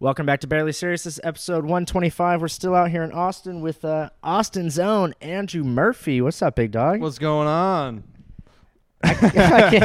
Welcome 0.00 0.26
back 0.26 0.40
to 0.40 0.46
Barely 0.46 0.72
Serious. 0.72 1.02
This 1.02 1.14
is 1.14 1.20
episode 1.24 1.64
125. 1.64 2.40
We're 2.40 2.46
still 2.48 2.74
out 2.74 2.90
here 2.90 3.02
in 3.02 3.10
Austin 3.10 3.60
with 3.60 3.84
uh, 3.84 4.10
Austin's 4.22 4.78
own 4.78 5.12
Andrew 5.20 5.64
Murphy. 5.64 6.20
What's 6.20 6.40
up, 6.40 6.54
big 6.54 6.70
dog? 6.70 7.00
What's 7.00 7.18
going 7.18 7.48
on? 7.48 8.04
I 9.02 9.70
did, 9.70 9.82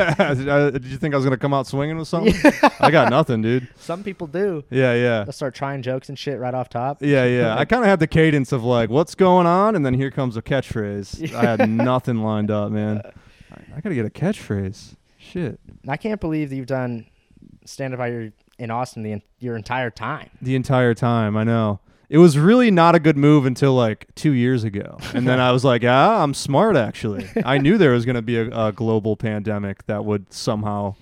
I- 0.49 0.69
did 0.71 0.85
you 0.85 0.97
think 0.97 1.13
I 1.15 1.17
was 1.17 1.23
gonna 1.25 1.37
come 1.37 1.53
out 1.53 1.65
swinging 1.67 1.97
with 1.97 2.07
something? 2.07 2.33
I 2.79 2.91
got 2.91 3.09
nothing, 3.09 3.41
dude. 3.41 3.67
Some 3.75 4.03
people 4.03 4.27
do. 4.27 4.63
Yeah, 4.69 4.93
yeah, 4.93 5.23
They'll 5.23 5.31
start 5.33 5.53
trying 5.55 5.81
jokes 5.83 6.09
and 6.09 6.17
shit 6.17 6.39
right 6.39 6.53
off 6.53 6.69
top. 6.69 7.01
yeah, 7.01 7.25
yeah. 7.25 7.55
I 7.57 7.65
kind 7.65 7.83
of 7.83 7.89
had 7.89 7.99
the 7.99 8.07
cadence 8.07 8.51
of 8.51 8.63
like, 8.63 8.89
"What's 8.89 9.13
going 9.13 9.45
on?" 9.45 9.75
and 9.75 9.85
then 9.85 9.93
here 9.93 10.09
comes 10.09 10.35
a 10.35 10.41
catchphrase. 10.41 11.31
I 11.35 11.41
had 11.41 11.69
nothing 11.69 12.23
lined 12.23 12.49
up, 12.49 12.71
man. 12.71 13.01
I, 13.51 13.77
I 13.77 13.81
gotta 13.81 13.93
get 13.95 14.05
a 14.05 14.09
catchphrase. 14.09 14.95
Shit. 15.17 15.59
I 15.87 15.97
can't 15.97 16.19
believe 16.19 16.49
that 16.49 16.55
you've 16.55 16.65
done 16.65 17.05
stand 17.65 17.93
up 17.93 17.99
out 17.99 18.09
here 18.09 18.33
in 18.57 18.71
Austin 18.71 19.03
the, 19.03 19.21
your 19.39 19.55
entire 19.55 19.89
time. 19.89 20.29
The 20.41 20.55
entire 20.55 20.93
time, 20.93 21.35
I 21.37 21.43
know. 21.43 21.79
It 22.09 22.17
was 22.19 22.37
really 22.37 22.69
not 22.69 22.93
a 22.93 22.99
good 22.99 23.17
move 23.17 23.45
until 23.45 23.73
like 23.73 24.13
two 24.13 24.33
years 24.33 24.63
ago, 24.63 24.97
and 25.15 25.27
then 25.27 25.39
I 25.39 25.51
was 25.51 25.63
like, 25.63 25.83
"Ah, 25.87 26.21
I'm 26.21 26.33
smart 26.35 26.75
actually." 26.75 27.27
I 27.45 27.57
knew 27.57 27.77
there 27.77 27.91
was 27.91 28.05
gonna 28.05 28.21
be 28.21 28.37
a, 28.37 28.67
a 28.67 28.71
global 28.71 29.15
pandemic 29.15 29.85
that 29.87 30.05
would 30.05 30.31
somehow 30.31 30.95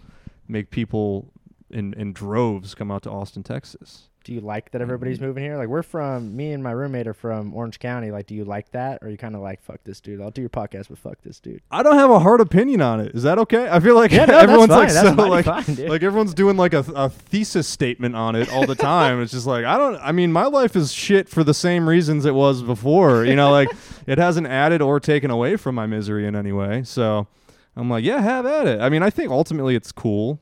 make 0.47 0.69
people 0.69 1.33
in 1.69 1.93
in 1.95 2.13
droves 2.13 2.75
come 2.75 2.91
out 2.91 3.03
to 3.03 3.11
Austin, 3.11 3.43
Texas. 3.43 4.07
Do 4.23 4.33
you 4.33 4.39
like 4.41 4.69
that 4.71 4.81
everybody's 4.81 5.17
Mm-hmm. 5.17 5.25
moving 5.25 5.43
here? 5.43 5.57
Like 5.57 5.67
we're 5.67 5.81
from 5.83 6.35
me 6.35 6.51
and 6.53 6.61
my 6.63 6.71
roommate 6.71 7.07
are 7.07 7.13
from 7.13 7.53
Orange 7.55 7.79
County. 7.79 8.11
Like, 8.11 8.27
do 8.27 8.35
you 8.35 8.45
like 8.45 8.71
that, 8.71 8.99
or 9.01 9.09
you 9.09 9.17
kind 9.17 9.35
of 9.35 9.41
like 9.41 9.61
fuck 9.63 9.79
this 9.83 9.99
dude? 9.99 10.21
I'll 10.21 10.29
do 10.29 10.41
your 10.41 10.49
podcast, 10.49 10.89
but 10.89 10.97
fuck 10.99 11.21
this 11.23 11.39
dude. 11.39 11.61
I 11.71 11.81
don't 11.81 11.95
have 11.97 12.11
a 12.11 12.19
hard 12.19 12.39
opinion 12.39 12.81
on 12.81 12.99
it. 12.99 13.15
Is 13.15 13.23
that 13.23 13.39
okay? 13.39 13.67
I 13.69 13.79
feel 13.79 13.95
like 13.95 14.11
Yeah, 14.11 14.25
no, 14.27 14.37
everyone's 14.37 14.69
like 14.69 14.89
so 14.91 15.11
like 15.13 15.45
fine, 15.45 15.87
like 15.87 16.03
everyone's 16.03 16.33
doing 16.35 16.55
like 16.55 16.73
a, 16.73 16.85
a 16.95 17.09
thesis 17.09 17.67
statement 17.67 18.15
on 18.15 18.35
it 18.35 18.51
all 18.53 18.67
the 18.67 18.75
time. 18.91 19.21
it's 19.21 19.31
just 19.31 19.47
like 19.47 19.65
I 19.65 19.77
don't. 19.77 19.95
I 19.95 20.11
mean, 20.11 20.31
my 20.31 20.45
life 20.45 20.75
is 20.75 20.93
shit 20.93 21.27
for 21.27 21.43
the 21.43 21.53
same 21.55 21.89
reasons 21.89 22.25
it 22.25 22.35
was 22.35 22.61
before. 22.61 23.25
You 23.25 23.35
know, 23.35 23.49
like 23.51 23.69
it 24.07 24.17
hasn't 24.19 24.45
added 24.47 24.81
or 24.83 24.99
taken 24.99 25.31
away 25.31 25.55
from 25.55 25.73
my 25.75 25.87
misery 25.87 26.27
in 26.27 26.35
any 26.35 26.51
way. 26.51 26.83
So 26.83 27.27
I'm 27.75 27.89
like, 27.89 28.03
yeah, 28.03 28.21
have 28.21 28.45
at 28.45 28.67
it. 28.67 28.81
I 28.81 28.89
mean, 28.89 29.01
I 29.01 29.09
think 29.09 29.31
ultimately 29.31 29.75
it's 29.75 29.91
cool. 29.91 30.39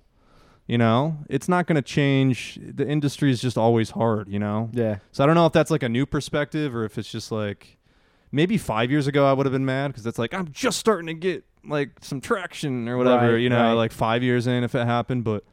You 0.70 0.78
know, 0.78 1.18
it's 1.30 1.50
not 1.50 1.66
going 1.66 1.78
to 1.78 1.82
change. 1.82 2.60
The 2.62 2.88
industry 2.88 3.32
is 3.32 3.42
just 3.42 3.58
always 3.58 3.90
hard. 3.90 4.28
You 4.30 4.38
know, 4.38 4.70
Yeah. 4.72 4.98
so 5.12 5.24
I 5.24 5.28
don't 5.28 5.34
know 5.36 5.48
if 5.48 5.52
that's 5.54 5.72
like 5.72 5.82
a 5.84 5.90
new 5.90 6.06
perspective 6.06 6.76
or 6.76 6.86
if 6.86 6.98
it's 7.00 7.12
just 7.12 7.32
like 7.32 7.78
maybe 8.32 8.56
five 8.58 8.92
years 8.92 9.08
ago 9.08 9.26
I 9.26 9.34
would 9.34 9.48
have 9.48 9.54
been 9.54 9.66
mad 9.66 9.88
because 9.88 10.06
it's 10.06 10.20
like 10.20 10.32
I'm 10.34 10.52
just 10.52 10.78
starting 10.80 11.08
to 11.08 11.16
get 11.16 11.44
like 11.66 11.90
some 12.02 12.22
traction 12.22 12.88
or 12.88 12.98
whatever, 12.98 13.34
Right, 13.34 13.42
you 13.42 13.50
know, 13.50 13.70
right. 13.70 13.74
like 13.74 13.92
five 13.92 14.22
years 14.22 14.46
in 14.46 14.64
if 14.64 14.76
it 14.76 14.86
happened. 14.86 15.24
But 15.24 15.44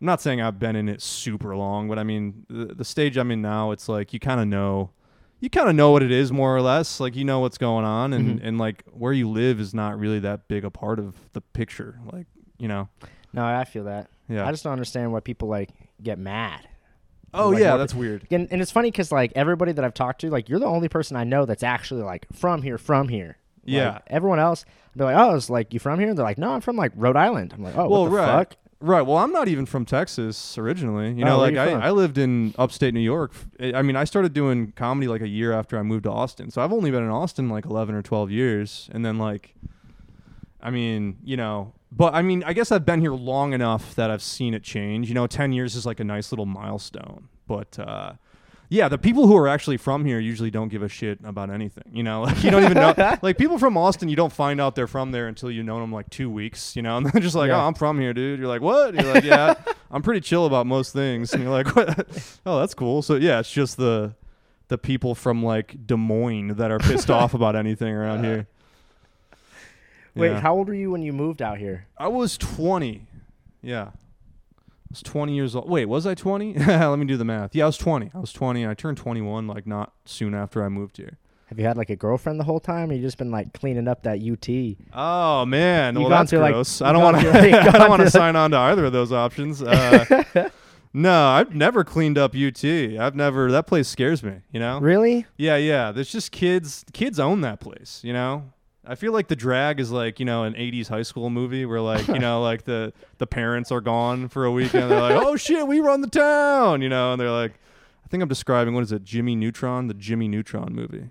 I'm 0.00 0.06
not 0.06 0.20
saying 0.20 0.42
I've 0.42 0.58
been 0.58 0.76
in 0.76 0.86
it 0.88 1.00
super 1.00 1.56
long, 1.56 1.88
but 1.88 1.98
I 1.98 2.04
mean 2.04 2.44
the, 2.50 2.66
the 2.74 2.84
stage 2.84 3.16
I'm 3.16 3.30
in 3.30 3.40
now, 3.40 3.70
it's 3.70 3.88
like 3.88 4.12
you 4.12 4.20
kind 4.20 4.38
of 4.40 4.46
know. 4.46 4.90
You 5.40 5.48
kind 5.48 5.68
of 5.68 5.76
know 5.76 5.92
what 5.92 6.02
it 6.02 6.10
is 6.10 6.32
more 6.32 6.54
or 6.54 6.60
less, 6.60 6.98
like 7.00 7.14
you 7.16 7.24
know 7.24 7.38
what's 7.38 7.58
going 7.58 7.84
on, 7.84 8.12
and, 8.12 8.40
Mhm. 8.40 8.46
and 8.46 8.58
like 8.58 8.82
where 8.92 9.12
you 9.12 9.30
live 9.30 9.60
is 9.60 9.72
not 9.72 9.96
really 9.98 10.18
that 10.18 10.46
big 10.48 10.64
a 10.64 10.70
part 10.70 10.98
of 10.98 11.14
the 11.32 11.40
picture, 11.40 12.00
like 12.12 12.26
you 12.58 12.66
know, 12.68 12.88
No, 13.32 13.44
I 13.44 13.64
feel 13.64 13.84
that. 13.84 14.08
Yeah. 14.28 14.46
I 14.46 14.50
just 14.50 14.64
don't 14.64 14.72
understand 14.72 15.12
why 15.12 15.20
people 15.20 15.48
like 15.48 15.70
get 16.02 16.18
mad. 16.18 16.68
oh 17.34 17.50
like, 17.50 17.60
yeah, 17.60 17.76
that's 17.76 17.94
weird. 17.94 18.26
And, 18.30 18.48
and 18.50 18.60
it's 18.62 18.70
funny 18.70 18.90
because 18.90 19.10
like 19.12 19.32
everybody 19.34 19.72
that 19.72 19.84
I've 19.84 19.94
talked 19.94 20.20
to, 20.22 20.30
like 20.30 20.48
you're 20.48 20.60
the 20.60 20.66
only 20.66 20.88
person 20.88 21.16
I 21.16 21.24
know 21.24 21.44
that's 21.46 21.62
actually 21.62 22.02
like 22.02 22.26
from 22.32 22.62
here, 22.62 22.78
from 22.78 23.08
here. 23.08 23.36
Like, 23.64 23.74
Yeah. 23.74 23.98
everyone 24.06 24.38
else, 24.38 24.64
they're 24.96 25.06
like, 25.12 25.16
oh, 25.16 25.34
it's 25.36 25.50
like 25.50 25.74
you 25.74 25.80
from 25.80 25.98
here? 26.00 26.08
And 26.08 26.16
they're 26.16 26.24
like, 26.24 26.38
no, 26.38 26.52
I'm 26.52 26.60
from 26.60 26.76
like 26.76 26.92
Rhode 26.96 27.16
Island. 27.16 27.52
I'm 27.54 27.62
like, 27.62 27.76
oh, 27.76 27.88
well, 27.88 28.02
what 28.04 28.10
the 28.10 28.16
right, 28.16 28.26
fuck? 28.26 28.56
right. 28.80 29.02
Well, 29.02 29.18
I'm 29.18 29.30
not 29.32 29.46
even 29.48 29.66
from 29.66 29.84
Texas 29.84 30.56
originally. 30.56 31.12
You 31.12 31.24
Oh, 31.24 31.28
know, 31.28 31.38
like 31.38 31.52
you 31.54 31.60
I. 31.60 31.88
I 31.88 31.90
lived 31.90 32.16
in 32.16 32.54
upstate 32.58 32.94
New 32.94 33.00
York. 33.00 33.32
I 33.60 33.64
eh, 33.64 33.72
I 33.78 33.82
mean, 33.82 33.96
I 33.96 34.04
started 34.04 34.32
doing 34.32 34.72
comedy 34.76 35.06
like 35.08 35.20
a 35.20 35.28
year 35.28 35.52
after 35.52 35.78
I 35.78 35.82
moved 35.82 36.04
to 36.04 36.10
Austin. 36.10 36.50
So 36.50 36.62
I've 36.62 36.72
only 36.72 36.90
been 36.90 37.02
in 37.02 37.10
Austin 37.10 37.50
like 37.50 37.66
11 37.66 37.94
or 37.94 38.00
12 38.02 38.30
years, 38.30 38.88
and 38.92 39.04
then 39.04 39.18
like, 39.18 39.54
I 40.62 40.70
mean, 40.70 41.18
you 41.22 41.36
know, 41.36 41.74
but 41.90 42.14
I 42.14 42.22
mean, 42.22 42.42
I 42.44 42.52
guess 42.52 42.70
I've 42.72 42.84
been 42.86 43.00
here 43.00 43.12
long 43.12 43.52
enough 43.52 43.94
that 43.94 44.10
I've 44.10 44.22
seen 44.22 44.54
it 44.54 44.62
change. 44.62 45.08
You 45.08 45.14
know, 45.14 45.26
10 45.26 45.52
years 45.52 45.74
is 45.74 45.86
like 45.86 46.00
a 46.00 46.04
nice 46.04 46.32
little 46.32 46.46
milestone, 46.46 47.28
but. 47.46 47.78
uh 47.78 48.12
yeah, 48.70 48.88
the 48.88 48.98
people 48.98 49.26
who 49.26 49.34
are 49.36 49.48
actually 49.48 49.78
from 49.78 50.04
here 50.04 50.18
usually 50.18 50.50
don't 50.50 50.68
give 50.68 50.82
a 50.82 50.88
shit 50.90 51.18
about 51.24 51.48
anything. 51.50 51.84
You 51.90 52.02
know, 52.02 52.22
like 52.24 52.44
you 52.44 52.50
don't 52.50 52.64
even 52.64 52.74
know. 52.74 52.94
like 53.22 53.38
people 53.38 53.58
from 53.58 53.76
Austin, 53.78 54.08
you 54.08 54.16
don't 54.16 54.32
find 54.32 54.60
out 54.60 54.74
they're 54.74 54.86
from 54.86 55.10
there 55.10 55.26
until 55.26 55.50
you 55.50 55.62
know 55.62 55.80
them 55.80 55.90
like 55.90 56.10
two 56.10 56.28
weeks. 56.28 56.76
You 56.76 56.82
know, 56.82 56.96
and 56.98 57.06
they're 57.06 57.22
just 57.22 57.34
like, 57.34 57.48
Yeah. 57.48 57.62
"Oh, 57.62 57.66
I'm 57.66 57.74
from 57.74 57.98
here, 57.98 58.12
dude." 58.12 58.38
You're 58.38 58.48
like, 58.48 58.60
"What?" 58.60 58.94
You're 58.94 59.14
like, 59.14 59.24
"Yeah, 59.24 59.54
I'm 59.90 60.02
pretty 60.02 60.20
chill 60.20 60.44
about 60.44 60.66
most 60.66 60.92
things." 60.92 61.32
And 61.32 61.42
you're 61.42 61.52
like, 61.52 61.74
"What?" 61.74 62.06
oh, 62.44 62.60
that's 62.60 62.74
cool. 62.74 63.00
So 63.00 63.14
yeah, 63.14 63.40
it's 63.40 63.50
just 63.50 63.78
the 63.78 64.14
the 64.68 64.76
people 64.76 65.14
from 65.14 65.42
like 65.42 65.86
Des 65.86 65.96
Moines 65.96 66.56
that 66.56 66.70
are 66.70 66.78
pissed 66.78 67.10
off 67.10 67.32
about 67.32 67.56
anything 67.56 67.94
around 67.94 68.22
here. 68.24 68.48
Wait, 70.18 70.28
Yeah. 70.30 70.40
how 70.40 70.54
old 70.54 70.68
were 70.68 70.74
you 70.74 70.90
when 70.90 71.02
you 71.02 71.12
moved 71.12 71.40
out 71.42 71.58
here? 71.58 71.86
I 71.96 72.08
was 72.08 72.36
20. 72.38 73.06
Yeah. 73.62 73.88
I 73.90 74.90
was 74.90 75.02
20 75.02 75.34
years 75.34 75.54
old. 75.54 75.68
Wait, 75.68 75.86
was 75.86 76.06
I 76.06 76.14
20? 76.14 76.54
Let 76.58 76.98
me 76.98 77.04
do 77.06 77.16
the 77.16 77.24
math. 77.24 77.54
Yeah, 77.54 77.64
I 77.64 77.66
was 77.66 77.76
20. 77.78 78.10
I 78.14 78.18
was 78.18 78.32
20. 78.32 78.66
I 78.66 78.74
turned 78.74 78.96
21 78.96 79.46
like 79.46 79.66
not 79.66 79.92
soon 80.04 80.34
after 80.34 80.64
I 80.64 80.68
moved 80.68 80.96
here. 80.96 81.18
Have 81.46 81.58
you 81.58 81.64
had 81.64 81.78
like 81.78 81.88
a 81.88 81.96
girlfriend 81.96 82.38
the 82.38 82.44
whole 82.44 82.60
time, 82.60 82.90
or 82.90 82.92
you 82.94 83.00
just 83.00 83.16
been 83.16 83.30
like 83.30 83.54
cleaning 83.54 83.88
up 83.88 84.02
that 84.02 84.18
UT? 84.20 84.76
Oh 84.92 85.46
man, 85.46 85.94
You've 85.94 86.02
well 86.02 86.10
that's 86.10 86.28
through, 86.28 86.40
like- 86.40 86.52
gross. 86.52 86.78
you've 86.80 86.88
I 86.88 86.92
don't 86.92 87.02
want 87.02 87.20
to. 87.20 87.30
like, 87.30 87.54
I 87.74 87.78
don't 87.78 87.88
want 87.88 88.02
to 88.02 88.10
sign 88.10 88.36
on 88.36 88.50
to 88.50 88.58
either 88.58 88.84
of 88.84 88.92
those 88.92 89.12
options. 89.12 89.62
Uh, 89.62 90.24
no, 90.92 91.26
I've 91.28 91.54
never 91.54 91.84
cleaned 91.84 92.18
up 92.18 92.34
UT. 92.34 92.62
I've 92.64 93.14
never. 93.14 93.50
That 93.50 93.66
place 93.66 93.88
scares 93.88 94.22
me. 94.22 94.34
You 94.52 94.60
know. 94.60 94.78
Really? 94.80 95.24
Yeah, 95.38 95.56
yeah. 95.56 95.90
There's 95.90 96.12
just 96.12 96.32
kids. 96.32 96.84
Kids 96.92 97.18
own 97.18 97.40
that 97.40 97.60
place. 97.60 98.02
You 98.04 98.12
know. 98.12 98.50
I 98.88 98.94
feel 98.94 99.12
like 99.12 99.28
the 99.28 99.36
drag 99.36 99.80
is 99.80 99.90
like 99.90 100.18
you 100.18 100.24
know 100.24 100.44
an 100.44 100.54
'80s 100.54 100.88
high 100.88 101.02
school 101.02 101.28
movie 101.28 101.66
where 101.66 101.80
like 101.80 102.08
you 102.08 102.18
know 102.18 102.42
like 102.42 102.64
the 102.64 102.92
the 103.18 103.26
parents 103.26 103.70
are 103.70 103.82
gone 103.82 104.28
for 104.28 104.46
a 104.46 104.50
weekend. 104.50 104.90
They're 104.90 105.00
like, 105.00 105.22
oh 105.22 105.36
shit, 105.36 105.66
we 105.68 105.80
run 105.80 106.00
the 106.00 106.08
town. 106.08 106.80
You 106.80 106.88
know, 106.88 107.12
and 107.12 107.20
they're 107.20 107.30
like, 107.30 107.52
I 108.04 108.08
think 108.08 108.22
I'm 108.22 108.28
describing 108.28 108.72
what 108.72 108.82
is 108.82 108.92
it, 108.92 109.04
Jimmy 109.04 109.36
Neutron, 109.36 109.88
the 109.88 109.94
Jimmy 109.94 110.26
Neutron 110.26 110.74
movie. 110.74 111.10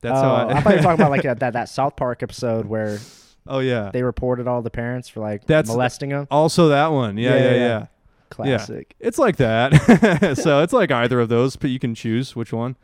That's 0.00 0.18
oh, 0.18 0.22
how 0.22 0.48
I, 0.48 0.60
thought 0.60 0.70
you 0.70 0.76
were 0.76 0.82
talking 0.82 1.00
about 1.00 1.10
like 1.10 1.22
that, 1.22 1.40
that 1.40 1.54
that 1.54 1.68
South 1.68 1.96
Park 1.96 2.22
episode 2.22 2.66
where 2.66 2.98
oh 3.48 3.58
yeah. 3.58 3.90
they 3.92 4.04
reported 4.04 4.46
all 4.46 4.62
the 4.62 4.70
parents 4.70 5.08
for 5.08 5.18
like 5.18 5.46
That's- 5.46 5.68
molesting 5.68 6.10
them. 6.10 6.28
Also 6.30 6.68
that 6.68 6.92
one. 6.92 7.18
Yeah, 7.18 7.34
Yeah, 7.34 7.36
yeah, 7.36 7.50
yeah. 7.50 7.56
yeah. 7.56 7.86
Classic. 8.30 8.94
It's 9.00 9.18
like 9.18 9.36
that. 9.36 10.36
so 10.42 10.62
it's 10.62 10.72
like 10.72 10.92
either 10.92 11.18
of 11.18 11.28
those, 11.28 11.56
but 11.56 11.70
you 11.70 11.78
can 11.78 11.94
choose 11.94 12.36
which 12.36 12.52
one. 12.52 12.76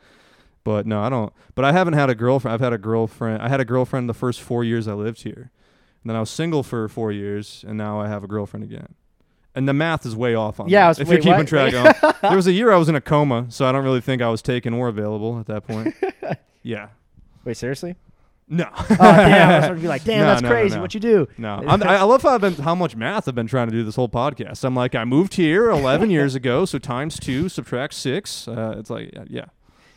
But 0.65 0.85
no, 0.85 1.01
I 1.01 1.07
don't. 1.09 1.31
But 1.55 1.63
I 1.63 1.71
haven't 1.71 1.93
had 1.93 2.09
a 2.09 2.15
girlfriend. 2.15 2.53
I've 2.53 2.59
had 2.59 2.73
a 2.73 2.77
girlfriend. 2.77 3.41
I 3.41 3.47
had 3.47 3.61
a 3.61 3.65
girlfriend 3.65 4.09
the 4.09 4.13
first 4.13 4.41
four 4.41 4.63
years 4.65 4.87
I 4.87 4.93
lived 4.93 5.21
here. 5.23 5.51
And 6.03 6.09
then 6.09 6.15
I 6.17 6.19
was 6.19 6.29
single 6.29 6.61
for 6.63 6.89
four 6.89 7.11
years, 7.11 7.63
and 7.67 7.77
now 7.77 8.01
I 8.01 8.07
have 8.09 8.23
a 8.23 8.27
girlfriend 8.27 8.63
again. 8.65 8.95
And 9.55 9.69
the 9.69 9.73
math 9.73 10.05
is 10.05 10.15
way 10.15 10.35
off 10.35 10.59
on 10.59 10.67
Yeah, 10.67 10.81
that, 10.81 10.87
was- 10.89 10.99
if 10.99 11.07
wait, 11.07 11.13
you're 11.13 11.21
keeping 11.37 11.37
what? 11.37 11.47
track 11.47 12.03
on. 12.03 12.13
There 12.29 12.35
was 12.35 12.47
a 12.47 12.51
year 12.51 12.71
I 12.71 12.77
was 12.77 12.89
in 12.89 12.95
a 12.95 13.01
coma, 13.01 13.45
so 13.49 13.65
I 13.65 13.71
don't 13.71 13.83
really 13.85 14.01
think 14.01 14.21
I 14.21 14.27
was 14.29 14.41
taken 14.41 14.73
or 14.73 14.87
available 14.89 15.39
at 15.39 15.45
that 15.45 15.65
point. 15.65 15.95
yeah. 16.63 16.89
Wait, 17.45 17.55
seriously? 17.55 17.95
No. 18.47 18.67
Oh 18.75 18.85
damn! 18.99 19.49
I 19.49 19.55
was 19.57 19.65
going 19.67 19.75
to 19.77 19.81
be 19.81 19.87
like, 19.87 20.03
damn, 20.03 20.19
No, 20.19 20.25
that's 20.27 20.41
no, 20.43 20.49
crazy. 20.49 20.75
no. 20.75 20.81
What 20.81 20.93
you 20.93 20.99
do? 20.99 21.27
No, 21.37 21.63
I'm, 21.65 21.81
I 21.81 21.95
I 21.97 22.01
love 22.03 22.21
how 22.21 22.35
I've 22.35 22.41
been 22.41 22.53
how 22.55 22.75
much 22.75 22.95
math 22.95 23.27
I've 23.27 23.33
been 23.33 23.47
trying 23.47 23.67
to 23.69 23.71
do 23.71 23.83
this 23.83 23.95
whole 23.95 24.09
podcast. 24.09 24.63
I'm 24.63 24.75
like, 24.75 24.93
I 24.93 25.03
moved 25.03 25.33
here 25.35 25.71
11 25.71 26.11
years 26.11 26.35
ago, 26.35 26.65
so 26.65 26.77
times 26.77 27.19
two, 27.19 27.49
subtract 27.49 27.95
six. 27.95 28.47
Uh, 28.47 28.75
it's 28.77 28.91
like, 28.91 29.11
yeah, 29.29 29.45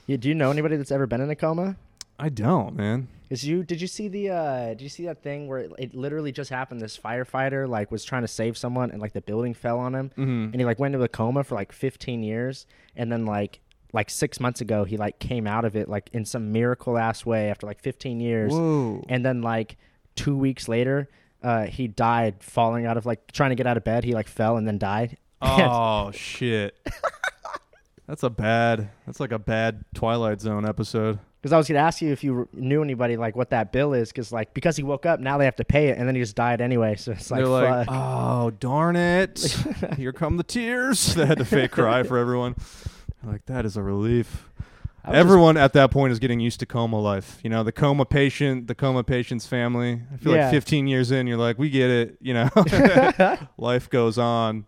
yeah, 0.08 0.16
do 0.16 0.28
you 0.28 0.34
know 0.34 0.50
anybody 0.50 0.76
that's 0.76 0.90
ever 0.90 1.06
been 1.06 1.20
in 1.20 1.30
a 1.30 1.36
coma? 1.36 1.76
I 2.18 2.28
don't, 2.30 2.74
man. 2.74 3.06
Is 3.30 3.44
you? 3.44 3.62
Did 3.62 3.80
you 3.80 3.86
see 3.86 4.08
the? 4.08 4.30
uh 4.30 4.68
Did 4.70 4.80
you 4.80 4.88
see 4.88 5.04
that 5.04 5.22
thing 5.22 5.46
where 5.46 5.58
it, 5.60 5.72
it 5.78 5.94
literally 5.94 6.32
just 6.32 6.50
happened? 6.50 6.80
This 6.80 6.98
firefighter 6.98 7.68
like 7.68 7.92
was 7.92 8.02
trying 8.04 8.22
to 8.22 8.28
save 8.28 8.58
someone, 8.58 8.90
and 8.90 9.00
like 9.00 9.12
the 9.12 9.20
building 9.20 9.54
fell 9.54 9.78
on 9.78 9.94
him, 9.94 10.08
Mm-hmm. 10.16 10.44
and 10.52 10.54
he 10.56 10.64
like 10.64 10.80
went 10.80 10.94
into 10.94 11.04
a 11.04 11.08
coma 11.08 11.44
for 11.44 11.54
like 11.54 11.70
15 11.70 12.24
years, 12.24 12.66
and 12.96 13.12
then 13.12 13.24
like 13.26 13.60
like 13.92 14.10
six 14.10 14.40
months 14.40 14.60
ago 14.60 14.84
he 14.84 14.96
like 14.98 15.18
came 15.18 15.46
out 15.46 15.64
of 15.64 15.74
it 15.76 15.88
like 15.88 16.10
in 16.12 16.24
some 16.24 16.52
miracle 16.52 16.98
ass 16.98 17.24
way 17.24 17.48
after 17.50 17.66
like 17.66 17.80
15 17.80 18.18
years, 18.20 18.52
Whoa. 18.52 19.04
and 19.08 19.24
then 19.24 19.42
like 19.42 19.76
two 20.16 20.36
weeks 20.36 20.66
later. 20.68 21.08
Uh, 21.40 21.66
he 21.66 21.86
died 21.86 22.42
falling 22.42 22.84
out 22.84 22.96
of 22.96 23.06
like 23.06 23.30
trying 23.30 23.50
to 23.50 23.54
get 23.54 23.64
out 23.66 23.76
of 23.76 23.84
bed. 23.84 24.02
He 24.02 24.12
like 24.12 24.26
fell 24.26 24.56
and 24.56 24.66
then 24.66 24.78
died. 24.78 25.16
Oh 25.40 26.10
shit. 26.12 26.76
That's 28.08 28.22
a 28.24 28.30
bad. 28.30 28.88
That's 29.06 29.20
like 29.20 29.32
a 29.32 29.38
bad 29.38 29.84
Twilight 29.94 30.40
Zone 30.40 30.66
episode. 30.66 31.18
Because 31.40 31.52
I 31.52 31.56
was 31.58 31.68
gonna 31.68 31.78
ask 31.80 32.02
you 32.02 32.10
if 32.10 32.24
you 32.24 32.48
knew 32.52 32.82
anybody 32.82 33.16
like 33.16 33.36
what 33.36 33.50
that 33.50 33.70
bill 33.70 33.92
is, 33.92 34.08
because 34.10 34.32
like 34.32 34.52
because 34.54 34.76
he 34.76 34.82
woke 34.82 35.06
up, 35.06 35.20
now 35.20 35.38
they 35.38 35.44
have 35.44 35.56
to 35.56 35.64
pay 35.64 35.88
it, 35.88 35.98
and 35.98 36.08
then 36.08 36.14
he 36.16 36.20
just 36.20 36.34
died 36.34 36.60
anyway. 36.60 36.96
So 36.96 37.12
it's 37.12 37.30
like, 37.30 37.44
like, 37.44 37.86
oh 37.88 38.50
darn 38.58 38.96
it! 38.96 39.38
Here 39.96 40.12
come 40.12 40.36
the 40.38 40.42
tears. 40.42 41.14
They 41.18 41.26
had 41.26 41.38
to 41.38 41.44
fake 41.44 41.70
cry 41.70 42.02
for 42.02 42.18
everyone. 42.18 42.56
Like 43.22 43.44
that 43.46 43.64
is 43.66 43.76
a 43.76 43.82
relief. 43.82 44.48
Was 45.04 45.14
just- 45.14 45.16
Everyone 45.16 45.56
at 45.56 45.74
that 45.74 45.90
point 45.92 46.12
is 46.12 46.18
getting 46.18 46.40
used 46.40 46.58
to 46.60 46.66
coma 46.66 46.98
life. 47.00 47.38
You 47.44 47.50
know, 47.50 47.62
the 47.62 47.72
coma 47.72 48.04
patient, 48.04 48.66
the 48.66 48.74
coma 48.74 49.04
patient's 49.04 49.46
family. 49.46 50.00
I 50.12 50.16
feel 50.16 50.34
Yeah. 50.34 50.44
like 50.46 50.50
15 50.50 50.86
years 50.88 51.10
in, 51.12 51.26
you're 51.26 51.36
like, 51.38 51.56
we 51.58 51.70
get 51.70 51.90
it. 51.90 52.16
You 52.20 52.34
know, 52.34 52.48
life 53.58 53.88
goes 53.90 54.18
on. 54.18 54.66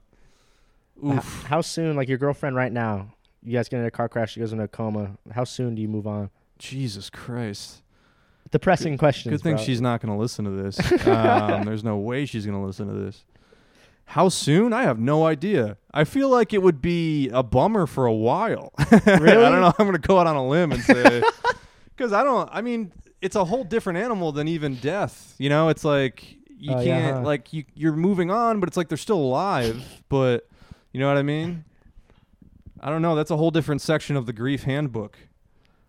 Oof. 1.05 1.45
how 1.49 1.63
soon, 1.63 1.97
like 1.97 2.09
your 2.09 2.19
girlfriend 2.19 2.55
right 2.57 2.71
now, 2.73 3.15
you 3.43 3.53
guys 3.53 3.69
get 3.69 3.81
in 3.81 3.87
a 3.87 3.91
car 3.91 4.09
crash, 4.09 4.33
she 4.33 4.41
goes 4.41 4.53
into 4.53 4.65
a 4.65 4.69
coma. 4.69 5.17
How 5.33 5.45
soon 5.45 5.75
do 5.75 5.83
you 5.83 5.89
move 5.89 6.07
on? 6.07 6.31
Jesus 6.59 7.09
Christ. 7.11 7.83
Depressing 8.51 8.99
questions. 8.99 9.33
Good 9.33 9.43
thing 9.43 9.57
bro. 9.57 9.65
she's 9.65 9.81
not 9.81 10.01
going 10.01 10.13
to 10.13 10.19
listen 10.21 10.45
to 10.45 10.51
this. 10.51 10.79
um, 11.07 11.65
there's 11.65 11.85
no 11.85 11.97
way 11.99 12.27
she's 12.27 12.45
going 12.45 12.59
to 12.59 12.65
listen 12.67 12.89
to 12.89 12.95
this. 12.95 13.25
How 14.07 14.29
soon? 14.29 14.73
I 14.73 14.83
have 14.83 14.99
no 14.99 15.25
idea. 15.25 15.77
I 15.95 16.03
feel 16.03 16.29
like 16.29 16.53
it 16.53 16.61
would 16.63 16.83
be 16.83 17.29
a 17.29 17.45
bummer 17.45 17.87
for 17.87 18.07
a 18.07 18.13
while. 18.13 18.73
Really? 18.91 19.05
I 19.31 19.49
don't 19.51 19.61
know. 19.61 19.73
I'm 19.79 19.87
going 19.87 19.93
to 19.93 19.99
go 19.99 20.19
out 20.19 20.27
on 20.27 20.35
a 20.35 20.47
limb 20.49 20.73
and 20.73 20.83
say 20.83 21.23
because 21.97 22.13
I 22.13 22.25
don't. 22.25 22.49
I 22.53 22.61
mean, 22.61 22.91
it's 23.21 23.37
a 23.37 23.45
whole 23.45 23.63
different 23.63 24.01
animal 24.01 24.33
than 24.33 24.49
even 24.49 24.75
death. 24.77 25.37
You 25.39 25.49
know, 25.49 25.69
it's 25.69 25.85
like 25.85 26.25
you 26.59 26.75
Oh, 26.75 26.83
can't 26.85 27.19
huh. 27.19 27.23
like 27.23 27.53
you 27.53 27.65
you're 27.75 27.93
moving 27.93 28.33
on, 28.33 28.59
but 28.59 28.69
it's 28.69 28.77
like 28.77 28.89
they're 28.89 28.99
still 28.99 29.19
alive. 29.19 29.81
But 30.09 30.49
you 30.93 30.99
know 30.99 31.07
what 31.07 31.17
I 31.17 31.23
mean? 31.23 31.65
I 32.81 32.89
don't 32.91 33.03
know. 33.03 33.15
That's 33.15 33.31
a 33.31 33.37
whole 33.37 33.51
different 33.51 33.81
section 33.83 34.17
of 34.17 34.27
the 34.27 34.33
grief 34.33 34.65
handbook. 34.65 35.19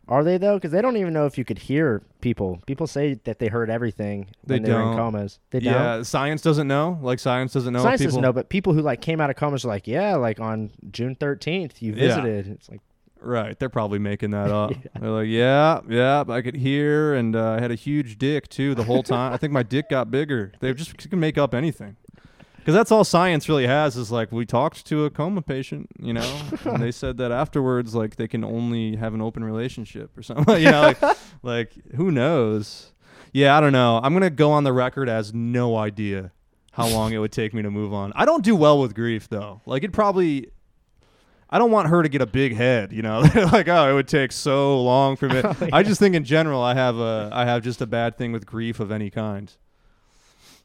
Are 0.08 0.24
they 0.26 0.38
though? 0.38 0.56
Because 0.56 0.72
they 0.72 0.82
don't 0.82 0.98
even 0.98 1.14
know 1.14 1.26
if 1.26 1.38
you 1.38 1.46
could 1.46 1.60
hear 1.60 2.02
people. 2.20 2.60
People 2.66 2.86
say 2.88 3.14
that 3.24 3.40
they 3.40 3.48
heard 3.48 3.70
everything 3.70 4.28
They 4.46 4.56
when 4.56 4.64
they 4.64 4.74
were 4.74 4.82
in 4.82 4.88
don't. 4.88 4.98
comas. 4.98 5.40
They 5.52 5.60
don't. 5.62 5.74
yeah, 5.74 6.02
science 6.04 6.42
doesn't 6.42 6.68
know. 6.68 7.00
Like 7.02 7.20
science 7.20 7.54
doesn't 7.54 7.72
know. 7.72 7.80
if 7.80 7.84
Science 7.84 8.00
people, 8.02 8.10
doesn't 8.10 8.22
know, 8.24 8.34
but 8.34 8.50
people 8.50 8.74
who 8.74 8.82
like 8.82 9.00
came 9.00 9.22
out 9.22 9.30
of 9.30 9.38
comas 9.38 9.64
are 9.64 9.70
like, 9.70 9.88
yeah, 9.88 10.16
like 10.16 10.40
on 10.42 10.72
June 10.92 11.16
thirteenth, 11.16 11.82
you 11.82 11.94
Yeah. 11.94 12.08
visited. 12.22 12.48
It's 12.48 12.70
like, 12.70 12.82
Right, 13.24 13.58
they're 13.60 13.70
probably 13.70 14.00
making 14.00 14.32
that 14.32 14.50
up. 14.52 14.74
They're 15.00 15.10
like, 15.12 15.28
yeah, 15.28 15.82
yeah, 15.88 16.24
I 16.28 16.42
could 16.42 16.56
hear, 16.56 17.14
and 17.14 17.36
uh, 17.36 17.52
I 17.52 17.62
had 17.62 17.70
a 17.72 17.76
huge 17.76 18.18
dick 18.18 18.50
too 18.50 18.74
the 18.74 18.84
whole 18.84 19.04
time. 19.04 19.32
I 19.32 19.38
think 19.38 19.54
my 19.54 19.62
dick 19.64 19.90
got 19.90 20.10
bigger. 20.10 20.52
They 20.60 20.74
just 20.74 20.98
can 21.10 21.20
make 21.20 21.38
up 21.38 21.54
anything, 21.54 21.96
because 22.62 22.76
that's 22.76 22.92
all 22.92 23.04
science 23.04 23.50
really 23.50 23.66
has 23.66 23.98
is 23.98 24.12
like 24.12 24.32
we 24.32 24.46
talked 24.46 24.86
to 24.86 25.06
a 25.06 25.10
coma 25.10 25.42
patient, 25.42 25.90
you 26.00 26.14
know, 26.14 26.42
and 26.66 26.82
they 26.82 26.92
said 26.92 27.18
that 27.18 27.32
afterwards, 27.32 27.96
like 27.96 28.18
they 28.18 28.28
can 28.28 28.44
only 28.44 28.96
have 28.96 29.16
an 29.16 29.22
open 29.22 29.44
relationship 29.44 30.16
or 30.16 30.22
something, 30.22 30.58
you 30.62 30.70
know, 30.70 30.94
like, 31.02 31.18
like 31.42 31.74
who 31.96 32.12
knows? 32.12 32.92
Yeah, 33.34 33.58
I 33.58 33.62
don't 33.62 33.74
know. 33.74 34.00
I'm 34.04 34.14
gonna 34.14 34.30
go 34.30 34.52
on 34.52 34.64
the 34.64 34.74
record 34.74 35.10
as 35.10 35.34
no 35.34 35.76
idea 35.76 36.32
how 36.74 36.88
long 36.88 37.14
it 37.14 37.18
would 37.18 37.32
take 37.32 37.54
me 37.54 37.64
to 37.64 37.72
move 37.72 37.94
on. 37.94 38.14
I 38.16 38.26
don't 38.26 38.44
do 38.44 38.56
well 38.56 38.80
with 38.80 38.94
grief 38.94 39.28
though. 39.28 39.62
Like 39.66 39.84
it 39.84 39.92
probably 39.92 40.52
I 41.50 41.60
don't 41.60 41.72
want 41.72 41.90
her 41.90 42.02
to 42.02 42.08
get 42.08 42.22
a 42.22 42.26
big 42.26 42.56
head, 42.56 42.94
you 42.94 43.02
know. 43.02 43.20
like, 43.52 43.68
oh, 43.68 43.90
it 43.90 43.94
would 43.94 44.08
take 44.08 44.32
so 44.32 44.82
long 44.82 45.18
for 45.18 45.28
me. 45.28 45.42
Oh, 45.62 45.70
I 45.74 45.84
just 45.84 46.00
think 46.00 46.16
in 46.16 46.24
general, 46.24 46.62
I 46.62 46.74
have 46.76 46.98
a, 46.98 47.30
I 47.32 47.46
have 47.46 47.62
just 47.62 47.82
a 47.82 47.86
bad 47.86 48.18
thing 48.18 48.32
with 48.32 48.46
grief 48.46 48.80
of 48.80 48.92
any 48.92 49.10
kind. 49.10 49.52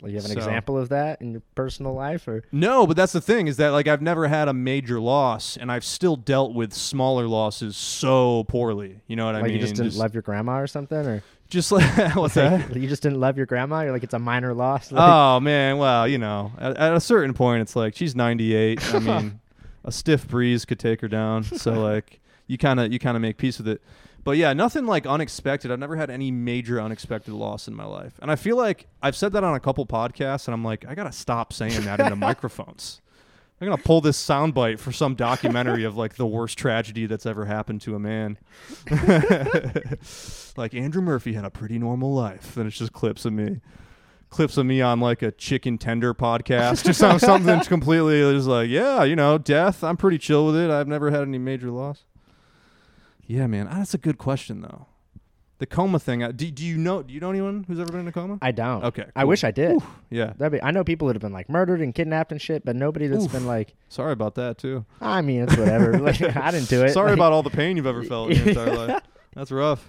Well, 0.01 0.11
you 0.11 0.17
have 0.17 0.25
an 0.27 0.33
So- 0.33 0.39
example 0.39 0.79
of 0.79 0.89
that 0.91 1.21
in 1.23 1.33
your 1.33 1.43
personal 1.55 1.95
life, 1.95 2.27
or 2.29 2.43
No, 2.53 2.87
but 2.87 2.97
that's 2.97 3.13
the 3.13 3.21
thing 3.21 3.47
is 3.47 3.57
that 3.57 3.71
like 3.71 3.89
I've 3.89 4.03
never 4.03 4.29
had 4.29 4.49
a 4.49 4.53
major 4.53 5.01
loss, 5.01 5.57
and 5.57 5.71
I've 5.73 5.85
still 5.85 6.17
dealt 6.17 6.55
with 6.55 6.73
smaller 6.73 7.27
losses 7.27 7.77
so 7.77 8.45
poorly. 8.45 9.01
You 9.07 9.17
know 9.17 9.27
what 9.27 9.35
I 9.35 9.41
like 9.41 9.45
mean? 9.53 9.55
you 9.55 9.61
just 9.61 9.75
didn't 9.75 9.97
love 9.97 10.15
your 10.15 10.23
grandma 10.23 10.59
or 10.61 10.67
something, 10.67 10.99
or 11.07 11.23
just 11.49 11.71
like 11.73 11.85
what's 12.17 12.35
that? 12.35 12.75
you 12.77 12.89
just 12.89 13.03
didn't 13.03 13.21
love 13.21 13.37
your 13.37 13.47
grandma. 13.47 13.83
You're 13.83 13.93
like, 13.93 14.05
it's 14.05 14.15
a 14.15 14.19
minor 14.19 14.53
loss. 14.55 14.91
Like, 14.93 15.03
oh 15.09 15.41
man, 15.41 15.79
well, 15.79 16.07
you 16.07 16.19
know, 16.19 16.53
at, 16.59 16.77
at 16.77 16.95
a 16.95 17.01
certain 17.01 17.33
point, 17.35 17.63
it's 17.63 17.75
like 17.77 17.95
she's 17.97 18.15
98. 18.15 18.95
I 18.95 18.99
mean, 18.99 19.41
a 19.85 19.93
stiff 19.93 20.27
breeze 20.29 20.65
could 20.65 20.79
take 20.79 21.01
her 21.01 21.09
down. 21.09 21.45
So 21.45 21.73
like, 21.73 22.21
you 22.49 22.59
kind 22.59 22.81
of 22.81 22.93
you 22.93 22.99
kind 22.99 23.17
of 23.17 23.21
make 23.23 23.37
peace 23.39 23.59
with 23.59 23.69
it. 23.69 23.81
But 24.27 24.39
yeah, 24.39 24.53
nothing 24.55 24.87
like 24.87 25.07
unexpected. 25.07 25.71
I've 25.71 25.79
never 25.79 25.95
had 25.95 26.11
any 26.11 26.33
major 26.33 26.81
unexpected 26.81 27.33
loss 27.33 27.69
in 27.69 27.77
my 27.77 27.85
life, 27.85 28.19
and 28.21 28.29
I 28.29 28.35
feel 28.35 28.57
like 28.57 28.89
I've 29.01 29.15
said 29.15 29.33
that 29.35 29.45
on 29.45 29.55
a 29.55 29.61
couple 29.61 29.87
podcasts, 29.87 30.49
and 30.49 30.53
I'm 30.53 30.65
like, 30.65 30.85
I 30.85 30.97
gotta 30.97 31.13
stop 31.13 31.53
saying 31.53 31.83
that 31.83 32.01
into 32.01 32.17
microphones. 32.17 33.01
I'm 33.61 33.69
gonna 33.69 33.81
pull 33.81 34.01
this 34.01 34.21
soundbite 34.21 34.81
for 34.81 34.91
some 34.91 35.15
documentary 35.15 35.85
of 35.85 35.97
like 35.97 36.17
the 36.17 36.27
worst 36.27 36.59
tragedy 36.59 37.07
that's 37.07 37.25
ever 37.25 37.45
happened 37.45 37.83
to 37.83 37.95
a 37.95 38.01
man. 38.01 38.37
like 40.57 40.75
Andrew 40.75 41.03
Murphy 41.03 41.35
had 41.35 41.45
a 41.45 41.51
pretty 41.51 41.79
normal 41.79 42.13
life, 42.13 42.57
and 42.57 42.67
it's 42.67 42.79
just 42.79 42.93
clips 42.93 43.27
of 43.27 43.33
me, 43.33 43.61
clips 44.29 44.57
of 44.57 44.67
me 44.67 44.83
on 44.83 44.99
like 44.99 45.23
a 45.23 45.31
chicken 45.31 45.79
tender 45.79 46.15
podcast, 46.15 46.85
just 46.85 46.99
some, 46.99 47.21
something 47.21 47.47
that's 47.47 47.69
completely 47.77 48.23
just 48.35 48.49
like, 48.49 48.69
yeah, 48.71 49.05
you 49.05 49.15
know, 49.15 49.39
death. 49.39 49.85
I'm 49.85 49.97
pretty 49.97 50.19
chill 50.19 50.47
with 50.47 50.57
it. 50.57 50.69
I've 50.69 50.89
never 50.89 51.13
had 51.13 51.21
any 51.21 51.39
major 51.39 51.71
loss. 51.71 52.03
Yeah, 53.27 53.47
man, 53.47 53.69
Ah, 53.71 53.77
that's 53.79 53.95
a 53.95 53.99
good 53.99 54.19
question 54.19 54.61
though. 54.63 54.87
The 55.59 55.65
coma 55.67 55.99
thing. 55.99 56.23
uh, 56.23 56.33
Do, 56.33 56.51
do 56.51 56.63
you 56.65 56.77
know? 56.77 57.03
Do 57.03 57.15
you 57.15 57.19
know 57.21 57.31
anyone 57.31 57.65
who's 57.67 57.81
ever 57.81 57.91
been 57.91 58.03
in 58.03 58.09
a 58.09 58.13
coma? 58.13 58.39
I 58.43 58.53
don't. 58.53 58.85
Okay, 58.85 59.07
I 59.17 59.23
cool. 59.23 59.29
wish 59.31 59.43
I 59.43 59.51
did. 59.51 59.79
Yeah. 60.11 60.35
That'd 60.37 60.53
be. 60.53 60.63
I 60.63 60.71
know 60.71 60.85
people 60.85 61.09
that 61.09 61.15
have 61.17 61.23
been 61.23 61.33
like 61.33 61.49
murdered 61.49 61.81
and 61.81 61.95
kidnapped 61.95 62.31
and 62.31 62.41
shit, 62.41 62.63
but 62.63 62.77
nobody 62.77 63.07
that's 63.07 63.25
Oof. 63.25 63.33
been 63.33 63.47
like. 63.47 63.75
Sorry 63.89 64.13
about 64.13 64.35
that 64.35 64.59
too. 64.59 64.85
I 65.01 65.23
mean, 65.23 65.43
it's 65.45 65.57
whatever. 65.57 65.99
like, 65.99 66.21
I 66.37 66.51
didn't 66.51 66.69
do 66.69 66.85
it. 66.85 66.91
Sorry 66.93 67.09
Like, 67.09 67.17
about 67.17 67.33
all 67.33 67.43
the 67.43 67.49
pain 67.63 67.79
you've 67.79 67.87
ever 67.87 68.03
felt 68.05 68.31
in 68.33 68.37
your 68.37 68.49
entire 68.49 68.75
life. 68.87 69.03
That's 69.35 69.51
rough. 69.51 69.83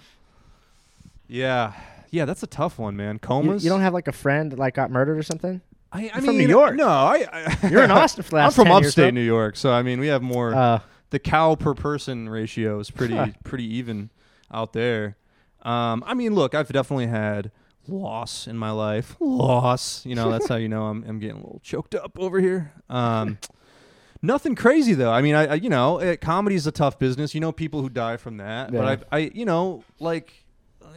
Yeah, 1.27 1.73
yeah, 2.11 2.23
that's 2.25 2.43
a 2.43 2.47
tough 2.47 2.79
one, 2.79 2.95
man. 2.95 3.19
Comas. 3.19 3.63
you 3.63 3.69
don't 3.69 3.81
have 3.81 3.93
like 3.93 4.07
a 4.07 4.13
friend 4.13 4.51
that 4.53 4.59
like 4.59 4.73
got 4.75 4.89
murdered 4.89 5.17
or 5.17 5.23
something. 5.23 5.61
I, 5.91 5.99
I 5.99 6.01
You're 6.01 6.21
from 6.21 6.37
New 6.37 6.47
York. 6.47 6.75
No, 6.75 6.87
I. 6.87 7.25
I 7.31 7.67
You're 7.69 7.83
in 7.83 7.91
Austin 7.91 8.23
for 8.23 8.39
I'm 8.39 8.51
from 8.51 8.65
10 8.67 8.73
upstate. 8.73 9.13
New 9.13 9.21
York, 9.21 9.57
so 9.57 9.71
I 9.71 9.83
mean, 9.83 9.99
we 9.99 10.07
have 10.07 10.21
more. 10.21 10.53
Uh, 10.55 10.79
the 11.09 11.19
cow 11.19 11.55
per 11.55 11.73
person 11.73 12.29
ratio 12.29 12.79
is 12.79 12.91
pretty 12.91 13.33
pretty 13.43 13.65
even 13.75 14.09
out 14.51 14.73
there. 14.73 15.17
Um, 15.61 16.03
I 16.05 16.13
mean, 16.13 16.35
look, 16.35 16.53
I've 16.55 16.69
definitely 16.69 17.07
had 17.07 17.51
loss 17.87 18.47
in 18.47 18.57
my 18.57 18.71
life. 18.71 19.15
Loss, 19.21 20.05
you 20.05 20.15
know, 20.15 20.29
that's 20.29 20.47
how 20.47 20.55
you 20.55 20.69
know 20.69 20.85
I'm 20.85 21.03
I'm 21.07 21.19
getting 21.19 21.37
a 21.37 21.43
little 21.43 21.61
choked 21.63 21.95
up 21.95 22.17
over 22.19 22.39
here. 22.39 22.73
Um, 22.89 23.37
nothing 24.21 24.55
crazy 24.55 24.93
though. 24.93 25.11
I 25.11 25.21
mean, 25.21 25.35
I, 25.35 25.47
I 25.47 25.53
you 25.55 25.69
know, 25.69 25.99
uh, 25.99 26.15
comedy 26.17 26.55
is 26.55 26.67
a 26.67 26.71
tough 26.71 26.99
business. 26.99 27.33
You 27.33 27.41
know, 27.41 27.51
people 27.51 27.81
who 27.81 27.89
die 27.89 28.17
from 28.17 28.37
that. 28.37 28.71
Yeah. 28.71 28.79
But 28.79 29.07
I 29.11 29.17
I 29.17 29.19
you 29.33 29.45
know 29.45 29.83
like. 29.99 30.43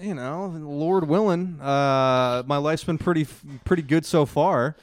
You 0.00 0.14
know, 0.14 0.46
Lord 0.46 1.08
willing, 1.08 1.60
uh, 1.60 2.42
my 2.46 2.56
life's 2.56 2.84
been 2.84 2.96
pretty, 2.96 3.26
pretty 3.66 3.82
good 3.82 4.06
so 4.06 4.24
far. 4.24 4.74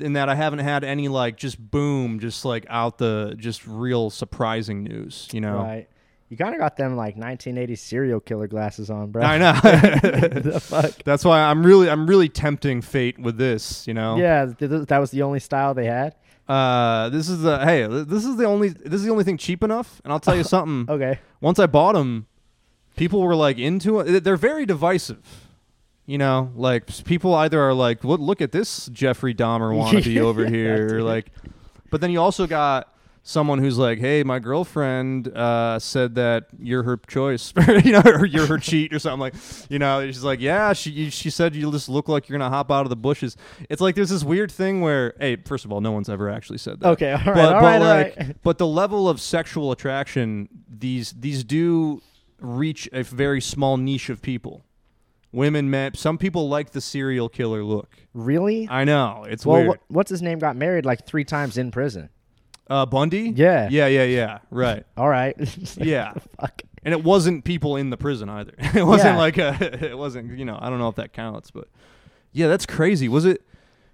In 0.00 0.14
that 0.14 0.28
I 0.28 0.34
haven't 0.34 0.58
had 0.60 0.82
any 0.84 1.08
like 1.08 1.36
just 1.36 1.58
boom, 1.70 2.18
just 2.18 2.44
like 2.44 2.66
out 2.68 2.98
the 2.98 3.34
just 3.38 3.66
real 3.66 4.10
surprising 4.10 4.82
news. 4.82 5.28
You 5.32 5.40
know, 5.40 5.56
right. 5.56 5.88
You 6.30 6.36
kind 6.36 6.54
of 6.54 6.58
got 6.60 6.76
them 6.76 6.96
like 6.96 7.16
1980s 7.16 7.78
serial 7.78 8.18
killer 8.18 8.48
glasses 8.48 8.90
on, 8.90 9.12
bro. 9.12 9.22
I 9.22 9.38
know. 9.38 9.52
the 9.62 10.58
fuck. 10.60 10.90
That's 11.04 11.24
why 11.24 11.40
I'm 11.42 11.64
really 11.64 11.88
I'm 11.88 12.06
really 12.08 12.28
tempting 12.28 12.80
fate 12.82 13.18
with 13.18 13.36
this, 13.36 13.86
you 13.86 13.94
know. 13.94 14.16
Yeah, 14.16 14.46
th- 14.46 14.70
th- 14.70 14.86
that 14.88 14.98
was 14.98 15.10
the 15.12 15.22
only 15.22 15.38
style 15.38 15.74
they 15.74 15.86
had. 15.86 16.16
Uh 16.48 17.08
this 17.10 17.28
is 17.28 17.42
the 17.42 17.58
hey, 17.64 17.86
th- 17.86 18.06
this 18.08 18.24
is 18.24 18.36
the 18.36 18.46
only 18.46 18.70
this 18.70 18.94
is 18.94 19.04
the 19.04 19.10
only 19.10 19.24
thing 19.24 19.36
cheap 19.36 19.62
enough 19.62 20.00
and 20.02 20.12
I'll 20.12 20.20
tell 20.20 20.36
you 20.36 20.42
something. 20.54 20.92
Okay. 20.92 21.20
Once 21.40 21.58
I 21.58 21.66
bought 21.66 21.92
them, 21.92 22.26
people 22.96 23.22
were 23.22 23.36
like 23.36 23.58
into 23.58 24.00
it. 24.00 24.24
They're 24.24 24.36
very 24.36 24.66
divisive. 24.66 25.43
You 26.06 26.18
know, 26.18 26.52
like 26.54 27.04
people 27.04 27.34
either 27.34 27.60
are 27.60 27.72
like, 27.72 28.04
"Look, 28.04 28.20
look 28.20 28.42
at 28.42 28.52
this 28.52 28.86
Jeffrey 28.86 29.34
Dahmer 29.34 29.74
wannabe 29.74 30.18
over 30.20 30.46
here," 30.46 31.00
like, 31.00 31.30
but 31.90 32.02
then 32.02 32.10
you 32.10 32.20
also 32.20 32.46
got 32.46 32.94
someone 33.22 33.58
who's 33.58 33.78
like, 33.78 33.98
"Hey, 33.98 34.22
my 34.22 34.38
girlfriend 34.38 35.28
uh, 35.28 35.78
said 35.78 36.14
that 36.16 36.48
you're 36.58 36.82
her 36.82 36.98
choice, 36.98 37.54
you 37.84 37.92
know, 37.92 38.02
or 38.04 38.26
you're 38.26 38.46
her 38.46 38.58
cheat 38.58 38.92
or 38.92 38.98
something 38.98 39.20
like." 39.20 39.34
You 39.70 39.78
know, 39.78 40.06
she's 40.06 40.22
like, 40.22 40.40
"Yeah, 40.40 40.74
she 40.74 41.08
she 41.08 41.30
said 41.30 41.56
you 41.56 41.72
just 41.72 41.88
look 41.88 42.06
like 42.06 42.28
you're 42.28 42.38
gonna 42.38 42.54
hop 42.54 42.70
out 42.70 42.82
of 42.82 42.90
the 42.90 42.96
bushes." 42.96 43.36
It's 43.70 43.80
like 43.80 43.94
there's 43.94 44.10
this 44.10 44.22
weird 44.22 44.52
thing 44.52 44.82
where, 44.82 45.14
hey, 45.18 45.36
first 45.36 45.64
of 45.64 45.72
all, 45.72 45.80
no 45.80 45.90
one's 45.90 46.10
ever 46.10 46.28
actually 46.28 46.58
said 46.58 46.80
that. 46.80 46.88
Okay. 46.90 47.12
All 47.12 47.18
right. 47.18 47.34
But, 47.34 47.54
all 47.54 47.60
but 47.60 47.80
right. 47.80 47.80
like, 47.80 48.16
right. 48.18 48.36
but 48.42 48.58
the 48.58 48.66
level 48.66 49.08
of 49.08 49.22
sexual 49.22 49.72
attraction 49.72 50.50
these 50.68 51.12
these 51.12 51.44
do 51.44 52.02
reach 52.40 52.88
a 52.92 53.02
very 53.02 53.40
small 53.40 53.78
niche 53.78 54.10
of 54.10 54.20
people. 54.20 54.64
Women, 55.34 55.68
met. 55.70 55.96
some 55.96 56.16
people 56.18 56.48
like 56.48 56.70
the 56.70 56.80
serial 56.80 57.28
killer 57.28 57.62
look. 57.64 57.96
Really? 58.14 58.68
I 58.70 58.84
know 58.84 59.24
it's 59.28 59.44
well, 59.44 59.62
weird. 59.66 59.78
wh- 59.88 59.90
what's 59.90 60.10
his 60.10 60.22
name? 60.22 60.38
Got 60.38 60.56
married 60.56 60.84
like 60.86 61.06
three 61.06 61.24
times 61.24 61.58
in 61.58 61.70
prison. 61.70 62.08
Uh, 62.70 62.86
Bundy. 62.86 63.32
Yeah. 63.34 63.68
yeah, 63.70 63.86
yeah, 63.88 64.04
yeah. 64.04 64.38
Right. 64.50 64.84
All 64.96 65.08
right. 65.08 65.36
Yeah. 65.76 66.12
Fuck. 66.40 66.62
And 66.84 66.92
it 66.94 67.02
wasn't 67.02 67.44
people 67.44 67.76
in 67.76 67.90
the 67.90 67.96
prison 67.96 68.28
either. 68.28 68.52
It 68.74 68.84
wasn't 68.86 69.14
Yeah. 69.14 69.18
like 69.18 69.38
a, 69.38 69.90
it 69.90 69.98
wasn't 69.98 70.38
you 70.38 70.44
know 70.44 70.58
I 70.60 70.70
don't 70.70 70.78
know 70.78 70.88
if 70.88 70.96
that 70.96 71.12
counts, 71.12 71.50
but 71.50 71.68
yeah, 72.32 72.48
that's 72.48 72.66
crazy. 72.66 73.08
Was 73.08 73.24
it? 73.24 73.42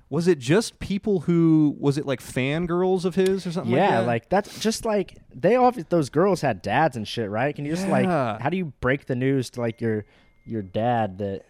Was 0.08 0.26
it 0.26 0.40
just 0.40 0.80
people 0.80 1.20
who 1.20 1.76
was 1.78 1.96
it 1.96 2.04
like 2.04 2.20
fangirls 2.20 3.04
of 3.04 3.14
his 3.14 3.46
or 3.46 3.52
something? 3.52 3.72
Yeah, 3.72 3.98
like, 3.98 4.06
like 4.06 4.28
that's 4.28 4.58
just 4.58 4.84
like 4.84 5.18
they 5.32 5.54
all 5.54 5.70
those 5.88 6.10
girls 6.10 6.40
had 6.40 6.62
dads 6.62 6.96
and 6.96 7.06
shit, 7.06 7.30
right? 7.30 7.54
Can 7.54 7.64
you 7.64 7.70
just 7.70 7.86
Yeah. 7.86 7.92
like 7.92 8.40
how 8.40 8.50
do 8.50 8.56
you 8.56 8.72
break 8.80 9.06
the 9.06 9.14
news 9.14 9.50
to 9.50 9.60
like 9.60 9.80
your 9.80 10.04
your 10.50 10.62
dad 10.62 11.18
that 11.18 11.44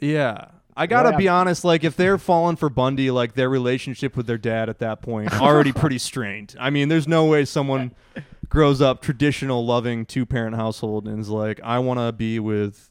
Yeah. 0.00 0.46
I 0.76 0.86
gotta 0.86 1.16
be 1.16 1.26
honest, 1.26 1.64
like 1.64 1.82
if 1.82 1.96
they're 1.96 2.18
falling 2.18 2.54
for 2.54 2.70
Bundy, 2.70 3.10
like 3.10 3.34
their 3.34 3.48
relationship 3.50 4.16
with 4.16 4.28
their 4.28 4.38
dad 4.38 4.68
at 4.68 4.78
that 4.78 5.02
point 5.02 5.32
already 5.40 5.72
pretty 5.72 5.98
strained. 6.10 6.54
I 6.58 6.70
mean, 6.70 6.88
there's 6.88 7.08
no 7.08 7.24
way 7.24 7.44
someone 7.44 7.92
grows 8.48 8.80
up 8.80 9.02
traditional 9.02 9.66
loving 9.66 10.06
two 10.06 10.24
parent 10.24 10.54
household 10.54 11.08
and 11.08 11.18
is 11.18 11.28
like, 11.28 11.60
I 11.64 11.80
wanna 11.80 12.12
be 12.12 12.38
with 12.38 12.90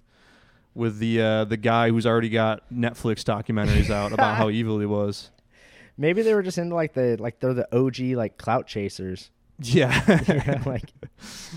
with 0.75 0.99
the 0.99 1.21
uh, 1.21 1.45
the 1.45 1.55
guy 1.57 1.89
who's 1.89 2.05
already 2.05 2.29
got 2.29 2.61
Netflix 2.71 3.23
documentaries 3.23 3.89
out 3.89 4.11
about 4.11 4.35
how 4.35 4.49
evil 4.51 4.79
he 4.79 4.85
was. 4.85 5.31
Maybe 5.97 6.21
they 6.21 6.33
were 6.33 6.43
just 6.43 6.57
into 6.57 6.75
like 6.75 6.93
the 6.93 7.15
like 7.17 7.39
they're 7.39 7.53
the 7.53 7.73
OG 7.75 7.99
like 8.17 8.37
clout 8.37 8.67
chasers. 8.67 9.31
Yeah. 9.59 10.61
Like 10.65 10.91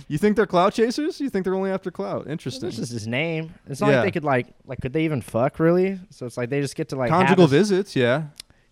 you 0.09 0.19
think 0.19 0.37
they're 0.37 0.47
clout 0.47 0.73
chasers? 0.75 1.21
You 1.21 1.29
think 1.31 1.45
they're 1.45 1.55
only 1.55 1.71
after 1.71 1.91
clout? 1.91 2.29
Interesting. 2.29 2.69
this 2.71 2.79
is 2.79 2.91
his 2.91 3.07
name. 3.07 3.53
It's 3.67 3.81
not 3.81 3.91
Yeah. 3.91 3.97
like 3.97 4.05
they 4.07 4.11
could 4.13 4.25
like 4.25 4.47
like 4.67 4.81
could 4.81 4.93
they 4.93 5.05
even 5.05 5.21
fuck 5.21 5.59
really? 5.61 5.99
So 6.11 6.27
it's 6.27 6.37
like 6.37 6.49
they 6.51 6.61
just 6.61 6.77
get 6.77 6.89
to 6.91 6.97
like 6.97 7.11
have 7.11 7.21
Conjugal 7.27 7.47
this- 7.47 7.69
visits, 7.71 7.97
yeah. 7.97 8.25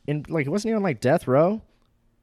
in 0.06 0.24
like 0.28 0.46
it 0.46 0.50
wasn't 0.50 0.70
he 0.72 0.76
on 0.76 0.82
like 0.82 1.00
death 1.00 1.26
row? 1.28 1.60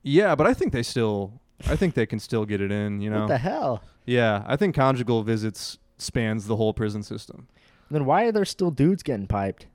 Yeah, 0.04 0.36
but 0.36 0.48
I 0.48 0.54
think 0.54 0.72
they 0.74 0.84
still 0.84 1.40
I 1.68 1.76
think 1.76 1.94
they 1.96 2.06
can 2.06 2.20
still 2.20 2.46
get 2.46 2.60
it 2.62 2.72
in, 2.72 3.02
you 3.02 3.10
know. 3.10 3.22
What 3.22 3.28
the 3.30 3.38
hell? 3.38 3.84
yeah, 4.06 4.44
I 4.46 4.56
think 4.56 4.76
conjugal 4.76 5.24
visits 5.24 5.78
spans 5.98 6.48
the 6.48 6.56
whole 6.56 6.74
prison 6.74 7.02
system. 7.04 7.48
Then 7.92 8.06
why 8.06 8.26
are 8.26 8.32
there 8.32 8.46
still 8.46 8.72
dudes 8.72 9.04
getting 9.04 9.28
piped? 9.28 9.68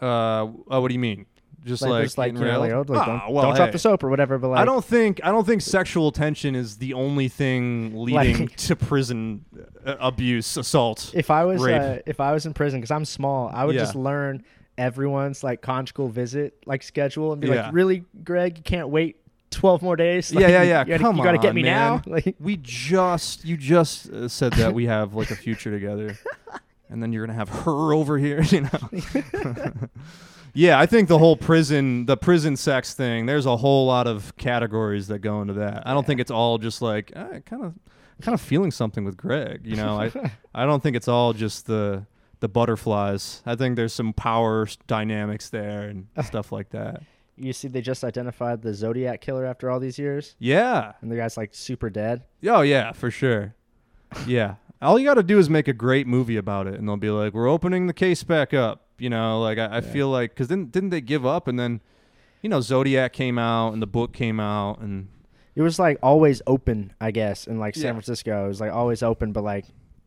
Uh, 0.00 0.46
oh, 0.70 0.80
what 0.80 0.88
do 0.88 0.94
you 0.94 1.00
mean? 1.00 1.26
Just 1.64 1.82
Like, 1.82 1.90
like, 1.90 2.02
just 2.04 2.16
like, 2.18 2.32
you 2.32 2.38
know, 2.38 2.58
like, 2.58 2.72
oh, 2.72 2.84
like, 2.88 3.00
Ah, 3.02 3.04
don't, 3.26 3.34
well, 3.34 3.44
don't 3.44 3.54
drop 3.56 3.72
the 3.72 3.78
soap 3.78 4.02
or 4.02 4.08
whatever. 4.08 4.38
But 4.38 4.48
like, 4.48 4.60
I 4.60 4.64
don't 4.64 4.84
think 4.84 5.20
I 5.22 5.30
don't 5.30 5.46
think 5.46 5.60
sexual 5.60 6.10
tension 6.10 6.54
is 6.54 6.78
the 6.78 6.94
only 6.94 7.28
thing 7.28 7.92
leading 7.94 8.38
Like- 8.46 8.56
to 8.56 8.76
prison 8.76 9.44
uh, 9.84 9.96
abuse, 10.00 10.56
assault. 10.56 11.10
if 11.14 11.30
I 11.30 11.44
was 11.44 11.62
uh, 11.62 12.00
if 12.06 12.18
I 12.18 12.32
was 12.32 12.46
in 12.46 12.54
prison 12.54 12.80
because 12.80 12.90
I'm 12.90 13.04
small, 13.04 13.50
I 13.52 13.64
would 13.66 13.74
Yeah. 13.74 13.82
just 13.82 13.94
learn 13.94 14.42
everyone's 14.78 15.44
like 15.44 15.60
conjugal 15.60 16.08
visit 16.08 16.54
like 16.64 16.82
schedule 16.82 17.32
and 17.32 17.42
be 17.42 17.48
Yeah. 17.48 17.66
like, 17.66 17.74
really, 17.74 18.04
Greg, 18.24 18.56
you 18.56 18.64
can't 18.64 18.88
wait 18.88 19.16
twelve 19.50 19.82
more 19.82 19.96
days. 19.96 20.32
Yeah, 20.32 20.40
Like, 20.40 20.48
yeah, 20.50 20.62
you- 20.62 20.68
yeah. 20.70 20.80
You 20.80 20.86
gotta, 20.92 21.02
Come 21.02 21.16
you 21.18 21.22
gotta 21.24 21.38
get 21.38 21.48
on, 21.50 21.54
me 21.56 21.62
now. 21.62 21.94
man. 21.96 22.02
Like, 22.24 22.36
We 22.40 22.56
just 22.56 23.44
you 23.44 23.58
just 23.58 24.08
uh, 24.08 24.28
said 24.28 24.54
that 24.54 24.72
we 24.72 24.86
have 24.96 25.12
like 25.14 25.30
a 25.30 25.36
future 25.36 25.70
together, 25.70 26.16
and 26.88 27.02
then 27.02 27.12
you're 27.12 27.26
gonna 27.26 27.36
have 27.38 27.50
her 27.50 27.92
over 27.92 28.16
here, 28.16 28.40
you 28.44 28.62
know. 28.62 28.70
Yeah, 30.54 30.78
I 30.78 30.86
think 30.86 31.08
the 31.08 31.18
whole 31.18 31.36
prison, 31.36 32.06
the 32.06 32.16
prison 32.16 32.56
sex 32.56 32.94
thing. 32.94 33.26
There's 33.26 33.46
a 33.46 33.56
whole 33.56 33.86
lot 33.86 34.06
of 34.06 34.36
categories 34.36 35.08
that 35.08 35.18
go 35.20 35.40
into 35.42 35.54
that. 35.54 35.82
I 35.86 35.92
don't 35.92 36.06
think 36.06 36.20
it's 36.20 36.30
all 36.30 36.58
just 36.58 36.82
like 36.82 37.12
eh, 37.14 37.20
I 37.36 37.38
kind 37.40 37.64
of, 37.64 37.74
kind 38.22 38.34
of 38.34 38.40
feeling 38.40 38.70
something 38.70 39.04
with 39.04 39.16
Greg. 39.16 39.62
You 39.64 39.76
know, 39.76 40.00
I, 40.00 40.32
I 40.54 40.64
don't 40.66 40.82
think 40.82 40.96
it's 40.96 41.08
all 41.08 41.32
just 41.32 41.66
the 41.66 42.06
the 42.40 42.48
butterflies. 42.48 43.42
I 43.44 43.54
think 43.54 43.76
there's 43.76 43.92
some 43.92 44.12
power 44.12 44.66
dynamics 44.86 45.50
there 45.50 45.82
and 45.82 46.06
stuff 46.24 46.52
like 46.52 46.70
that. 46.70 47.02
you 47.36 47.52
see, 47.52 47.68
they 47.68 47.80
just 47.82 48.02
identified 48.04 48.62
the 48.62 48.72
Zodiac 48.74 49.20
killer 49.20 49.44
after 49.44 49.70
all 49.70 49.78
these 49.80 49.98
years, 49.98 50.36
Yeah. 50.38 50.92
and 51.02 51.10
the 51.12 51.16
guy's 51.16 51.36
like 51.36 51.50
super 51.54 51.90
dead. 51.90 52.22
Oh 52.46 52.62
yeah, 52.62 52.92
for 52.92 53.10
sure. 53.10 53.54
Yeah. 54.26 54.54
All 54.82 54.98
you 54.98 55.04
got 55.04 55.14
to 55.14 55.22
do 55.22 55.38
is 55.38 55.50
make 55.50 55.68
a 55.68 55.74
great 55.74 56.06
movie 56.06 56.38
about 56.38 56.66
it, 56.66 56.74
and 56.78 56.88
they'll 56.88 56.96
be 56.96 57.10
like, 57.10 57.34
"We're 57.34 57.48
opening 57.48 57.86
the 57.86 57.92
case 57.92 58.22
back 58.24 58.54
up." 58.54 58.86
You 59.00 59.10
know, 59.10 59.40
like 59.40 59.58
I, 59.58 59.66
I 59.66 59.74
Yeah. 59.76 59.80
feel 59.80 60.08
like 60.08 60.30
because 60.30 60.48
didn't 60.48 60.72
didn't 60.72 60.90
they 60.90 61.00
give 61.00 61.24
up, 61.26 61.48
and 61.48 61.58
then, 61.58 61.80
you 62.42 62.48
know, 62.48 62.60
Zodiac 62.60 63.12
came 63.12 63.38
out 63.38 63.72
and 63.72 63.80
the 63.82 63.86
book 63.86 64.12
came 64.12 64.38
out, 64.40 64.80
and 64.80 65.08
It 65.56 65.62
was 65.62 65.78
like 65.78 65.98
always 66.02 66.42
open, 66.46 66.92
I 67.00 67.10
guess, 67.10 67.46
in 67.46 67.58
like 67.58 67.74
San 67.74 67.84
Yeah. 67.86 67.92
Francisco. 67.92 68.44
It 68.44 68.48
was 68.48 68.60
like 68.60 68.72
always 68.72 69.02
open, 69.02 69.32
but 69.32 69.42
like 69.44 69.64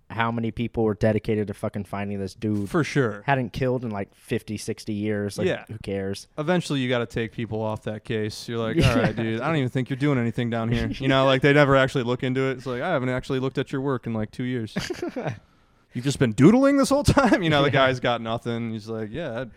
how 0.09 0.31
many 0.31 0.51
people 0.51 0.83
were 0.83 0.93
dedicated 0.93 1.47
to 1.47 1.55
fucking 1.55 1.85
finding 1.85 2.19
this 2.19 2.35
dude? 2.35 2.69
for 2.69 2.83
sure, 2.83 3.23
Hadn't 3.25 3.51
killed 3.51 3.83
in 3.83 3.89
like 3.89 4.13
50, 4.13 4.57
60 4.57 4.93
years. 4.93 5.39
Like, 5.39 5.47
Yeah. 5.47 5.65
who 5.67 5.77
cares? 5.81 6.27
eventually 6.37 6.81
you 6.81 6.89
got 6.89 6.99
to 6.99 7.07
take 7.07 7.31
people 7.31 7.59
off 7.61 7.81
that 7.83 8.03
case. 8.03 8.47
You're 8.47 8.59
like, 8.59 8.75
Yeah. 8.77 8.93
"All 8.93 9.01
right, 9.01 9.15
dude, 9.15 9.41
I 9.41 9.47
don't 9.47 9.55
even 9.55 9.69
think 9.69 9.89
you're 9.89 9.97
doing 9.97 10.19
anything 10.19 10.51
down 10.51 10.71
here." 10.71 10.87
You 11.01 11.07
know, 11.07 11.25
like 11.25 11.41
they 11.41 11.51
never 11.53 11.75
actually 11.75 12.03
look 12.03 12.21
into 12.21 12.41
it. 12.41 12.57
It's 12.57 12.65
like 12.67 12.81
I 12.83 12.91
haven't 12.91 13.09
actually 13.09 13.39
looked 13.39 13.57
at 13.57 13.71
your 13.71 13.81
work 13.81 14.05
in 14.05 14.13
like 14.13 14.29
two 14.29 14.43
years. 14.43 14.75
You've 15.93 16.05
just 16.05 16.19
been 16.19 16.31
doodling 16.33 16.77
this 16.77 16.89
whole 16.89 17.03
time. 17.03 17.43
You 17.43 17.49
know, 17.49 17.63
the 17.63 17.71
guy's 17.71 17.99
got 17.99 18.21
nothing. 18.21 18.71
He's 18.71 18.87
like, 18.87 19.09
yeah, 19.11 19.31
I, 19.31 19.41
I 19.41 19.47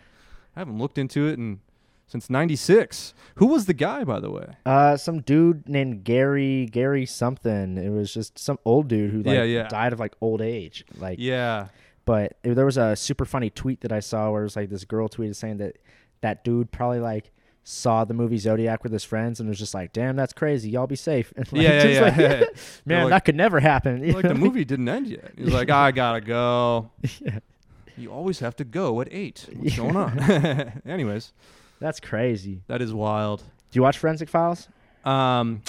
haven't 0.59 0.77
looked 0.77 0.97
into 0.97 1.27
it 1.27 1.37
and 1.37 1.59
since 2.07 2.29
'96. 2.29 3.13
Who 3.35 3.47
was 3.47 3.65
the 3.65 3.73
guy, 3.73 4.03
by 4.03 4.19
the 4.19 4.31
way? 4.31 4.55
Uh, 4.65 4.95
some 4.97 5.21
dude 5.21 5.67
named 5.67 6.03
Gary, 6.03 6.65
Gary 6.67 7.05
something. 7.05 7.77
It 7.77 7.89
was 7.89 8.13
just 8.13 8.39
some 8.39 8.59
old 8.65 8.87
dude 8.87 9.11
who 9.11 9.23
like 9.23 9.35
Yeah, 9.35 9.43
yeah. 9.43 9.67
died 9.67 9.93
of 9.93 9.99
like 9.99 10.13
old 10.21 10.41
age. 10.41 10.85
Like, 10.97 11.19
Yeah, 11.19 11.67
but 12.05 12.37
there 12.43 12.65
was 12.65 12.77
a 12.77 12.95
super 12.95 13.25
funny 13.25 13.49
tweet 13.49 13.81
that 13.81 13.91
I 13.91 13.99
saw 13.99 14.31
where 14.31 14.41
it 14.41 14.45
was 14.45 14.55
like 14.55 14.69
this 14.69 14.85
girl 14.85 15.09
tweeted 15.09 15.35
saying 15.35 15.57
that 15.57 15.77
that 16.21 16.43
dude 16.45 16.71
probably 16.71 16.99
like 16.99 17.31
saw 17.69 18.05
the 18.05 18.13
movie 18.13 18.37
Zodiac 18.37 18.81
with 18.83 18.93
his 18.93 19.03
friends 19.03 19.41
and 19.41 19.49
was 19.49 19.59
just 19.59 19.73
like, 19.73 19.91
"Damn, 19.91 20.15
that's 20.15 20.31
crazy. 20.33 20.69
Y'all 20.69 20.87
be 20.87 20.95
safe." 20.95 21.33
And, 21.35 21.45
like, 21.51 21.61
yeah, 21.61 21.83
yeah, 21.83 21.89
yeah. 21.89 22.01
like, 22.01 22.15
They're 22.15 22.49
Man, 22.85 23.03
like, 23.03 23.09
that 23.11 23.25
could 23.25 23.35
never 23.35 23.59
happen. 23.59 24.03
You 24.03 24.13
like 24.13 24.15
know 24.15 24.21
the 24.21 24.27
what 24.29 24.31
I 24.31 24.33
mean? 24.35 24.43
movie 24.43 24.65
didn't 24.65 24.87
end 24.87 25.07
yet. 25.07 25.31
He's 25.37 25.51
like, 25.53 25.69
I 25.69 25.91
gotta 25.91 26.21
go. 26.21 26.91
Yeah. 27.19 27.39
You 27.97 28.11
always 28.11 28.39
have 28.39 28.55
to 28.57 28.63
go 28.63 29.01
at 29.01 29.07
eight. 29.11 29.47
What's 29.53 29.75
Yeah. 29.75 29.83
going 29.83 29.95
on? 29.97 30.81
Anyways, 30.85 31.33
That's 31.79 31.99
crazy. 31.99 32.61
that 32.67 32.81
is 32.81 32.93
wild. 32.93 33.39
Do 33.39 33.77
you 33.77 33.81
watch 33.81 33.97
Forensic 33.97 34.29
Files? 34.29 34.67
Um, 35.03 35.61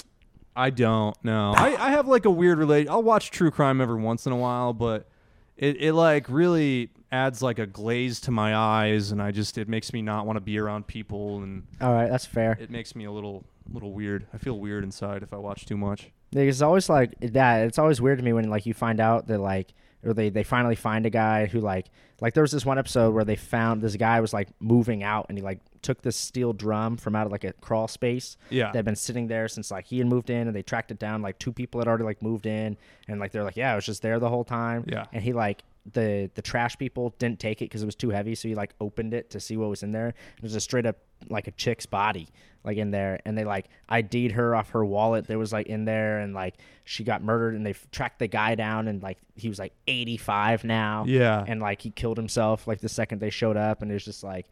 I 0.55 0.71
don't 0.71 1.17
know. 1.25 1.53
I, 1.57 1.75
I 1.87 1.91
have 1.91 2.07
like 2.07 2.27
a 2.27 2.31
weird 2.31 2.59
relate. 2.59 2.89
I'll 2.89 3.03
watch 3.03 3.31
true 3.31 3.51
crime 3.51 3.81
every 3.81 4.01
once 4.01 4.27
in 4.27 4.33
a 4.33 4.37
while, 4.37 4.73
but 4.73 5.09
it, 5.59 5.77
it 5.81 5.93
like 5.93 6.29
really 6.29 6.91
adds 7.13 7.43
like 7.43 7.59
a 7.59 7.67
glaze 7.67 8.21
to 8.23 8.31
my 8.31 8.55
eyes, 8.57 9.11
and 9.11 9.21
I 9.21 9.31
just 9.33 9.59
it 9.59 9.69
makes 9.69 9.93
me 9.93 10.01
not 10.01 10.25
want 10.27 10.37
to 10.37 10.41
be 10.41 10.59
around 10.59 10.87
people, 10.87 11.43
and 11.43 11.65
All 11.81 11.93
right, 11.93 12.09
that's 12.09 12.25
fair. 12.27 12.57
it 12.61 12.71
makes 12.71 12.95
me 12.95 13.05
a 13.05 13.13
little 13.13 13.45
little 13.71 13.93
weird. 13.93 14.27
I 14.33 14.39
feel 14.39 14.59
weird 14.59 14.85
inside 14.85 15.23
if 15.23 15.33
I 15.33 15.37
watch 15.37 15.67
too 15.67 15.77
much. 15.77 16.11
It's 16.33 16.63
always 16.63 16.89
like 16.89 17.19
that. 17.21 17.67
It's 17.67 17.79
always 17.79 18.01
weird 18.01 18.19
to 18.19 18.25
me 18.25 18.33
when 18.33 18.49
like 18.49 18.67
you 18.67 18.75
find 18.75 19.01
out 19.01 19.27
that 19.27 19.39
like 19.39 19.75
or 20.05 20.13
they 20.15 20.29
they 20.31 20.43
finally 20.45 20.77
find 20.77 21.07
a 21.07 21.11
guy 21.11 21.47
who 21.47 21.61
like 21.61 21.87
like 22.21 22.35
there 22.35 22.43
was 22.43 22.53
this 22.53 22.65
one 22.67 22.79
episode 22.79 23.15
where 23.15 23.25
they 23.25 23.37
found 23.37 23.81
this 23.83 23.97
guy 23.97 24.21
was 24.21 24.33
like 24.33 24.49
moving 24.61 25.03
out 25.03 25.27
and 25.29 25.39
he 25.39 25.43
like 25.43 25.61
took 25.83 26.03
this 26.03 26.17
steel 26.17 26.53
drum 26.53 26.97
from 26.97 27.15
out 27.15 27.27
of 27.27 27.33
like 27.33 27.45
a 27.45 27.53
crawl 27.55 27.87
space 27.89 28.37
Yeah. 28.51 28.67
that 28.67 28.77
had 28.77 28.85
been 28.85 28.97
sitting 28.97 29.29
there 29.29 29.47
since 29.49 29.71
like 29.71 29.87
he 29.87 29.99
had 29.99 30.07
moved 30.09 30.31
in 30.31 30.47
and 30.49 30.55
they 30.57 30.63
tracked 30.63 30.91
it 30.91 30.99
down 30.99 31.23
like 31.23 31.39
two 31.39 31.53
people 31.53 31.81
had 31.81 31.87
already 31.89 32.05
like 32.05 32.21
moved 32.23 32.47
in 32.47 32.77
and 33.07 33.21
like 33.21 33.33
they're 33.33 33.45
like 33.45 33.57
yeah 33.57 33.73
it 33.73 33.77
was 33.77 33.87
just 33.87 34.03
there 34.03 34.19
the 34.19 34.29
whole 34.29 34.45
time 34.45 34.85
Yeah. 34.89 35.05
and 35.13 35.23
he 35.23 35.33
like 35.33 35.63
the 35.93 36.31
the 36.35 36.43
trash 36.43 36.77
people 36.79 37.15
didn't 37.19 37.39
take 37.41 37.63
it 37.63 37.67
because 37.67 37.83
it 37.83 37.87
was 37.87 37.95
too 37.95 38.11
heavy 38.11 38.35
so 38.35 38.49
he 38.49 38.55
like 38.55 38.75
opened 38.81 39.15
it 39.15 39.31
to 39.31 39.41
see 39.41 39.57
what 39.57 39.69
was 39.69 39.83
in 39.83 39.93
there 39.93 40.15
was 40.43 40.55
a 40.55 40.61
straight 40.61 40.87
up 40.87 40.97
like 41.31 41.47
a 41.47 41.51
chick's 41.53 41.87
body 41.87 42.29
like 42.65 42.77
in 42.77 42.91
there 42.91 43.21
and 43.25 43.37
they 43.39 43.45
like 43.45 43.67
ID'd 43.89 44.33
her 44.33 44.55
off 44.55 44.71
her 44.71 44.85
wallet 44.85 45.27
that 45.27 45.39
was 45.39 45.53
like 45.53 45.67
in 45.67 45.85
there 45.85 46.19
and 46.21 46.35
like 46.35 46.57
she 46.85 47.05
got 47.05 47.23
murdered 47.23 47.55
and 47.55 47.65
they 47.65 47.75
tracked 47.93 48.19
the 48.19 48.27
guy 48.29 48.55
down 48.55 48.89
and 48.89 49.03
like 49.03 49.19
he 49.37 49.49
was 49.49 49.59
like 49.59 49.73
85 49.87 50.65
now 50.65 51.05
Yeah. 51.07 51.45
and 51.47 51.61
like 51.61 51.81
he 51.83 51.91
killed 51.91 52.17
himself 52.17 52.67
like 52.67 52.81
the 52.81 52.89
second 52.89 53.21
they 53.21 53.31
showed 53.31 53.57
up 53.57 53.83
and 53.83 53.91
it 53.91 53.95
was 53.95 54.05
just 54.05 54.23
like 54.25 54.47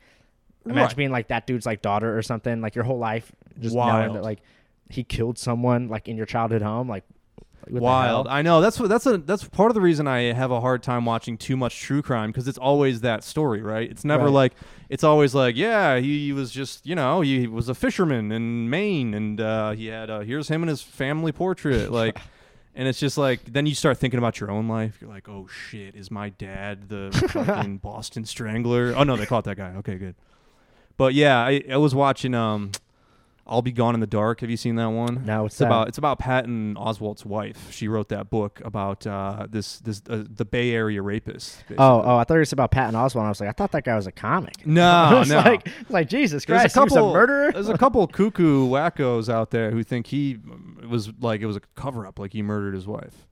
imagine 0.65 0.83
Right. 0.89 0.97
being 0.97 1.11
like 1.13 1.29
that 1.29 1.47
dude's 1.47 1.67
like 1.67 1.83
daughter 1.83 2.17
or 2.17 2.23
something 2.23 2.61
like 2.61 2.75
your 2.75 2.85
whole 2.85 2.99
life 2.99 3.31
just 3.61 3.75
knowing 3.75 4.15
that 4.15 4.23
like 4.23 4.41
he 4.89 5.03
killed 5.05 5.39
someone 5.39 5.89
like 5.89 6.09
in 6.09 6.17
your 6.17 6.27
childhood 6.27 6.63
home 6.63 6.89
like 6.89 7.05
Wild. 7.71 8.29
I 8.29 8.43
know. 8.43 8.61
That's 8.61 8.79
what. 8.79 8.89
That's 8.89 9.07
a. 9.07 9.19
That's 9.19 9.45
part 9.49 9.71
of 9.71 9.75
the 9.75 9.81
reason 9.81 10.07
I 10.07 10.33
have 10.33 10.51
a 10.51 10.61
hard 10.61 10.83
time 10.83 11.05
watching 11.05 11.37
too 11.37 11.57
much 11.57 11.81
true 11.81 12.03
crime 12.03 12.31
because 12.31 12.47
it's 12.49 12.59
always 12.59 13.01
that 13.01 13.25
story, 13.25 13.61
right? 13.63 13.91
It's 13.91 14.05
never 14.05 14.25
Right. 14.27 14.33
like. 14.33 14.53
It's 14.89 15.03
always 15.03 15.35
like, 15.35 15.57
yeah, 15.57 15.99
he, 15.99 16.33
was 16.33 16.53
just, 16.53 16.87
you 16.87 16.95
know, 16.95 17.23
he 17.23 17.49
was 17.49 17.69
a 17.69 17.75
fisherman 17.75 18.31
in 18.31 18.71
Maine, 18.71 19.15
and 19.15 19.41
uh, 19.41 19.73
he 19.73 19.87
had. 19.87 20.11
Uh, 20.11 20.21
here's 20.21 20.49
him 20.49 20.63
and 20.63 20.71
his 20.71 20.83
family 20.83 21.33
portrait, 21.33 21.91
like. 22.03 22.19
And 22.79 22.87
it's 22.87 23.01
just 23.01 23.17
like 23.17 23.43
then 23.47 23.65
you 23.65 23.75
start 23.75 23.97
thinking 23.97 24.19
about 24.19 24.39
your 24.39 24.51
own 24.51 24.69
life. 24.69 24.99
You're 25.01 25.09
like, 25.09 25.31
oh 25.31 25.47
shit, 25.49 25.95
is 25.97 26.11
my 26.11 26.29
dad 26.29 26.91
the 26.91 27.11
fucking 27.33 27.79
Boston 27.79 28.27
Strangler? 28.27 28.93
Oh 28.95 29.03
no, 29.03 29.17
they 29.17 29.25
caught 29.25 29.45
that 29.45 29.57
guy. 29.57 29.71
Okay, 29.77 29.97
good. 29.97 30.15
But 30.99 31.15
yeah, 31.15 31.39
I, 31.39 31.63
I 31.73 31.79
was 31.79 31.95
watching 31.95 32.35
um, 32.35 32.73
I'll 33.47 33.63
Be 33.63 33.73
Gone 33.73 33.95
in 33.95 34.01
the 34.01 34.07
Dark. 34.07 34.41
Have 34.41 34.51
you 34.51 34.57
seen 34.57 34.77
that 34.77 34.87
one? 34.87 35.25
no 35.25 35.47
it's 35.47 35.55
It's 35.55 35.61
about 35.61 35.89
it's 35.89 35.99
about 35.99 36.19
Patton 36.19 36.75
Oswalt's 36.75 37.25
wife. 37.25 37.73
She 37.73 37.89
wrote 37.89 38.09
that 38.09 38.31
book 38.31 38.61
about 38.65 39.07
uh, 39.07 39.47
this 39.49 39.79
this 39.81 40.03
uh, 40.09 40.25
the 40.29 40.45
Bay 40.45 40.73
Area 40.73 41.01
rapist. 41.03 41.57
Oh, 41.57 41.61
basically. 41.61 41.77
oh! 41.79 42.17
I 42.17 42.25
thought 42.25 42.37
it 42.37 42.41
was 42.41 42.53
about 42.53 42.71
Patton 42.71 42.95
Oswalt. 42.95 43.23
I 43.23 43.29
was 43.29 43.41
like, 43.41 43.49
I 43.49 43.53
thought 43.53 43.73
that 43.73 43.85
guy 43.85 43.97
was 43.97 44.07
a 44.07 44.13
comic. 44.13 44.67
No, 44.67 45.25
no. 45.29 45.37
like, 45.37 45.69
like 45.89 46.09
Jesus 46.09 46.45
There's 46.45 46.61
Christ, 46.61 46.77
a 46.77 46.79
couple 46.79 46.97
he 46.97 47.03
was 47.03 47.11
a 47.11 47.15
murderer. 47.15 47.53
There's 47.53 47.69
a 47.69 47.79
couple 47.79 48.07
cuckoo 48.09 48.69
wackos 48.69 49.29
out 49.29 49.51
there 49.51 49.71
who 49.71 49.83
think 49.83 50.09
he 50.09 50.35
um, 50.35 50.87
was 50.89 51.13
like 51.21 51.41
it 51.41 51.47
was 51.47 51.57
a 51.57 51.63
cover 51.75 52.07
up, 52.07 52.19
like 52.19 52.33
he 52.33 52.43
murdered 52.43 52.75
his 52.75 52.87
wife, 52.87 53.27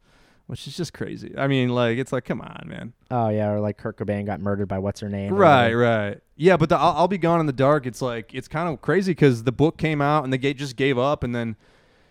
which 0.46 0.66
is 0.66 0.76
just 0.76 0.92
crazy. 0.92 1.34
I 1.36 1.46
mean, 1.46 1.70
like 1.70 1.98
it's 1.98 2.12
like 2.12 2.24
come 2.24 2.40
on, 2.40 2.64
man. 2.66 2.92
oh 3.10 3.28
yeah, 3.28 3.50
or 3.50 3.60
like 3.60 3.78
Kurt 3.78 3.96
Cobain 3.96 4.26
got 4.26 4.40
murdered 4.40 4.68
by 4.68 4.78
what's 4.78 5.00
her 5.00 5.08
name? 5.08 5.32
Right, 5.32 5.72
right. 5.72 6.20
Yeah, 6.36 6.56
but 6.56 6.68
the 6.68 6.76
I'll, 6.76 6.92
I'll 6.98 7.08
be 7.08 7.18
gone 7.18 7.40
in 7.40 7.46
the 7.46 7.52
dark. 7.52 7.86
It's 7.86 8.02
like 8.02 8.34
it's 8.34 8.48
kind 8.48 8.68
of 8.68 8.80
crazy 8.82 9.12
because 9.12 9.44
the 9.44 9.52
book 9.52 9.76
came 9.78 10.00
out 10.00 10.24
and 10.24 10.32
the 10.32 10.38
gay 10.38 10.54
just 10.54 10.76
gave 10.76 10.98
up, 10.98 11.22
and 11.22 11.34
then 11.34 11.56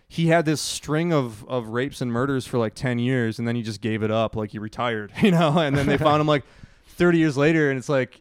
he 0.08 0.28
had 0.28 0.44
this 0.44 0.60
string 0.60 1.12
of 1.12 1.44
of 1.48 1.68
rapes 1.68 2.00
and 2.00 2.12
murders 2.12 2.46
for 2.46 2.58
like 2.58 2.74
ten 2.74 2.98
years, 2.98 3.38
and 3.38 3.46
then 3.46 3.56
he 3.56 3.62
just 3.62 3.80
gave 3.80 4.02
it 4.02 4.10
up, 4.10 4.34
like 4.36 4.50
he 4.50 4.58
retired, 4.58 5.12
you 5.22 5.30
know. 5.30 5.58
And 5.58 5.76
then 5.76 5.86
they 5.86 5.98
found 5.98 6.20
him 6.20 6.26
like 6.26 6.44
thirty 6.88 7.18
years 7.18 7.36
later, 7.36 7.70
and 7.70 7.78
it's 7.78 7.88
like, 7.88 8.20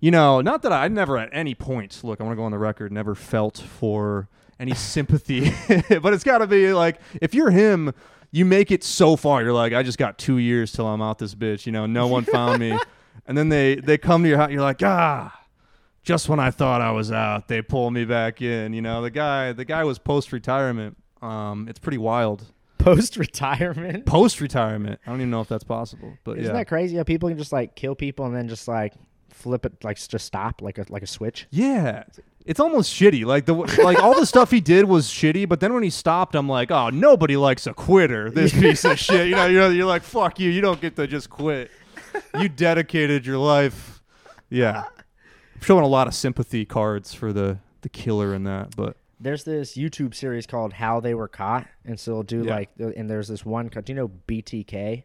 you 0.00 0.10
know, 0.10 0.40
not 0.40 0.62
that 0.62 0.72
I 0.72 0.88
never 0.88 1.16
at 1.16 1.30
any 1.32 1.54
point 1.54 2.00
look. 2.02 2.20
I 2.20 2.24
want 2.24 2.32
to 2.34 2.36
go 2.36 2.44
on 2.44 2.50
the 2.52 2.58
record, 2.58 2.92
never 2.92 3.14
felt 3.14 3.58
for 3.58 4.28
any 4.60 4.74
sympathy, 4.74 5.52
but 6.00 6.12
it's 6.12 6.24
got 6.24 6.38
to 6.38 6.46
be 6.46 6.72
like 6.72 7.00
if 7.20 7.34
you're 7.34 7.50
him. 7.50 7.94
You 8.34 8.44
make 8.44 8.70
it 8.70 8.82
so 8.82 9.16
far. 9.16 9.42
You're 9.42 9.52
like, 9.52 9.72
I 9.72 9.82
just 9.82 9.98
got 9.98 10.18
two 10.18 10.38
years 10.38 10.72
till 10.72 10.86
I'm 10.86 11.00
out 11.00 11.18
this 11.18 11.34
bitch. 11.34 11.66
You 11.66 11.72
know, 11.72 11.86
no 11.86 12.06
one 12.16 12.24
found 12.24 12.60
me 12.60 12.76
and 13.26 13.36
then 13.36 13.48
they 13.48 13.76
they 13.76 13.98
come 13.98 14.22
to 14.22 14.28
your 14.28 14.38
house. 14.38 14.50
You're 14.50 14.62
like, 14.62 14.82
ah, 14.82 15.46
just 16.02 16.28
when 16.28 16.40
I 16.40 16.50
thought 16.50 16.80
I 16.80 16.90
was 16.90 17.10
out, 17.12 17.48
they 17.48 17.62
pull 17.62 17.90
me 17.90 18.04
back 18.04 18.42
in. 18.42 18.72
You 18.72 18.82
know, 18.82 19.02
the 19.02 19.10
guy 19.10 19.52
the 19.52 19.64
guy 19.64 19.84
was 19.84 19.98
post 19.98 20.32
retirement. 20.32 20.96
Um, 21.22 21.68
it's 21.68 21.78
pretty 21.78 21.98
wild. 21.98 22.46
Post 22.78 23.16
retirement. 23.16 24.04
Post 24.04 24.40
retirement, 24.40 25.00
I 25.06 25.10
don't 25.10 25.20
even 25.20 25.30
know 25.30 25.40
if 25.40 25.48
that's 25.48 25.64
possible, 25.64 26.18
but 26.22 26.32
Isn't 26.32 26.52
yeah, 26.52 26.58
that 26.58 26.68
crazy? 26.68 26.96
How 26.96 27.02
people 27.02 27.30
can 27.30 27.38
just 27.38 27.52
like 27.52 27.74
kill 27.76 27.94
people 27.94 28.26
and 28.26 28.36
then 28.36 28.46
just 28.46 28.68
like 28.68 28.92
flip 29.30 29.64
it, 29.64 29.82
like 29.82 29.96
just 29.96 30.26
stop, 30.26 30.60
like 30.60 30.76
a 30.78 30.84
like 30.90 31.02
a 31.02 31.06
switch. 31.06 31.46
yeah. 31.50 32.04
It's 32.44 32.60
almost 32.60 32.92
shitty. 32.92 33.24
Like 33.24 33.46
the 33.46 33.54
like 33.82 34.02
all 34.02 34.18
the 34.18 34.26
stuff 34.26 34.50
he 34.50 34.60
did 34.60 34.84
was 34.86 35.08
shitty, 35.08 35.48
but 35.48 35.60
then 35.60 35.72
when 35.72 35.82
he 35.82 35.90
stopped, 35.90 36.34
I'm 36.34 36.48
like, 36.48 36.70
oh, 36.70 36.90
nobody 36.90 37.36
likes 37.36 37.66
a 37.66 37.72
quitter. 37.74 38.30
This 38.30 38.52
piece 38.52 38.84
of 38.84 38.98
shit. 38.98 39.28
You 39.28 39.36
know, 39.36 39.46
you 39.46 39.58
know, 39.58 39.70
you're 39.70 39.86
like, 39.86 40.02
fuck 40.02 40.38
you. 40.38 40.50
You 40.50 40.60
don't 40.60 40.80
get 40.80 40.96
to 40.96 41.06
just 41.06 41.30
quit. 41.30 41.70
You 42.38 42.48
dedicated 42.66 43.24
your 43.26 43.38
life. 43.38 44.02
Yeah, 44.50 44.84
I'm 44.84 45.60
showing 45.62 45.84
a 45.84 45.88
lot 45.88 46.06
of 46.06 46.14
sympathy 46.14 46.64
cards 46.64 47.14
for 47.14 47.32
the 47.32 47.58
the 47.80 47.88
killer 47.88 48.34
in 48.34 48.44
that, 48.44 48.76
but 48.76 48.96
There's 49.20 49.44
this 49.44 49.74
YouTube 49.76 50.14
series 50.14 50.46
called 50.46 50.72
How 50.74 51.00
They 51.00 51.14
Were 51.14 51.28
Caught, 51.28 51.66
and 51.84 51.98
so 51.98 52.12
they'll 52.12 52.22
do 52.22 52.44
Yeah. 52.44 52.54
like, 52.54 52.70
and 52.78 53.08
there's 53.10 53.28
this 53.28 53.44
one. 53.44 53.68
Do 53.68 53.82
you 53.86 53.94
know 53.94 54.10
BTK? 54.28 55.04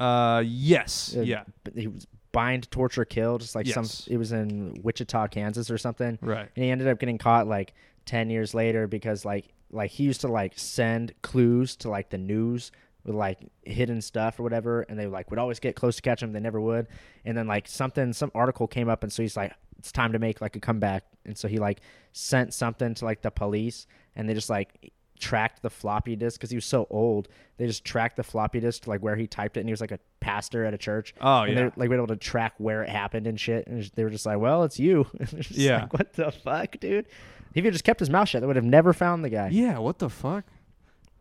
uh, 0.00 0.42
yes, 0.46 1.14
Uh, 1.16 1.22
yeah, 1.22 1.42
but 1.64 1.74
he 1.74 1.86
was 1.88 2.06
bind, 2.32 2.70
torture, 2.70 3.04
kill. 3.04 3.38
Just 3.38 3.54
like 3.54 3.66
Yes. 3.66 3.74
some. 3.74 4.12
It 4.12 4.16
was 4.18 4.32
in 4.32 4.78
Wichita, 4.82 5.28
Kansas, 5.28 5.70
or 5.70 5.78
something. 5.78 6.18
right. 6.22 6.48
and 6.54 6.64
he 6.64 6.70
ended 6.70 6.88
up 6.88 6.98
getting 6.98 7.18
caught 7.18 7.46
like 7.46 7.74
10 8.06 8.30
years 8.30 8.54
later 8.54 8.86
because 8.86 9.24
like 9.24 9.46
like 9.70 9.90
he 9.90 10.04
used 10.04 10.22
to 10.22 10.28
like 10.28 10.52
send 10.56 11.12
clues 11.22 11.76
to 11.76 11.90
like 11.90 12.08
the 12.08 12.16
news 12.18 12.72
with 13.04 13.14
like 13.14 13.38
hidden 13.64 14.00
stuff 14.00 14.40
or 14.40 14.42
whatever 14.42 14.80
and 14.88 14.98
they 14.98 15.06
like 15.06 15.28
would 15.30 15.38
always 15.38 15.60
get 15.60 15.76
close 15.76 15.96
to 15.96 16.02
catch 16.02 16.22
him 16.22 16.32
they 16.32 16.40
never 16.40 16.58
would 16.60 16.86
and 17.26 17.36
then 17.36 17.46
like 17.46 17.68
something 17.68 18.14
some 18.14 18.30
article 18.34 18.66
came 18.66 18.88
up 18.88 19.02
and 19.02 19.12
so 19.12 19.20
he's 19.22 19.36
like 19.36 19.52
it's 19.78 19.92
time 19.92 20.12
to 20.12 20.18
make 20.18 20.40
like 20.40 20.56
a 20.56 20.60
comeback 20.60 21.04
and 21.26 21.36
so 21.36 21.48
he 21.48 21.58
like 21.58 21.80
sent 22.14 22.54
something 22.54 22.94
to 22.94 23.04
like 23.04 23.20
the 23.20 23.30
police 23.30 23.86
and 24.16 24.26
they 24.26 24.32
just 24.32 24.48
like 24.48 24.90
tracked 25.18 25.62
the 25.62 25.70
floppy 25.70 26.16
disk 26.16 26.38
because 26.40 26.50
he 26.50 26.56
was 26.56 26.64
so 26.64 26.86
old 26.90 27.28
they 27.56 27.66
just 27.66 27.84
tracked 27.84 28.16
the 28.16 28.22
floppy 28.22 28.60
disk 28.60 28.82
to 28.84 28.90
like 28.90 29.00
where 29.00 29.16
he 29.16 29.26
typed 29.26 29.56
it 29.56 29.60
and 29.60 29.68
he 29.68 29.72
was 29.72 29.80
like 29.80 29.90
a 29.92 29.98
pastor 30.20 30.64
at 30.64 30.72
a 30.74 30.78
church 30.78 31.14
Oh 31.20 31.42
and 31.42 31.50
yeah. 31.50 31.54
they're 31.56 31.72
like 31.76 31.88
were 31.88 31.96
able 31.96 32.06
to 32.08 32.16
track 32.16 32.54
where 32.58 32.82
it 32.82 32.88
happened 32.88 33.26
and 33.26 33.38
shit. 33.38 33.66
And 33.66 33.82
they 33.94 34.04
were 34.04 34.10
just 34.10 34.24
like, 34.26 34.38
"Well, 34.38 34.64
it's 34.64 34.78
you." 34.78 35.06
Yeah. 35.50 35.82
like, 35.82 35.92
what 35.92 36.12
the 36.14 36.30
fuck, 36.32 36.78
dude? 36.80 37.06
If 37.54 37.64
he 37.64 37.70
just 37.70 37.84
kept 37.84 38.00
his 38.00 38.10
mouth 38.10 38.28
shut, 38.28 38.40
they 38.42 38.46
would 38.46 38.56
have 38.56 38.64
never 38.64 38.92
found 38.92 39.24
the 39.24 39.30
guy. 39.30 39.48
Yeah, 39.50 39.78
what 39.78 39.98
the 39.98 40.08
fuck? 40.10 40.44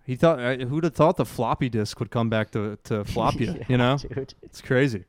He 0.06 0.16
thought 0.16 0.40
uh, 0.40 0.58
who'd 0.66 0.84
have 0.84 0.94
thought 0.94 1.18
the 1.18 1.26
floppy 1.26 1.70
disk 1.70 2.00
would 2.00 2.12
come 2.12 2.30
back 2.30 2.52
to 2.52 2.78
to 2.86 3.04
flop 3.14 3.36
you, 3.40 3.48
Yeah, 3.54 3.64
you 3.68 3.78
know? 3.78 3.98
dude. 3.98 4.34
It's 4.44 4.62
crazy. 4.62 5.06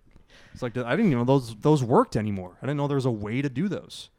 It's 0.53 0.63
like 0.63 0.77
I 0.77 0.91
didn't 0.97 1.07
even 1.13 1.19
know 1.19 1.25
those 1.25 1.55
those 1.57 1.85
worked 1.85 2.17
anymore. 2.17 2.57
I 2.63 2.67
didn't 2.67 2.79
know 2.79 2.89
there 2.89 2.95
was 2.97 3.05
a 3.07 3.11
way 3.11 3.43
to 3.43 3.49
do 3.49 3.69
those. 3.69 4.11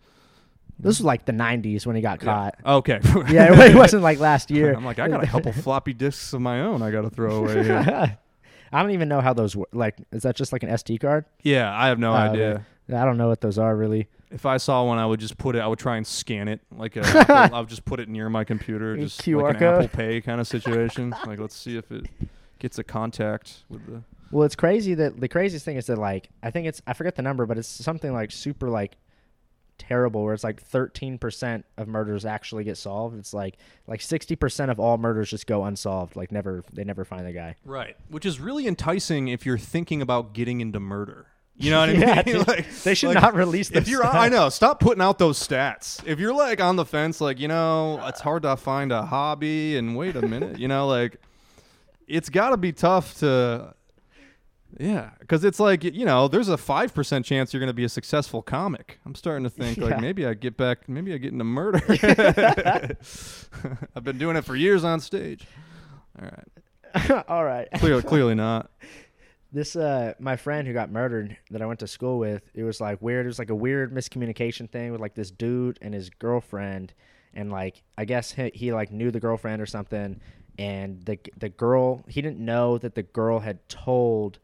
This 0.80 1.00
was 1.00 1.02
like 1.06 1.26
the 1.26 1.34
'90s 1.34 1.86
when 1.86 1.96
he 1.96 2.02
got 2.02 2.20
caught. 2.20 2.56
Yeah. 2.66 2.74
Okay. 2.76 3.00
Yeah, 3.30 3.54
it 3.68 3.76
wasn't 3.84 4.02
like 4.04 4.20
last 4.20 4.50
year. 4.50 4.74
I'm 4.74 4.86
like, 4.86 4.98
I 5.00 5.08
got 5.10 5.24
a 5.24 5.28
couple 5.28 5.52
floppy 5.52 5.94
disks 5.94 6.32
of 6.34 6.42
my 6.42 6.62
own 6.62 6.82
I 6.82 6.90
got 6.92 7.02
to 7.02 7.10
throw 7.10 7.38
away 7.44 7.64
here. 7.64 8.18
I 8.72 8.82
don't 8.82 8.92
even 8.92 9.10
know 9.10 9.20
how 9.20 9.34
those 9.34 9.56
work. 9.56 9.70
Like, 9.74 9.96
is 10.12 10.24
that 10.24 10.36
just 10.36 10.54
like 10.54 10.64
an 10.64 10.70
SD 10.70 11.00
card? 11.02 11.26
yeah, 11.44 11.76
I 11.76 11.88
have 11.88 12.00
no 12.00 12.12
Oh, 12.12 12.16
idea. 12.16 12.66
I 12.88 13.04
don't 13.06 13.18
know 13.18 13.28
what 13.28 13.42
those 13.42 13.58
are 13.58 13.76
really. 13.76 14.08
If 14.32 14.46
I 14.46 14.58
saw 14.58 14.84
one, 14.86 15.00
I 15.00 15.06
would 15.06 15.20
just 15.20 15.38
put 15.40 15.56
it. 15.56 15.60
I 15.60 15.68
would 15.68 15.80
try 15.80 15.98
and 15.98 16.06
scan 16.06 16.48
it, 16.48 16.62
like 16.76 16.96
a 16.96 17.02
Apple, 17.06 17.56
I 17.56 17.60
would 17.60 17.70
just 17.70 17.84
put 17.84 18.00
it 18.00 18.08
near 18.10 18.30
my 18.30 18.44
computer, 18.44 18.96
just 18.96 19.22
QR 19.22 19.42
like 19.44 19.54
an 19.56 19.60
code? 19.60 19.84
Apple 19.86 19.98
Pay 19.98 20.22
kind 20.22 20.40
of 20.40 20.48
situation. 20.48 21.14
like, 21.26 21.40
let's 21.40 21.56
see 21.56 21.78
if 21.78 21.92
it 21.92 22.06
gets 22.60 22.78
a 22.78 22.84
contact 22.84 23.64
with 23.70 23.86
the. 23.88 24.04
Well, 24.32 24.46
it's 24.46 24.56
crazy 24.56 24.94
that 24.94 25.20
the 25.20 25.28
craziest 25.28 25.66
thing 25.66 25.78
is 25.78 25.88
that 25.88 25.98
like 25.98 26.30
I 26.44 26.52
think 26.52 26.68
it's 26.68 26.80
I 26.86 26.94
forget 26.94 27.16
the 27.16 27.24
number, 27.24 27.46
but 27.48 27.58
it's 27.58 27.68
something 27.68 28.14
like 28.14 28.32
super 28.32 28.70
like 28.70 28.98
terrible 29.80 30.24
where 30.24 30.34
it's 30.34 30.44
like 30.44 30.64
13% 30.70 31.64
of 31.78 31.88
murders 31.88 32.26
actually 32.26 32.64
get 32.64 32.78
solved. 32.78 33.18
It's 33.18 33.34
like 33.34 33.58
like 33.88 34.02
60% 34.02 34.70
of 34.70 34.80
all 34.80 34.98
murders 34.98 35.30
just 35.30 35.48
go 35.48 35.64
unsolved. 35.64 36.16
Like 36.16 36.32
never 36.32 36.64
they 36.72 36.84
never 36.84 37.06
find 37.06 37.26
the 37.26 37.32
guy. 37.34 37.56
Right, 37.66 37.96
which 38.10 38.26
is 38.26 38.40
really 38.40 38.68
enticing 38.68 39.28
if 39.30 39.46
you're 39.46 39.58
thinking 39.58 40.02
about 40.02 40.34
getting 40.34 40.62
into 40.62 40.80
murder. 40.80 41.28
You 41.58 41.72
know 41.72 41.80
what 41.82 41.90
I 41.90 41.94
mean? 41.94 42.02
Yeah, 42.02 42.22
dude. 42.24 42.48
Like- 42.48 42.72
They 42.84 42.94
should 42.94 43.10
like, 43.16 43.22
not 43.22 43.34
release 43.36 43.72
If 43.72 43.88
you're, 43.88 44.04
stats. 44.04 44.14
I 44.14 44.30
know, 44.30 44.50
stop 44.50 44.80
putting 44.80 45.02
out 45.02 45.18
those 45.18 45.38
stats. 45.46 46.06
If 46.08 46.20
you're 46.20 46.34
like 46.34 46.62
on 46.62 46.76
the 46.76 46.86
fence, 46.86 47.20
like 47.20 47.40
you 47.40 47.48
know, 47.48 48.00
it's 48.06 48.22
hard 48.22 48.44
to 48.44 48.56
find 48.58 48.92
a 48.92 49.02
hobby, 49.06 49.76
and 49.78 49.96
wait 49.96 50.16
a 50.16 50.22
minute, 50.22 50.60
you 50.60 50.68
know, 50.68 50.88
like 50.88 51.18
it's 52.08 52.30
got 52.30 52.50
to 52.52 52.58
be 52.58 52.72
tough 52.72 53.18
to, 53.20 53.74
yeah, 54.78 55.12
because 55.20 55.44
it's 55.44 55.60
like 55.60 55.84
you 55.84 56.06
know, 56.06 56.28
there's 56.28 56.50
a 56.50 56.58
five 56.58 56.94
percent 56.94 57.26
chance 57.26 57.54
you're 57.54 57.60
going 57.60 57.68
to 57.70 57.74
be 57.74 57.84
a 57.84 57.90
successful 57.90 58.42
comic. 58.42 59.00
I'm 59.06 59.16
starting 59.16 59.44
to 59.44 59.50
think 59.50 59.78
Yeah. 59.78 59.86
like 59.86 60.02
maybe 60.02 60.26
I 60.26 60.34
get 60.34 60.58
back, 60.58 60.88
maybe 60.88 61.14
I 61.14 61.18
get 61.18 61.32
into 61.32 61.44
murder. 61.44 61.82
I've 63.96 64.04
been 64.04 64.18
doing 64.18 64.36
it 64.36 64.46
for 64.46 64.56
years 64.56 64.84
on 64.84 65.00
stage. 65.00 65.46
All 66.22 66.28
right, 67.06 67.26
all 67.30 67.44
right. 67.46 67.68
clearly, 67.76 68.02
clearly 68.02 68.36
not. 68.36 68.72
This 69.52 69.76
uh 69.76 70.14
my 70.20 70.36
friend 70.36 70.68
who 70.68 70.74
got 70.74 70.92
murdered 70.92 71.38
that 71.52 71.62
I 71.62 71.66
went 71.66 71.80
to 71.80 71.88
school 71.88 72.20
with, 72.20 72.44
it 72.54 72.64
was 72.64 72.82
like 72.82 73.02
weird. 73.02 73.26
It 73.26 73.30
was 73.30 73.40
like 73.40 73.50
a 73.52 73.56
weird 73.56 73.94
miscommunication 73.94 74.70
thing 74.70 74.92
with 74.92 75.00
like 75.00 75.16
this 75.16 75.32
dude 75.32 75.78
and 75.82 75.94
his 75.94 76.10
girlfriend 76.10 76.94
and 77.34 77.52
like 77.52 77.84
I 77.98 78.06
guess 78.06 78.32
he, 78.32 78.52
he 78.54 78.74
like 78.74 78.92
knew 78.92 79.12
the 79.12 79.20
girlfriend 79.20 79.62
or 79.62 79.66
something 79.66 80.20
and 80.58 81.04
the 81.06 81.18
the 81.38 81.50
girl, 81.50 82.04
he 82.08 82.22
didn't 82.22 82.40
know 82.40 82.78
that 82.80 82.96
the 82.96 83.04
girl 83.04 83.40
had 83.40 83.68
told 83.70 84.40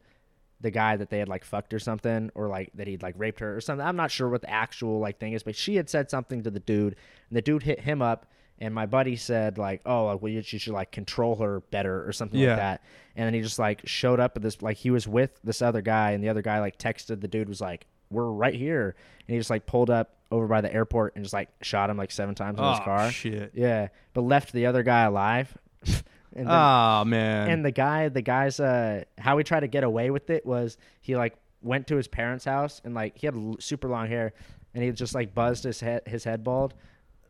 the 0.66 0.70
guy 0.72 0.96
that 0.96 1.08
they 1.10 1.18
had 1.20 1.28
like 1.28 1.44
fucked 1.44 1.72
or 1.72 1.78
something 1.78 2.30
or 2.34 2.48
like 2.48 2.70
that 2.74 2.86
he'd 2.88 3.02
like 3.02 3.14
raped 3.16 3.38
her 3.40 3.56
or 3.56 3.60
something. 3.60 3.86
I'm 3.86 3.96
not 3.96 4.10
sure 4.10 4.28
what 4.28 4.40
the 4.42 4.50
actual 4.50 4.98
like 4.98 5.18
thing 5.18 5.32
is, 5.32 5.42
but 5.42 5.54
she 5.56 5.76
had 5.76 5.88
said 5.88 6.10
something 6.10 6.42
to 6.42 6.50
the 6.50 6.60
dude 6.60 6.96
and 7.30 7.36
the 7.36 7.40
dude 7.42 7.62
hit 7.62 7.80
him 7.80 8.02
up 8.02 8.26
and 8.58 8.74
my 8.74 8.86
buddy 8.86 9.16
said 9.16 9.58
like, 9.58 9.82
"Oh, 9.84 10.06
like, 10.06 10.22
well, 10.22 10.32
you, 10.32 10.42
should 10.42 10.66
like 10.72 10.90
control 10.90 11.36
her 11.36 11.60
better 11.70 12.06
or 12.08 12.12
something 12.12 12.40
Yeah. 12.40 12.48
like 12.50 12.56
that." 12.58 12.82
And 13.14 13.26
then 13.26 13.34
he 13.34 13.40
just 13.42 13.58
like 13.58 13.82
showed 13.86 14.18
up 14.18 14.36
at 14.36 14.42
this 14.42 14.60
like 14.62 14.76
he 14.78 14.90
was 14.90 15.06
with 15.06 15.38
this 15.44 15.60
other 15.62 15.82
guy 15.82 16.12
and 16.12 16.24
the 16.24 16.28
other 16.30 16.42
guy 16.42 16.58
like 16.60 16.78
texted 16.78 17.20
the 17.20 17.28
dude 17.28 17.48
was 17.48 17.60
like, 17.60 17.86
"We're 18.10 18.30
right 18.30 18.54
here." 18.54 18.94
And 19.28 19.34
he 19.34 19.38
just 19.38 19.50
like 19.50 19.66
pulled 19.66 19.90
up 19.90 20.14
over 20.32 20.46
by 20.48 20.60
the 20.62 20.72
airport 20.72 21.14
and 21.16 21.24
just 21.24 21.34
like 21.34 21.50
shot 21.62 21.90
him 21.90 21.96
like 21.98 22.10
seven 22.10 22.34
times 22.34 22.58
in 22.58 22.64
his 22.64 22.78
Oh 22.80 22.84
car. 22.84 23.10
shit! 23.10 23.52
Yeah, 23.54 23.88
but 24.14 24.22
left 24.22 24.52
the 24.52 24.66
other 24.66 24.82
guy 24.82 25.02
alive. 25.02 25.56
and 26.34 26.46
then, 26.46 26.54
Ah 26.54 27.04
man. 27.06 27.50
and 27.50 27.64
the 27.64 27.70
guy, 27.70 28.08
the 28.08 28.22
guy's 28.22 28.58
uh, 28.60 29.04
how 29.18 29.38
he 29.38 29.44
tried 29.44 29.60
to 29.60 29.68
get 29.68 29.84
away 29.84 30.10
with 30.10 30.30
it 30.30 30.44
was 30.46 30.76
he 31.02 31.16
like 31.16 31.34
went 31.62 31.86
to 31.88 31.96
his 31.96 32.08
parents' 32.08 32.44
house 32.44 32.80
and 32.84 32.94
like 32.94 33.16
he 33.18 33.26
had 33.26 33.34
l- 33.34 33.56
super 33.60 33.88
long 33.88 34.08
hair, 34.08 34.32
and 34.74 34.82
he 34.84 34.90
just 34.92 35.14
like 35.14 35.34
buzzed 35.34 35.64
his 35.64 35.80
head 35.80 36.02
his 36.06 36.24
head 36.24 36.42
bald, 36.44 36.74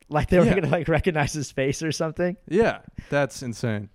like 0.09 0.29
they 0.29 0.39
were 0.39 0.45
Yeah. 0.47 0.55
gonna 0.55 0.69
like 0.71 0.89
recognize 0.89 1.33
his 1.33 1.51
face 1.53 1.83
or 1.83 1.93
something. 1.93 2.37
yeah, 2.49 2.79
that's 3.11 3.43
insane. 3.43 3.91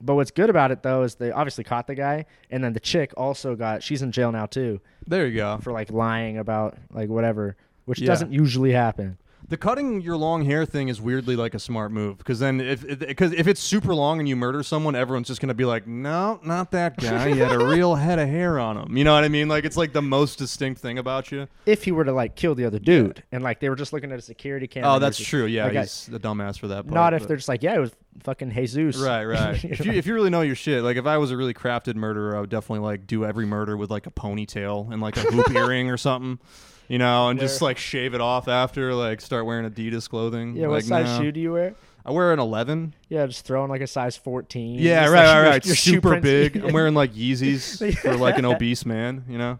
But 0.00 0.14
what's 0.14 0.30
good 0.30 0.50
about 0.50 0.70
it 0.72 0.82
though 0.82 1.02
is 1.04 1.14
they 1.14 1.30
obviously 1.32 1.64
caught 1.64 1.86
the 1.86 1.94
guy, 1.94 2.26
and 2.50 2.62
then 2.62 2.72
the 2.74 2.80
chick 2.80 3.12
also 3.16 3.56
got 3.56 3.82
she's 3.82 4.02
in 4.02 4.12
jail 4.12 4.30
now 4.30 4.46
too 4.46 4.80
There 5.06 5.26
you 5.26 5.36
go. 5.36 5.58
for 5.62 5.72
like 5.72 5.90
lying 5.90 6.36
about 6.38 6.76
like 6.92 7.08
whatever, 7.08 7.56
which 7.86 8.00
Yeah. 8.00 8.06
doesn't 8.08 8.32
usually 8.32 8.72
happen. 8.72 9.18
The 9.48 9.56
cutting 9.56 10.00
your 10.00 10.16
long 10.16 10.44
hair 10.44 10.64
thing 10.66 10.88
is 10.88 11.00
weirdly 11.00 11.36
like 11.36 11.54
a 11.54 11.60
smart 11.60 11.92
move 11.92 12.18
because 12.18 12.40
then 12.40 12.60
if 12.60 12.98
because 12.98 13.32
if 13.32 13.46
it's 13.46 13.60
super 13.60 13.94
long 13.94 14.18
and 14.18 14.28
you 14.28 14.34
murder 14.34 14.64
someone, 14.64 14.96
everyone's 14.96 15.28
just 15.28 15.40
gonna 15.40 15.54
be 15.54 15.64
like, 15.64 15.86
no, 15.86 16.40
not 16.42 16.72
that 16.72 16.96
guy. 16.96 17.28
He 17.32 17.38
had 17.38 17.52
a 17.52 17.64
real 17.64 17.94
head 17.94 18.18
of 18.18 18.28
hair 18.28 18.58
on 18.58 18.76
him. 18.76 18.96
You 18.96 19.04
know 19.04 19.14
what 19.14 19.22
I 19.22 19.28
mean? 19.28 19.46
Like 19.46 19.64
it's 19.64 19.76
like 19.76 19.92
the 19.92 20.02
most 20.02 20.36
distinct 20.38 20.80
thing 20.80 20.98
about 20.98 21.30
you. 21.30 21.46
If 21.64 21.84
he 21.84 21.92
were 21.92 22.04
to 22.04 22.12
like 22.12 22.34
kill 22.34 22.56
the 22.56 22.64
other 22.64 22.80
dude, 22.80 23.22
and 23.30 23.44
like 23.44 23.60
they 23.60 23.68
were 23.68 23.76
just 23.76 23.92
looking 23.92 24.10
at 24.10 24.18
a 24.18 24.22
security 24.22 24.66
camera. 24.66 24.94
Oh, 24.94 24.98
that's 24.98 25.16
just- 25.16 25.30
true. 25.30 25.46
Yeah, 25.46 25.66
like, 25.66 25.76
I- 25.76 25.80
he's 25.82 26.06
the 26.06 26.18
dumbass 26.18 26.58
for 26.58 26.66
that. 26.66 26.82
Part, 26.82 26.94
Not 26.94 27.14
if 27.14 27.20
but- 27.20 27.28
they're 27.28 27.36
just 27.36 27.48
like, 27.48 27.62
yeah, 27.62 27.76
it 27.76 27.80
was 27.80 27.92
fucking 28.24 28.50
Jesus. 28.50 28.96
Right, 28.96 29.24
right. 29.26 29.62
If 29.64 29.86
you 29.86 29.92
if 29.92 30.06
you 30.08 30.14
really 30.14 30.30
know 30.30 30.40
your 30.42 30.56
shit, 30.56 30.82
like 30.82 30.96
if 30.96 31.06
I 31.06 31.18
was 31.18 31.30
a 31.30 31.36
really 31.36 31.54
crafted 31.54 31.94
murderer, 31.94 32.36
I 32.36 32.40
would 32.40 32.50
definitely 32.50 32.84
like 32.84 33.06
do 33.06 33.24
every 33.24 33.46
murder 33.46 33.76
with 33.76 33.92
like 33.92 34.08
a 34.08 34.10
ponytail 34.10 34.92
and 34.92 35.00
like 35.00 35.16
a 35.16 35.20
hoop 35.20 35.50
earring 35.54 35.88
or 35.88 35.96
something, 35.96 36.40
you 36.88 36.98
know, 36.98 37.28
and 37.28 37.38
just 37.40 37.60
like 37.62 37.78
shave 37.78 38.14
it 38.14 38.20
off 38.20 38.48
after, 38.48 38.94
like 38.94 39.20
start 39.20 39.46
wearing 39.46 39.68
Adidas 39.70 40.08
clothing. 40.08 40.56
Yeah, 40.56 40.68
what 40.68 40.74
like, 40.76 40.84
size 40.84 41.06
no. 41.06 41.24
shoe 41.24 41.32
do 41.32 41.40
you 41.40 41.52
wear? 41.52 41.74
I 42.04 42.12
wear 42.12 42.32
an 42.32 42.38
eleven. 42.38 42.94
Yeah, 43.08 43.26
just 43.26 43.44
throwing 43.44 43.68
like 43.68 43.80
a 43.80 43.86
size 43.88 44.16
14. 44.16 44.78
Yeah, 44.78 45.02
Just, 45.02 45.12
right, 45.12 45.18
like, 45.26 45.26
right, 45.26 45.34
your- 45.42 45.50
right. 45.50 45.66
your 45.66 45.74
shoe 45.74 45.90
Super 45.92 46.08
prints- 46.10 46.24
big. 46.24 46.56
I'm 46.64 46.72
wearing 46.72 46.94
like 46.94 47.12
Yeezys 47.14 47.98
for 48.02 48.16
like 48.16 48.38
an 48.38 48.44
obese 48.44 48.86
man, 48.86 49.24
you 49.28 49.38
know. 49.38 49.58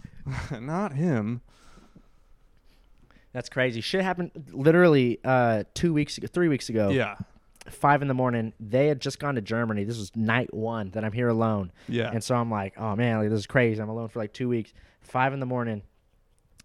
Not 0.60 0.94
him. 0.94 1.42
That's 3.32 3.48
crazy. 3.48 3.80
Shit 3.80 4.02
happened 4.02 4.30
literally 4.52 5.18
uh, 5.24 5.64
two 5.74 5.92
weeks 5.94 6.18
ago, 6.18 6.26
three 6.26 6.48
weeks 6.48 6.68
ago. 6.68 6.90
Yeah, 6.90 7.16
Five 7.68 8.02
in 8.02 8.08
the 8.08 8.14
morning. 8.14 8.52
They 8.60 8.88
had 8.88 9.00
just 9.00 9.18
gone 9.18 9.36
to 9.36 9.40
Germany. 9.40 9.84
This 9.84 9.96
was 9.98 10.14
night 10.16 10.52
one 10.52 10.90
that 10.90 11.04
I'm 11.04 11.12
here 11.12 11.28
alone. 11.28 11.72
yeah. 11.88 12.10
And 12.12 12.22
so 12.22 12.34
I'm 12.34 12.50
like, 12.50 12.74
oh 12.76 12.94
man, 12.96 13.18
like, 13.20 13.30
this 13.30 13.38
is 13.38 13.46
crazy. 13.46 13.80
I'm 13.80 13.88
alone 13.88 14.08
for 14.08 14.18
like 14.18 14.32
two 14.32 14.48
weeks. 14.48 14.72
Five 15.00 15.32
in 15.32 15.40
the 15.40 15.46
morning, 15.46 15.82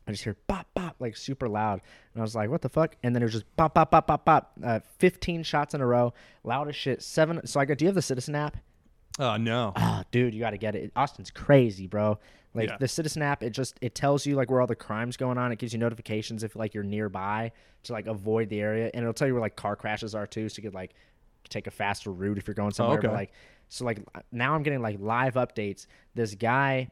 I 0.08 0.12
just 0.12 0.24
hear 0.24 0.38
bop 0.48 0.68
bop 0.74 0.96
like 1.00 1.18
super 1.18 1.50
loud, 1.50 1.82
and 2.14 2.22
I 2.22 2.24
was 2.24 2.34
like, 2.36 2.50
what 2.50 2.62
the 2.62 2.70
fuck? 2.70 2.96
And 3.04 3.14
then 3.14 3.22
it 3.22 3.26
was 3.26 3.34
just 3.34 3.56
bop 3.58 3.74
bop 3.74 3.92
bop 3.92 4.08
bop 4.08 4.24
bop, 4.26 4.54
uh, 4.64 4.80
15 5.00 5.44
shots 5.44 5.74
in 5.74 5.82
a 5.82 5.86
row, 5.86 6.14
loud 6.44 6.70
as 6.70 6.76
shit. 6.76 7.02
Seven. 7.02 7.46
So 7.46 7.60
I 7.60 7.66
go, 7.66 7.76
do 7.76 7.84
you 7.86 7.88
have 7.90 7.96
the 7.96 8.02
Citizen 8.02 8.34
app? 8.34 8.58
Oh 9.20 9.36
no. 9.38 9.74
Oh, 9.76 10.04
dude, 10.12 10.34
you 10.34 10.40
got 10.40 10.52
to 10.52 10.58
get 10.58 10.76
it. 10.76 10.92
Austin's 10.96 11.32
crazy, 11.32 11.88
bro. 11.88 12.20
Like 12.54 12.70
Yeah. 12.70 12.78
the 12.80 12.88
Citizen 12.88 13.22
app, 13.22 13.44
it 13.44 13.50
just 13.50 13.78
it 13.82 13.96
tells 13.96 14.26
you 14.26 14.36
like 14.36 14.50
where 14.50 14.62
all 14.62 14.68
the 14.68 14.76
crimes 14.76 15.18
going 15.18 15.38
on. 15.38 15.52
It 15.52 15.60
gives 15.60 15.74
you 15.74 15.80
notifications 15.80 16.44
if 16.44 16.56
like 16.56 16.74
you're 16.74 16.84
nearby 16.84 17.52
to 17.84 17.94
like 17.94 18.08
avoid 18.08 18.50
the 18.50 18.62
area, 18.62 18.90
and 18.94 19.04
it'll 19.04 19.14
tell 19.14 19.28
you 19.28 19.34
where 19.34 19.42
like 19.42 19.56
car 19.56 19.76
crashes 19.76 20.16
are 20.16 20.26
too, 20.28 20.48
so 20.50 20.58
you 20.58 20.64
could 20.64 20.74
like 20.76 20.94
take 21.50 21.68
a 21.68 21.72
faster 21.72 22.12
route 22.12 22.38
if 22.38 22.48
you're 22.48 22.54
going 22.56 22.72
somewhere. 22.72 23.00
But 23.02 23.08
okay. 23.08 23.16
like, 23.16 23.32
so 23.70 23.86
like 23.86 24.00
now 24.32 24.54
I'm 24.56 24.64
getting 24.64 24.82
like 24.82 24.98
live 25.00 25.34
updates. 25.36 25.88
This 26.16 26.36
guy 26.36 26.90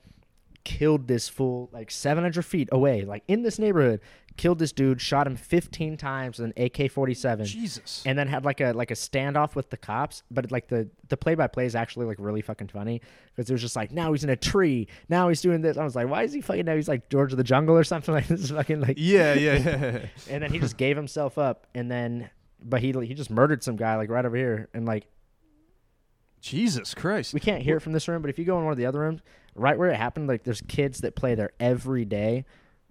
killed 0.65 1.07
this 1.07 1.29
fool 1.29 1.69
like 1.71 1.89
700 1.89 2.43
feet 2.43 2.67
away, 2.71 3.05
like 3.05 3.23
in 3.29 3.43
this 3.43 3.57
neighborhood. 3.57 4.01
Killed 4.37 4.59
this 4.59 4.73
dude, 4.73 4.99
shot 4.99 5.27
him 5.27 5.37
15 5.37 5.95
times 5.95 6.39
with 6.39 6.51
an 6.57 6.65
AK-47 6.65 7.45
Jesus. 7.45 8.03
and 8.05 8.19
then 8.19 8.27
had 8.27 8.43
like 8.43 8.59
a 8.59 8.73
like 8.73 8.91
a 8.91 8.93
standoff 8.93 9.55
with 9.55 9.69
the 9.69 9.77
cops 9.77 10.23
but 10.29 10.51
like 10.51 10.67
the 10.67 10.89
the 11.07 11.15
play 11.15 11.35
by 11.35 11.47
play 11.47 11.65
is 11.65 11.73
actually 11.73 12.05
like 12.05 12.17
really 12.19 12.41
fucking 12.41 12.67
funny 12.67 12.99
because 13.33 13.49
it 13.49 13.53
was 13.53 13.61
just 13.61 13.77
like 13.77 13.93
now 13.93 14.11
he's 14.11 14.25
in 14.25 14.29
a 14.29 14.35
tree 14.35 14.89
now 15.07 15.29
he's 15.29 15.39
doing 15.39 15.61
this 15.61 15.77
i 15.77 15.85
was 15.85 15.95
like 15.95 16.09
why 16.09 16.23
is 16.23 16.33
he 16.33 16.41
fucking 16.41 16.65
now 16.65 16.75
he's 16.75 16.89
like 16.89 17.07
george 17.07 17.31
of 17.31 17.37
the 17.37 17.45
jungle 17.45 17.77
or 17.77 17.85
something 17.85 18.13
like 18.13 18.27
this 18.27 18.51
fucking 18.51 18.81
like 18.81 18.97
yeah, 18.97 19.33
yeah, 19.35 19.55
yeah. 19.55 20.05
and 20.29 20.43
then 20.43 20.51
he 20.51 20.59
just 20.59 20.75
gave 20.75 20.97
himself 20.97 21.37
up 21.37 21.65
and 21.73 21.89
then 21.89 22.29
but 22.61 22.81
he 22.81 22.91
he 22.91 23.13
just 23.13 23.29
murdered 23.29 23.63
some 23.63 23.77
guy 23.77 23.95
like 23.95 24.09
right 24.09 24.25
over 24.25 24.35
here 24.35 24.67
and 24.73 24.85
like 24.85 25.07
Jesus 26.41 26.93
Christ. 26.93 27.33
we 27.33 27.39
can't 27.39 27.63
hear 27.63 27.77
it 27.77 27.79
from 27.79 27.93
this 27.93 28.09
room 28.09 28.21
but 28.21 28.29
if 28.29 28.37
you 28.37 28.43
go 28.43 28.57
in 28.57 28.65
one 28.65 28.73
of 28.73 28.77
the 28.77 28.85
other 28.85 28.99
rooms 28.99 29.21
right 29.55 29.77
where 29.77 29.89
it 29.89 29.95
happened 29.95 30.27
like 30.27 30.43
there's 30.43 30.61
kids 30.67 30.99
that 31.01 31.15
play 31.15 31.33
there 31.35 31.51
every 31.59 32.05
day 32.05 32.45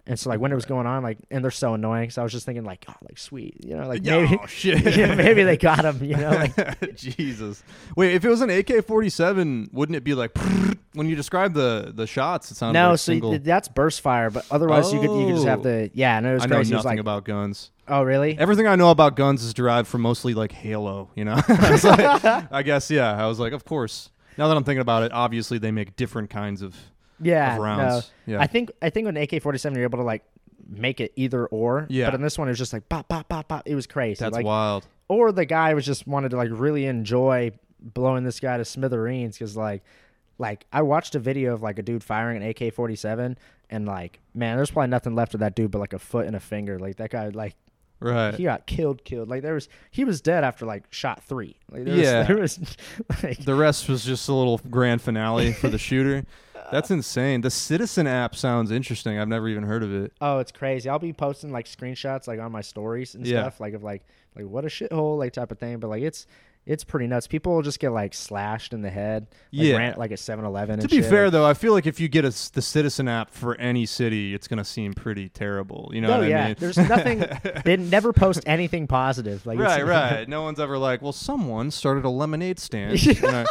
and 0.07 0.19
so 0.19 0.29
like 0.29 0.39
when 0.39 0.51
it 0.51 0.55
was 0.55 0.65
going 0.65 0.85
on 0.85 1.01
like 1.01 1.17
and 1.31 1.43
they're 1.43 1.49
so 1.51 1.73
annoying 1.73 2.09
so 2.11 2.21
i 2.21 2.23
was 2.23 2.31
just 2.31 2.45
thinking 2.45 2.63
like 2.63 2.85
oh 2.87 2.93
like 3.07 3.17
sweet 3.17 3.55
you 3.65 3.75
know 3.75 3.87
like 3.87 4.03
maybe 4.03 4.37
oh 4.39 4.45
yeah, 4.63 5.15
maybe 5.15 5.43
they 5.43 5.57
got 5.57 5.83
him 5.85 6.03
you 6.03 6.15
know 6.15 6.29
like 6.29 6.95
Jesus. 6.95 7.63
Wait, 7.95 8.13
if 8.15 8.23
it 8.23 8.29
was 8.29 8.41
an 8.41 8.49
AK-47, 8.49 9.73
wouldn't 9.73 9.95
it 9.95 10.03
be 10.03 10.13
like 10.13 10.31
when 10.93 11.07
you 11.09 11.15
describe 11.15 11.53
the 11.53 11.91
the 11.93 12.07
shots? 12.07 12.51
It 12.51 12.55
sounds 12.55 12.73
No, 12.73 12.89
like 12.91 12.99
so 12.99 13.11
single. 13.11 13.31
y- 13.31 13.37
that's 13.39 13.67
burst 13.67 14.01
fire, 14.01 14.29
but 14.29 14.45
otherwise 14.51 14.93
you 14.93 14.99
could 14.99 15.11
you 15.11 15.25
could 15.27 15.35
just 15.35 15.47
have 15.47 15.59
Oh. 15.59 15.63
the 15.63 15.91
yeah. 15.93 16.19
No, 16.19 16.31
it 16.31 16.33
was 16.35 16.43
I 16.43 16.47
know 16.47 16.61
nothing 16.61 16.83
like, 16.83 16.99
about 16.99 17.25
guns. 17.25 17.71
oh 17.87 18.03
really? 18.03 18.37
Everything 18.37 18.67
I 18.67 18.75
know 18.75 18.91
about 18.91 19.15
guns 19.15 19.43
is 19.43 19.53
derived 19.53 19.87
from 19.87 20.01
mostly 20.01 20.33
like 20.33 20.51
Halo. 20.51 21.09
You 21.15 21.25
know, 21.25 21.35
I, 21.47 21.79
like, 21.83 22.51
I 22.51 22.63
guess 22.63 22.89
yeah. 22.91 23.13
I 23.21 23.27
was 23.27 23.39
like, 23.39 23.53
of 23.53 23.65
course. 23.65 24.09
Now 24.37 24.47
that 24.47 24.57
I'm 24.57 24.63
thinking 24.63 24.81
about 24.81 25.03
it, 25.03 25.11
obviously 25.11 25.57
they 25.57 25.71
make 25.71 25.95
different 25.95 26.29
kinds 26.29 26.61
of, 26.61 26.75
yeah, 27.21 27.55
of 27.55 27.61
rounds. 27.61 28.11
no. 28.27 28.33
Yeah. 28.33 28.41
I 28.41 28.47
think 28.47 28.71
I 28.81 28.89
think 28.89 29.05
with 29.05 29.17
an 29.17 29.23
AK 29.23 29.41
forty 29.41 29.57
seven 29.57 29.77
you're 29.77 29.85
able 29.85 29.99
to 29.99 30.03
like 30.03 30.23
make 30.67 30.99
it 30.99 31.13
either 31.15 31.45
or. 31.47 31.87
Yeah. 31.89 32.07
But 32.07 32.15
in 32.15 32.21
this 32.21 32.37
one 32.37 32.47
it 32.47 32.51
was 32.51 32.57
just 32.57 32.73
like 32.73 32.89
pop 32.89 33.07
pop 33.07 33.29
pop 33.29 33.47
pop. 33.47 33.63
It 33.65 33.75
was 33.75 33.87
crazy. 33.87 34.19
That's 34.19 34.33
like 34.33 34.45
wild. 34.45 34.85
or 35.07 35.31
the 35.31 35.45
guy 35.45 35.73
was 35.73 35.85
just 35.85 36.07
wanted 36.07 36.29
to 36.29 36.37
like 36.37 36.49
really 36.51 36.85
enjoy 36.85 37.51
blowing 37.79 38.23
this 38.23 38.39
guy 38.39 38.57
to 38.57 38.65
smithereens 38.65 39.37
because 39.37 39.55
like 39.55 39.83
like 40.37 40.65
I 40.73 40.81
watched 40.81 41.15
a 41.15 41.19
video 41.19 41.53
of 41.53 41.61
like 41.61 41.79
a 41.79 41.83
dude 41.83 42.03
firing 42.03 42.41
an 42.41 42.49
AK 42.49 42.73
forty 42.73 42.95
seven 42.95 43.37
and 43.69 43.85
like 43.85 44.19
man, 44.33 44.57
there's 44.57 44.71
probably 44.71 44.89
nothing 44.89 45.15
left 45.15 45.33
of 45.33 45.39
that 45.39 45.55
dude 45.55 45.71
but 45.71 45.79
like 45.79 45.93
a 45.93 45.99
foot 45.99 46.25
and 46.27 46.35
a 46.35 46.39
finger. 46.39 46.79
Like 46.79 46.97
that 46.97 47.11
guy 47.11 47.29
like 47.29 47.55
Right. 47.99 48.35
he 48.35 48.43
got 48.43 48.67
killed 48.67 49.03
killed. 49.05 49.29
Like 49.29 49.41
there 49.41 49.53
was 49.53 49.69
he 49.91 50.03
was 50.03 50.21
dead 50.21 50.43
after 50.43 50.65
like 50.65 50.83
shot 50.91 51.23
three. 51.23 51.55
Like 51.71 51.85
there 51.85 51.95
Yeah. 51.95 52.19
was, 52.19 52.27
there 52.27 52.37
was 52.37 52.59
like 53.23 53.45
The 53.45 53.55
rest 53.55 53.87
was 53.89 54.03
just 54.03 54.27
a 54.29 54.33
little 54.33 54.59
grand 54.69 55.01
finale 55.01 55.53
for 55.53 55.69
the 55.69 55.77
shooter. 55.77 56.25
That's 56.71 56.89
insane. 56.91 57.41
The 57.41 57.51
Citizen 57.51 58.07
app 58.07 58.35
sounds 58.35 58.71
interesting. 58.71 59.19
I've 59.19 59.27
never 59.27 59.47
even 59.47 59.63
heard 59.63 59.83
of 59.83 59.93
it. 59.93 60.13
Oh, 60.19 60.39
it's 60.39 60.51
crazy. 60.51 60.89
I'll 60.89 60.97
be 60.99 61.13
posting 61.13 61.51
like 61.51 61.67
screenshots 61.67 62.27
like 62.27 62.39
on 62.39 62.51
my 62.51 62.61
stories 62.61 63.13
and 63.15 63.25
Yeah. 63.25 63.41
stuff, 63.43 63.59
like 63.59 63.73
of 63.75 63.83
like 63.83 64.03
like 64.35 64.45
what 64.45 64.65
a 64.65 64.67
shithole 64.67 65.17
like 65.17 65.33
type 65.33 65.51
of 65.51 65.59
thing. 65.59 65.77
But 65.79 65.89
like 65.89 66.01
it's 66.03 66.25
it's 66.65 66.83
pretty 66.83 67.07
nuts. 67.07 67.27
People 67.27 67.53
will 67.53 67.61
just 67.61 67.79
get 67.79 67.91
like 67.91 68.13
slashed 68.13 68.73
in 68.73 68.81
the 68.81 68.89
head. 68.89 69.27
Like, 69.29 69.37
Yeah. 69.51 69.77
ran, 69.77 69.95
like 69.97 70.11
at 70.11 70.17
7-Eleven. 70.17 70.79
To 70.79 70.87
be 70.87 70.97
shit. 70.97 71.05
fair, 71.05 71.29
though, 71.29 71.45
I 71.45 71.53
feel 71.53 71.73
like 71.73 71.85
if 71.85 71.99
you 71.99 72.07
get 72.07 72.25
a 72.25 72.29
the 72.53 72.61
Citizen 72.61 73.07
app 73.07 73.31
for 73.31 73.55
any 73.55 73.85
city, 73.85 74.33
it's 74.33 74.47
gonna 74.47 74.65
seem 74.65 74.93
pretty 74.93 75.29
terrible. 75.29 75.91
You 75.93 76.01
know 76.01 76.09
no, 76.09 76.19
what 76.19 76.29
yeah. 76.29 76.43
I 76.43 76.47
mean? 76.47 76.55
There's 76.59 76.77
nothing. 76.77 77.23
they 77.65 77.77
never 77.77 78.13
post 78.13 78.43
anything 78.45 78.87
positive. 78.87 79.45
Like 79.45 79.59
right, 79.59 79.85
right. 79.85 80.27
No 80.35 80.41
one's 80.41 80.59
ever 80.59 80.77
like, 80.77 81.01
well, 81.01 81.11
someone 81.13 81.71
started 81.71 82.05
a 82.05 82.09
lemonade 82.09 82.59
stand. 82.59 82.99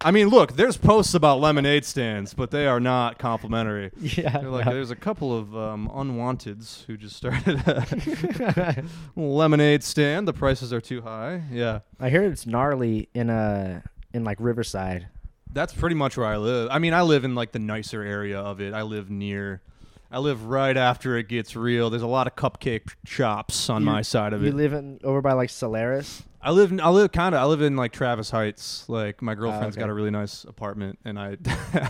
I 0.00 0.10
mean, 0.10 0.28
look, 0.28 0.56
there's 0.56 0.76
posts 0.76 1.14
about 1.14 1.40
lemonade 1.40 1.84
stands, 1.84 2.34
but 2.34 2.50
they 2.50 2.66
are 2.66 2.80
not 2.80 3.18
complimentary. 3.18 3.90
Yeah. 4.00 4.38
They're 4.38 4.50
like, 4.50 4.66
no. 4.66 4.74
there's 4.74 4.90
a 4.90 4.96
couple 4.96 5.36
of 5.36 5.56
um, 5.56 5.88
unwanteds 5.94 6.84
who 6.84 6.96
just 6.96 7.16
started 7.16 7.56
a 7.66 8.84
lemonade 9.16 9.82
stand. 9.82 10.28
The 10.28 10.32
prices 10.32 10.72
are 10.72 10.80
too 10.80 11.02
high. 11.02 11.42
Yeah, 11.50 11.80
I 12.00 12.10
hear 12.10 12.22
it's 12.22 12.46
gnarly 12.46 13.08
in 13.14 13.30
uh 13.30 13.80
in 14.12 14.24
like 14.24 14.38
Riverside. 14.40 15.08
that's 15.52 15.72
pretty 15.72 15.94
much 15.96 16.16
where 16.16 16.26
I 16.26 16.36
live. 16.36 16.68
I 16.70 16.78
mean, 16.78 16.92
I 16.94 17.02
live 17.02 17.24
in 17.24 17.34
like 17.34 17.52
the 17.52 17.58
nicer 17.58 18.02
area 18.02 18.38
of 18.40 18.60
it. 18.60 18.74
I 18.74 18.82
live 18.82 19.10
near. 19.10 19.62
I 20.10 20.18
live 20.18 20.44
right 20.44 20.76
after 20.76 21.16
it 21.16 21.28
gets 21.28 21.56
real. 21.56 21.90
There's 21.90 22.02
a 22.02 22.06
lot 22.06 22.26
of 22.28 22.36
cupcake 22.36 22.92
shops 23.04 23.68
on 23.70 23.82
You- 23.82 23.86
my 23.86 24.02
side 24.02 24.32
of 24.32 24.42
You 24.42 24.48
it. 24.48 24.50
You 24.50 24.56
live 24.56 24.72
in 24.72 25.00
over 25.02 25.20
by 25.20 25.32
like 25.32 25.50
Solaris. 25.50 26.22
I 26.44 26.50
live. 26.50 26.72
in- 26.72 26.80
I 26.80 26.90
live 26.90 27.10
kind 27.10 27.34
of. 27.34 27.40
I 27.40 27.44
live 27.46 27.62
in 27.62 27.74
like 27.74 27.92
Travis 27.92 28.30
Heights. 28.30 28.84
Like 28.88 29.22
my 29.22 29.32
ah, 29.32 29.34
girlfriend's 29.34 29.76
Oh, 29.76 29.80
okay. 29.80 29.86
got 29.86 29.90
a 29.90 29.94
really 29.94 30.10
nice 30.10 30.44
apartment, 30.44 30.98
and 31.04 31.18
I 31.18 31.38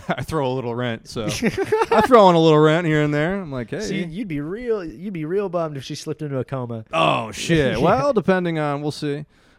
I 0.07 0.23
throw 0.23 0.47
a 0.47 0.53
little 0.53 0.73
rent. 0.73 1.09
So 1.09 1.25
I 1.91 2.01
throw 2.07 2.29
in 2.29 2.35
a 2.35 2.39
little 2.39 2.59
rent 2.59 2.87
here 2.87 3.03
and 3.03 3.13
there. 3.13 3.41
I'm 3.41 3.51
like, 3.51 3.69
hey. 3.69 3.81
See, 3.81 4.03
you'd 4.03 4.29
be 4.29 4.39
real. 4.39 4.83
You'd 4.83 5.13
be 5.13 5.25
real 5.25 5.49
bummed 5.49 5.75
if 5.75 5.83
she 5.83 5.93
slipped 5.93 6.21
into 6.21 6.37
a 6.37 6.45
coma. 6.45 6.85
oh 6.93 7.31
shit. 7.31 7.79
well, 7.81 8.13
depending 8.13 8.57
on, 8.57 8.81
we'll 8.81 8.91
see. 8.91 9.17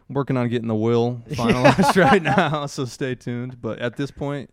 I'm 0.09 0.15
working 0.15 0.35
on 0.37 0.47
getting 0.49 0.67
the 0.67 0.75
will 0.75 1.21
finalized 1.29 2.01
right 2.01 2.23
now, 2.23 2.65
so 2.65 2.85
stay 2.85 3.13
tuned. 3.13 3.61
But 3.61 3.79
at 3.79 3.97
this 3.97 4.09
point, 4.09 4.49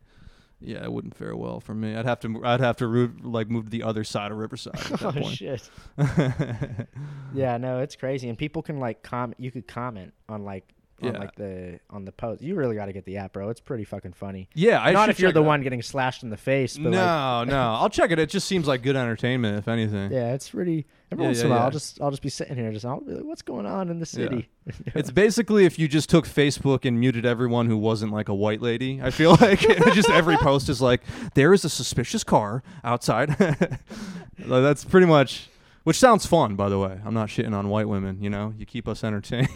yeah, 0.65 0.83
it 0.83 0.93
wouldn't 0.93 1.15
fare 1.17 1.37
well 1.37 1.61
for 1.61 1.75
me. 1.75 1.95
I'd 1.95 2.05
have 2.07 2.21
to. 2.21 2.41
I'd 2.45 2.61
have 2.61 2.77
to 2.79 2.87
root, 2.87 3.25
like 3.25 3.49
move 3.51 3.65
to 3.67 3.71
the 3.71 3.83
other 3.83 4.05
side 4.05 4.33
of 4.33 4.39
Riverside 4.39 4.75
at 4.77 5.03
Oh 5.05 5.13
point. 5.13 5.37
shit. 5.37 5.69
Yeah, 7.35 7.57
no, 7.57 7.81
it's 7.81 7.97
crazy, 7.97 8.29
and 8.29 8.39
people 8.39 8.63
can 8.63 8.79
like 8.79 9.03
comment. 9.03 9.41
You 9.41 9.51
could 9.51 9.67
comment 9.67 10.13
on 10.29 10.45
like 10.45 10.65
on 11.03 11.13
Yeah. 11.15 11.19
like 11.19 11.35
the 11.35 11.81
on 11.91 12.05
the 12.05 12.13
post. 12.13 12.43
You 12.43 12.55
really 12.55 12.77
got 12.77 12.87
to 12.87 12.93
get 12.93 13.05
the 13.05 13.17
app, 13.17 13.33
bro. 13.33 13.49
It's 13.49 13.61
pretty 13.61 13.85
fucking 13.85 14.13
funny. 14.13 14.49
yeah, 14.55 14.81
I 14.81 14.93
Not 14.93 15.09
if 15.09 15.19
you're 15.19 15.33
the 15.33 15.43
one 15.43 15.63
getting 15.63 15.83
slashed 15.83 16.23
in 16.23 16.31
the 16.31 16.37
face, 16.37 16.77
but 16.79 16.91
no, 16.91 16.99
like, 17.41 17.49
no, 17.49 17.61
I'll 17.61 17.91
check 17.91 18.11
it. 18.13 18.19
It 18.21 18.29
just 18.31 18.47
seems 18.47 18.69
like 18.69 18.83
good 18.83 18.95
entertainment, 18.97 19.59
if 19.59 19.67
anything. 19.69 20.13
yeah, 20.13 20.33
it's 20.35 20.49
pretty. 20.51 20.87
Every 21.13 21.25
Yeah, 21.25 21.29
once 21.29 21.41
in 21.41 21.47
a 21.47 21.51
while. 21.51 21.59
I'll 21.61 21.71
just 21.71 22.01
I'll 22.01 22.11
just 22.11 22.23
be 22.23 22.29
sitting 22.29 22.57
here, 22.57 22.73
just 22.73 22.85
I'll 22.85 23.01
be 23.01 23.13
like, 23.13 23.25
what's 23.25 23.43
going 23.43 23.67
on 23.67 23.89
in 23.91 23.99
the 24.01 24.07
city? 24.07 24.49
It's 24.95 25.11
basically 25.11 25.67
if 25.67 25.79
you 25.79 25.89
just 25.89 26.09
took 26.09 26.27
Facebook 26.27 26.87
and 26.87 26.99
muted 26.99 27.27
everyone 27.27 27.67
who 27.67 27.77
wasn't 27.77 28.13
like 28.13 28.31
a 28.31 28.35
white 28.35 28.63
lady. 28.63 28.99
I 29.03 29.11
feel 29.11 29.37
like 29.41 29.61
just 29.61 30.09
every 30.09 30.39
post 30.39 30.71
is 30.71 30.81
like, 30.81 31.03
there 31.35 31.53
is 31.53 31.67
a 31.67 31.69
suspicious 31.69 32.25
car 32.25 32.63
outside. 32.83 33.37
That's 34.39 34.85
pretty 34.85 35.07
much, 35.07 35.51
which 35.83 35.99
sounds 35.99 36.25
fun, 36.25 36.57
by 36.57 36.71
the 36.71 36.79
way. 36.79 36.99
I'm 37.05 37.13
not 37.13 37.29
shitting 37.29 37.53
on 37.53 37.69
white 37.69 37.89
women. 37.89 38.23
You 38.23 38.31
know, 38.31 38.55
you 38.57 38.65
keep 38.65 38.89
us 38.89 39.05
entertained. 39.05 39.49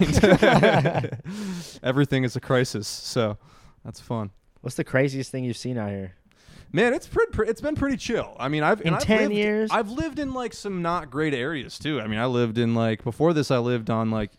Everything 1.83 2.25
is 2.25 2.37
a 2.37 2.41
crisis, 2.41 2.87
so 2.87 3.39
that's 3.83 4.01
fun. 4.01 4.31
What's 4.61 4.77
the 4.77 4.85
craziest 4.85 5.31
thing 5.31 5.45
you've 5.45 5.57
seen 5.57 5.79
out 5.79 5.89
here? 5.91 6.17
Man, 6.73 6.93
it's 6.95 7.07
pretty. 7.09 7.33
Pre- 7.33 7.49
it's 7.49 7.61
been 7.61 7.75
pretty 7.75 7.97
chill. 7.97 8.37
I 8.39 8.49
mean, 8.49 8.63
I've 8.63 8.81
In 8.83 8.95
I've 8.95 9.03
10 9.03 9.21
lived- 9.23 9.35
years? 9.35 9.71
I've 9.73 9.91
lived 9.91 10.19
in 10.19 10.35
like 10.35 10.53
some 10.53 10.83
not 10.83 11.11
great 11.11 11.33
areas 11.35 11.79
too. 11.79 12.01
I 12.01 12.07
mean, 12.07 12.19
I 12.19 12.27
lived 12.27 12.59
in 12.59 12.75
like 12.75 13.03
before 13.05 13.33
this, 13.33 13.51
I 13.51 13.59
lived 13.59 13.89
on 13.91 14.11
like 14.11 14.33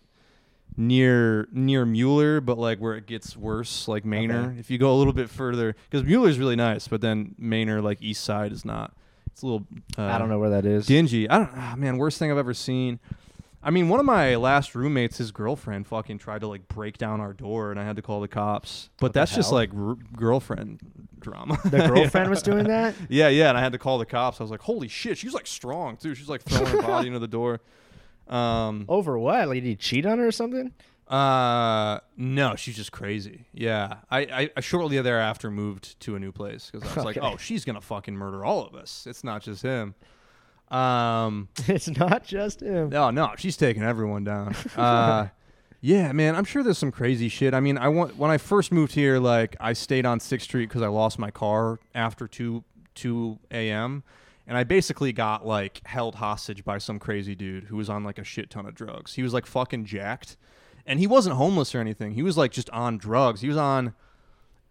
near 0.77 1.47
near 1.51 1.85
Mueller, 1.85 2.39
but 2.41 2.57
like 2.57 2.79
where 2.79 2.95
it 2.95 3.05
gets 3.07 3.35
worse, 3.35 3.87
like 3.87 4.05
Manor. 4.05 4.55
If 4.57 4.69
you 4.69 4.77
go 4.77 4.93
a 4.93 4.97
little 4.97 5.13
bit 5.13 5.29
further, 5.29 5.75
because 5.89 6.05
Mueller's 6.05 6.39
really 6.39 6.55
nice, 6.55 6.87
but 6.87 7.01
then 7.01 7.35
Manor, 7.37 7.81
like 7.81 8.01
East 8.01 8.23
Side, 8.23 8.51
is 8.51 8.63
not. 8.63 8.93
It's 9.27 9.41
a 9.41 9.45
little. 9.47 9.65
Uh, 9.97 10.03
I 10.03 10.17
don't 10.17 10.29
know 10.29 10.39
where 10.39 10.51
that 10.51 10.65
is. 10.65 10.85
Dingy. 10.85 11.29
I 11.29 11.37
don't. 11.39 11.49
ah, 11.53 11.75
man, 11.77 11.97
worst 11.97 12.19
thing 12.19 12.31
I've 12.31 12.37
ever 12.37 12.53
seen. 12.53 12.99
I 13.62 13.72
mean, 13.72 13.89
one 13.89 14.00
of 14.00 14.06
my 14.06 14.36
last 14.38 14.74
roommates, 14.74 15.17
his 15.17 15.32
girlfriend, 15.32 15.86
fucking 15.88 16.19
tried 16.19 16.39
to 16.41 16.48
like 16.48 16.67
break 16.69 16.98
down 16.98 17.19
our 17.19 17.34
door, 17.34 17.72
and 17.72 17.80
I 17.80 17.84
had 17.84 17.98
to 17.98 18.02
call 18.02 18.22
the 18.22 18.28
cops. 18.30 18.89
But 18.98 19.04
What 19.08 19.13
the 19.13 19.19
that's 19.19 19.36
just 19.36 19.50
hell? 19.50 19.58
like 19.58 19.72
r- 19.76 19.98
girlfriend 20.15 20.80
drama. 21.19 21.60
the 21.65 21.88
girlfriend 21.93 22.30
was 22.30 22.41
doing 22.41 22.65
that. 22.67 22.95
Yeah, 23.10 23.28
yeah, 23.28 23.50
and 23.50 23.58
I 23.58 23.62
had 23.62 23.74
to 23.74 23.78
call 23.78 23.98
the 23.98 24.06
cops. 24.06 24.39
I 24.39 24.43
was 24.43 24.52
like, 24.52 24.62
"Holy 24.62 24.88
shit!" 24.88 25.17
She's 25.17 25.34
like 25.34 25.45
strong 25.48 25.98
too. 25.98 26.15
She's 26.15 26.30
like 26.30 26.41
throwing 26.43 26.67
her 26.67 26.82
body 26.82 27.08
into 27.08 27.19
the 27.19 27.28
door. 27.28 27.60
Um, 28.30 28.86
Over 28.89 29.19
what? 29.19 29.48
Like, 29.50 29.56
did 29.56 29.63
he 29.65 29.76
cheat 29.76 30.06
on 30.06 30.19
her 30.19 30.28
or 30.28 30.32
something? 30.32 30.72
uh, 31.10 32.00
no, 32.15 32.56
she's 32.56 32.76
just 32.76 32.91
crazy. 32.91 33.45
Yeah, 33.52 33.95
I, 34.12 34.19
I, 34.19 34.50
I 34.58 34.62
shortly 34.62 35.02
thereafter 35.02 35.50
moved 35.50 36.00
to 36.02 36.15
a 36.15 36.19
new 36.19 36.32
place 36.32 36.69
because 36.72 36.88
I 36.89 36.95
was 36.95 37.04
like, 37.06 37.17
Okay. 37.17 37.28
"Oh, 37.28 37.36
she's 37.36 37.65
gonna 37.65 37.82
fucking 37.82 38.15
murder 38.15 38.45
all 38.45 38.65
of 38.65 38.74
us. 38.76 39.06
It's 39.06 39.24
not 39.24 39.41
just 39.41 39.63
him." 39.63 39.95
Um, 40.71 41.49
it's 41.67 41.88
not 41.88 42.23
just 42.23 42.62
him. 42.62 42.89
no, 42.89 43.10
no, 43.10 43.34
she's 43.38 43.58
taking 43.58 43.84
everyone 43.84 44.23
down. 44.23 44.55
Uh, 44.75 45.27
yeah, 45.82 46.12
man, 46.12 46.36
I'm 46.36 46.45
sure 46.45 46.63
there's 46.63 46.77
some 46.77 46.91
crazy 46.91 47.29
shit. 47.29 47.53
I 47.53 47.60
mean, 47.60 47.77
I 47.77 47.88
want 47.88 48.17
when 48.17 48.32
I 48.32 48.38
first 48.38 48.71
moved 48.71 48.93
here, 48.93 49.19
like 49.19 49.55
I 49.60 49.73
stayed 49.73 50.05
on 50.05 50.19
Sixth 50.19 50.45
Street 50.45 50.67
because 50.67 50.82
I 50.82 50.88
lost 50.88 51.17
my 51.19 51.32
car 51.32 51.79
after 51.95 52.27
two 52.27 52.63
two 52.95 53.39
a.m. 53.51 54.03
and 54.45 54.58
I 54.58 54.63
basically 54.63 55.13
got 55.13 55.45
like 55.45 55.82
held 55.86 56.15
hostage 56.15 56.63
by 56.63 56.77
some 56.77 56.99
crazy 56.99 57.36
dude 57.36 57.65
who 57.65 57.77
was 57.77 57.89
on 57.89 58.03
like 58.03 58.19
a 58.19 58.23
shit 58.23 58.49
ton 58.49 58.65
of 58.65 58.75
drugs. 58.75 59.13
He 59.13 59.23
was 59.23 59.34
like 59.34 59.45
fucking 59.45 59.86
jacked, 59.86 60.38
and 60.86 60.99
he 60.99 61.08
wasn't 61.08 61.36
homeless 61.36 61.73
or 61.73 61.79
anything. 61.79 62.13
He 62.13 62.23
was 62.23 62.38
like 62.38 62.51
just 62.51 62.69
on 62.71 62.97
drugs. 62.97 63.41
He 63.41 63.47
was 63.47 63.58
on 63.58 63.93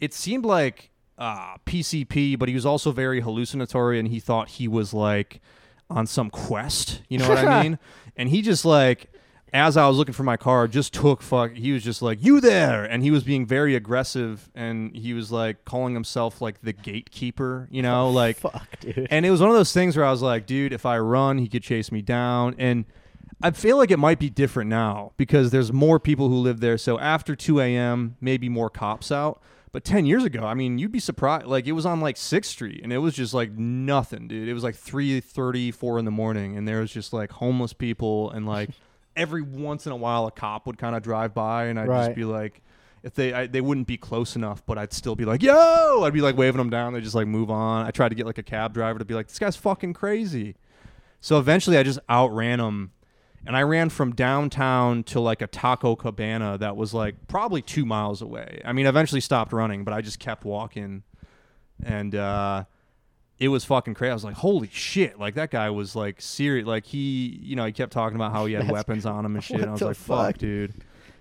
it 0.01 0.15
seemed 0.15 0.45
like 0.45 0.91
uh, 1.19 1.57
PCP, 1.67 2.39
but 2.39 2.49
he 2.49 2.55
was 2.55 2.65
also 2.65 2.93
very 2.93 3.21
hallucinatory, 3.21 3.99
and 3.99 4.09
he 4.09 4.21
thought 4.21 4.51
he 4.51 4.69
was 4.69 4.95
like 4.95 5.41
on 5.91 6.07
some 6.07 6.31
quest. 6.31 7.03
You 7.09 7.19
know 7.19 7.29
what 7.29 7.39
I 7.39 7.63
mean? 7.63 7.79
And 8.21 8.29
he 8.29 8.43
just 8.43 8.65
like, 8.65 9.13
as 9.53 9.77
I 9.77 9.87
was 9.87 9.97
looking 9.97 10.13
for 10.13 10.25
my 10.25 10.37
car, 10.37 10.67
just 10.67 10.93
took 10.93 11.23
fuck. 11.23 11.53
He 11.53 11.71
was 11.71 11.85
just 11.85 12.03
like, 12.03 12.19
"You 12.21 12.41
there?" 12.41 12.85
And 12.85 13.01
he 13.01 13.13
was 13.13 13.23
being 13.23 13.47
very 13.47 13.77
aggressive, 13.77 14.51
and 14.57 14.93
he 14.95 15.15
was 15.15 15.31
like 15.31 15.65
calling 15.65 15.95
himself 15.95 16.41
like 16.43 16.61
the 16.61 16.73
gatekeeper. 16.73 17.69
You 17.71 17.83
know, 17.83 18.11
like 18.23 18.39
Fuck, 18.39 18.81
dude. 18.81 19.07
and 19.09 19.25
it 19.25 19.31
was 19.31 19.41
one 19.41 19.51
of 19.51 19.57
those 19.57 19.73
things 19.73 19.97
where 19.97 20.05
I 20.05 20.11
was 20.11 20.21
like, 20.21 20.47
dude, 20.47 20.73
if 20.73 20.85
I 20.85 20.99
run, 20.99 21.39
he 21.39 21.47
could 21.49 21.63
chase 21.63 21.93
me 21.93 22.03
down. 22.03 22.57
And 22.59 22.87
I 23.41 23.53
feel 23.53 23.77
like 23.77 23.93
it 23.93 24.01
might 24.01 24.19
be 24.19 24.31
different 24.31 24.69
now 24.69 25.13
because 25.17 25.53
there's 25.53 25.73
more 25.73 26.01
people 26.01 26.29
who 26.29 26.39
live 26.39 26.59
there. 26.59 26.77
So 26.77 26.99
after 26.99 27.37
2 27.37 27.61
a.m., 27.61 28.17
maybe 28.21 28.49
more 28.49 28.69
cops 28.69 29.13
out. 29.13 29.41
But 29.73 29.85
10 29.85 30.07
years 30.07 30.25
ago, 30.25 30.45
I 30.45 30.55
mean, 30.55 30.79
you'd 30.79 30.93
be 30.93 30.99
surprised. 31.01 31.47
Like, 31.47 31.67
it 31.67 31.73
was 31.73 31.85
on 31.87 32.01
like 32.01 32.17
6th 32.17 32.47
Street 32.47 32.81
and 32.83 32.93
it 32.93 32.99
was 32.99 33.15
just 33.15 33.35
like 33.35 33.53
nothing, 33.53 34.27
dude. 34.29 34.49
It 34.49 34.55
was 34.55 34.65
like 34.65 34.75
3.30, 34.77 35.75
4 35.75 35.99
in 35.99 36.05
the 36.05 36.11
morning. 36.11 36.57
And 36.57 36.67
there 36.67 36.81
was 36.81 36.91
just 36.91 37.13
like 37.13 37.31
homeless 37.33 37.73
people. 37.73 38.31
And 38.31 38.47
like 38.47 38.71
every 39.17 39.43
once 39.43 39.87
in 39.87 39.93
a 39.93 39.97
while, 39.97 40.27
a 40.27 40.31
cop 40.31 40.67
would 40.67 40.79
kind 40.79 40.97
of 40.97 41.03
drive 41.03 41.35
by 41.35 41.67
and 41.67 41.79
I'd 41.79 41.89
Right. 41.89 42.07
just 42.07 42.17
be 42.17 42.25
like, 42.25 42.63
if 43.05 43.15
they 43.15 43.33
I, 43.33 43.47
they 43.47 43.61
wouldn't 43.61 43.87
be 43.87 43.97
close 43.97 44.35
enough, 44.37 44.65
but 44.67 44.77
I'd 44.77 44.93
still 44.93 45.15
be 45.15 45.25
like, 45.25 45.41
"Yo!" 45.41 46.03
I'd 46.03 46.13
be 46.13 46.21
like 46.21 46.37
waving 46.37 46.59
them 46.59 46.69
down. 46.69 46.93
They 46.95 47.01
just 47.01 47.15
like 47.15 47.29
move 47.29 47.49
on. 47.49 47.87
I 47.87 47.93
tried 47.93 48.09
to 48.09 48.17
get 48.17 48.27
like 48.27 48.39
a 48.39 48.43
cab 48.43 48.75
driver 48.75 48.99
to 48.99 49.05
be 49.05 49.15
like, 49.15 49.29
"This 49.29 49.39
guy's 49.39 49.55
fucking 49.55 49.93
crazy." 49.95 50.57
So 51.21 51.39
eventually, 51.39 51.79
I 51.79 51.85
just 51.85 52.01
outran 52.11 52.59
him, 52.59 52.91
and 53.49 53.57
I 53.57 53.63
ran 53.63 53.89
from 53.89 54.15
downtown 54.15 55.05
to 55.05 55.21
like 55.21 55.41
a 55.41 55.47
taco 55.47 55.97
cabana 55.97 56.59
that 56.59 56.77
was 56.77 56.93
like 56.93 57.15
probably 57.29 57.63
two 57.63 57.87
miles 57.87 58.21
away. 58.21 58.61
I 58.63 58.75
mean, 58.75 58.85
I 58.85 58.91
eventually 58.91 59.23
stopped 59.23 59.55
running, 59.55 59.85
but 59.85 59.95
I 59.95 60.03
just 60.03 60.19
kept 60.19 60.45
walking, 60.45 61.03
and 61.83 62.15
uh, 62.15 62.65
it 63.39 63.49
was 63.49 63.65
fucking 63.65 63.95
crazy. 63.95 64.11
I 64.11 64.15
was 64.15 64.23
like, 64.23 64.35
"Holy 64.35 64.69
shit!" 64.71 65.19
Like 65.19 65.35
that 65.37 65.51
guy 65.51 65.71
was 65.71 65.97
like 65.97 66.21
serious. 66.21 66.67
Like 66.67 66.85
he, 66.85 67.41
you 67.43 67.57
know, 67.57 67.65
he 67.65 67.73
kept 67.73 67.91
talking 67.91 68.17
about 68.17 68.33
how 68.33 68.45
he 68.45 68.53
had 68.53 68.63
That's 68.67 68.73
weapons 68.73 69.07
on 69.07 69.25
him 69.25 69.35
and 69.35 69.43
shit. 69.43 69.61
And 69.61 69.71
I 69.71 69.73
was 69.73 69.81
like, 69.81 69.97
fuck? 69.97 70.27
"Fuck, 70.27 70.39
dude." 70.39 70.75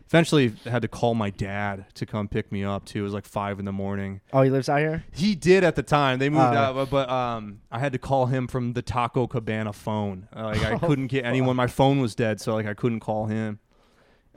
Eventually, 0.08 0.54
had 0.66 0.82
to 0.84 0.88
call 0.88 1.16
my 1.16 1.30
dad 1.30 1.86
to 1.96 2.06
come 2.06 2.28
pick 2.30 2.50
me 2.52 2.64
up 2.64 2.86
too. 2.86 3.00
It 3.00 3.04
was 3.04 3.14
like 3.14 3.26
five 3.26 3.60
in 3.60 3.66
the 3.66 3.74
morning. 3.74 4.22
Oh, 4.32 4.42
he 4.42 4.50
lives 4.50 4.70
out 4.70 4.80
here. 4.80 5.04
He 5.14 5.36
did 5.36 5.64
at 5.66 5.76
the 5.76 5.84
time. 5.84 6.18
They 6.20 6.30
moved 6.30 6.44
Oh. 6.56 6.58
out, 6.58 6.76
but, 6.76 6.90
but 6.90 7.10
um, 7.10 7.60
I 7.72 7.80
had 7.80 7.92
to 7.92 8.00
call 8.00 8.28
him 8.28 8.48
from 8.48 8.72
the 8.74 8.82
Taco 8.82 9.28
Cabana 9.28 9.74
phone. 9.74 10.28
Uh, 10.34 10.46
Like 10.46 10.64
I 10.64 10.72
Oh, 10.76 10.80
couldn't 10.80 11.08
get 11.08 11.26
anyone. 11.26 11.56
My 11.58 11.68
phone 11.68 12.00
was 12.00 12.16
dead, 12.16 12.40
so 12.40 12.54
like 12.56 12.66
I 12.66 12.74
couldn't 12.74 13.02
call 13.02 13.26
him 13.26 13.60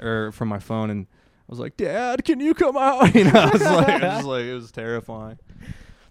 or 0.00 0.32
from 0.32 0.48
my 0.48 0.58
phone. 0.58 0.90
And 0.90 1.06
I 1.08 1.46
was 1.48 1.60
like, 1.60 1.76
"Dad, 1.76 2.24
can 2.24 2.40
you 2.40 2.52
come 2.54 2.76
out?" 2.76 3.14
You 3.14 3.24
know, 3.24 3.30
I 3.40 3.50
was 3.50 3.62
like, 3.62 4.02
I 4.02 4.16
was 4.16 4.26
like, 4.26 4.44
it 4.46 4.54
was 4.54 4.72
terrifying. 4.72 5.38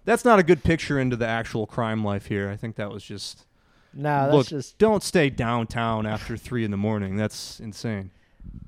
That's 0.06 0.24
not 0.24 0.38
a 0.38 0.42
good 0.42 0.64
picture 0.64 0.98
into 0.98 1.16
the 1.16 1.26
actual 1.26 1.66
crime 1.66 2.02
life 2.02 2.26
here. 2.26 2.48
I 2.48 2.56
think 2.56 2.76
that 2.76 2.90
was 2.90 3.04
just 3.04 3.44
No, 3.92 4.22
that's 4.24 4.32
look. 4.34 4.46
just 4.48 4.78
Don't 4.78 5.02
stay 5.02 5.28
downtown 5.28 6.06
after 6.06 6.38
three 6.38 6.64
in 6.64 6.70
the 6.70 6.78
morning. 6.78 7.16
That's 7.16 7.60
insane. 7.60 8.10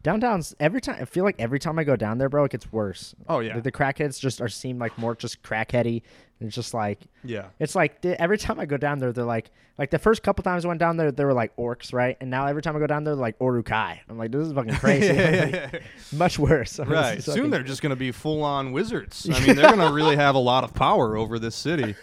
Downtown's 0.02 0.54
every 0.58 0.80
time. 0.80 0.96
I 1.00 1.04
feel 1.04 1.22
like 1.22 1.37
every 1.38 1.61
time 1.61 1.78
I 1.78 1.85
go 1.85 1.94
down 1.94 2.18
there, 2.18 2.28
bro, 2.28 2.44
it 2.44 2.50
gets 2.50 2.72
worse. 2.72 3.14
Oh 3.28 3.38
yeah, 3.38 3.54
The, 3.54 3.62
the 3.62 3.72
crackheads 3.72 4.18
just 4.18 4.40
are 4.40 4.48
seem 4.48 4.78
like 4.78 4.96
more 4.98 5.14
just 5.14 5.42
crackheady. 5.42 6.02
It's 6.40 6.56
just 6.56 6.74
like 6.74 6.98
yeah. 7.22 7.46
it's 7.61 7.76
like 7.76 8.02
the, 8.02 8.20
every 8.20 8.37
time 8.37 8.58
I 8.58 8.66
go 8.66 8.76
down 8.76 8.98
there, 8.98 9.12
they're 9.12 9.24
like 9.24 9.52
like 9.78 9.90
the 9.90 9.98
first 9.98 10.24
couple 10.24 10.42
times 10.42 10.64
I 10.64 10.68
went 10.68 10.80
down 10.80 10.96
there, 10.96 11.12
they 11.12 11.24
were 11.24 11.32
like 11.32 11.54
orcs, 11.56 11.92
right? 11.92 12.16
And 12.20 12.30
now 12.30 12.46
every 12.46 12.62
time 12.62 12.74
I 12.74 12.80
go 12.80 12.87
down 12.88 13.04
there, 13.04 13.14
they're 13.14 13.22
like 13.22 13.37
Uruk-hai. 13.40 14.02
I'm 14.08 14.18
like, 14.18 14.32
this 14.32 14.48
is 14.48 14.52
fucking 14.52 14.74
crazy. 14.80 15.06
Yeah, 15.06 15.30
yeah, 15.30 15.70
yeah. 15.74 15.80
Much 16.12 16.38
worse. 16.38 16.78
I'm 16.80 16.88
Right. 16.88 17.22
Soon 17.22 17.50
they're 17.50 17.62
just 17.62 17.80
going 17.80 17.90
to 17.90 17.96
be 17.96 18.11
full 18.11 18.42
on 18.42 18.72
wizards. 18.72 19.28
I 19.32 19.38
mean, 19.46 19.54
they're 19.54 19.74
going 19.74 19.87
to 19.87 19.94
really 19.94 20.16
have 20.16 20.35
a 20.35 20.40
lot 20.40 20.64
of 20.64 20.74
power 20.74 21.16
over 21.16 21.38
this 21.38 21.54
city. 21.54 21.94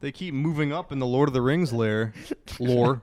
They 0.00 0.12
keep 0.12 0.34
moving 0.34 0.72
up 0.72 0.92
in 0.92 0.98
the 0.98 1.06
Lord 1.06 1.28
of 1.28 1.32
the 1.32 1.42
Rings 1.42 1.72
lair, 1.72 2.12
lore. 2.58 3.02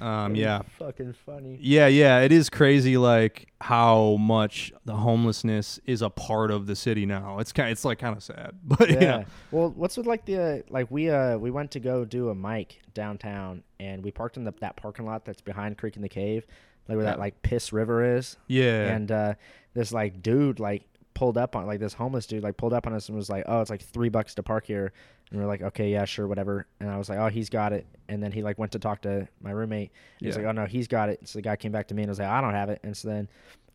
Um, 0.00 0.34
yeah. 0.34 0.62
fucking 0.78 1.14
funny. 1.26 1.58
Yeah, 1.60 1.86
yeah, 1.86 2.20
it 2.20 2.32
is 2.32 2.50
crazy 2.50 2.96
like 2.96 3.48
how 3.60 4.16
much 4.16 4.72
the 4.84 4.94
homelessness 4.96 5.80
is 5.86 6.02
a 6.02 6.10
part 6.10 6.50
of 6.50 6.66
the 6.66 6.76
city 6.76 7.06
now. 7.06 7.38
It's 7.38 7.52
kind 7.52 7.70
it's 7.70 7.84
like 7.84 7.98
kind 7.98 8.16
of 8.16 8.22
sad. 8.22 8.52
But 8.64 8.88
Yeah. 8.90 8.94
you 8.94 9.00
know, 9.06 9.24
Well, 9.50 9.70
what's 9.70 9.96
with 9.96 10.06
like 10.06 10.24
the 10.24 10.38
uh, 10.42 10.58
like 10.70 10.90
we 10.90 11.10
uh 11.10 11.38
we 11.38 11.50
went 11.50 11.70
to 11.72 11.80
go 11.80 12.04
do 12.04 12.28
a 12.30 12.34
mic 12.34 12.80
downtown 12.94 13.62
and 13.80 14.02
we 14.04 14.10
parked 14.10 14.36
in 14.36 14.44
the 14.44 14.52
that 14.60 14.76
parking 14.76 15.06
lot 15.06 15.24
that's 15.24 15.40
behind 15.42 15.78
Creek 15.78 15.96
and 15.96 16.04
the 16.04 16.08
Cave, 16.08 16.46
like 16.88 16.96
where 16.96 17.04
Yeah. 17.04 17.10
that 17.12 17.18
like 17.18 17.42
piss 17.42 17.72
river 17.72 18.16
is. 18.16 18.36
yeah. 18.48 18.88
And 18.88 19.10
uh 19.10 19.34
this 19.74 19.92
like 19.92 20.22
dude 20.22 20.60
like 20.60 20.84
pulled 21.14 21.38
up 21.38 21.56
on 21.56 21.66
like 21.66 21.80
this 21.80 21.94
homeless 21.94 22.26
dude 22.26 22.42
like 22.42 22.56
pulled 22.56 22.72
up 22.72 22.86
on 22.86 22.92
us 22.92 23.08
and 23.08 23.16
was 23.16 23.30
like, 23.30 23.44
"Oh, 23.46 23.60
it's 23.60 23.70
like 23.70 23.80
3 23.82 24.08
bucks 24.08 24.34
to 24.34 24.42
park 24.42 24.66
here." 24.66 24.92
And 25.30 25.38
we 25.38 25.44
are 25.44 25.48
like, 25.48 25.62
"Okay, 25.62 25.90
yeah, 25.90 26.04
sure, 26.04 26.26
whatever." 26.26 26.66
And 26.80 26.90
I 26.90 26.98
was 26.98 27.08
like, 27.08 27.18
"Oh, 27.18 27.28
he's 27.28 27.48
got 27.48 27.72
it." 27.72 27.86
And 28.08 28.22
then 28.22 28.32
he 28.32 28.42
like 28.42 28.58
went 28.58 28.72
to 28.72 28.78
talk 28.78 29.00
to 29.02 29.26
my 29.40 29.50
roommate. 29.52 29.90
He's 30.20 30.36
Yeah. 30.36 30.42
like, 30.42 30.48
"Oh 30.48 30.52
no, 30.52 30.66
he's 30.66 30.88
got 30.88 31.08
it." 31.08 31.20
So 31.26 31.38
the 31.38 31.42
guy 31.42 31.56
came 31.56 31.72
back 31.72 31.88
to 31.88 31.94
me 31.94 32.02
and 32.02 32.08
was 32.10 32.18
like, 32.18 32.28
"I 32.28 32.40
don't 32.40 32.52
have 32.54 32.68
it." 32.70 32.80
And 32.82 32.96
so 32.96 33.08
then 33.08 33.28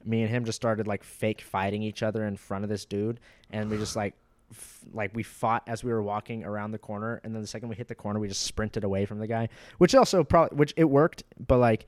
me 0.05 0.21
and 0.21 0.29
him 0.29 0.45
just 0.45 0.55
started 0.55 0.87
like 0.87 1.03
fake 1.03 1.41
fighting 1.41 1.81
each 1.83 2.03
other 2.03 2.25
in 2.25 2.37
front 2.37 2.63
of 2.63 2.69
this 2.69 2.85
dude 2.85 3.19
and 3.49 3.69
we 3.69 3.75
just 3.77 3.97
like 3.97 4.13
f- 4.49 4.85
like 4.93 5.13
we 5.13 5.21
fought 5.23 5.61
as 5.67 5.83
we 5.83 5.91
were 5.91 6.01
walking 6.01 6.45
around 6.45 6.71
the 6.71 6.77
corner 6.77 7.19
and 7.25 7.35
then 7.35 7.41
the 7.41 7.47
second 7.47 7.67
we 7.67 7.75
hit 7.75 7.89
the 7.89 7.93
corner 7.95 8.17
we 8.17 8.29
just 8.29 8.43
sprinted 8.43 8.85
away 8.85 9.05
from 9.05 9.19
the 9.19 9.27
guy 9.27 9.49
which 9.77 9.93
also 9.93 10.23
probably 10.23 10.57
which 10.57 10.73
it 10.77 10.85
worked 10.85 11.23
but 11.45 11.57
like 11.57 11.85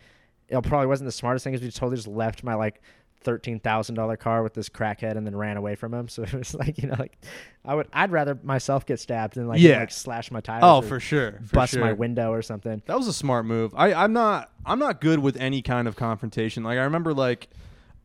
it 0.49 0.61
probably 0.63 0.87
wasn't 0.87 1.07
the 1.07 1.11
smartest 1.13 1.45
thing 1.45 1.53
because 1.53 1.63
we 1.63 1.71
totally 1.71 1.95
just 1.95 2.07
left 2.09 2.43
my 2.43 2.53
like 2.53 2.81
thirteen 3.23 3.59
thousand 3.59 3.95
dollar 3.95 4.17
car 4.17 4.43
with 4.43 4.53
this 4.53 4.67
crackhead 4.69 5.15
and 5.15 5.25
then 5.25 5.35
ran 5.35 5.57
away 5.57 5.75
from 5.75 5.93
him 5.93 6.07
so 6.09 6.23
it 6.23 6.33
was 6.33 6.53
like 6.55 6.77
you 6.81 6.87
know 6.87 6.95
like 6.97 7.17
i 7.65 7.73
would 7.75 7.87
i'd 7.93 8.11
rather 8.11 8.37
myself 8.43 8.85
get 8.85 8.99
stabbed 8.99 9.35
than 9.35 9.47
like 9.47 9.59
Yeah. 9.59 9.79
like 9.79 9.91
slash 9.91 10.31
my 10.31 10.41
tires 10.41 10.61
oh, 10.63 10.77
or 10.77 10.81
for 10.83 10.99
sure. 10.99 11.33
For 11.47 11.53
bust 11.53 11.73
sure. 11.73 11.81
my 11.81 11.93
window 11.93 12.31
or 12.31 12.41
something 12.41 12.81
That 12.87 12.97
was 12.97 13.07
a 13.07 13.13
smart 13.13 13.45
move. 13.45 13.73
I, 13.75 13.93
I'm 13.93 14.13
not 14.13 14.51
I'm 14.65 14.79
not 14.79 15.01
good 15.01 15.19
with 15.19 15.37
any 15.37 15.61
kind 15.61 15.87
of 15.87 15.95
confrontation. 15.95 16.63
Like 16.63 16.77
I 16.77 16.83
remember 16.83 17.13
like 17.13 17.49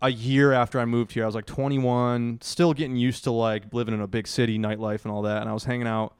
a 0.02 0.11
year 0.11 0.52
after 0.52 0.79
I 0.79 0.85
moved 0.85 1.12
here, 1.12 1.22
I 1.22 1.26
was 1.26 1.35
like 1.35 1.46
21, 1.46 2.40
still 2.42 2.74
getting 2.74 2.96
used 2.96 3.24
to 3.24 3.31
like 3.31 3.72
living 3.72 3.94
in 3.94 4.02
a 4.02 4.07
big 4.07 4.26
city, 4.29 4.59
nightlife 4.59 5.05
and 5.05 5.12
all 5.12 5.22
that. 5.22 5.40
And 5.40 5.48
I 5.48 5.55
was 5.55 5.64
hanging 5.64 5.87
out 5.87 6.14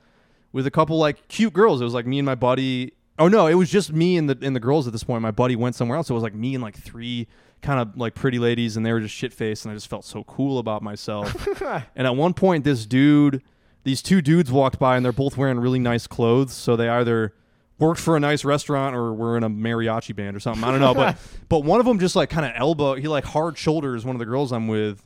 with 0.53 0.67
a 0.67 0.71
couple 0.71 0.97
like 0.99 1.29
cute 1.29 1.53
girls. 1.53 1.83
It 1.83 1.85
was 1.85 1.93
like 1.93 2.07
me 2.07 2.19
and 2.19 2.25
my 2.27 2.35
buddy. 2.35 2.95
Oh 3.19 3.29
no, 3.29 3.47
it 3.47 3.55
was 3.55 3.71
just 3.71 3.93
me 3.93 4.17
and 4.17 4.29
the 4.31 4.39
and 4.47 4.57
the 4.57 4.61
girls 4.61 4.87
at 4.87 4.93
this 4.95 5.05
point. 5.05 5.21
My 5.23 5.31
buddy 5.31 5.57
went 5.57 5.75
somewhere 5.75 5.97
else. 5.99 6.09
It 6.09 6.15
was 6.15 6.23
like 6.23 6.35
me 6.35 6.55
and 6.55 6.63
like 6.63 6.75
three 6.77 7.27
kind 7.63 7.81
of 7.81 7.97
like 7.97 8.15
pretty 8.15 8.39
ladies, 8.39 8.77
and 8.77 8.85
they 8.85 8.93
were 8.93 9.01
just 9.01 9.15
shit 9.15 9.33
faced, 9.33 9.65
and 9.65 9.73
I 9.73 9.75
just 9.75 9.89
felt 9.89 10.05
so 10.05 10.25
cool 10.25 10.59
about 10.59 10.83
myself. 10.83 11.47
and 11.97 12.07
at 12.07 12.17
one 12.17 12.35
point, 12.35 12.65
this 12.65 12.87
dude, 12.87 13.43
these 13.85 14.03
two 14.03 14.21
dudes 14.23 14.51
walked 14.51 14.79
by, 14.79 14.97
and 14.97 15.05
they're 15.05 15.13
both 15.13 15.37
wearing 15.37 15.59
really 15.59 15.79
nice 15.79 16.07
clothes. 16.07 16.53
So 16.53 16.77
they 16.77 16.89
either 16.89 17.35
worked 17.79 18.01
for 18.01 18.17
a 18.17 18.21
nice 18.21 18.45
restaurant 18.45 18.97
or 18.97 19.13
were 19.13 19.37
in 19.37 19.43
a 19.43 19.51
mariachi 19.51 20.15
band 20.15 20.37
or 20.37 20.41
something. 20.41 20.65
I 20.65 20.71
don't 20.71 20.81
know, 20.81 20.95
but 20.95 21.19
but 21.49 21.65
one 21.65 21.81
of 21.81 21.87
them 21.87 21.99
just 21.99 22.17
like 22.17 22.31
kind 22.31 22.47
of 22.47 22.53
elbow. 22.55 22.95
He 22.95 23.09
like 23.09 23.25
hard 23.25 23.59
shoulders 23.59 24.05
one 24.05 24.17
of 24.17 24.21
the 24.21 24.27
girls 24.27 24.53
I'm 24.53 24.69
with. 24.69 25.03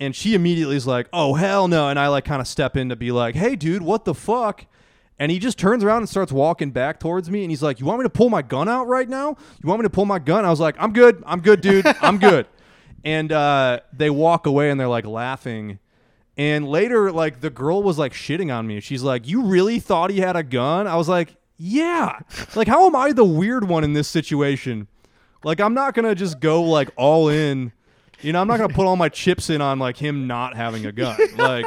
And 0.00 0.14
she 0.14 0.34
immediately 0.34 0.76
is 0.76 0.86
like, 0.86 1.08
"Oh 1.12 1.34
hell 1.34 1.66
no!" 1.66 1.88
And 1.88 1.98
I 1.98 2.06
like 2.06 2.24
kind 2.24 2.40
of 2.40 2.46
step 2.46 2.76
in 2.76 2.90
to 2.90 2.96
be 2.96 3.10
like, 3.10 3.34
"Hey, 3.34 3.56
dude, 3.56 3.82
what 3.82 4.04
the 4.04 4.14
fuck?" 4.14 4.64
And 5.18 5.32
he 5.32 5.38
just 5.38 5.58
turns 5.58 5.82
around 5.82 5.98
and 5.98 6.08
starts 6.08 6.30
walking 6.30 6.70
back 6.70 7.00
towards 7.00 7.28
me. 7.30 7.42
And 7.42 7.50
he's 7.50 7.62
like, 7.62 7.80
"You 7.80 7.86
want 7.86 7.98
me 7.98 8.04
to 8.04 8.10
pull 8.10 8.30
my 8.30 8.42
gun 8.42 8.68
out 8.68 8.86
right 8.86 9.08
now? 9.08 9.36
You 9.62 9.68
want 9.68 9.80
me 9.80 9.84
to 9.84 9.90
pull 9.90 10.06
my 10.06 10.18
gun?" 10.18 10.44
I 10.44 10.50
was 10.50 10.60
like, 10.60 10.76
"I'm 10.78 10.92
good. 10.92 11.22
I'm 11.26 11.40
good, 11.40 11.60
dude. 11.60 11.86
I'm 12.00 12.18
good." 12.30 12.46
and 13.04 13.30
uh, 13.30 13.78
they 13.92 14.10
walk 14.10 14.46
away 14.46 14.70
and 14.70 14.78
they're 14.80 14.88
like 14.88 15.06
laughing. 15.06 15.78
And 16.36 16.68
later, 16.68 17.10
like 17.12 17.40
the 17.40 17.50
girl 17.50 17.82
was 17.82 17.96
like 17.98 18.12
shitting 18.12 18.54
on 18.54 18.66
me. 18.66 18.80
She's 18.80 19.02
like, 19.02 19.26
"You 19.26 19.42
really 19.44 19.80
thought 19.80 20.10
he 20.10 20.20
had 20.20 20.36
a 20.36 20.42
gun?" 20.42 20.86
I 20.86 20.96
was 20.96 21.08
like, 21.08 21.34
"Yeah." 21.56 22.20
Like, 22.54 22.68
how 22.68 22.86
am 22.86 22.94
I 22.94 23.12
the 23.12 23.24
weird 23.24 23.68
one 23.68 23.82
in 23.82 23.92
this 23.92 24.06
situation? 24.08 24.86
Like, 25.44 25.60
I'm 25.60 25.74
not 25.74 25.94
gonna 25.94 26.14
just 26.14 26.38
go 26.40 26.62
like 26.62 26.90
all 26.96 27.28
in. 27.28 27.72
You 28.20 28.32
know, 28.32 28.40
I'm 28.40 28.48
not 28.48 28.58
gonna 28.58 28.72
put 28.74 28.86
all 28.86 28.96
my 28.96 29.08
chips 29.08 29.50
in 29.50 29.60
on 29.60 29.78
like 29.78 29.96
him 29.96 30.26
not 30.26 30.56
having 30.56 30.86
a 30.86 30.92
gun. 30.92 31.16
Like, 31.36 31.66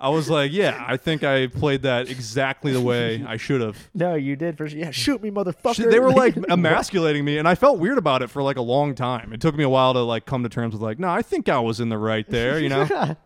I 0.00 0.10
was 0.10 0.30
like, 0.30 0.52
"Yeah, 0.52 0.84
I 0.86 0.96
think 0.96 1.24
I 1.24 1.48
played 1.48 1.82
that 1.82 2.08
exactly 2.08 2.72
the 2.72 2.80
way 2.80 3.24
I 3.26 3.36
should 3.36 3.60
have." 3.60 3.76
no 3.94 4.14
you 4.14 4.36
did 4.36 4.56
for 4.56 4.68
sure 4.68 4.78
yeah 4.78 4.90
shoot 4.92 5.20
me 5.22 5.30
motherfucker 5.30 5.90
they 5.90 5.98
were 5.98 6.12
like 6.12 6.36
emasculating 6.48 7.24
me, 7.24 7.38
and 7.38 7.48
I 7.48 7.54
felt 7.56 7.78
weird 7.80 7.98
about 7.98 8.22
it 8.22 8.30
for 8.30 8.42
like 8.42 8.56
a 8.56 8.62
long 8.62 8.94
time. 8.94 9.32
It 9.32 9.40
took 9.40 9.56
me 9.56 9.64
a 9.64 9.68
while 9.68 9.94
to 9.94 10.00
like 10.00 10.24
come 10.26 10.42
to 10.44 10.48
terms 10.48 10.72
with 10.72 10.82
like, 10.82 10.98
no, 10.98 11.08
I 11.08 11.22
think 11.22 11.48
I 11.48 11.58
was 11.58 11.80
in 11.80 11.88
the 11.88 11.98
right 11.98 12.28
there. 12.28 12.60
You 12.60 12.68
know, 12.68 12.86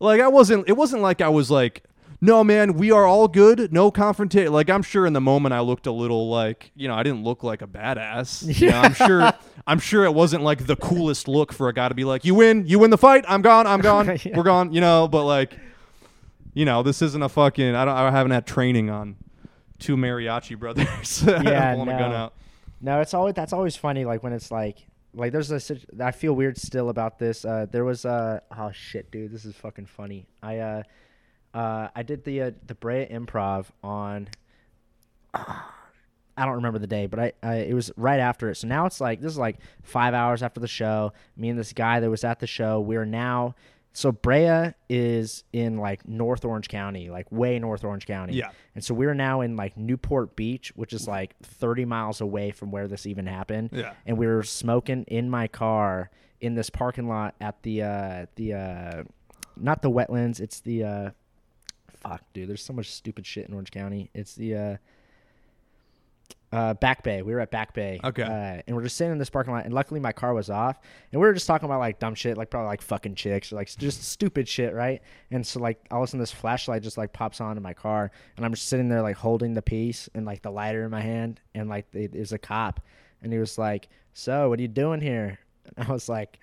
like 0.00 0.20
I 0.20 0.28
wasn't. 0.28 0.68
It 0.68 0.76
wasn't 0.76 1.02
like 1.02 1.20
I 1.20 1.28
was 1.28 1.50
like, 1.50 1.84
no, 2.20 2.42
man, 2.42 2.74
we 2.74 2.90
are 2.90 3.06
all 3.06 3.28
good, 3.28 3.72
no 3.72 3.90
confrontation. 3.92 4.52
Like 4.52 4.70
I'm 4.70 4.82
sure 4.82 5.06
in 5.06 5.12
the 5.12 5.20
moment 5.20 5.52
I 5.54 5.60
looked 5.60 5.86
a 5.86 5.92
little 5.92 6.28
like, 6.28 6.72
you 6.74 6.88
know, 6.88 6.94
I 6.94 7.02
didn't 7.04 7.22
look 7.22 7.44
like 7.44 7.62
a 7.62 7.66
badass. 7.68 8.60
You 8.60 8.70
know, 8.70 8.80
I'm 8.80 8.94
sure. 8.94 9.32
I'm 9.64 9.78
sure 9.78 10.04
it 10.04 10.12
wasn't 10.12 10.42
like 10.42 10.66
the 10.66 10.74
coolest 10.74 11.28
look 11.28 11.52
for 11.52 11.68
a 11.68 11.72
guy 11.72 11.88
to 11.88 11.94
be 11.94 12.02
like, 12.02 12.24
you 12.24 12.34
win, 12.34 12.66
you 12.66 12.80
win 12.80 12.90
the 12.90 12.98
fight, 12.98 13.24
I'm 13.28 13.42
gone, 13.42 13.64
I'm 13.68 13.80
gone, 13.80 14.18
Yeah. 14.24 14.36
we're 14.36 14.42
gone. 14.42 14.72
You 14.72 14.80
know, 14.80 15.06
but 15.06 15.24
like, 15.24 15.56
you 16.54 16.64
know, 16.64 16.82
this 16.82 17.02
isn't 17.02 17.22
a 17.22 17.28
fucking. 17.28 17.74
I 17.74 17.84
don't. 17.84 17.94
I 17.94 18.10
haven't 18.10 18.32
had 18.32 18.46
training 18.46 18.90
on 18.90 19.16
two 19.78 19.96
mariachi 19.96 20.58
brothers 20.58 21.22
Yeah, 21.26 21.74
pulling 21.74 21.88
a 21.88 21.98
gun 21.98 22.10
no. 22.10 22.16
out. 22.16 22.34
No, 22.80 23.00
it's 23.00 23.14
always 23.14 23.34
that's 23.34 23.52
always 23.52 23.76
funny. 23.76 24.04
Like 24.04 24.22
when 24.22 24.32
it's 24.32 24.50
like 24.50 24.86
like 25.14 25.32
there's 25.32 25.50
a 25.50 25.78
I 26.00 26.10
feel 26.10 26.34
weird 26.34 26.58
still 26.58 26.88
about 26.88 27.18
this. 27.18 27.44
Uh, 27.44 27.66
there 27.70 27.84
was 27.84 28.04
uh 28.04 28.40
oh 28.56 28.70
shit, 28.72 29.10
dude, 29.10 29.32
this 29.32 29.44
is 29.44 29.54
fucking 29.56 29.86
funny. 29.86 30.26
I 30.42 30.58
uh, 30.58 30.82
uh 31.54 31.88
I 31.94 32.02
did 32.02 32.24
the 32.24 32.42
uh, 32.42 32.50
the 32.66 32.74
Brea 32.74 33.06
Improv 33.06 33.66
on. 33.82 34.28
I 36.34 36.46
don't 36.46 36.54
remember 36.54 36.78
the 36.78 36.86
day, 36.86 37.06
but 37.06 37.20
I, 37.20 37.32
I 37.42 37.54
it 37.56 37.74
was 37.74 37.92
right 37.96 38.18
after 38.18 38.48
it. 38.48 38.56
So 38.56 38.66
now 38.66 38.86
it's 38.86 39.02
like 39.02 39.20
this 39.20 39.32
is 39.32 39.38
like 39.38 39.58
five 39.82 40.14
hours 40.14 40.42
after 40.42 40.60
the 40.60 40.68
show. 40.68 41.12
Me 41.36 41.50
and 41.50 41.58
this 41.58 41.74
guy 41.74 42.00
that 42.00 42.08
was 42.08 42.24
at 42.24 42.40
the 42.40 42.46
show, 42.46 42.80
we're 42.80 43.04
now 43.04 43.54
so 43.92 44.10
Brea 44.10 44.72
is 44.88 45.44
in 45.52 45.76
like 45.76 46.08
North 46.08 46.44
Orange 46.44 46.68
County, 46.68 47.10
like 47.10 47.30
way 47.30 47.58
North 47.58 47.84
Orange 47.84 48.06
County. 48.06 48.34
Yeah. 48.34 48.50
And 48.74 48.82
so 48.82 48.94
we're 48.94 49.14
now 49.14 49.42
in 49.42 49.56
like 49.56 49.76
Newport 49.76 50.34
Beach, 50.34 50.72
which 50.74 50.92
is 50.92 51.06
like 51.06 51.34
30 51.42 51.84
miles 51.84 52.20
away 52.20 52.52
from 52.52 52.70
where 52.70 52.88
this 52.88 53.06
even 53.06 53.26
happened. 53.26 53.70
Yeah. 53.72 53.92
And 54.06 54.16
we 54.16 54.26
were 54.26 54.42
smoking 54.42 55.04
in 55.04 55.28
my 55.28 55.46
car 55.46 56.10
in 56.40 56.54
this 56.54 56.70
parking 56.70 57.08
lot 57.08 57.34
at 57.40 57.62
the 57.62 57.82
uh 57.82 58.26
the 58.36 58.54
uh 58.54 59.02
not 59.56 59.82
the 59.82 59.90
wetlands, 59.90 60.40
it's 60.40 60.60
the 60.60 60.84
uh 60.84 61.10
fuck, 61.88 62.22
dude, 62.32 62.48
there's 62.48 62.64
so 62.64 62.72
much 62.72 62.90
stupid 62.90 63.26
shit 63.26 63.46
in 63.46 63.52
Orange 63.52 63.70
County. 63.70 64.10
It's 64.14 64.34
the 64.34 64.56
uh 64.56 64.76
uh, 66.52 66.74
Back 66.74 67.02
Bay. 67.02 67.22
We 67.22 67.32
were 67.32 67.40
at 67.40 67.50
Back 67.50 67.74
Bay. 67.74 67.98
Okay. 68.04 68.22
Uh, 68.22 68.62
and 68.66 68.76
we're 68.76 68.82
just 68.82 68.96
sitting 68.96 69.12
in 69.12 69.18
this 69.18 69.30
parking 69.30 69.52
lot, 69.52 69.64
and 69.64 69.72
luckily 69.72 70.00
my 70.00 70.12
car 70.12 70.34
was 70.34 70.50
off, 70.50 70.78
and 71.10 71.20
we 71.20 71.26
were 71.26 71.32
just 71.32 71.46
talking 71.46 71.66
about 71.66 71.78
like 71.80 71.98
dumb 71.98 72.14
shit, 72.14 72.36
like 72.36 72.50
probably 72.50 72.68
like 72.68 72.82
fucking 72.82 73.14
chicks, 73.14 73.52
or 73.52 73.56
like 73.56 73.74
just 73.78 74.04
stupid 74.04 74.46
shit, 74.48 74.74
right? 74.74 75.00
And 75.30 75.46
so 75.46 75.60
like 75.60 75.78
all 75.90 76.02
of 76.02 76.04
a 76.04 76.06
sudden 76.08 76.20
this 76.20 76.32
flashlight 76.32 76.82
just 76.82 76.98
like 76.98 77.12
pops 77.12 77.40
on 77.40 77.56
in 77.56 77.62
my 77.62 77.72
car, 77.74 78.10
and 78.36 78.44
I'm 78.44 78.52
just 78.52 78.68
sitting 78.68 78.88
there 78.88 79.02
like 79.02 79.16
holding 79.16 79.54
the 79.54 79.62
piece 79.62 80.08
and 80.14 80.26
like 80.26 80.42
the 80.42 80.50
lighter 80.50 80.84
in 80.84 80.90
my 80.90 81.00
hand, 81.00 81.40
and 81.54 81.68
like 81.68 81.86
it, 81.94 82.12
there's 82.12 82.32
a 82.32 82.38
cop, 82.38 82.80
and 83.22 83.32
he 83.32 83.38
was 83.38 83.56
like, 83.56 83.88
"So 84.12 84.50
what 84.50 84.58
are 84.58 84.62
you 84.62 84.68
doing 84.68 85.00
here?" 85.00 85.38
And 85.76 85.88
I 85.88 85.92
was 85.92 86.08
like. 86.08 86.38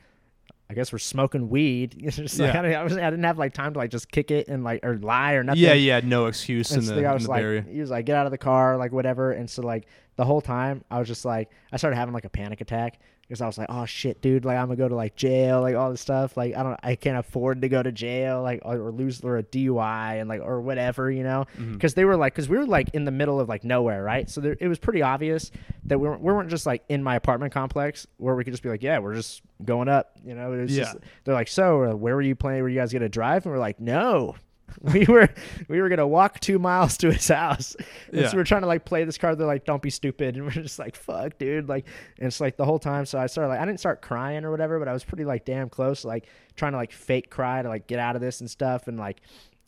I 0.70 0.76
guess 0.76 0.92
we're 0.92 1.00
smoking 1.00 1.50
weed. 1.50 1.96
Like, 2.18 2.30
Yeah. 2.38 2.60
I, 2.60 2.62
didn't, 2.62 2.76
I, 2.76 2.84
was, 2.84 2.94
I 2.98 3.10
didn't 3.10 3.24
have 3.24 3.40
like 3.40 3.54
time 3.54 3.74
to 3.74 3.80
like 3.80 3.90
just 3.90 4.12
kick 4.12 4.30
it 4.30 4.48
and 4.48 4.64
like 4.64 4.86
or 4.86 4.98
lie 5.00 5.34
or 5.34 5.44
nothing. 5.44 5.62
Yeah, 5.62 5.74
yeah, 5.74 6.00
no 6.04 6.28
excuse 6.28 6.72
in 6.72 6.80
And 6.80 6.88
so 6.88 6.96
the, 6.96 7.04
in 7.04 7.12
was 7.14 7.28
like, 7.28 7.42
Area. 7.42 7.66
he 7.68 7.80
was 7.80 7.90
like, 7.90 8.06
get 8.06 8.16
out 8.16 8.28
of 8.28 8.32
the 8.32 8.38
car, 8.38 8.78
like 8.78 8.92
whatever. 8.92 9.32
And 9.32 9.50
so 9.50 9.64
like 9.64 9.88
the 10.16 10.26
whole 10.26 10.42
time, 10.42 10.84
I 10.92 11.00
was 11.00 11.08
just 11.08 11.26
like, 11.26 11.50
I 11.72 11.78
started 11.78 11.96
having 11.96 12.14
like 12.14 12.26
a 12.26 12.30
panic 12.30 12.62
attack 12.62 13.00
because 13.30 13.42
I 13.42 13.46
was 13.46 13.60
like, 13.60 13.68
oh 13.70 13.86
shit, 13.86 14.24
dude, 14.24 14.44
like 14.44 14.58
I'm 14.58 14.66
gonna 14.66 14.76
go 14.76 14.90
to 14.90 14.96
like 14.96 15.16
jail, 15.16 15.62
like 15.62 15.76
all 15.76 15.92
this 15.92 16.02
stuff. 16.02 16.36
Like 16.36 16.56
I 16.56 16.64
don't, 16.64 16.80
I 16.82 16.96
can't 16.96 17.16
afford 17.18 17.62
to 17.62 17.70
go 17.70 17.84
to 17.84 17.92
jail, 17.92 18.42
like 18.42 18.62
or, 18.66 18.88
or 18.88 18.92
lose 18.92 19.22
or 19.24 19.38
a 19.38 19.44
DUI 19.44 20.20
and 20.20 20.28
like 20.28 20.42
or 20.42 20.60
whatever, 20.62 21.12
you 21.12 21.22
know? 21.22 21.46
Mm-hmm. 21.56 21.74
Because 21.74 21.94
they 21.94 22.06
were 22.06 22.18
like, 22.18 22.34
because 22.34 22.50
we 22.50 22.58
were 22.58 22.66
like 22.66 22.90
in 22.96 23.06
the 23.06 23.12
middle 23.12 23.40
of 23.40 23.48
like 23.48 23.64
nowhere, 23.64 24.04
right? 24.04 24.28
So 24.28 24.42
there, 24.42 24.58
it 24.60 24.68
was 24.68 24.80
pretty 24.80 25.04
obvious 25.04 25.52
that 25.86 26.00
we 26.00 26.08
weren't, 26.10 26.22
we 26.22 26.34
weren't 26.34 26.50
just 26.50 26.66
like 26.66 26.84
in 26.90 27.04
my 27.04 27.16
apartment 27.16 27.54
complex 27.54 28.08
where 28.18 28.34
we 28.34 28.44
could 28.44 28.54
just 28.54 28.64
be 28.64 28.70
like, 28.70 28.82
yeah, 28.82 28.98
we're 28.98 29.14
just 29.14 29.44
going 29.64 29.88
up, 29.90 30.18
you 30.26 30.34
know? 30.34 30.52
It 30.54 30.62
was 30.64 30.76
Yeah. 30.76 30.84
just, 30.86 30.98
they're 31.24 31.36
like, 31.36 31.50
so 31.50 31.84
uh, 31.92 31.96
where 31.96 32.16
were 32.16 32.24
you 32.24 32.36
playing? 32.36 32.64
Were 32.64 32.70
you 32.70 32.80
guys 32.80 32.92
gonna 32.92 33.10
drive? 33.10 33.46
And 33.46 33.54
we're 33.54 33.60
like, 33.60 33.80
no. 33.80 34.36
we 34.82 35.06
were 35.06 35.30
we 35.68 35.82
were 35.82 35.90
gonna 35.90 36.08
walk 36.08 36.40
two 36.40 36.60
miles 36.60 36.98
to 36.98 37.12
his 37.12 37.28
house. 37.28 37.76
And 38.12 38.22
Yeah. 38.22 38.30
so 38.30 38.38
we're 38.38 38.44
trying 38.44 38.62
to 38.62 38.68
like 38.68 38.86
play 38.86 39.04
this 39.04 39.18
card. 39.18 39.38
They're 39.38 39.48
like, 39.48 39.66
"Don't 39.66 39.82
be 39.82 39.90
stupid," 39.90 40.36
and 40.36 40.46
we're 40.46 40.52
just 40.52 40.80
like, 40.80 40.96
"Fuck, 40.96 41.38
dude!" 41.38 41.68
Like, 41.70 41.86
and 42.18 42.28
it's 42.28 42.40
like 42.40 42.58
the 42.58 42.66
whole 42.66 42.80
time. 42.80 43.06
So 43.06 43.20
I 43.20 43.28
started 43.28 43.50
like 43.50 43.60
I 43.60 43.66
didn't 43.66 43.80
start 43.80 44.02
crying 44.02 44.46
or 44.46 44.52
whatever, 44.52 44.80
but 44.80 44.88
I 44.88 44.94
was 44.94 45.04
pretty 45.04 45.26
like 45.26 45.46
damn 45.46 45.70
close, 45.70 46.06
like 46.06 46.28
trying 46.56 46.72
to 46.74 46.78
like 46.78 46.92
fake 46.92 47.30
cry 47.30 47.62
to 47.62 47.70
like 47.70 47.88
get 47.88 48.00
out 48.00 48.16
of 48.16 48.22
this 48.22 48.40
and 48.42 48.50
stuff. 48.50 48.88
And 48.88 48.98
like 48.98 49.22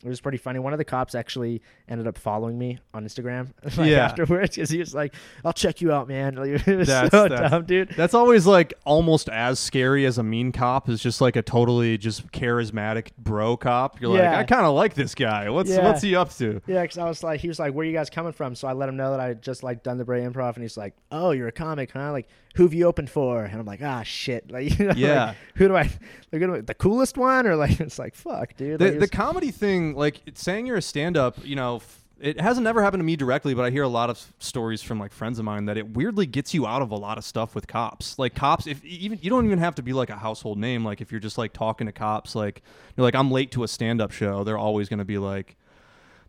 it 0.03 0.09
was 0.09 0.19
pretty 0.21 0.37
funny. 0.37 0.59
One 0.59 0.73
of 0.73 0.77
the 0.79 0.85
cops 0.85 1.13
actually 1.15 1.61
ended 1.87 2.07
up 2.07 2.17
following 2.17 2.57
me 2.57 2.79
on 2.93 3.05
Instagram 3.05 3.49
like, 3.77 3.89
Yeah. 3.89 4.05
afterwards 4.05 4.55
because 4.55 4.69
he 4.69 4.79
was 4.79 4.93
like, 4.95 5.13
"I'll 5.45 5.53
check 5.53 5.81
you 5.81 5.91
out, 5.91 6.07
man." 6.07 6.35
Like, 6.41 6.67
it 6.67 6.75
was 6.77 6.87
That's- 6.87 7.11
so 7.11 7.27
that's- 7.27 7.51
dumb, 7.51 7.65
dude. 7.65 7.89
That's 7.95 8.13
always 8.13 8.45
like 8.47 8.73
almost 8.85 9.29
as 9.29 9.59
scary 9.59 10.05
as 10.05 10.17
a 10.17 10.23
mean 10.23 10.51
cop 10.51 10.89
is 10.89 11.01
just 11.01 11.21
like 11.21 11.35
a 11.35 11.41
totally 11.41 11.97
just 11.97 12.31
charismatic 12.31 13.09
bro 13.17 13.57
cop. 13.57 14.01
You're 14.01 14.15
Yeah. 14.17 14.31
like, 14.31 14.39
I 14.51 14.55
kind 14.55 14.65
of 14.65 14.73
like 14.73 14.93
this 14.95 15.15
guy. 15.15 15.49
What's 15.49 15.69
Yeah. 15.69 15.83
what's 15.83 16.01
he 16.01 16.15
up 16.15 16.31
to? 16.35 16.61
Yeah, 16.67 16.81
because 16.81 16.97
I 16.97 17.05
was 17.05 17.23
like, 17.23 17.39
he 17.41 17.47
was 17.47 17.59
like, 17.59 17.73
"Where 17.73 17.85
you 17.85 17.93
guys 17.93 18.09
coming 18.09 18.31
from?" 18.33 18.55
So 18.55 18.67
I 18.67 18.73
let 18.73 18.89
him 18.89 18.97
know 18.97 19.11
that 19.11 19.19
I 19.19 19.27
had 19.27 19.41
just 19.41 19.63
like 19.63 19.83
done 19.83 19.97
the 19.97 20.05
Brea 20.05 20.21
Improv, 20.21 20.55
and 20.55 20.63
he's 20.63 20.77
like, 20.77 20.93
"Oh, 21.11 21.31
you're 21.31 21.47
a 21.47 21.51
comic, 21.51 21.91
huh? 21.91 22.11
Like, 22.11 22.27
who 22.55 22.63
have 22.63 22.73
you 22.73 22.85
opened 22.85 23.09
for?" 23.09 23.43
And 23.43 23.59
I'm 23.59 23.65
like, 23.65 23.81
"Ah, 23.83 24.03
shit! 24.03 24.45
Like, 24.51 24.77
you 24.79 24.87
know, 24.87 24.93
Yeah. 24.95 25.25
like, 25.27 25.35
who 25.55 25.67
do 25.67 25.75
I? 25.75 25.83
Like, 25.83 26.41
who 26.41 26.47
do 26.47 26.55
I- 26.55 26.61
the 26.61 26.73
coolest 26.73 27.17
one, 27.17 27.45
or 27.47 27.55
like, 27.55 27.79
it's 27.79 27.99
like, 27.99 28.15
fuck, 28.15 28.55
dude. 28.57 28.79
The 28.79 28.91
Like, 28.91 28.99
the 28.99 29.07
comedy 29.07 29.51
thing, 29.51 29.90
like 29.95 30.21
saying 30.33 30.65
you're 30.67 30.77
a 30.77 30.81
stand 30.81 31.17
up, 31.17 31.37
you 31.43 31.55
know. 31.55 31.77
F- 31.77 31.97
it 32.19 32.39
hasn't 32.39 32.63
never 32.63 32.83
happened 32.83 32.99
to 32.99 33.03
me 33.05 33.15
directly, 33.15 33.55
but 33.55 33.65
I 33.65 33.71
hear 33.71 33.81
a 33.81 33.87
lot 33.87 34.11
of 34.11 34.23
stories 34.37 34.83
from 34.83 34.99
like 34.99 35.11
friends 35.11 35.39
of 35.39 35.45
mine 35.45 35.65
that 35.65 35.75
it 35.75 35.95
weirdly 35.95 36.27
gets 36.27 36.53
you 36.53 36.67
out 36.67 36.83
of 36.83 36.91
a 36.91 36.95
lot 36.95 37.17
of 37.17 37.23
stuff 37.23 37.55
with 37.55 37.65
cops. 37.65 38.19
Like 38.19 38.35
cops, 38.35 38.67
if 38.67 38.85
even 38.85 39.17
you 39.23 39.31
don't 39.31 39.45
even 39.47 39.57
have 39.57 39.73
to 39.75 39.81
be 39.81 39.91
like 39.91 40.11
a 40.11 40.17
household 40.17 40.59
name. 40.59 40.85
Like 40.85 41.01
if 41.01 41.11
you're 41.11 41.19
just 41.19 41.39
like 41.39 41.51
talking 41.51 41.87
to 41.87 41.91
cops, 41.91 42.35
like 42.35 42.61
you're 42.95 43.03
like 43.03 43.15
I'm 43.15 43.31
late 43.31 43.51
to 43.53 43.63
a 43.63 43.67
stand 43.67 44.01
up 44.01 44.11
show, 44.11 44.43
they're 44.43 44.57
always 44.57 44.87
gonna 44.87 45.03
be 45.03 45.17
like, 45.17 45.57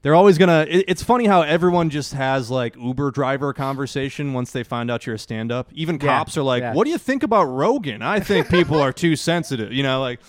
they're 0.01 0.14
always 0.14 0.38
gonna. 0.38 0.66
It, 0.66 0.87
it's 0.88 1.03
funny 1.03 1.27
how 1.27 1.42
everyone 1.42 1.90
just 1.90 2.14
has 2.14 2.51
like 2.51 2.75
Uber 2.77 3.11
driver 3.11 3.53
conversation 3.53 4.33
once 4.33 4.51
they 4.51 4.62
find 4.62 4.90
out 4.90 5.05
you're 5.05 5.16
a 5.16 5.18
stand 5.18 5.53
up. 5.53 5.68
Even 5.75 5.96
Yeah, 5.96 6.07
cops 6.07 6.38
are 6.38 6.42
like, 6.42 6.62
yeah. 6.62 6.72
"What 6.72 6.85
do 6.85 6.90
you 6.90 6.98
think 6.98 7.22
about 7.22 7.44
Rogan?" 7.44 8.01
I 8.01 8.18
think 8.20 8.48
people 8.48 8.81
are 8.81 8.94
too 8.94 9.14
sensitive. 9.16 9.72
You 9.72 9.83
know, 9.83 10.01
like. 10.01 10.20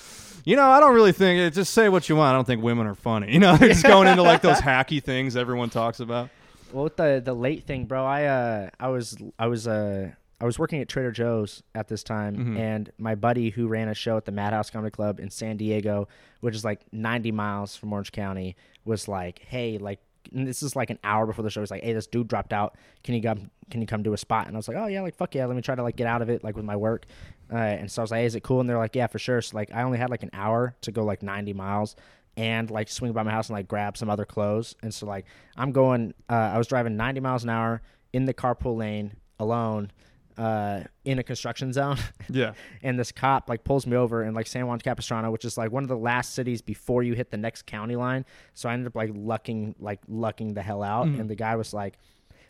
You 0.46 0.56
know, 0.56 0.70
I 0.70 0.80
don't 0.80 0.94
really 0.94 1.12
think 1.14 1.40
it. 1.40 1.54
Just 1.54 1.74
say 1.74 1.90
what 1.90 2.10
you 2.10 2.16
want. 2.16 2.34
I 2.34 2.34
don't 2.38 2.46
think 2.46 2.62
women 2.64 2.88
are 2.88 2.96
funny. 2.96 3.32
You 3.34 3.40
know, 3.40 3.58
just 3.58 3.84
going 3.84 4.08
into 4.08 4.24
like 4.24 4.42
those 4.42 4.60
hacky 4.60 5.02
things 5.04 5.36
everyone 5.36 5.70
talks 5.70 6.00
about. 6.00 6.30
Well, 6.72 6.86
with 6.86 6.98
the 6.98 7.22
the 7.24 7.34
late 7.34 7.66
thing, 7.66 7.86
bro, 7.86 8.04
I 8.06 8.26
uh 8.26 8.70
I 8.80 8.88
was 8.90 9.16
I 9.40 9.48
was 9.48 9.68
uh 9.68 10.12
I 10.42 10.46
was 10.46 10.60
working 10.60 10.82
at 10.82 10.90
Trader 10.90 11.12
Joe's 11.12 11.64
at 11.74 11.88
this 11.88 12.04
time, 12.04 12.36
Mhm. 12.36 12.60
and 12.60 12.92
my 12.98 13.16
buddy 13.16 13.50
who 13.52 13.68
ran 13.68 13.88
a 13.88 13.94
show 13.94 14.18
at 14.18 14.26
the 14.26 14.32
Madhouse 14.34 14.70
Comedy 14.70 14.92
Club 14.92 15.20
in 15.20 15.30
San 15.30 15.56
Diego, 15.58 16.08
which 16.42 16.54
is 16.56 16.66
like 16.66 16.82
90 16.92 17.32
miles 17.32 17.76
from 17.78 17.94
Orange 17.94 18.12
County, 18.12 18.56
was 18.86 19.08
like, 19.08 19.40
hey, 19.48 19.78
like. 19.78 20.00
And 20.34 20.48
this 20.48 20.64
is 20.64 20.74
like 20.74 20.90
an 20.90 21.00
hour 21.04 21.26
before 21.26 21.44
the 21.44 21.50
show. 21.50 21.60
He's 21.60 21.70
like, 21.70 21.84
"Hey, 21.84 21.92
this 21.92 22.08
dude 22.08 22.30
dropped 22.30 22.54
out. 22.54 22.78
Can 23.04 23.14
you 23.14 23.22
come? 23.22 23.52
Can 23.70 23.82
you 23.82 23.88
come 23.88 24.04
to 24.04 24.14
a 24.14 24.18
spot?" 24.18 24.48
And 24.48 24.56
I 24.56 24.58
was 24.58 24.68
like, 24.68 24.78
"Oh 24.78 24.88
yeah, 24.88 25.02
like 25.02 25.16
fuck 25.16 25.34
yeah. 25.36 25.46
Let 25.46 25.56
me 25.56 25.62
try 25.62 25.76
to 25.76 25.84
like 25.84 25.96
get 25.96 26.08
out 26.08 26.22
of 26.22 26.30
it, 26.30 26.44
like 26.44 26.56
with 26.56 26.66
my 26.66 26.76
work." 26.76 27.06
Uh, 27.52 27.56
and 27.58 27.92
so 27.92 28.02
I 28.02 28.04
was 28.04 28.12
like, 28.12 28.20
hey, 28.20 28.26
"Is 28.26 28.36
it 28.36 28.44
cool?" 28.44 28.60
And 28.60 28.70
they're 28.70 28.78
like, 28.78 28.96
"Yeah, 28.96 29.08
for 29.08 29.20
sure." 29.20 29.42
So 29.42 29.56
like, 29.58 29.72
I 29.74 29.84
only 29.84 29.98
had 29.98 30.10
like 30.10 30.24
an 30.24 30.32
hour 30.34 30.76
to 30.82 30.92
go 30.92 31.04
like 31.04 31.22
90 31.24 31.54
miles, 31.54 31.96
and 32.38 32.72
like 32.72 32.90
swing 32.90 33.12
by 33.14 33.24
my 33.24 33.32
house 33.32 33.50
and 33.50 33.56
like 33.58 33.68
grab 33.68 33.96
some 33.98 34.10
other 34.10 34.26
clothes. 34.26 34.76
And 34.82 34.94
so 34.94 35.06
like 35.06 35.26
I'm 35.56 35.72
going 35.72 36.14
uh, 36.30 36.34
I 36.34 36.58
was 36.58 36.68
driving 36.68 36.98
90 36.98 37.20
miles 37.20 37.44
an 37.44 37.50
hour 37.50 37.82
in 38.12 38.26
the 38.26 38.34
carpool 38.34 38.76
lane 38.78 39.16
alone 39.40 39.92
uh, 40.38 40.82
in 41.06 41.20
a 41.20 41.24
construction 41.24 41.72
zone. 41.74 41.98
Yeah. 42.30 42.54
and 42.82 42.98
this 42.98 43.12
cop 43.12 43.50
like 43.50 43.64
pulls 43.64 43.86
me 43.86 43.96
over 43.98 44.24
in 44.24 44.34
like 44.34 44.48
San 44.48 44.66
Juan 44.66 44.80
Capistrano, 44.80 45.30
which 45.30 45.46
is 45.46 45.58
like 45.58 45.72
one 45.72 45.84
of 45.84 45.90
the 45.90 45.98
last 45.98 46.34
cities 46.34 46.62
before 46.62 47.04
you 47.04 47.14
hit 47.14 47.30
the 47.30 47.38
next 47.38 47.68
county 47.68 47.96
line. 47.96 48.26
So 48.56 48.68
I 48.70 48.74
ended 48.74 48.88
up 48.88 48.96
like 48.96 49.12
lucking 49.14 49.76
like 49.80 50.00
lucking 50.08 50.56
the 50.56 50.64
hell 50.64 50.82
out. 50.82 51.06
Mhm. 51.08 51.20
And 51.20 51.30
the 51.30 51.36
guy 51.36 51.56
was 51.56 51.72
like 51.74 52.00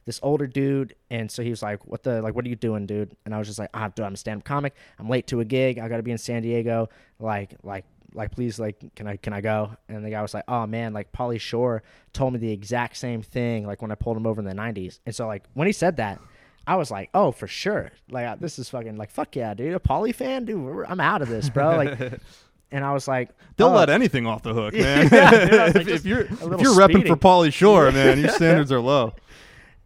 this 0.05 0.19
older 0.23 0.47
dude, 0.47 0.95
and 1.09 1.29
so 1.31 1.43
he 1.43 1.49
was 1.49 1.61
like, 1.61 1.85
"What 1.87 2.03
the 2.03 2.21
like? 2.21 2.35
What 2.35 2.45
are 2.45 2.49
you 2.49 2.55
doing, 2.55 2.85
dude?" 2.85 3.15
And 3.25 3.33
I 3.33 3.37
was 3.37 3.47
just 3.47 3.59
like, 3.59 3.69
"Ah, 3.73 3.87
dude, 3.89 4.05
I'm 4.05 4.13
a 4.13 4.17
stand-up 4.17 4.45
comic. 4.45 4.75
I'm 4.99 5.09
late 5.09 5.27
to 5.27 5.39
a 5.39 5.45
gig. 5.45 5.79
I 5.79 5.87
got 5.87 5.97
to 5.97 6.03
be 6.03 6.11
in 6.11 6.17
San 6.17 6.41
Diego. 6.41 6.89
Like, 7.19 7.55
like, 7.63 7.85
like, 8.13 8.31
please, 8.31 8.59
like, 8.59 8.95
can 8.95 9.07
I, 9.07 9.17
can 9.17 9.33
I 9.33 9.41
go?" 9.41 9.71
And 9.87 10.03
the 10.03 10.09
guy 10.09 10.21
was 10.21 10.33
like, 10.33 10.45
"Oh 10.47 10.67
man, 10.67 10.93
like, 10.93 11.11
Pauly 11.11 11.39
Shore 11.39 11.83
told 12.11 12.33
me 12.33 12.39
the 12.39 12.51
exact 12.51 12.97
same 12.97 13.21
thing. 13.21 13.65
Like 13.65 13.81
when 13.81 13.91
I 13.91 13.95
pulled 13.95 14.17
him 14.17 14.27
over 14.27 14.41
in 14.41 14.45
the 14.45 14.53
'90s." 14.53 14.99
And 15.05 15.15
so 15.15 15.27
like 15.27 15.43
when 15.53 15.67
he 15.67 15.73
said 15.73 15.97
that, 15.97 16.19
I 16.67 16.75
was 16.75 16.91
like, 16.91 17.09
"Oh, 17.13 17.31
for 17.31 17.47
sure. 17.47 17.91
Like 18.09 18.39
this 18.39 18.59
is 18.59 18.69
fucking 18.69 18.97
like 18.97 19.11
fuck 19.11 19.35
yeah, 19.35 19.53
dude. 19.53 19.75
A 19.75 19.79
Pauly 19.79 20.13
fan, 20.13 20.45
dude. 20.45 20.85
I'm 20.87 20.99
out 20.99 21.21
of 21.21 21.29
this, 21.29 21.49
bro." 21.49 21.77
Like, 21.77 22.19
and 22.73 22.83
I 22.83 22.91
was 22.91 23.07
like, 23.07 23.29
They'll 23.55 23.67
oh, 23.67 23.75
let 23.75 23.89
anything 23.89 24.25
off 24.25 24.41
the 24.41 24.53
hook, 24.53 24.73
man. 24.73 25.07
Yeah, 25.11 25.29
dude, 25.29 25.53
like, 25.53 25.75
if, 25.75 25.87
if 25.87 26.05
you're 26.05 26.21
if 26.21 26.41
you're 26.41 26.73
repping 26.73 27.07
for 27.07 27.15
Pauly 27.15 27.53
Shore, 27.53 27.91
man, 27.91 28.19
your 28.19 28.29
standards 28.29 28.71
are 28.71 28.81
low. 28.81 29.13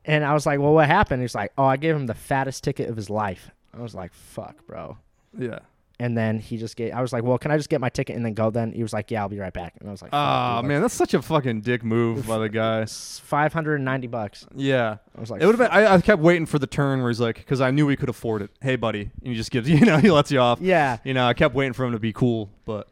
And 0.08 0.24
I 0.26 0.34
was 0.34 0.46
like, 0.46 0.60
well, 0.60 0.74
what 0.74 0.88
happened? 0.88 1.22
He's 1.22 1.36
like, 1.36 1.52
oh, 1.58 1.66
I 1.66 1.78
gave 1.78 1.96
him 1.96 2.08
the 2.08 2.16
fattest 2.16 2.64
ticket 2.64 2.90
of 2.90 2.96
his 2.96 3.10
life. 3.10 3.52
I 3.78 3.82
was 3.82 3.94
like, 3.94 4.14
fuck, 4.14 4.66
bro. 4.66 4.98
Yeah. 5.38 5.60
And 6.00 6.16
then 6.18 6.40
he 6.40 6.58
just 6.58 6.76
gave, 6.76 6.94
I 6.94 7.02
was 7.02 7.12
like, 7.12 7.24
well, 7.24 7.38
can 7.40 7.50
I 7.52 7.58
just 7.58 7.70
get 7.70 7.82
my 7.82 7.90
ticket 7.90 8.16
and 8.16 8.24
then 8.24 8.34
go 8.36 8.50
then? 8.52 8.72
He 8.72 8.84
was 8.84 8.94
like, 8.94 9.10
yeah, 9.12 9.22
I'll 9.22 9.30
be 9.30 9.40
right 9.40 9.52
back. 9.54 9.74
And 9.80 9.90
I 9.90 9.92
was 9.92 10.02
like, 10.02 10.12
Ah, 10.14 10.62
man, 10.64 10.82
that's 10.82 10.94
such 10.94 11.14
a 11.16 11.22
fucking 11.24 11.62
dick 11.62 11.84
move 11.84 12.28
by 12.28 12.38
the 12.38 12.50
guy. 12.50 12.86
590 12.86 14.08
bucks. 14.08 14.46
Yeah. 14.56 14.98
I 15.16 15.20
was 15.20 15.30
like, 15.32 15.42
It 15.42 15.46
would 15.46 15.58
have 15.58 15.70
been. 15.72 15.76
I, 15.78 15.96
I 15.96 16.02
kept 16.02 16.22
waiting 16.22 16.46
for 16.46 16.60
the 16.60 16.68
turn 16.68 17.02
where 17.02 17.10
he's 17.10 17.20
like, 17.20 17.38
because 17.38 17.62
I 17.62 17.72
knew 17.72 17.86
we 17.86 17.96
could 17.96 18.10
afford 18.10 18.44
it. 18.44 18.52
Hey, 18.62 18.76
buddy, 18.76 19.02
and 19.02 19.28
he 19.28 19.36
just 19.36 19.52
gives, 19.52 19.68
you 19.70 19.80
know, 19.86 19.98
he 19.98 20.12
lets 20.12 20.32
you 20.32 20.40
off. 20.40 20.60
yeah. 20.62 20.98
You 21.04 21.14
know, 21.14 21.26
I 21.28 21.34
kept 21.34 21.56
waiting 21.56 21.74
for 21.74 21.84
him 21.86 21.92
to 21.94 22.00
be 22.00 22.14
cool, 22.14 22.50
but 22.66 22.88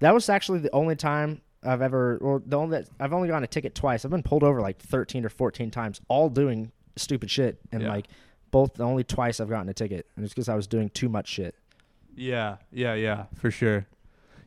That 0.00 0.12
was 0.12 0.28
actually 0.28 0.58
the 0.58 0.74
only 0.74 0.96
time 0.96 1.40
I've 1.64 1.82
ever, 1.82 2.16
or 2.18 2.42
the 2.44 2.56
only, 2.56 2.78
that 2.78 2.88
I've 3.00 3.12
only 3.12 3.28
gotten 3.28 3.44
a 3.44 3.48
ticket 3.48 3.74
twice. 3.74 4.04
I've 4.04 4.10
been 4.10 4.22
pulled 4.22 4.44
over 4.44 4.60
like 4.60 4.78
13 4.80 5.24
or 5.24 5.28
14 5.28 5.70
times, 5.70 6.00
all 6.08 6.28
doing 6.28 6.70
stupid 6.96 7.30
shit. 7.30 7.58
And 7.72 7.82
Yeah. 7.82 7.88
like, 7.88 8.06
both, 8.50 8.74
the 8.74 8.84
only 8.84 9.04
twice 9.04 9.40
I've 9.40 9.48
gotten 9.50 9.68
a 9.68 9.74
ticket. 9.74 10.06
And 10.16 10.24
it's 10.24 10.32
because 10.32 10.48
I 10.48 10.54
was 10.54 10.66
doing 10.66 10.88
too 10.90 11.08
much 11.08 11.28
shit. 11.28 11.54
yeah, 12.16 12.56
yeah, 12.72 12.94
yeah, 12.94 13.24
for 13.34 13.50
sure. 13.50 13.86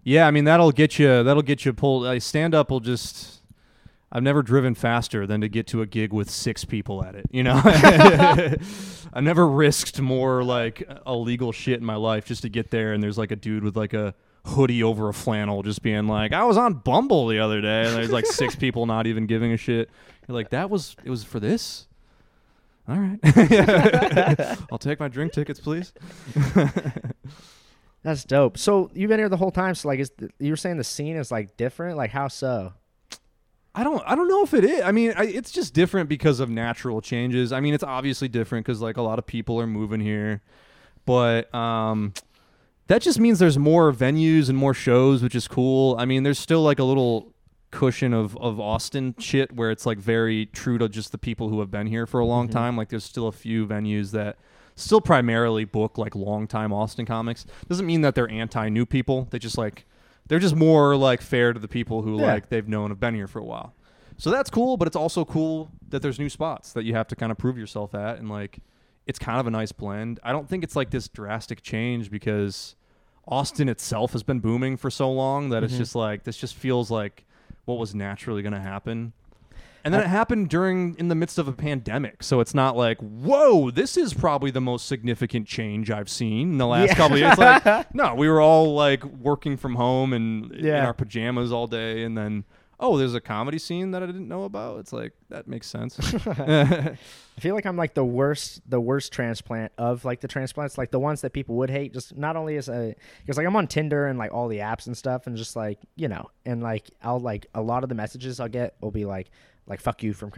Yeah, 0.03 0.25
I 0.27 0.31
mean 0.31 0.45
that'll 0.45 0.71
get 0.71 0.97
you. 0.97 1.21
That'll 1.23 1.43
get 1.43 1.63
you 1.63 1.73
pulled. 1.73 2.05
Uh, 2.05 2.19
stand 2.19 2.55
up 2.55 2.71
will 2.71 2.79
just. 2.79 3.41
I've 4.11 4.23
never 4.23 4.41
driven 4.41 4.73
faster 4.75 5.25
than 5.27 5.39
to 5.41 5.47
get 5.47 5.67
to 5.67 5.81
a 5.83 5.85
gig 5.85 6.11
with 6.11 6.29
six 6.29 6.65
people 6.65 7.01
at 7.05 7.15
it. 7.15 7.27
You 7.31 7.43
know, 7.43 7.61
I 7.63 9.21
never 9.21 9.47
risked 9.47 10.01
more 10.01 10.43
like 10.43 10.83
illegal 11.05 11.51
shit 11.51 11.79
in 11.79 11.85
my 11.85 11.95
life 11.95 12.25
just 12.25 12.41
to 12.41 12.49
get 12.49 12.71
there. 12.71 12.93
And 12.93 13.01
there's 13.03 13.17
like 13.17 13.31
a 13.31 13.35
dude 13.35 13.63
with 13.63 13.77
like 13.77 13.93
a 13.93 14.13
hoodie 14.45 14.83
over 14.83 15.09
a 15.09 15.13
flannel, 15.13 15.63
just 15.63 15.81
being 15.81 16.07
like, 16.07 16.33
"I 16.33 16.43
was 16.43 16.57
on 16.57 16.73
Bumble 16.75 17.27
the 17.27 17.39
other 17.39 17.61
day," 17.61 17.85
and 17.85 17.95
there's 17.95 18.11
like 18.11 18.25
six 18.27 18.55
people 18.55 18.85
not 18.85 19.07
even 19.07 19.25
giving 19.25 19.51
a 19.51 19.57
shit. 19.57 19.89
You're 20.27 20.35
like, 20.35 20.49
"That 20.49 20.69
was 20.69 20.95
it 21.03 21.09
was 21.09 21.23
for 21.23 21.39
this." 21.39 21.87
All 22.87 22.97
right, 22.97 23.19
I'll 24.71 24.79
take 24.79 24.99
my 24.99 25.07
drink 25.07 25.33
tickets, 25.33 25.59
please. 25.59 25.93
That's 28.03 28.23
dope. 28.23 28.57
So 28.57 28.89
you've 28.95 29.09
been 29.09 29.19
here 29.19 29.29
the 29.29 29.37
whole 29.37 29.51
time. 29.51 29.75
So 29.75 29.87
like, 29.87 29.99
is 29.99 30.11
the, 30.17 30.31
you 30.39 30.51
were 30.51 30.57
saying 30.57 30.77
the 30.77 30.83
scene 30.83 31.15
is 31.15 31.31
like 31.31 31.55
different? 31.55 31.97
Like 31.97 32.09
how 32.09 32.27
so? 32.27 32.73
I 33.73 33.83
don't 33.83 34.01
I 34.05 34.15
don't 34.15 34.27
know 34.27 34.43
if 34.43 34.53
it 34.53 34.65
is. 34.65 34.81
I 34.81 34.91
mean, 34.91 35.13
I, 35.15 35.25
it's 35.25 35.51
just 35.51 35.73
different 35.73 36.09
because 36.09 36.39
of 36.39 36.49
natural 36.49 36.99
changes. 37.01 37.53
I 37.53 37.59
mean, 37.59 37.73
it's 37.73 37.83
obviously 37.83 38.27
different 38.27 38.65
because 38.65 38.81
like 38.81 38.97
a 38.97 39.01
lot 39.01 39.19
of 39.19 39.25
people 39.25 39.61
are 39.61 39.67
moving 39.67 40.01
here, 40.01 40.41
but 41.05 41.53
um, 41.53 42.13
that 42.87 43.01
just 43.01 43.19
means 43.19 43.39
there's 43.39 43.57
more 43.57 43.91
venues 43.91 44.49
and 44.49 44.57
more 44.57 44.73
shows, 44.73 45.23
which 45.23 45.35
is 45.35 45.47
cool. 45.47 45.95
I 45.97 46.05
mean, 46.05 46.23
there's 46.23 46.39
still 46.39 46.61
like 46.61 46.79
a 46.79 46.83
little 46.83 47.33
cushion 47.71 48.13
of 48.13 48.35
of 48.37 48.59
Austin 48.59 49.15
shit 49.17 49.53
where 49.53 49.71
it's 49.71 49.85
like 49.85 49.97
very 49.97 50.47
true 50.47 50.77
to 50.77 50.89
just 50.89 51.11
the 51.13 51.17
people 51.17 51.47
who 51.49 51.59
have 51.61 51.71
been 51.71 51.87
here 51.87 52.05
for 52.05 52.19
a 52.19 52.25
long 52.25 52.47
Mhm. 52.49 52.51
time. 52.51 52.75
Like, 52.77 52.89
there's 52.89 53.05
still 53.05 53.27
a 53.27 53.31
few 53.31 53.65
venues 53.65 54.11
that 54.11 54.37
still 54.75 54.99
primarily 54.99 55.63
book 55.63 55.97
like 55.97 56.13
long 56.15 56.47
time 56.47 56.73
Austin 56.73 57.05
comics. 57.05 57.45
Doesn't 57.69 57.85
mean 57.85 58.01
that 58.01 58.13
they're 58.15 58.29
anti 58.29 58.67
new 58.69 58.85
people. 58.85 59.27
They 59.31 59.39
just 59.39 59.57
like 59.57 59.85
they're 60.27 60.39
just 60.39 60.55
more 60.55 60.95
like 60.97 61.21
fair 61.21 61.53
to 61.53 61.59
the 61.59 61.67
people 61.67 62.01
who 62.01 62.19
Yeah. 62.19 62.27
like 62.33 62.49
they've 62.49 62.67
known 62.67 62.89
have 62.89 62.99
been 62.99 63.15
here 63.15 63.27
for 63.27 63.39
a 63.39 63.43
while. 63.45 63.73
So 64.17 64.29
that's 64.29 64.49
cool, 64.49 64.77
but 64.77 64.87
it's 64.87 64.95
also 64.95 65.25
cool 65.25 65.71
that 65.89 66.01
there's 66.01 66.19
new 66.19 66.29
spots 66.29 66.73
that 66.73 66.83
you 66.83 66.93
have 66.93 67.07
to 67.07 67.15
kind 67.15 67.31
of 67.31 67.37
prove 67.37 67.57
yourself 67.57 67.95
at 67.95 68.19
and 68.19 68.29
like 68.29 68.59
it's 69.07 69.19
kind 69.19 69.39
of 69.39 69.47
a 69.47 69.51
nice 69.51 69.71
blend. 69.71 70.19
I 70.23 70.31
don't 70.31 70.47
think 70.47 70.63
it's 70.63 70.75
like 70.75 70.91
this 70.91 71.07
drastic 71.07 71.61
change 71.61 72.09
because 72.11 72.75
Austin 73.27 73.69
itself 73.69 74.13
has 74.13 74.23
been 74.23 74.39
booming 74.39 74.77
for 74.77 74.89
so 74.89 75.11
long 75.11 75.49
that 75.49 75.63
it's 75.63 75.73
Mhm. 75.73 75.77
just 75.77 75.95
like 75.95 76.23
this 76.23 76.37
just 76.37 76.55
feels 76.55 76.89
like 76.91 77.25
what 77.65 77.77
was 77.77 77.93
naturally 77.95 78.41
going 78.41 78.53
to 78.53 78.59
happen. 78.61 79.13
And 79.83 79.91
then 79.93 80.01
I- 80.01 80.03
it 80.03 80.09
happened 80.09 80.49
during 80.49 80.95
in 80.99 81.07
the 81.07 81.15
midst 81.15 81.39
of 81.39 81.47
a 81.47 81.51
pandemic. 81.53 82.21
So 82.21 82.39
it's 82.39 82.53
not 82.53 82.77
like, 82.77 82.99
"Whoa, 82.99 83.71
this 83.71 83.97
is 83.97 84.13
probably 84.13 84.51
the 84.51 84.61
most 84.61 84.85
significant 84.87 85.47
change 85.47 85.89
I've 85.89 86.09
seen 86.09 86.51
in 86.51 86.57
the 86.59 86.67
last 86.67 86.89
Yeah. 86.89 86.95
couple 86.95 87.15
of 87.15 87.19
years." 87.21 87.37
Like, 87.37 87.63
no, 87.95 88.13
we 88.13 88.29
were 88.29 88.39
all 88.41 88.75
like 88.75 89.03
working 89.03 89.57
from 89.57 89.75
home 89.75 90.13
and 90.13 90.51
in 90.51 90.75
our 90.75 90.93
pajamas 90.93 91.51
all 91.51 91.65
day 91.67 92.03
and 92.03 92.15
then 92.15 92.43
oh, 92.81 92.97
there's 92.97 93.13
a 93.13 93.21
comedy 93.21 93.59
scene 93.59 93.91
that 93.91 94.01
I 94.01 94.07
didn't 94.07 94.27
know 94.27 94.43
about. 94.43 94.79
It's 94.79 94.91
like 94.91 95.13
that 95.29 95.47
makes 95.47 95.67
sense. 95.67 95.97
I 96.27 96.97
feel 97.39 97.55
like 97.55 97.65
I'm 97.65 97.77
like 97.77 97.93
the 97.93 98.03
worst, 98.03 98.61
the 98.69 98.81
worst 98.81 99.13
transplant 99.13 99.71
of 99.77 100.03
like 100.03 100.19
the 100.19 100.27
transplants, 100.27 100.77
like 100.77 100.91
the 100.91 100.99
ones 100.99 101.21
that 101.21 101.31
people 101.31 101.55
would 101.57 101.69
hate. 101.69 101.93
Just 101.93 102.17
not 102.17 102.35
only 102.35 102.57
as 102.57 102.67
a, 102.67 102.89
uh, 102.89 102.93
because 103.21 103.37
like 103.37 103.45
I'm 103.45 103.55
on 103.55 103.67
Tinder 103.67 104.07
and 104.07 104.17
like 104.19 104.33
all 104.33 104.47
the 104.47 104.57
apps 104.57 104.87
and 104.87 104.97
stuff, 104.97 105.27
and 105.27 105.37
just 105.37 105.55
like 105.55 105.79
you 105.95 106.07
know, 106.07 106.29
and 106.45 106.61
like 106.61 106.89
I'll 107.03 107.19
like 107.19 107.45
a 107.53 107.61
lot 107.61 107.83
of 107.83 107.89
the 107.89 107.95
messages 107.95 108.39
I'll 108.39 108.49
get 108.49 108.75
will 108.81 108.91
be 108.91 109.05
like, 109.05 109.29
like 109.67 109.79
fuck 109.79 110.01
you 110.03 110.13
from 110.13 110.31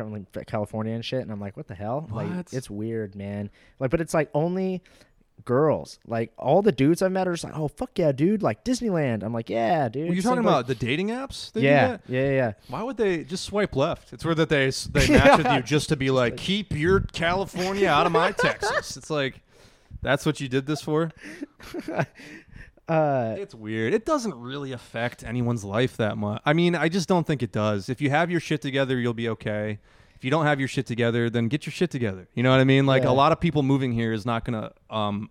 California 0.46 0.94
and 0.94 1.04
shit, 1.04 1.22
and 1.22 1.32
I'm 1.32 1.40
like, 1.40 1.56
what 1.56 1.68
the 1.68 1.76
hell? 1.76 2.08
Like 2.12 2.30
What? 2.30 2.54
it's 2.54 2.70
weird, 2.70 3.16
man. 3.16 3.50
Like, 3.80 3.90
but 3.90 4.02
it's 4.02 4.14
like 4.14 4.30
only 4.34 4.84
girls. 5.46 6.00
Like 6.08 6.32
all 6.38 6.62
the 6.62 6.72
dudes 6.72 7.02
I've 7.02 7.12
met 7.12 7.28
are 7.28 7.34
just 7.34 7.44
like, 7.44 7.58
oh 7.58 7.68
fuck 7.68 7.98
yeah, 7.98 8.12
dude, 8.12 8.42
like 8.42 8.64
Disneyland. 8.64 9.24
I'm 9.24 9.34
like, 9.34 9.50
yeah, 9.50 9.90
dude. 9.90 10.10
Were 10.10 10.16
you 10.16 10.22
talking 10.22 10.44
place." 10.44 10.52
about 10.54 10.68
the 10.68 10.76
dating 10.76 11.10
apps? 11.10 11.52
Yeah, 11.54 11.98
yeah, 12.08 12.30
yeah. 12.32 12.54
Why 12.70 12.84
would 12.84 12.98
they 12.98 13.24
just 13.24 13.46
swipe 13.46 13.76
left? 13.76 14.14
It's 14.14 14.24
where 14.26 14.36
that 14.36 14.50
they 14.50 14.70
they 14.92 15.08
match 15.18 15.38
with 15.38 15.52
you 15.52 15.62
just 15.62 15.90
to 15.90 15.96
be 15.96 16.12
like, 16.12 16.38
keep 16.38 16.74
your 16.74 17.02
California 17.02 17.88
out 17.90 18.06
of 18.06 18.12
my 18.12 18.32
Texas. 18.38 18.96
It's 18.98 19.10
like, 19.10 19.42
that's 20.02 20.26
what 20.26 20.40
you 20.40 20.48
did 20.48 20.66
this 20.66 20.82
for. 20.82 21.12
Uh, 22.86 23.36
It's 23.38 23.56
weird. 23.56 23.94
It 23.94 24.06
doesn't 24.06 24.36
really 24.36 24.74
affect 24.74 25.24
anyone's 25.24 25.64
life 25.64 25.96
that 25.98 26.18
much. 26.18 26.42
I 26.46 26.52
mean, 26.52 26.76
I 26.76 26.90
just 26.90 27.08
don't 27.08 27.26
think 27.26 27.42
it 27.42 27.54
does. 27.54 27.88
If 27.88 28.02
you 28.02 28.10
have 28.10 28.30
your 28.30 28.42
shit 28.42 28.62
together, 28.62 29.00
you'll 29.00 29.14
be 29.14 29.30
okay. 29.30 29.80
If 30.24 30.26
you 30.26 30.32
don't 30.32 30.46
have 30.46 30.58
your 30.58 30.70
shit 30.70 30.86
together, 30.86 31.30
then 31.30 31.50
get 31.50 31.66
your 31.66 31.74
shit 31.74 31.92
together. 31.92 32.30
You 32.34 32.44
know 32.44 32.52
what 32.52 32.62
I 32.62 32.64
mean? 32.64 32.86
Like 32.86 33.04
Yeah. 33.04 33.10
a 33.10 33.12
lot 33.12 33.34
of 33.34 33.42
people 33.42 33.62
moving 33.62 33.92
here 33.92 34.14
is 34.14 34.26
not 34.26 34.46
gonna 34.46 34.72
um 34.90 35.30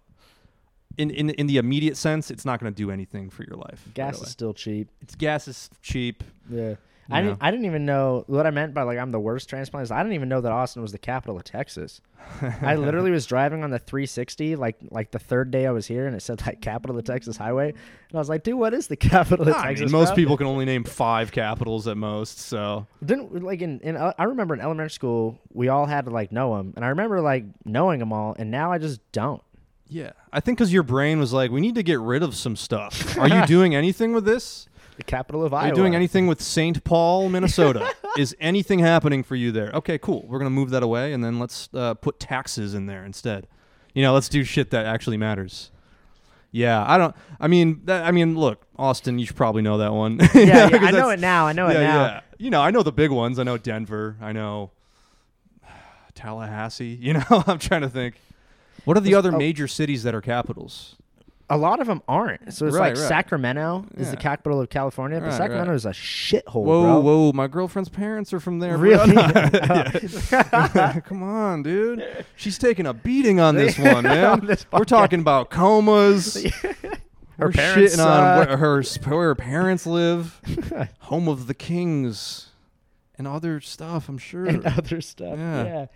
in 0.99 1.09
in 1.11 1.31
in 1.31 1.47
the 1.47 1.57
immediate 1.57 1.97
sense, 1.97 2.31
it's 2.31 2.45
not 2.45 2.61
gonna 2.61 2.73
do 2.73 2.91
anything 2.91 3.31
for 3.31 3.43
your 3.43 3.57
life. 3.57 3.81
right 3.87 3.95
gas 3.95 4.19
away. 4.19 4.25
is 4.27 4.31
still 4.33 4.53
cheap. 4.53 4.91
it's 5.01 5.15
gas 5.15 5.49
is 5.49 5.71
cheap. 5.81 6.23
Yeah. 6.51 6.75
I 7.13 7.21
know. 7.21 7.29
didn't. 7.31 7.43
I 7.43 7.51
didn't 7.51 7.67
even 7.67 7.85
know 7.87 8.25
what 8.27 8.47
I 8.47 8.51
meant 8.51 8.75
by 8.75 8.83
like 8.83 8.99
I'm 8.99 9.11
the 9.11 9.21
worst 9.21 9.49
transplant. 9.49 9.85
Is 9.85 9.91
I 9.91 9.99
didn't 10.03 10.15
even 10.15 10.29
know 10.29 10.41
that 10.41 10.53
Austin 10.53 10.83
was 10.83 10.93
the 10.93 10.99
capital 10.99 11.37
of 11.37 11.45
Texas. 11.45 12.01
I 12.63 12.77
literally 12.77 13.11
was 13.11 13.27
driving 13.27 13.65
on 13.65 13.71
the 13.71 13.79
360 13.81 14.57
like 14.57 14.77
like 14.91 15.11
the 15.11 15.19
third 15.19 15.51
day 15.51 15.67
I 15.67 15.71
was 15.73 15.87
here, 15.87 16.07
and 16.07 16.15
it 16.17 16.21
said 16.23 16.41
like 16.47 16.61
capital 16.61 16.97
of 16.97 17.05
Texas 17.05 17.37
highway, 17.37 17.69
and 17.71 18.15
I 18.15 18.19
was 18.19 18.29
like, 18.29 18.43
dude, 18.45 18.55
what 18.59 18.75
is 18.75 18.87
the 18.87 18.97
capital 19.11 19.49
of 19.49 19.55
I 19.55 19.69
Texas? 19.69 19.87
mean, 19.87 19.93
most 20.01 20.09
bro? 20.11 20.17
people 20.17 20.37
can 20.37 20.47
only 20.47 20.65
name 20.65 20.85
five 20.85 21.33
capitals 21.33 21.87
at 21.89 21.97
most. 21.97 22.39
So 22.39 22.87
didn't 23.05 23.43
like 23.43 23.61
in, 23.63 23.81
in 23.81 23.97
uh, 23.97 24.13
I 24.19 24.25
remember 24.25 24.55
in 24.55 24.61
elementary 24.61 24.91
school 24.91 25.39
we 25.53 25.69
all 25.69 25.87
had 25.87 26.05
to 26.05 26.11
like 26.11 26.31
know 26.33 26.57
them, 26.57 26.73
and 26.77 26.85
I 26.85 26.89
remember 26.89 27.21
like 27.21 27.45
knowing 27.65 27.99
them 27.99 28.13
all, 28.13 28.35
and 28.39 28.51
now 28.51 28.71
I 28.73 28.79
just 28.79 29.01
don't. 29.13 29.43
yeah, 29.89 30.13
I 30.33 30.41
think 30.41 30.59
because 30.59 30.73
your 30.73 30.85
brain 30.85 31.19
was 31.19 31.33
like, 31.33 31.51
we 31.51 31.61
need 31.61 31.75
to 31.75 31.83
get 31.83 31.99
rid 32.01 32.23
of 32.23 32.35
some 32.35 32.57
stuff. 32.57 33.19
Are 33.23 33.29
you 33.29 33.45
doing 33.47 33.75
anything 33.75 34.13
with 34.15 34.25
this? 34.25 34.69
The 34.97 35.03
capital 35.03 35.45
of 35.45 35.55
Iowa. 35.55 35.65
Are 35.65 35.69
you 35.69 35.75
doing 35.75 35.95
anything 35.95 36.27
with 36.27 36.43
St. 36.43 36.85
Paul, 36.85 37.29
Minnesota? 37.29 37.95
Is 38.19 38.37
anything 38.41 38.81
happening 38.81 39.23
for 39.23 39.35
you 39.37 39.51
there? 39.51 39.71
Okay, 39.73 39.99
cool. 39.99 40.25
We're 40.29 40.39
gonna 40.39 40.51
move 40.51 40.71
that 40.71 40.83
away, 40.83 41.13
and 41.13 41.25
then 41.25 41.39
let's 41.39 41.69
uh, 41.73 41.95
put 41.95 42.21
taxes 42.21 42.75
in 42.75 42.87
there 42.87 43.05
instead. 43.05 43.47
You 43.95 44.03
know, 44.03 44.13
let's 44.13 44.29
do 44.29 44.45
shit 44.45 44.71
that 44.71 44.85
actually 44.87 45.17
matters. 45.17 45.71
Yeah, 46.51 46.85
I 46.87 46.99
don't. 46.99 47.17
I 47.41 47.49
mean, 47.49 47.81
that, 47.87 48.05
I 48.05 48.11
mean, 48.11 48.37
look, 48.37 48.67
Austin. 48.77 49.19
You 49.19 49.25
should 49.25 49.37
probably 49.37 49.63
know 49.63 49.79
that 49.79 49.93
one. 49.93 50.19
Yeah, 50.35 50.69
yeah, 50.69 50.79
I 50.81 50.91
know 50.93 51.09
it 51.09 51.21
now. 51.21 51.47
I 51.47 51.53
know 51.53 51.69
yeah, 51.69 51.79
it 51.79 51.83
now. 51.85 52.05
yeah. 52.05 52.21
You 52.39 52.51
know, 52.51 52.61
I 52.61 52.71
know 52.71 52.83
the 52.83 52.93
big 52.93 53.11
ones. 53.11 53.39
I 53.39 53.45
know 53.45 53.57
Denver. 53.57 54.17
I 54.21 54.33
know 54.33 54.71
Tallahassee. 56.15 56.99
You 57.01 57.15
know, 57.15 57.25
I'm 57.47 57.59
trying 57.59 57.81
to 57.81 57.89
think. 57.89 58.17
What 58.85 58.97
are 58.97 59.01
the 59.01 59.11
There's- 59.11 59.19
other 59.19 59.35
oh. 59.35 59.39
major 59.39 59.67
cities 59.67 60.03
that 60.03 60.15
are 60.15 60.21
capitals? 60.21 60.97
A 61.53 61.57
lot 61.59 61.81
of 61.81 61.87
them 61.87 62.01
aren't. 62.09 62.55
So 62.55 62.67
it's 62.67 62.75
Right, 62.75 62.95
like 62.95 62.99
right. 62.99 63.09
Sacramento 63.09 63.85
is 63.97 64.11
the 64.11 64.17
capital 64.17 64.59
of 64.59 64.71
California, 64.71 65.21
but 65.21 65.27
Right, 65.27 65.37
Sacramento 65.37 65.75
is 65.75 65.85
a 65.85 65.91
shithole, 65.91 66.65
Whoa, 66.65 66.83
bro. 66.83 67.01
whoa! 67.01 67.33
My 67.33 67.47
girlfriend's 67.47 67.91
parents 67.91 68.33
are 68.33 68.41
from 68.41 68.59
there. 68.59 68.79
Really? 68.79 69.13
Come 71.05 71.23
on, 71.23 71.63
dude. 71.63 72.25
She's 72.37 72.57
taking 72.57 72.87
a 72.87 72.95
beating 72.95 73.39
on 73.39 73.55
this 73.55 73.79
one, 73.79 74.05
man. 74.05 74.47
This 74.47 74.65
We're 74.73 74.85
talking 74.85 75.21
about 75.21 75.51
comas. 75.51 76.43
Her 76.43 77.49
We're 77.49 77.53
parents, 77.53 77.97
shitting 77.97 78.05
on 78.07 78.25
uh, 78.25 78.47
where 78.47 78.57
her 78.57 78.83
where 78.83 79.29
her 79.29 79.35
parents 79.35 79.87
live, 79.87 80.41
home 81.01 81.29
of 81.29 81.49
the 81.49 81.55
kings, 81.55 82.49
and 83.19 83.29
other 83.29 83.61
stuff. 83.61 84.09
I'm 84.09 84.17
sure. 84.17 84.47
and 84.47 84.65
other 84.65 85.03
stuff. 85.03 85.37
Yeah. 85.39 85.65
Yeah. 85.65 85.87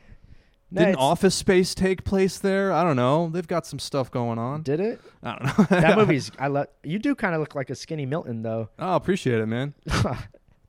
No, 0.71 0.81
Didn't 0.81 0.95
it's- 0.95 1.03
Office 1.05 1.35
Space 1.37 1.75
take 1.75 2.03
place 2.05 2.39
there? 2.39 2.73
I 2.73 2.83
don't 2.83 2.97
know. 2.97 3.29
They've 3.33 3.47
got 3.47 3.67
some 3.67 3.79
stuff 3.79 4.11
going 4.11 4.39
on. 4.39 4.63
Did 4.63 4.81
it? 4.81 5.01
I 5.23 5.37
don't 5.39 5.45
know. 5.59 5.65
That 5.81 5.97
movie's. 5.99 6.33
I 6.41 6.49
love. 6.49 6.67
You 6.83 6.99
do 6.99 7.15
kind 7.15 7.35
of 7.35 7.41
look 7.41 7.55
like 7.55 7.71
a 7.71 7.75
skinny 7.77 8.05
Milton, 8.05 8.43
though. 8.43 8.69
Oh, 8.79 8.97
appreciate 8.97 9.41
it, 9.41 9.47
man. 9.47 9.75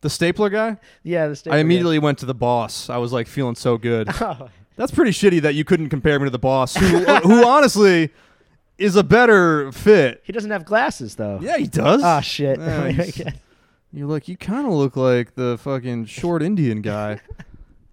The 0.02 0.12
stapler 0.12 0.50
guy. 0.52 0.78
yeah, 1.02 1.28
the 1.28 1.36
state. 1.36 1.52
I 1.52 1.58
immediately 1.58 1.98
went 1.98 2.20
to 2.20 2.28
the 2.28 2.36
boss. 2.36 2.88
I 2.88 2.98
was 2.98 3.12
like 3.12 3.26
feeling 3.28 3.56
so 3.56 3.78
good. 3.80 4.08
Oh, 4.22 4.50
That's 4.76 4.92
pretty 4.92 5.10
shitty 5.10 5.42
that 5.42 5.56
you 5.56 5.66
couldn't 5.66 5.90
compare 5.90 6.20
me 6.20 6.26
to 6.26 6.30
the 6.30 6.38
boss, 6.38 6.76
who, 6.76 7.04
uh, 7.04 7.20
who 7.22 7.44
honestly 7.46 8.12
is 8.78 8.96
a 8.96 9.04
better 9.04 9.72
fit. 9.72 10.22
he 10.24 10.32
doesn't 10.32 10.52
have 10.52 10.66
glasses 10.66 11.16
though. 11.16 11.40
Yeah, 11.42 11.58
he 11.58 11.66
does. 11.66 12.02
Oh 12.06 12.22
shit. 12.22 12.60
Yeah, 12.60 12.90
he's- 12.90 13.34
You're 13.92 14.08
like, 14.08 14.28
you 14.28 14.38
kind 14.38 14.68
of 14.68 14.74
look 14.74 14.96
like 14.96 15.34
the 15.34 15.58
fucking 15.58 16.06
short 16.06 16.44
Indian 16.44 16.82
guy, 16.84 17.20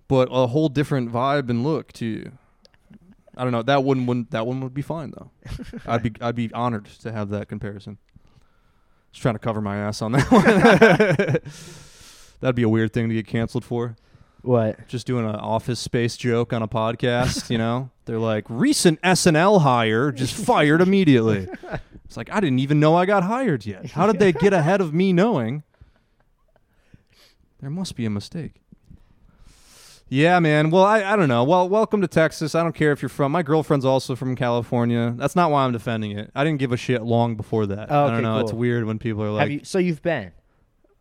but 0.08 0.28
a 0.30 0.46
whole 0.48 0.68
different 0.68 1.10
vibe 1.12 1.48
and 1.50 1.64
look 1.64 1.92
to 1.94 2.06
you. 2.06 2.32
I 3.36 3.42
don't 3.42 3.52
know. 3.52 3.62
That 3.62 3.82
one 3.84 4.06
wouldn't. 4.06 4.30
That 4.30 4.46
one 4.46 4.60
would 4.60 4.74
be 4.74 4.82
fine 4.82 5.12
though. 5.16 5.30
I'd 5.86 6.02
be 6.02 6.12
I'd 6.20 6.36
be 6.36 6.52
honored 6.52 6.84
to 7.02 7.10
have 7.12 7.30
that 7.30 7.48
comparison. 7.48 7.98
Just 9.12 9.22
trying 9.22 9.34
to 9.34 9.38
cover 9.40 9.60
my 9.60 9.76
ass 9.76 10.02
on 10.02 10.12
that 10.12 10.30
one. 10.30 10.44
That'd 12.40 12.56
be 12.56 12.62
a 12.62 12.68
weird 12.68 12.92
thing 12.92 13.08
to 13.08 13.14
get 13.14 13.26
canceled 13.26 13.64
for. 13.64 13.96
what? 14.42 14.86
Just 14.88 15.06
doing 15.06 15.24
an 15.24 15.36
office 15.36 15.78
space 15.80 16.16
joke 16.16 16.52
on 16.52 16.62
a 16.62 16.68
podcast, 16.68 17.48
you 17.48 17.56
know? 17.56 17.90
They're 18.04 18.18
like, 18.18 18.44
recent 18.48 19.00
SNL 19.02 19.62
hire 19.62 20.12
just 20.12 20.34
fired 20.34 20.80
immediately. 20.80 21.48
It's 22.06 22.18
like, 22.18 22.30
I 22.30 22.38
didn't 22.38 22.58
even 22.58 22.78
know 22.80 22.94
I 22.94 23.06
got 23.06 23.22
hired 23.24 23.64
yet. 23.64 23.92
How 23.92 24.06
did 24.06 24.20
they 24.20 24.30
get 24.30 24.52
ahead 24.52 24.80
of 24.82 24.92
me 24.92 25.12
knowing? 25.12 25.62
There 27.60 27.70
must 27.70 27.96
be 27.96 28.04
a 28.04 28.10
mistake. 28.10 28.60
Yeah, 30.14 30.38
man. 30.38 30.70
Well, 30.70 30.84
I, 30.84 31.02
I 31.02 31.16
don't 31.16 31.26
know. 31.26 31.42
Well, 31.42 31.68
welcome 31.68 32.00
to 32.00 32.06
Texas. 32.06 32.54
I 32.54 32.62
don't 32.62 32.72
care 32.72 32.92
if 32.92 33.02
you're 33.02 33.08
from. 33.08 33.32
My 33.32 33.42
girlfriend's 33.42 33.84
also 33.84 34.14
from 34.14 34.36
California. 34.36 35.12
That's 35.16 35.34
not 35.34 35.50
why 35.50 35.64
I'm 35.64 35.72
defending 35.72 36.12
it. 36.16 36.30
I 36.36 36.44
didn't 36.44 36.60
give 36.60 36.70
a 36.70 36.76
shit 36.76 37.02
long 37.02 37.34
before 37.34 37.66
that. 37.66 37.88
Oh, 37.90 38.04
I 38.04 38.06
don't 38.10 38.14
okay, 38.18 38.22
know. 38.22 38.38
It's 38.38 38.52
weird 38.52 38.84
when 38.84 39.00
people 39.00 39.24
are 39.24 39.30
like, 39.30 39.40
have 39.40 39.50
you? 39.50 39.60
So 39.64 39.80
you've 39.80 40.02
been. 40.02 40.30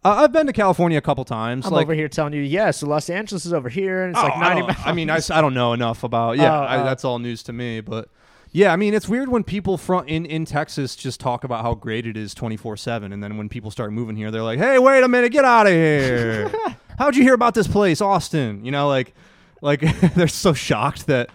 Uh, 0.03 0.15
I've 0.23 0.31
been 0.31 0.47
to 0.47 0.53
California 0.53 0.97
a 0.97 1.01
couple 1.01 1.23
times. 1.25 1.67
I'm 1.67 1.73
like, 1.73 1.85
over 1.85 1.93
here 1.93 2.09
telling 2.09 2.33
you, 2.33 2.41
yeah, 2.41 2.71
so 2.71 2.87
Los 2.87 3.07
Angeles 3.07 3.45
is 3.45 3.53
over 3.53 3.69
here, 3.69 4.03
and 4.03 4.15
it's 4.15 4.19
Oh, 4.19 4.23
like 4.23 4.39
90 4.39 4.61
don't- 4.61 4.67
miles. 4.69 4.79
I 4.83 4.93
mean, 4.93 5.09
I, 5.11 5.19
I 5.29 5.41
don't 5.41 5.53
know 5.53 5.73
enough 5.73 6.03
about. 6.03 6.37
Yeah, 6.37 6.51
Oh, 6.51 6.63
I, 6.63 6.81
oh. 6.81 6.83
that's 6.83 7.05
all 7.05 7.19
news 7.19 7.43
to 7.43 7.53
me. 7.53 7.81
But 7.81 8.09
yeah, 8.51 8.73
I 8.73 8.77
mean, 8.77 8.95
it's 8.95 9.07
weird 9.07 9.29
when 9.29 9.43
people 9.43 9.77
from 9.77 10.07
in 10.07 10.25
in 10.25 10.45
Texas 10.45 10.95
just 10.95 11.19
talk 11.19 11.43
about 11.43 11.61
how 11.61 11.75
great 11.75 12.07
it 12.07 12.17
is 12.17 12.33
twenty 12.33 12.57
four 12.57 12.75
seven, 12.77 13.13
and 13.13 13.23
then 13.23 13.37
when 13.37 13.47
people 13.47 13.69
start 13.69 13.93
moving 13.93 14.15
here, 14.15 14.31
they're 14.31 14.41
like, 14.41 14.57
"Hey, 14.57 14.79
wait 14.79 15.03
a 15.03 15.07
minute, 15.07 15.31
get 15.31 15.45
out 15.45 15.67
of 15.67 15.71
here! 15.73 16.51
How'd 16.97 17.15
you 17.15 17.23
hear 17.23 17.33
about 17.33 17.53
this 17.53 17.67
place, 17.67 18.01
Austin? 18.01 18.63
You 18.65 18.71
know, 18.71 18.87
like, 18.87 19.13
like 19.61 19.81
they're 20.15 20.27
so 20.27 20.53
shocked 20.53 21.07
that." 21.07 21.29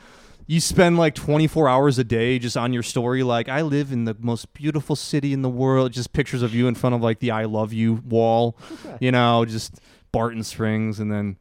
You 0.51 0.61
spend 0.61 0.97
like 0.97 1.15
24 1.15 1.69
hours 1.69 1.99
a 1.99 2.05
day 2.05 2.39
just 2.39 2.57
on 2.57 2.73
your 2.73 2.83
story, 2.83 3.23
like, 3.23 3.51
I 3.51 3.61
live 3.61 3.93
in 3.93 4.07
the 4.07 4.17
most 4.19 4.55
beautiful 4.55 4.97
city 4.97 5.35
in 5.35 5.43
the 5.43 5.49
world. 5.51 5.93
Just 5.93 6.15
pictures 6.15 6.41
of 6.41 6.55
you 6.55 6.69
in 6.69 6.75
front 6.75 6.95
of 6.95 7.03
like 7.03 7.19
the 7.19 7.33
I 7.33 7.45
love 7.45 7.75
you 7.75 7.97
wall, 8.07 8.57
you 8.99 9.13
know, 9.13 9.45
just 9.45 9.79
Barton 10.11 10.43
Springs. 10.43 11.01
And 11.01 11.13
then 11.13 11.37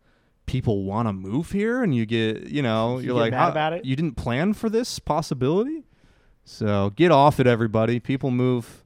people 0.45 0.83
want 0.83 1.07
to 1.07 1.13
move 1.13 1.51
here 1.53 1.83
and 1.83 1.95
you 1.95 2.05
get 2.05 2.47
you 2.47 2.61
know 2.61 2.97
You 2.99 3.05
you're 3.05 3.15
get 3.15 3.19
like 3.21 3.31
mad 3.31 3.37
"How- 3.39 3.49
about 3.51 3.71
it?" 3.73 3.85
you 3.85 3.95
didn't 3.95 4.17
plan 4.17 4.53
for 4.53 4.69
this 4.69 4.99
possibility 4.99 5.85
so 6.43 6.89
get 6.95 7.11
off 7.11 7.39
it 7.39 7.47
everybody 7.47 7.99
people 8.01 8.29
move 8.31 8.83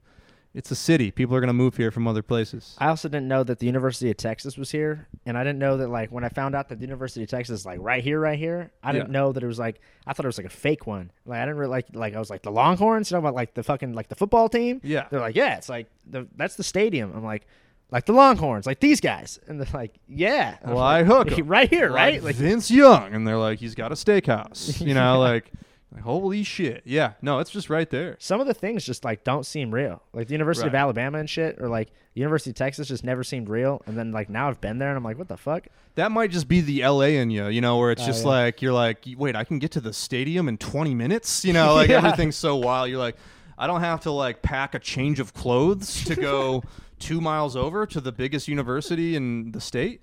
it's 0.54 0.70
a 0.70 0.74
city 0.74 1.10
people 1.10 1.34
are 1.34 1.40
going 1.40 1.48
to 1.48 1.52
move 1.54 1.76
here 1.76 1.90
from 1.90 2.06
other 2.06 2.22
places 2.22 2.76
I 2.78 2.88
also 2.88 3.08
didn't 3.08 3.28
know 3.28 3.42
that 3.44 3.58
the 3.58 3.66
University 3.66 4.10
of 4.10 4.16
Texas 4.18 4.56
was 4.58 4.70
here, 4.70 5.08
and 5.24 5.38
I 5.38 5.44
didn't 5.44 5.58
know 5.58 5.76
that 5.78 5.88
like 5.88 6.10
when 6.12 6.24
I 6.24 6.28
found 6.28 6.54
out 6.54 6.68
that 6.68 6.76
the 6.78 6.84
University 6.84 7.22
of 7.24 7.30
Texas 7.30 7.60
is 7.60 7.66
like 7.66 7.78
right 7.80 8.02
here, 8.04 8.20
right 8.20 8.38
here. 8.38 8.70
I 8.82 8.92
didn't 8.92 9.08
Yeah. 9.08 9.12
know 9.20 9.32
that 9.32 9.42
it 9.42 9.46
was 9.46 9.58
like 9.58 9.80
I 10.06 10.12
thought 10.12 10.24
it 10.24 10.28
was 10.28 10.38
like 10.38 10.46
a 10.46 10.50
fake 10.50 10.86
one. 10.86 11.10
Like 11.24 11.38
I 11.40 11.44
didn't 11.46 11.56
really 11.56 11.70
like 11.70 11.86
like 11.94 12.14
I 12.14 12.18
was 12.18 12.28
like 12.30 12.42
the 12.42 12.50
Longhorns, 12.52 13.10
you 13.10 13.14
know 13.14 13.20
about 13.20 13.34
like 13.34 13.54
the 13.54 13.62
fucking 13.62 13.94
like 13.94 14.08
the 14.08 14.14
football 14.14 14.48
team. 14.48 14.80
Yeah. 14.84 15.06
they're 15.10 15.20
like 15.20 15.36
yeah, 15.36 15.56
it's 15.56 15.68
like 15.68 15.86
the 16.06 16.26
that's 16.36 16.56
the 16.56 16.64
stadium. 16.64 17.12
I'm 17.16 17.24
like 17.24 17.46
like 17.90 18.06
the 18.06 18.12
Longhorns, 18.14 18.66
like 18.66 18.80
these 18.80 19.00
guys, 19.00 19.38
and 19.48 19.60
they're 19.60 19.68
like 19.74 19.94
yeah, 20.08 20.56
well 20.64 20.76
like, 20.76 21.02
i 21.02 21.04
hook 21.04 21.28
right 21.44 21.68
here, 21.70 21.88
Like 21.90 21.96
right? 21.96 22.22
Like 22.22 22.36
vince 22.36 22.70
young 22.70 23.14
and 23.14 23.26
they're 23.26 23.36
like 23.38 23.58
he's 23.58 23.74
got 23.74 23.90
a 23.92 23.94
steakhouse 23.94 24.80
you 24.86 24.94
know 24.94 25.18
like, 25.18 25.50
like 25.92 26.02
holy 26.04 26.42
shit 26.42 26.82
yeah 26.86 27.12
no 27.20 27.38
it's 27.38 27.50
just 27.50 27.68
right 27.68 27.90
there 27.90 28.16
some 28.18 28.40
of 28.40 28.46
the 28.46 28.54
things 28.54 28.84
just 28.84 29.04
like 29.04 29.24
don't 29.24 29.44
seem 29.44 29.72
real. 29.72 30.02
Like 30.12 30.26
the 30.28 30.32
University 30.32 30.66
of 30.68 30.74
Alabama 30.74 31.18
and 31.18 31.28
shit, 31.28 31.60
or 31.60 31.68
like 31.68 31.88
the 32.14 32.20
University 32.20 32.50
of 32.50 32.56
Texas 32.56 32.88
just 32.88 33.04
never 33.04 33.22
seemed 33.24 33.48
real. 33.48 33.82
And 33.86 33.96
then 33.96 34.10
like 34.12 34.28
now 34.30 34.48
I've 34.48 34.60
been 34.60 34.78
there 34.78 34.88
and 34.88 34.96
I'm 34.96 35.04
like, 35.04 35.18
what 35.18 35.28
the 35.28 35.36
fuck? 35.36 35.66
that 35.94 36.10
might 36.10 36.30
just 36.30 36.48
be 36.48 36.62
the 36.62 36.82
LA 36.86 37.18
in 37.20 37.30
you, 37.30 37.48
you 37.48 37.60
know, 37.60 37.76
where 37.76 37.90
it's 37.90 38.02
Oh, 38.02 38.06
just 38.06 38.22
yeah. 38.24 38.30
like 38.30 38.62
you're 38.62 38.72
like, 38.72 39.06
wait, 39.18 39.36
I 39.36 39.44
can 39.44 39.58
get 39.58 39.72
to 39.72 39.80
the 39.80 39.92
stadium 39.92 40.48
in 40.48 40.56
20 40.56 40.94
minutes, 40.94 41.44
you 41.44 41.52
know, 41.52 41.74
like 41.80 41.90
Yeah. 41.90 41.98
everything's 41.98 42.36
so 42.36 42.56
wild. 42.56 42.88
You're 42.88 42.98
like, 42.98 43.16
I 43.58 43.66
don't 43.66 43.80
have 43.82 44.00
to 44.02 44.10
like 44.10 44.40
pack 44.40 44.74
a 44.74 44.78
change 44.78 45.20
of 45.20 45.34
clothes 45.34 46.04
to 46.04 46.16
go 46.16 46.62
two 46.98 47.20
miles 47.20 47.54
over 47.56 47.84
to 47.86 48.00
the 48.00 48.12
biggest 48.12 48.48
university 48.48 49.14
in 49.16 49.52
the 49.52 49.60
state. 49.60 50.00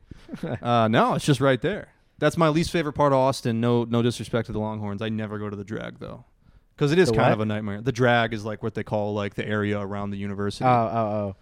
Uh, 0.61 0.87
no, 0.87 1.15
it's 1.15 1.25
just 1.25 1.41
right 1.41 1.61
there. 1.61 1.87
That's 2.19 2.37
my 2.37 2.49
least 2.49 2.71
favorite 2.71 2.93
part 2.93 3.13
of 3.13 3.17
Austin. 3.19 3.59
No, 3.61 3.83
no 3.85 4.01
disrespect 4.01 4.45
to 4.47 4.51
the 4.51 4.59
Longhorns. 4.59 5.01
I 5.01 5.09
never 5.09 5.39
go 5.39 5.49
to 5.49 5.55
the 5.55 5.63
drag 5.63 5.99
though, 5.99 6.25
because 6.75 6.91
it 6.91 6.99
is 6.99 7.09
The 7.09 7.15
kind 7.15 7.27
what? 7.27 7.33
of 7.33 7.39
a 7.41 7.45
nightmare. 7.45 7.81
The 7.81 7.91
drag 7.91 8.33
is 8.33 8.45
like 8.45 8.61
what 8.61 8.75
they 8.75 8.83
call 8.83 9.13
like 9.13 9.35
the 9.35 9.47
area 9.47 9.79
around 9.79 10.11
the 10.11 10.17
university, 10.17 10.65
Oh 10.65 10.69
oh 10.69 10.97
oh. 10.97 11.35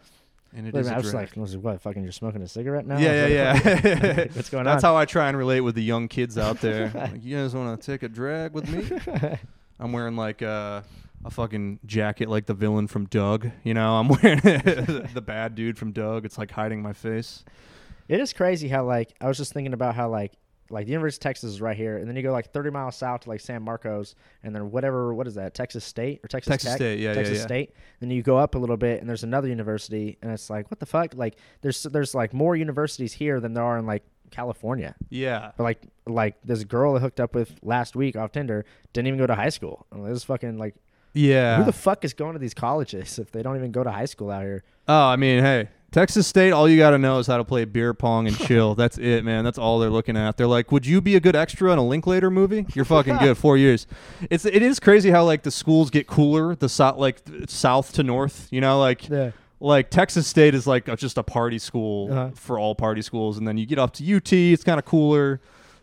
and 0.55 0.67
it 0.67 0.73
Wait 0.73 0.79
a 0.79 0.81
is 0.81 0.85
minute, 0.87 0.95
a 0.95 0.99
I 0.99 1.01
was 1.01 1.11
drag. 1.11 1.29
like, 1.29 1.37
was 1.37 1.57
what 1.57 1.81
fucking? 1.81 2.03
You're 2.03 2.11
smoking 2.11 2.41
a 2.41 2.47
cigarette 2.47 2.85
now? 2.85 2.97
Yeah, 2.99 3.27
yeah, 3.27 3.59
yeah. 3.63 4.13
What's 4.33 4.49
going 4.49 4.65
That's 4.65 4.83
on? 4.83 4.91
how 4.93 4.97
I 4.97 5.05
try 5.05 5.27
and 5.27 5.37
relate 5.37 5.61
with 5.61 5.75
the 5.75 5.83
young 5.83 6.07
kids 6.07 6.37
out 6.37 6.61
there. 6.61 6.89
Like, 6.95 7.23
you 7.23 7.37
guys 7.37 7.53
want 7.55 7.81
to 7.81 7.91
take 7.91 8.03
a 8.03 8.09
drag 8.09 8.53
with 8.53 8.69
me? 8.69 9.37
I'm 9.79 9.91
wearing 9.91 10.15
like 10.15 10.41
a, 10.41 10.83
a 11.25 11.29
fucking 11.31 11.79
jacket 11.85 12.29
like 12.29 12.45
the 12.45 12.53
villain 12.53 12.87
from 12.87 13.05
Doug. 13.05 13.49
You 13.63 13.73
know, 13.73 13.95
I'm 13.99 14.07
wearing 14.07 14.39
the 14.41 15.23
bad 15.25 15.55
dude 15.55 15.77
from 15.77 15.91
Doug. 15.91 16.25
It's 16.25 16.37
like 16.37 16.51
hiding 16.51 16.81
my 16.81 16.93
face. 16.93 17.43
It 18.07 18.19
is 18.19 18.31
crazy 18.33 18.67
how 18.69 18.85
like 18.85 19.13
I 19.21 19.27
was 19.27 19.37
just 19.37 19.53
thinking 19.53 19.73
about 19.73 19.93
how 19.95 20.09
like 20.09 20.33
like 20.69 20.85
the 20.85 20.91
University 20.91 21.19
of 21.21 21.23
Texas 21.23 21.51
is 21.53 21.61
right 21.61 21.75
here, 21.77 21.97
and 21.97 22.07
then 22.07 22.15
you 22.15 22.23
go 22.23 22.31
like 22.31 22.51
30 22.51 22.69
miles 22.71 22.95
south 22.95 23.21
to 23.21 23.29
like 23.29 23.39
San 23.39 23.61
Marcos, 23.63 24.15
and 24.43 24.55
then 24.55 24.71
whatever 24.71 25.13
what 25.13 25.27
is 25.27 25.35
that 25.35 25.53
Texas 25.53 25.83
State 25.85 26.19
or 26.23 26.27
Texas 26.27 26.51
Texas 26.51 26.69
Tech? 26.71 26.77
State, 26.77 26.99
yeah, 26.99 27.09
yeah, 27.09 27.13
Texas 27.15 27.37
yeah. 27.39 27.45
State. 27.45 27.73
Then 27.99 28.09
you 28.11 28.21
go 28.21 28.37
up 28.37 28.55
a 28.55 28.57
little 28.57 28.77
bit, 28.77 28.99
and 29.01 29.09
there's 29.09 29.23
another 29.23 29.47
university, 29.47 30.17
and 30.21 30.31
it's 30.31 30.49
like 30.49 30.69
what 30.71 30.79
the 30.79 30.85
fuck? 30.85 31.13
Like 31.15 31.37
there's 31.61 31.83
there's 31.83 32.13
like 32.15 32.33
more 32.33 32.55
universities 32.55 33.13
here 33.13 33.39
than 33.39 33.53
there 33.53 33.63
are 33.63 33.77
in 33.77 33.85
like 33.85 34.03
California. 34.31 34.95
Yeah. 35.09 35.51
But 35.57 35.63
like 35.63 35.81
like 36.05 36.35
this 36.43 36.63
girl 36.63 36.95
I 36.95 36.99
hooked 36.99 37.19
up 37.19 37.33
with 37.33 37.55
last 37.61 37.95
week 37.95 38.15
off 38.15 38.31
Tinder 38.31 38.65
didn't 38.93 39.07
even 39.07 39.17
go 39.19 39.27
to 39.27 39.35
high 39.35 39.49
school. 39.49 39.85
I'm 39.91 40.01
like, 40.01 40.09
this 40.11 40.17
is 40.17 40.23
fucking 40.25 40.57
like 40.57 40.75
Yeah. 41.13 41.57
who 41.57 41.63
the 41.63 41.71
fuck 41.73 42.03
is 42.03 42.13
going 42.13 42.33
to 42.33 42.39
these 42.39 42.53
colleges 42.53 43.19
if 43.23 43.31
they 43.31 43.41
don't 43.41 43.55
even 43.55 43.71
go 43.71 43.83
to 43.83 43.91
high 43.91 44.05
school 44.05 44.29
out 44.29 44.43
here? 44.43 44.63
oh, 44.89 45.05
I 45.07 45.15
mean, 45.15 45.41
hey, 45.43 45.69
Texas 45.91 46.27
State, 46.27 46.51
all 46.51 46.67
you 46.67 46.77
got 46.77 46.89
to 46.91 46.97
know 46.97 47.17
is 47.19 47.27
how 47.27 47.37
to 47.37 47.43
play 47.45 47.63
beer 47.65 47.93
pong 47.93 48.27
and 48.27 48.37
chill. 48.37 48.75
That's 48.81 48.97
it, 48.97 49.23
man. 49.23 49.43
That's 49.45 49.57
all 49.57 49.79
they're 49.79 49.89
looking 49.89 50.17
at. 50.17 50.35
They're 50.37 50.45
like, 50.47 50.71
would 50.71 50.85
you 50.85 50.99
be 51.01 51.15
a 51.15 51.19
good 51.19 51.35
extra 51.35 51.71
in 51.71 51.79
a 51.79 51.85
Linklater 51.85 52.29
movie? 52.29 52.65
You're 52.73 52.85
fucking 52.85 53.17
good. 53.17 53.37
Four 53.37 53.57
years. 53.57 53.87
It's 54.29 54.45
it 54.45 54.61
is 54.61 54.79
crazy 54.79 55.09
how 55.11 55.23
like 55.23 55.43
the 55.43 55.51
schools 55.51 55.89
get 55.89 56.05
cooler, 56.07 56.55
the 56.55 56.69
south 56.69 56.97
like 56.97 57.21
south 57.47 57.93
to 57.93 58.03
north. 58.03 58.47
You 58.51 58.59
know, 58.61 58.79
like 58.79 59.07
Yeah. 59.07 59.31
like 59.61 59.89
Texas 59.89 60.27
State 60.27 60.53
is 60.55 60.67
like 60.67 60.87
a, 60.89 60.95
just 60.97 61.17
a 61.17 61.23
party 61.23 61.57
school 61.57 62.11
Uh-huh. 62.11 62.29
for 62.35 62.59
all 62.59 62.75
party 62.75 63.01
schools, 63.01 63.37
and 63.37 63.47
then 63.47 63.57
you 63.57 63.65
get 63.65 63.79
up 63.79 63.93
to 63.93 64.15
UT, 64.15 64.31
it's 64.33 64.63
kind 64.65 64.79
of 64.79 64.85
cooler, 64.85 65.39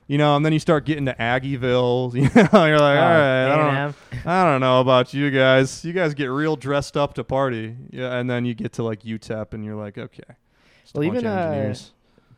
you 0.07 0.19
know, 0.19 0.37
and 0.37 0.45
then 0.45 0.53
you 0.53 0.59
start 0.59 0.85
getting 0.85 1.07
to 1.07 1.15
Aggieville, 1.15 2.15
you 2.15 2.23
know, 2.23 2.65
you're 2.67 2.79
like, 2.79 2.99
all 2.99 3.11
right, 3.11 3.47
I 3.47 3.57
don't, 3.57 4.27
I 4.27 4.45
don't 4.45 4.61
know 4.61 4.81
about 4.81 5.15
you 5.15 5.31
guys, 5.31 5.85
you 5.85 5.93
guys 5.93 6.15
get 6.15 6.27
real 6.27 6.57
dressed 6.57 6.97
up 6.97 7.15
to 7.15 7.25
party, 7.25 7.77
yeah, 7.91 8.17
and 8.19 8.29
then 8.29 8.45
you 8.45 8.55
get 8.55 8.73
to 8.75 8.83
like 8.83 9.03
UTEP, 9.03 9.55
and 9.55 9.65
you're 9.65 9.77
like, 9.77 9.97
okay, 9.99 10.23
a 10.29 10.35
Well, 10.95 11.05
even, 11.05 11.27
uh. 11.27 11.75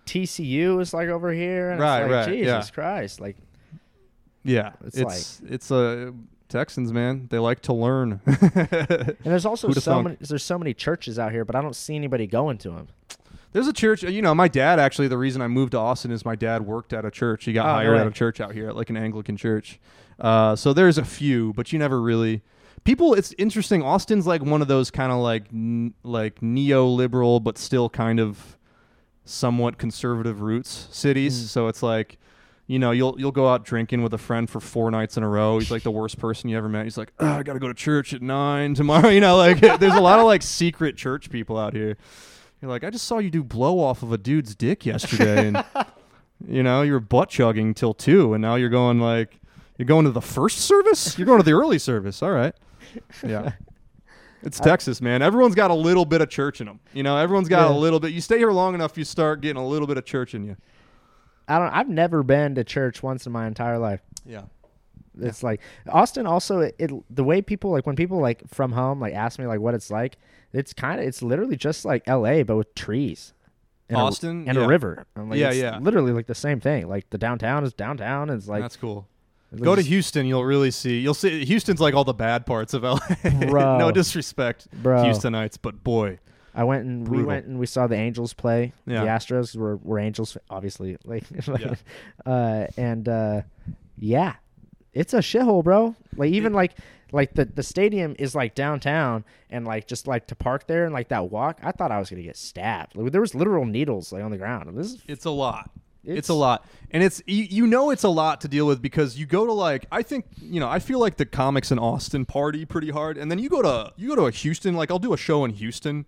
TCU 0.06 0.80
is 0.80 0.94
like 0.94 1.08
over 1.08 1.32
here, 1.32 1.70
and 1.70 1.80
Right, 1.80 2.02
it's 2.02 2.10
like, 2.10 2.26
right, 2.26 2.28
Jesus 2.34 2.68
yeah. 2.68 2.74
Christ, 2.74 3.20
like 3.20 3.36
yeah, 4.44 4.72
it's 4.84 4.96
it's 4.98 5.42
it's 5.48 5.70
uh, 5.72 6.12
Texans, 6.48 6.92
man, 6.92 7.26
they 7.30 7.38
like 7.40 7.60
to 7.62 7.72
learn. 7.72 8.20
And 8.26 9.16
there's 9.24 9.44
also 9.44 9.66
Who'da 9.66 9.80
so 9.80 9.90
thunk? 9.92 10.04
many. 10.04 10.16
There's 10.20 10.44
so 10.44 10.58
many 10.58 10.72
churches 10.74 11.18
out 11.18 11.32
here, 11.32 11.44
but 11.44 11.56
I 11.56 11.60
don't 11.62 11.74
see 11.74 11.96
anybody 11.96 12.28
going 12.28 12.58
to 12.58 12.70
them. 12.70 12.88
There's 13.56 13.68
a 13.68 13.72
church, 13.72 14.02
you 14.02 14.20
know, 14.20 14.34
my 14.34 14.48
dad 14.48 14.78
actually, 14.78 15.08
the 15.08 15.16
reason 15.16 15.40
I 15.40 15.48
moved 15.48 15.70
to 15.70 15.78
Austin 15.78 16.10
is 16.10 16.26
my 16.26 16.36
dad 16.36 16.66
worked 16.66 16.92
at 16.92 17.06
a 17.06 17.10
church. 17.10 17.46
He 17.46 17.54
got 17.54 17.64
Oh, 17.64 17.72
hired 17.72 17.96
at 17.96 18.02
way. 18.02 18.08
a 18.08 18.10
church 18.10 18.38
out 18.38 18.52
here, 18.52 18.68
at 18.68 18.76
like 18.76 18.90
an 18.90 18.98
Anglican 18.98 19.38
church. 19.38 19.80
Uh, 20.20 20.54
so 20.54 20.74
there's 20.74 20.98
a 20.98 21.04
few, 21.06 21.54
but 21.54 21.72
you 21.72 21.78
never 21.78 22.02
really. 22.02 22.42
People, 22.84 23.14
it's 23.14 23.34
interesting. 23.38 23.82
Austin's 23.82 24.26
like 24.26 24.42
one 24.42 24.60
of 24.60 24.68
those 24.68 24.90
kind 24.90 25.10
of 25.10 25.20
like 25.20 25.44
n- 25.54 25.94
like 26.02 26.40
neoliberal, 26.40 27.42
but 27.42 27.56
still 27.56 27.88
kind 27.88 28.20
of 28.20 28.58
somewhat 29.24 29.78
conservative 29.78 30.42
roots 30.42 30.88
cities. 30.90 31.42
Mm. 31.42 31.46
So 31.48 31.68
it's 31.68 31.82
like, 31.82 32.18
you 32.66 32.78
know, 32.78 32.90
you'll 32.90 33.16
you'll 33.18 33.32
go 33.32 33.48
out 33.48 33.64
drinking 33.64 34.02
with 34.02 34.12
a 34.12 34.18
friend 34.18 34.50
for 34.50 34.60
four 34.60 34.90
nights 34.90 35.16
in 35.16 35.22
a 35.22 35.28
row. 35.30 35.58
He's 35.58 35.70
like 35.70 35.82
the 35.82 35.90
worst 35.90 36.18
person 36.18 36.50
you 36.50 36.58
ever 36.58 36.68
met. 36.68 36.84
He's 36.84 36.98
like, 36.98 37.10
oh, 37.20 37.26
I 37.26 37.42
got 37.42 37.54
to 37.54 37.58
go 37.58 37.68
to 37.68 37.74
church 37.74 38.12
at 38.12 38.20
nine 38.20 38.74
tomorrow. 38.74 39.08
You 39.16 39.20
know, 39.20 39.38
like 39.38 39.60
there's 39.80 39.94
a 39.94 40.00
lot 40.02 40.18
of 40.18 40.26
like 40.26 40.42
secret 40.42 40.98
church 40.98 41.30
people 41.30 41.56
out 41.56 41.72
here. 41.72 41.96
You're 42.60 42.70
like, 42.70 42.84
I 42.84 42.90
just 42.90 43.06
saw 43.06 43.18
you 43.18 43.30
do 43.30 43.42
blow 43.44 43.78
off 43.80 44.02
of 44.02 44.12
a 44.12 44.18
dude's 44.18 44.54
dick 44.54 44.86
yesterday, 44.86 45.48
and 45.48 45.64
you 46.48 46.62
know, 46.62 46.82
you 46.82 46.92
were 46.92 47.00
butt 47.00 47.28
chugging 47.28 47.74
till 47.74 47.94
two, 47.94 48.34
and 48.34 48.42
now 48.42 48.54
you're 48.54 48.68
going 48.70 48.98
like, 49.00 49.38
you're 49.78 49.86
going 49.86 50.04
to 50.06 50.10
the 50.10 50.22
first 50.22 50.58
service. 50.58 51.18
You're 51.18 51.26
going 51.26 51.38
to 51.38 51.44
the 51.44 51.52
early 51.52 51.78
service. 51.78 52.22
All 52.22 52.32
right, 52.32 52.54
yeah. 53.26 53.52
It's 54.42 54.60
Texas, 54.60 55.00
man. 55.00 55.22
Everyone's 55.22 55.56
got 55.56 55.72
a 55.72 55.74
little 55.74 56.04
bit 56.04 56.20
of 56.20 56.28
church 56.30 56.60
in 56.60 56.68
them. 56.68 56.78
You 56.92 57.02
know, 57.02 57.16
everyone's 57.16 57.48
got 57.48 57.68
Yeah. 57.68 57.74
a 57.74 57.78
little 57.78 57.98
bit. 57.98 58.12
You 58.12 58.20
stay 58.20 58.38
here 58.38 58.52
long 58.52 58.74
enough, 58.74 58.96
you 58.96 59.02
start 59.02 59.40
getting 59.40 59.60
a 59.60 59.66
little 59.66 59.88
bit 59.88 59.96
of 59.98 60.04
church 60.04 60.34
in 60.34 60.44
you. 60.44 60.56
I 61.48 61.58
don't. 61.58 61.70
I've 61.72 61.88
never 61.88 62.22
been 62.22 62.54
to 62.54 62.62
church 62.62 63.02
once 63.02 63.26
in 63.26 63.32
my 63.32 63.48
entire 63.48 63.78
life. 63.78 64.02
Yeah. 64.24 64.42
It's 65.20 65.42
like 65.42 65.62
Austin. 65.88 66.26
Also, 66.26 66.60
it, 66.60 66.76
it 66.78 66.90
the 67.10 67.24
way 67.24 67.42
people 67.42 67.70
like 67.72 67.86
when 67.86 67.96
people 67.96 68.20
like 68.20 68.46
from 68.48 68.70
home 68.70 69.00
like 69.00 69.14
ask 69.14 69.38
me 69.38 69.46
like 69.46 69.58
what 69.58 69.74
it's 69.74 69.90
like. 69.90 70.16
It's 70.52 70.72
kind 70.72 71.00
of 71.00 71.06
it's 71.06 71.22
literally 71.22 71.56
just 71.56 71.84
like 71.84 72.02
L.A. 72.06 72.42
but 72.42 72.56
with 72.56 72.74
trees. 72.74 73.32
And 73.88 73.96
a- 73.98 74.00
Austin, 74.00 74.48
and 74.48 74.58
yeah. 74.58 74.64
a 74.64 74.68
river. 74.68 75.06
I'm 75.16 75.30
like, 75.30 75.38
Yeah, 75.38 75.48
it's 75.50 75.58
yeah. 75.58 75.78
Literally 75.78 76.12
like 76.12 76.26
the 76.26 76.34
same 76.34 76.60
thing. 76.60 76.88
Like 76.88 77.08
the 77.10 77.18
downtown 77.18 77.64
is 77.64 77.72
downtown. 77.72 78.30
And 78.30 78.38
it's 78.38 78.48
like 78.48 78.62
That's 78.62 78.76
cool. 78.76 79.06
Go 79.60 79.76
to 79.76 79.82
Houston, 79.82 80.26
you'll 80.26 80.44
really 80.44 80.72
see. 80.72 80.98
You'll 80.98 81.14
see 81.14 81.44
Houston's 81.44 81.80
like 81.80 81.94
all 81.94 82.04
the 82.04 82.12
bad 82.12 82.46
parts 82.46 82.74
of 82.74 82.82
LA. 82.82 82.98
Bro. 83.48 83.78
no 83.78 83.90
disrespect, 83.92 84.66
Bro. 84.82 85.04
Houstonites, 85.04 85.56
but 85.60 85.84
boy, 85.84 86.18
I 86.54 86.64
went 86.64 86.84
and 86.84 87.06
we 87.06 87.22
went 87.22 87.46
and 87.46 87.58
we 87.58 87.66
saw 87.66 87.86
the 87.86 87.94
Angels 87.94 88.34
play. 88.34 88.72
Yeah. 88.86 89.02
The 89.02 89.06
Astros 89.10 89.54
were 89.56 89.76
were 89.76 89.98
Angels, 90.00 90.36
obviously. 90.50 90.96
Like, 91.04 91.24
Yeah. 91.46 91.74
uh, 92.26 92.66
and 92.76 93.08
uh, 93.08 93.42
yeah, 93.98 94.34
it's 94.92 95.14
a 95.14 95.18
shithole, 95.18 95.62
bro. 95.62 95.94
Like 96.16 96.32
even 96.32 96.52
like 96.52 96.72
like 97.12 97.34
the 97.34 97.44
the 97.44 97.62
stadium 97.62 98.14
is 98.18 98.34
like 98.34 98.54
downtown, 98.54 99.24
and 99.50 99.64
like 99.66 99.86
just 99.86 100.06
like 100.06 100.26
to 100.28 100.34
park 100.34 100.66
there 100.66 100.84
and 100.84 100.92
like 100.92 101.08
that 101.08 101.30
walk, 101.30 101.60
I 101.62 101.72
thought 101.72 101.90
I 101.92 101.98
was 101.98 102.10
gonna 102.10 102.22
get 102.22 102.36
stabbed. 102.36 102.96
Like 102.96 103.12
there 103.12 103.20
was 103.20 103.34
literal 103.34 103.64
needles 103.64 104.12
like 104.12 104.22
on 104.24 104.30
the 104.30 104.38
ground. 104.38 104.76
This 104.76 104.92
is 104.94 105.02
it's 105.06 105.24
a 105.24 105.30
lot. 105.30 105.70
It's, 106.04 106.18
It's- 106.18 106.28
a 106.28 106.34
lot, 106.34 106.64
and 106.92 107.02
it's 107.02 107.20
you, 107.26 107.42
you 107.44 107.66
know 107.66 107.90
it's 107.90 108.04
a 108.04 108.08
lot 108.08 108.40
to 108.42 108.48
deal 108.48 108.64
with 108.66 108.80
because 108.80 109.18
you 109.18 109.26
go 109.26 109.44
to 109.44 109.52
like 109.52 109.86
I 109.90 110.02
think 110.02 110.26
you 110.40 110.60
know 110.60 110.68
I 110.68 110.78
feel 110.78 111.00
like 111.00 111.16
the 111.16 111.26
comics 111.26 111.72
in 111.72 111.78
Austin 111.80 112.24
party 112.24 112.64
pretty 112.64 112.90
hard, 112.90 113.18
and 113.18 113.28
then 113.30 113.38
you 113.40 113.48
go 113.48 113.60
to 113.62 113.92
you 113.96 114.08
go 114.10 114.16
to 114.16 114.26
a 114.26 114.30
Houston 114.30 114.74
like 114.74 114.90
I'll 114.92 115.00
do 115.00 115.12
a 115.12 115.16
show 115.16 115.44
in 115.44 115.50
Houston, 115.52 116.06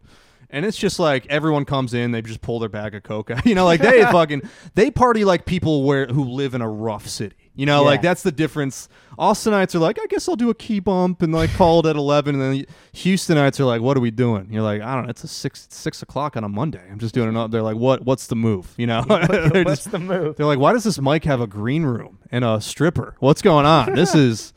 And 0.51 0.64
it's 0.64 0.76
just 0.78 0.99
like 1.01 1.26
everyone 1.26 1.64
comes 1.64 1.94
in, 1.94 2.12
they 2.12 2.22
just 2.22 2.40
pull 2.42 2.59
their 2.61 2.68
bag 2.68 2.94
of 2.94 3.03
coca. 3.03 3.42
You 3.44 3.55
know, 3.57 3.64
like 3.64 3.80
they 3.80 4.03
fucking 4.12 4.42
they 4.74 4.90
party 4.92 5.24
like 5.24 5.46
people 5.46 5.82
where 5.82 6.07
who 6.07 6.22
live 6.24 6.55
in 6.55 6.62
a 6.62 6.68
rough 6.68 7.09
city. 7.09 7.47
You 7.59 7.66
know, 7.66 7.82
like 7.82 8.02
that's 8.02 8.22
the 8.22 8.30
difference. 8.32 8.88
Austinites 9.18 9.74
are 9.74 9.80
like, 9.80 9.98
I 10.00 10.06
guess 10.06 10.28
I'll 10.28 10.36
do 10.36 10.48
a 10.48 10.54
key 10.54 10.78
bump 10.78 11.22
and 11.22 11.32
like 11.34 11.52
call 11.54 11.80
it 11.80 11.86
at 11.90 11.96
eleven, 11.96 12.40
and 12.40 12.54
then 12.54 12.66
Houstonites 12.94 13.59
are 13.59 13.64
like, 13.64 13.80
What 13.82 13.96
are 13.96 14.00
we 14.00 14.12
doing? 14.12 14.46
You're 14.52 14.62
like, 14.62 14.80
I 14.80 14.94
don't 14.94 15.04
know. 15.04 15.11
It's 15.11 15.24
a 15.24 15.28
six 15.28 15.66
six 15.70 16.00
o'clock 16.00 16.36
on 16.36 16.44
a 16.44 16.48
Monday. 16.48 16.82
I'm 16.88 17.00
just 17.00 17.14
doing 17.14 17.36
it. 17.36 17.50
They're 17.50 17.62
like, 17.62 17.76
What? 17.76 18.02
What's 18.04 18.28
the 18.28 18.36
move? 18.36 18.72
You 18.76 18.86
know, 18.86 19.02
What's 19.09 19.64
just- 19.64 19.90
the 19.90 19.98
move? 19.98 20.36
they're 20.36 20.46
like, 20.46 20.61
why 20.61 20.72
does 20.72 20.84
this 20.84 21.00
mic 21.00 21.24
have 21.24 21.40
a 21.40 21.48
green 21.48 21.82
room 21.82 22.20
and 22.30 22.44
a 22.44 22.61
stripper? 22.61 23.16
What's 23.18 23.42
going 23.42 23.66
on? 23.66 23.92
This 23.94 24.14
is 24.14 24.52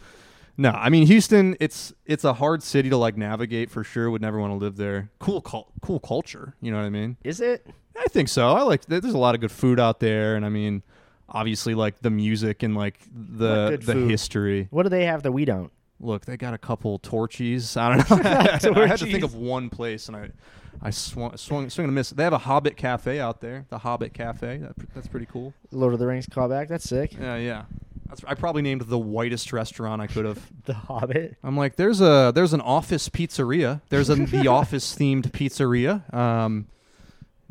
no. 0.58 0.70
I 0.70 0.90
mean, 0.90 1.08
Houston. 1.08 1.58
It's 1.60 1.94
it's 2.06 2.24
a 2.24 2.34
hard 2.34 2.62
city 2.62 2.92
to 2.92 2.98
like 2.98 3.18
navigate 3.18 3.72
for 3.72 3.84
sure. 3.84 4.12
Would 4.12 4.22
never 4.22 4.40
want 4.40 4.52
to 4.52 4.58
live 4.58 4.78
there. 4.78 5.10
Cool, 5.18 5.42
cul- 5.42 5.72
cool 5.82 6.00
culture. 6.00 6.54
You 6.62 6.72
know 6.72 6.78
what 6.78 6.86
I 6.86 6.90
mean? 6.92 7.18
Is 7.24 7.42
it? 7.42 7.66
I 7.98 8.06
think 8.10 8.30
so. 8.30 8.50
I 8.52 8.62
like. 8.62 8.86
There's 8.86 9.06
a 9.06 9.18
lot 9.18 9.34
of 9.34 9.42
good 9.42 9.52
food 9.52 9.80
out 9.80 10.00
there, 10.00 10.36
and 10.36 10.46
I 10.46 10.50
mean, 10.50 10.84
obviously, 11.32 11.76
like 11.76 12.02
the 12.02 12.10
music 12.10 12.64
and 12.64 12.76
like 12.76 13.00
the 13.12 13.78
the 13.82 13.94
food? 13.94 14.10
history. 14.12 14.68
What 14.72 14.84
do 14.84 14.90
they 14.90 15.06
have 15.06 15.24
that 15.24 15.32
we 15.32 15.46
don't? 15.46 15.72
Look, 16.00 16.26
they 16.26 16.36
got 16.38 16.54
a 16.54 16.58
couple 16.58 16.98
Torchy's. 17.00 17.78
I 17.78 17.96
don't 17.98 18.24
know. 18.24 18.30
I 18.82 18.88
had 18.88 19.00
to 19.00 19.06
think 19.06 19.24
of 19.24 19.36
one 19.36 19.70
place, 19.70 20.08
and 20.08 20.18
I. 20.18 20.30
I 20.82 20.90
swung, 20.90 21.38
swung, 21.38 21.70
swung 21.70 21.84
and 21.84 21.92
a 21.92 21.94
miss. 21.94 22.10
They 22.10 22.24
have 22.24 22.34
a 22.34 22.40
Hobbit 22.40 22.76
Cafe 22.76 23.20
out 23.20 23.40
there. 23.42 23.66
The 23.70 23.78
Hobbit 23.78 24.14
Cafe. 24.14 24.58
That, 24.58 24.74
that's 24.96 25.08
pretty 25.08 25.28
cool. 25.28 25.54
Lord 25.70 25.94
of 25.94 26.00
the 26.00 26.08
Rings 26.08 26.26
callback. 26.26 26.70
That's 26.70 26.86
sick. 26.86 27.14
Yeah, 27.20 27.36
yeah. 27.36 27.66
That's, 28.08 28.24
I 28.26 28.34
probably 28.34 28.62
named 28.62 28.82
the 28.82 28.98
whitest 28.98 29.54
restaurant 29.54 30.02
I 30.02 30.08
could 30.08 30.26
have. 30.26 30.40
The 30.66 30.74
Hobbit. 30.74 31.38
I'm 31.44 31.58
like, 31.58 31.76
there's 31.76 32.02
a 32.02 32.32
there's 32.34 32.54
an 32.54 32.62
office 32.62 33.10
pizzeria. 33.10 33.82
There's 33.90 34.10
a 34.10 34.16
the 34.16 34.48
office 34.48 34.96
themed 34.96 35.32
pizzeria. 35.32 36.14
Um, 36.14 36.68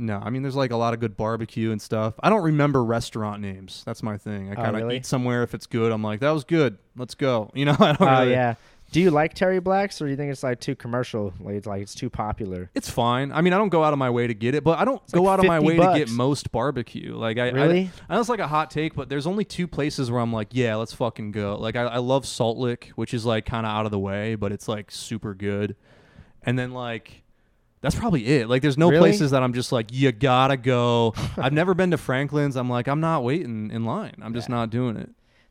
no, 0.00 0.18
I 0.22 0.30
mean 0.30 0.42
there's 0.42 0.56
like 0.56 0.70
a 0.70 0.76
lot 0.76 0.94
of 0.94 1.00
good 1.00 1.16
barbecue 1.16 1.70
and 1.70 1.80
stuff. 1.80 2.14
I 2.22 2.30
don't 2.30 2.42
remember 2.42 2.82
restaurant 2.84 3.40
names. 3.42 3.82
That's 3.86 4.02
my 4.02 4.16
thing. 4.16 4.48
I 4.50 4.52
Oh, 4.52 4.56
kind 4.56 4.76
of 4.76 4.82
really? 4.82 4.96
eat 4.96 5.06
somewhere 5.06 5.42
if 5.42 5.54
it's 5.54 5.66
good. 5.66 5.92
I'm 5.92 6.02
like, 6.02 6.20
that 6.20 6.30
was 6.30 6.44
good. 6.44 6.78
Let's 6.96 7.14
go. 7.14 7.50
You 7.54 7.66
know, 7.66 7.76
I 7.78 7.92
don't 7.92 8.02
Oh 8.08 8.20
really. 8.20 8.32
yeah. 8.32 8.54
Do 8.92 9.00
you 9.00 9.12
like 9.12 9.34
Terry 9.34 9.60
Blacks, 9.60 10.02
or 10.02 10.06
do 10.06 10.10
you 10.10 10.16
think 10.16 10.32
it's 10.32 10.42
like 10.42 10.58
too 10.58 10.74
commercial? 10.74 11.32
Like 11.38 11.54
it's 11.54 11.66
like 11.68 11.80
it's 11.80 11.94
too 11.94 12.10
popular. 12.10 12.70
It's 12.74 12.90
fine. 12.90 13.30
I 13.30 13.40
mean, 13.40 13.52
I 13.52 13.58
don't 13.58 13.68
go 13.68 13.84
out 13.84 13.92
of 13.92 14.00
my 14.00 14.10
way 14.10 14.26
to 14.26 14.34
get 14.34 14.56
it, 14.56 14.64
but 14.64 14.80
I 14.80 14.84
don't 14.84 15.00
It's 15.04 15.12
go 15.12 15.22
like 15.22 15.34
out 15.34 15.38
of 15.38 15.44
my 15.46 15.60
50 15.60 15.66
way 15.68 15.86
to 15.86 15.98
get 15.98 16.10
most 16.10 16.50
barbecue. 16.50 17.14
Like 17.14 17.38
I, 17.38 17.50
Really? 17.50 17.82
I, 17.82 17.90
I 18.08 18.14
know 18.14 18.20
it's 18.20 18.28
like 18.28 18.40
a 18.40 18.48
hot 18.48 18.68
take, 18.72 18.96
but 18.96 19.08
there's 19.08 19.28
only 19.28 19.44
two 19.44 19.68
places 19.68 20.10
where 20.10 20.20
I'm 20.20 20.32
like, 20.32 20.48
yeah, 20.50 20.74
let's 20.74 20.92
fucking 20.92 21.30
go. 21.30 21.54
Like 21.56 21.76
I, 21.76 21.82
I 21.82 21.98
love 21.98 22.26
Salt 22.26 22.58
Lick, 22.58 22.90
which 22.96 23.14
is 23.14 23.24
like 23.24 23.46
kind 23.46 23.64
of 23.64 23.70
out 23.70 23.84
of 23.84 23.92
the 23.92 23.98
way, 24.00 24.34
but 24.34 24.50
it's 24.50 24.66
like 24.66 24.90
super 24.90 25.34
good. 25.34 25.76
And 26.42 26.58
then 26.58 26.72
like, 26.72 27.22
that's 27.80 27.94
probably 27.94 28.26
it. 28.26 28.48
Like 28.48 28.62
there's 28.62 28.78
no 28.78 28.88
Really? 28.90 29.00
places 29.00 29.30
that 29.30 29.42
I'm 29.42 29.52
just 29.52 29.72
like, 29.72 29.92
you 29.92 30.12
gotta 30.12 30.56
go. 30.56 31.14
I've 31.36 31.52
never 31.52 31.74
been 31.74 31.90
to 31.92 31.98
Franklin's. 31.98 32.56
I'm 32.56 32.68
like, 32.68 32.88
I'm 32.88 33.00
not 33.00 33.24
waiting 33.24 33.70
in 33.70 33.84
line. 33.84 34.14
I'm 34.22 34.34
just 34.34 34.48
not 34.48 34.70
doing 34.70 34.96
it. 34.96 35.10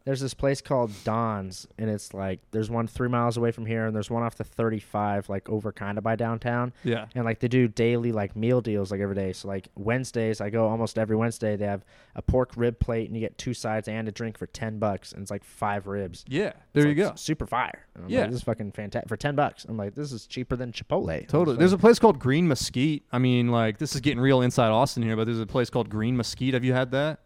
There's 0.10 0.22
this 0.22 0.34
place 0.34 0.60
called 0.60 0.92
Don's, 1.04 1.68
and 1.78 1.88
it's 1.88 2.16
like 2.16 2.40
there's 2.50 2.68
one 2.68 2.88
three 2.88 3.10
miles 3.10 3.38
away 3.38 3.52
from 3.52 3.68
here, 3.68 3.86
and 3.86 3.96
there's 3.96 4.10
one 4.10 4.24
off 4.24 4.34
the 4.38 4.44
35, 4.44 5.30
like 5.30 5.48
over 5.48 5.72
kind 5.72 6.00
of 6.00 6.04
by 6.04 6.16
downtown. 6.16 6.74
Yeah. 6.84 7.06
And 7.14 7.26
like 7.26 7.38
they 7.42 7.48
do 7.48 7.68
daily 7.68 8.12
like 8.12 8.36
meal 8.36 8.60
deals 8.60 8.90
like 8.90 9.02
every 9.02 9.14
day. 9.14 9.34
So 9.34 9.48
like 9.48 9.68
Wednesdays, 9.76 10.42
I 10.42 10.50
go 10.50 10.68
almost 10.68 10.98
every 10.98 11.16
Wednesday. 11.16 11.56
They 11.58 11.68
have 11.68 11.86
a 12.16 12.24
pork 12.24 12.54
rib 12.56 12.80
plate, 12.80 13.06
and 13.08 13.16
you 13.16 13.20
get 13.22 13.38
two 13.38 13.54
sides 13.54 13.88
and 13.88 14.08
a 14.08 14.12
drink 14.12 14.40
for 14.40 14.48
ten 14.48 14.80
bucks, 14.80 15.12
and 15.12 15.22
it's 15.22 15.30
like 15.30 15.44
five 15.44 15.86
ribs. 15.86 16.26
Yeah. 16.28 16.54
There 16.74 16.88
It's, 16.88 16.98
you 16.98 17.04
like, 17.04 17.14
go. 17.14 17.16
Super 17.16 17.46
fire. 17.46 17.86
And 17.94 18.06
I'm 18.06 18.10
Yeah. 18.10 18.22
like, 18.22 18.30
this 18.32 18.38
is 18.38 18.44
fucking 18.46 18.72
fantastic 18.72 19.10
for 19.10 19.16
ten 19.16 19.36
bucks. 19.36 19.64
I'm 19.70 19.78
like, 19.78 19.94
this 19.94 20.12
is 20.12 20.26
cheaper 20.26 20.56
than 20.56 20.72
Chipotle. 20.72 21.28
Totally. 21.28 21.58
There's 21.58 21.74
a 21.74 21.78
place 21.78 22.00
called 22.00 22.18
Green 22.18 22.48
Mesquite. 22.48 23.04
I 23.12 23.20
mean, 23.20 23.50
like 23.50 23.78
this 23.78 23.94
is 23.94 24.02
getting 24.02 24.20
real 24.20 24.42
inside 24.42 24.70
Austin 24.70 25.04
here, 25.04 25.16
but 25.16 25.26
there's 25.26 25.40
a 25.40 25.46
place 25.46 25.70
called 25.70 25.88
Green 25.88 26.18
Mesquite. 26.18 26.56
Have 26.56 26.64
you 26.64 26.74
had 26.74 26.90
that? 26.94 27.20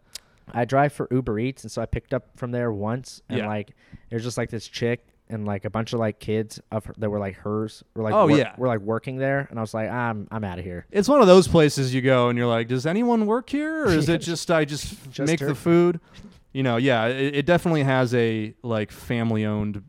I 0.52 0.64
drive 0.64 0.92
for 0.92 1.08
Uber 1.10 1.38
Eats, 1.38 1.62
and 1.64 1.70
so 1.72 1.80
I 1.82 1.86
picked 1.86 2.12
up 2.14 2.28
from 2.36 2.50
there 2.50 2.72
once, 2.72 3.22
and 3.28 3.38
Yeah. 3.38 3.46
like 3.48 3.72
there's 4.10 4.22
just 4.24 4.36
like 4.38 4.50
this 4.50 4.66
chick 4.68 5.06
and 5.30 5.46
like 5.46 5.64
a 5.64 5.70
bunch 5.70 5.94
of 5.94 6.00
like 6.00 6.18
kids 6.20 6.60
of 6.70 6.84
her, 6.84 6.94
that 6.98 7.08
were 7.08 7.18
like 7.18 7.34
hers 7.36 7.82
were 7.94 8.02
like 8.02 8.12
Oh, 8.12 8.28
yeah. 8.28 8.54
were 8.58 8.68
like 8.68 8.80
working 8.80 9.16
there, 9.16 9.46
and 9.50 9.58
I 9.58 9.62
was 9.62 9.72
like, 9.72 9.88
I'm 9.90 10.28
I'm 10.30 10.44
out 10.44 10.58
of 10.58 10.64
here. 10.64 10.86
It's 10.90 11.08
one 11.08 11.20
of 11.22 11.26
those 11.26 11.48
places 11.48 11.94
you 11.94 12.02
go 12.02 12.28
and 12.28 12.36
you're 12.38 12.46
like, 12.46 12.68
does 12.68 12.84
anyone 12.84 13.24
work 13.26 13.48
here, 13.48 13.84
or 13.86 13.88
is 13.88 14.08
it 14.08 14.18
just 14.20 14.50
I 14.50 14.64
just, 14.66 14.94
just 15.10 15.26
make 15.30 15.40
her. 15.40 15.46
the 15.46 15.54
food? 15.54 15.98
You 16.52 16.62
know, 16.62 16.76
yeah, 16.76 17.06
it, 17.06 17.34
it 17.36 17.46
definitely 17.46 17.82
has 17.84 18.14
a 18.14 18.54
like 18.62 18.92
family-owned 18.92 19.82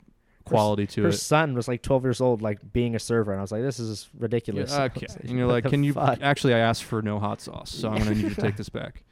quality 0.45 0.88
to 0.88 1.01
it. 1.01 1.03
Her 1.03 1.10
it. 1.10 1.14
son 1.14 1.53
was 1.53 1.68
like 1.68 1.82
12 1.82 2.03
years 2.06 2.22
old, 2.22 2.41
like 2.41 2.60
being 2.74 2.95
a 2.95 2.99
server, 2.99 3.32
and 3.32 3.39
I 3.39 3.41
was 3.41 3.51
like, 3.51 3.62
this 3.62 3.80
is 3.80 4.10
ridiculous. 4.18 4.72
I 4.74 4.86
okay, 4.86 5.01
was 5.08 5.16
and 5.18 5.38
you're 5.38 5.47
what 5.47 5.53
like, 5.53 5.64
the 5.66 5.70
can 5.70 5.84
you? 5.84 5.93
fuck? 5.93 6.20
Actually, 6.22 6.53
I 6.56 6.60
asked 6.60 6.84
for 6.86 7.01
no 7.01 7.20
hot 7.20 7.41
sauce, 7.41 7.72
so 7.72 7.89
I'm 7.89 7.97
gonna 7.99 8.12
need 8.16 8.24
you 8.24 8.30
to 8.30 8.41
take 8.41 8.56
this 8.56 8.70
back. 8.70 9.03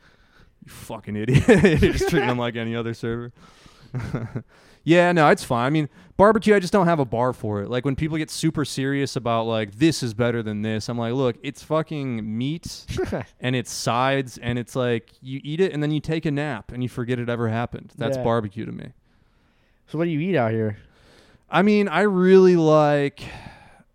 You 0.65 0.71
fucking 0.71 1.15
idiot! 1.15 1.47
You're 1.81 1.91
just 1.93 2.09
treating 2.09 2.27
them 2.29 2.37
like 2.37 2.55
any 2.55 2.75
other 2.75 2.93
server. 2.93 3.31
yeah, 4.83 5.11
no, 5.11 5.27
it's 5.29 5.43
fine. 5.43 5.65
I 5.65 5.69
mean, 5.69 5.89
barbecue, 6.17 6.55
I 6.55 6.59
just 6.59 6.73
don't 6.73 6.87
have 6.87 6.99
a 6.99 7.05
bar 7.05 7.33
for 7.33 7.61
it. 7.61 7.69
Like 7.69 7.85
when 7.85 7.95
people 7.95 8.17
get 8.17 8.29
super 8.31 8.65
serious 8.65 9.15
about 9.15 9.43
like 9.45 9.75
this 9.75 10.01
is 10.03 10.13
better 10.13 10.41
than 10.41 10.61
this, 10.61 10.89
I'm 10.89 10.97
like, 10.97 11.13
look, 11.13 11.35
it's 11.43 11.61
fucking 11.63 12.37
meat 12.37 12.85
and 13.39 13.55
it's 13.55 13.71
sides 13.71 14.37
and 14.37 14.57
it's 14.57 14.75
like 14.75 15.11
you 15.21 15.39
eat 15.43 15.59
it 15.59 15.73
and 15.73 15.83
then 15.83 15.91
you 15.91 15.99
take 15.99 16.25
a 16.25 16.31
nap 16.31 16.71
and 16.71 16.81
you 16.81 16.89
forget 16.89 17.19
it 17.19 17.29
ever 17.29 17.49
happened. 17.49 17.93
That's 17.97 18.17
Yeah. 18.17 18.23
barbecue 18.23 18.65
to 18.65 18.71
me. 18.71 18.93
So 19.87 19.97
what 19.97 20.05
do 20.05 20.09
you 20.11 20.19
eat 20.19 20.35
out 20.37 20.51
here? 20.51 20.77
I 21.49 21.61
mean, 21.61 21.87
I 21.87 22.01
really 22.01 22.55
like. 22.55 23.21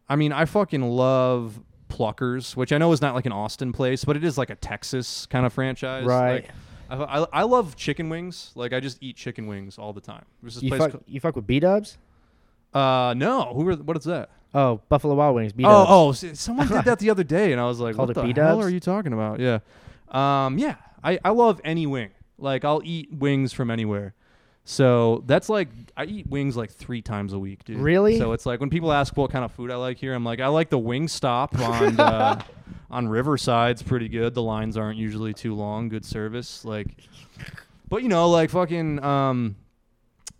I 0.08 0.16
mean, 0.16 0.32
I 0.32 0.44
fucking 0.44 0.82
love 0.82 1.58
Pluckers, 1.98 2.54
which 2.56 2.72
I 2.72 2.78
know 2.78 2.92
is 2.92 3.00
not 3.02 3.14
like 3.14 3.26
an 3.26 3.32
Austin 3.32 3.72
place, 3.72 4.04
but 4.04 4.16
it 4.16 4.22
is 4.24 4.38
like 4.38 4.50
a 4.50 4.54
Texas 4.56 5.26
kind 5.26 5.44
of 5.44 5.52
franchise. 5.52 6.04
Right. 6.04 6.48
Like, 6.90 7.00
I, 7.00 7.20
I, 7.20 7.26
I 7.32 7.42
love 7.42 7.76
chicken 7.76 8.08
wings. 8.08 8.52
Like 8.54 8.72
I 8.72 8.80
just 8.80 8.98
eat 9.02 9.16
chicken 9.16 9.46
wings 9.46 9.76
all 9.78 9.92
the 9.92 10.00
time. 10.00 10.24
There's 10.42 10.54
this 10.54 10.62
You 10.62 10.70
place. 10.70 10.92
fuck, 10.92 11.02
you 11.06 11.20
fuck 11.20 11.36
with 11.36 11.46
B 11.46 11.60
Dubs? 11.60 11.98
uh, 12.74 13.14
no. 13.16 13.52
Who? 13.54 13.68
Are, 13.68 13.74
what 13.76 13.96
is 13.96 14.04
that? 14.04 14.30
Oh, 14.54 14.80
Buffalo 14.88 15.14
Wild 15.14 15.34
Wings. 15.34 15.52
Oh, 15.58 15.62
Dubs. 15.62 16.22
oh, 16.24 16.28
s- 16.30 16.40
someone 16.40 16.68
did 16.68 16.84
that 16.86 16.98
the 17.00 17.10
other 17.10 17.24
day, 17.24 17.52
and 17.52 17.60
I 17.60 17.64
was 17.66 17.80
like, 17.80 17.96
Called 17.96 18.08
"What 18.08 18.14
the 18.14 18.22
B-dubs? 18.22 18.46
hell 18.48 18.62
are 18.62 18.70
you 18.70 18.80
talking 18.80 19.12
about?" 19.12 19.40
Yeah, 19.40 19.58
um, 20.10 20.56
yeah. 20.58 20.76
I 21.04 21.18
I 21.24 21.30
love 21.30 21.60
any 21.64 21.86
wing. 21.86 22.10
Like 22.38 22.64
I'll 22.64 22.80
eat 22.84 23.12
wings 23.12 23.52
from 23.52 23.70
anywhere. 23.70 24.14
So 24.70 25.24
that's 25.24 25.48
like 25.48 25.70
I 25.96 26.04
eat 26.04 26.26
wings 26.26 26.54
like 26.54 26.70
three 26.70 27.00
times 27.00 27.32
a 27.32 27.38
week, 27.38 27.64
dude. 27.64 27.78
Really? 27.78 28.18
So 28.18 28.32
it's 28.32 28.44
like 28.44 28.60
when 28.60 28.68
people 28.68 28.92
ask 28.92 29.16
what 29.16 29.30
kind 29.30 29.42
of 29.42 29.50
food 29.50 29.70
I 29.70 29.76
like 29.76 29.96
here, 29.96 30.12
I'm 30.12 30.26
like 30.26 30.40
I 30.40 30.48
like 30.48 30.68
the 30.68 30.78
wing 30.78 31.08
stop 31.08 31.58
on 31.58 31.98
uh, 31.98 32.38
on 32.90 33.08
Riverside's 33.08 33.82
pretty 33.82 34.10
good. 34.10 34.34
The 34.34 34.42
lines 34.42 34.76
aren't 34.76 34.98
usually 34.98 35.32
too 35.32 35.54
long. 35.54 35.88
Good 35.88 36.04
service. 36.04 36.66
Like, 36.66 36.88
but 37.88 38.02
you 38.02 38.10
know, 38.10 38.28
like 38.28 38.50
fucking. 38.50 39.02
Um, 39.02 39.56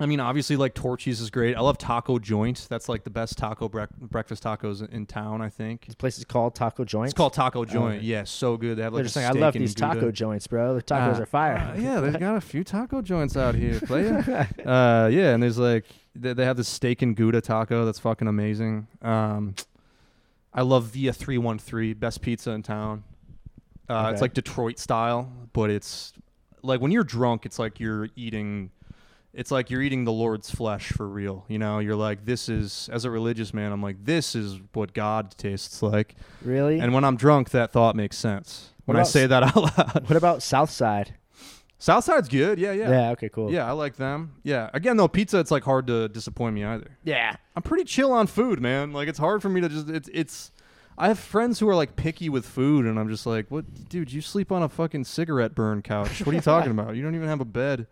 I 0.01 0.07
mean, 0.07 0.21
obviously, 0.21 0.55
like 0.57 0.75
Torchy's 0.75 1.21
is 1.21 1.29
great. 1.29 1.57
I 1.57 1.61
love 1.61 1.77
Taco 1.77 2.21
Joint. 2.21 2.67
That's 2.71 2.89
like 2.89 3.03
the 3.03 3.11
best 3.11 3.37
taco 3.37 3.69
brec- 3.69 3.89
breakfast 3.99 4.45
tacos 4.45 4.89
in 4.91 5.07
town. 5.07 5.43
I 5.43 5.49
think 5.49 5.87
This 5.87 5.97
place 5.97 6.19
is 6.19 6.25
called 6.25 6.55
Taco 6.55 6.85
Joint. 6.85 7.07
it's 7.09 7.15
called 7.17 7.33
Taco 7.33 7.65
Joint. 7.65 7.97
okay. 7.97 8.05
Yeah, 8.07 8.23
so 8.23 8.57
good. 8.57 8.77
They 8.79 8.83
have 8.85 8.95
like 8.95 9.03
just 9.03 9.15
saying, 9.15 9.27
I 9.27 9.31
love 9.33 9.55
these 9.55 9.75
taco 9.75 10.13
joints, 10.13 10.47
bro. 10.47 10.75
The 10.77 10.83
tacos 10.83 11.19
Uh, 11.19 11.23
are 11.23 11.27
fire. 11.27 11.57
uh, 11.57 11.81
yeah, 11.81 11.99
they've 12.01 12.19
got 12.19 12.37
a 12.37 12.41
few 12.41 12.63
taco 12.63 13.03
joints 13.03 13.37
out 13.37 13.57
here, 13.57 13.81
uh, 14.65 15.09
yeah, 15.13 15.35
and 15.35 15.43
there's 15.43 15.59
like 15.59 15.85
they, 16.15 16.33
they 16.33 16.45
have 16.45 16.57
this 16.57 16.69
steak 16.69 17.03
and 17.03 17.17
Gouda 17.17 17.41
taco 17.41 17.85
that's 17.85 17.99
fucking 17.99 18.29
amazing. 18.29 18.87
Um, 19.03 19.57
I 20.55 20.63
love 20.63 20.85
Via 20.85 21.13
Three 21.13 21.39
One 21.39 21.59
Three, 21.59 21.93
best 21.93 22.23
pizza 22.23 22.53
in 22.53 22.63
town. 22.63 23.03
Uh, 23.89 24.11
It's 24.13 24.21
like 24.23 24.35
Detroit 24.35 24.79
style, 24.79 25.33
but 25.53 25.71
it's 25.71 26.13
like 26.63 26.81
when 26.81 26.93
you're 26.93 27.05
drunk, 27.05 27.47
it's 27.47 27.59
like 27.59 27.81
you're 27.81 28.09
eating. 28.15 28.71
It's 29.35 29.51
like 29.51 29.71
you're 29.71 29.83
eating 29.83 30.05
the 30.05 30.13
Lord's 30.13 30.51
flesh 30.51 30.89
for 30.93 31.07
real. 31.09 31.45
You 31.49 31.59
know, 31.59 31.79
you're 31.79 31.95
like, 31.97 32.25
this 32.25 32.49
is 32.49 32.89
as 32.93 33.05
a 33.05 33.11
religious 33.11 33.53
man. 33.53 33.73
I'm 33.73 33.83
like, 33.83 34.05
this 34.05 34.35
is 34.35 34.59
what 34.73 34.95
God 34.95 35.35
tastes 35.37 35.83
like. 35.83 36.15
really? 36.43 36.81
And 36.81 36.93
when 36.95 37.05
I'm 37.05 37.17
drunk, 37.17 37.51
that 37.51 37.71
thought 37.71 37.95
makes 37.95 38.17
sense. 38.17 38.73
What 38.87 38.95
When 38.95 39.01
I 39.01 39.05
say 39.05 39.27
that 39.27 39.43
out 39.43 39.57
loud. 39.57 40.05
what 40.09 40.17
about 40.17 40.43
Southside? 40.43 41.15
Southside's 41.79 42.29
good. 42.29 42.59
Yeah, 42.59 42.73
yeah. 42.73 42.91
Yeah. 42.91 43.11
Okay. 43.13 43.29
Cool. 43.29 43.53
Yeah, 43.53 43.67
I 43.69 43.73
like 43.73 43.97
them. 43.97 44.33
Yeah. 44.43 44.71
Again, 44.75 44.97
though, 44.97 45.07
pizza, 45.07 45.39
it's 45.39 45.51
like 45.53 45.63
hard 45.63 45.87
to 45.87 46.09
disappoint 46.09 46.55
me 46.55 46.65
either. 46.65 46.97
Yeah. 47.05 47.37
I'm 47.55 47.63
pretty 47.63 47.85
chill 47.85 48.11
on 48.13 48.27
food, 48.27 48.61
man. 48.61 48.93
Like 48.93 49.09
it's 49.09 49.19
hard 49.19 49.43
for 49.43 49.49
me 49.49 49.61
to 49.61 49.69
just 49.69 49.89
it's 49.89 50.09
it's 50.13 50.51
I 50.97 51.07
have 51.07 51.19
friends 51.21 51.61
who 51.61 51.69
are 51.69 51.77
like 51.77 51.95
picky 51.95 52.29
with 52.29 52.45
food 52.45 52.85
and 52.87 52.99
I'm 52.99 53.09
just 53.09 53.27
like, 53.27 53.47
"What 53.51 53.89
dude, 53.89 54.13
you 54.13 54.21
sleep 54.21 54.51
on 54.51 54.65
a 54.65 54.69
fucking 54.69 55.05
cigarette 55.05 55.55
burn 55.55 55.83
couch. 55.83 56.21
What 56.27 56.33
are 56.33 56.35
you 56.35 56.41
talking 56.41 56.71
about? 56.77 56.97
You 56.97 57.03
don't 57.03 57.15
even 57.15 57.29
have 57.29 57.41
a 57.41 57.45
bed." 57.45 57.87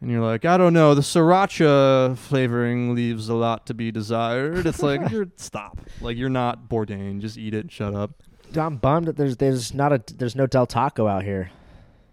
And 0.00 0.10
you're 0.10 0.20
like, 0.22 0.44
"I 0.44 0.56
don't 0.58 0.72
know, 0.74 0.94
the 0.94 1.00
sriracha 1.00 2.16
flavoring 2.18 2.94
leaves 2.94 3.28
a 3.28 3.34
lot 3.34 3.66
to 3.66 3.74
be 3.74 3.90
desired." 3.90 4.66
It's 4.66 4.82
like, 4.82 5.08
"You're 5.10 5.28
stop. 5.36 5.78
Like 6.00 6.16
you're 6.16 6.28
not 6.28 6.68
Bourdain. 6.68 7.20
Just 7.20 7.38
eat 7.38 7.54
it 7.54 7.70
shut 7.72 7.94
up." 7.94 8.22
I'm 8.56 8.76
bummed 8.76 9.06
that 9.08 9.16
there's 9.16 9.36
there's 9.38 9.72
not 9.74 9.92
a 9.92 10.02
there's 10.14 10.36
no 10.36 10.46
Del 10.46 10.66
Taco 10.66 11.06
out 11.06 11.24
here. 11.24 11.50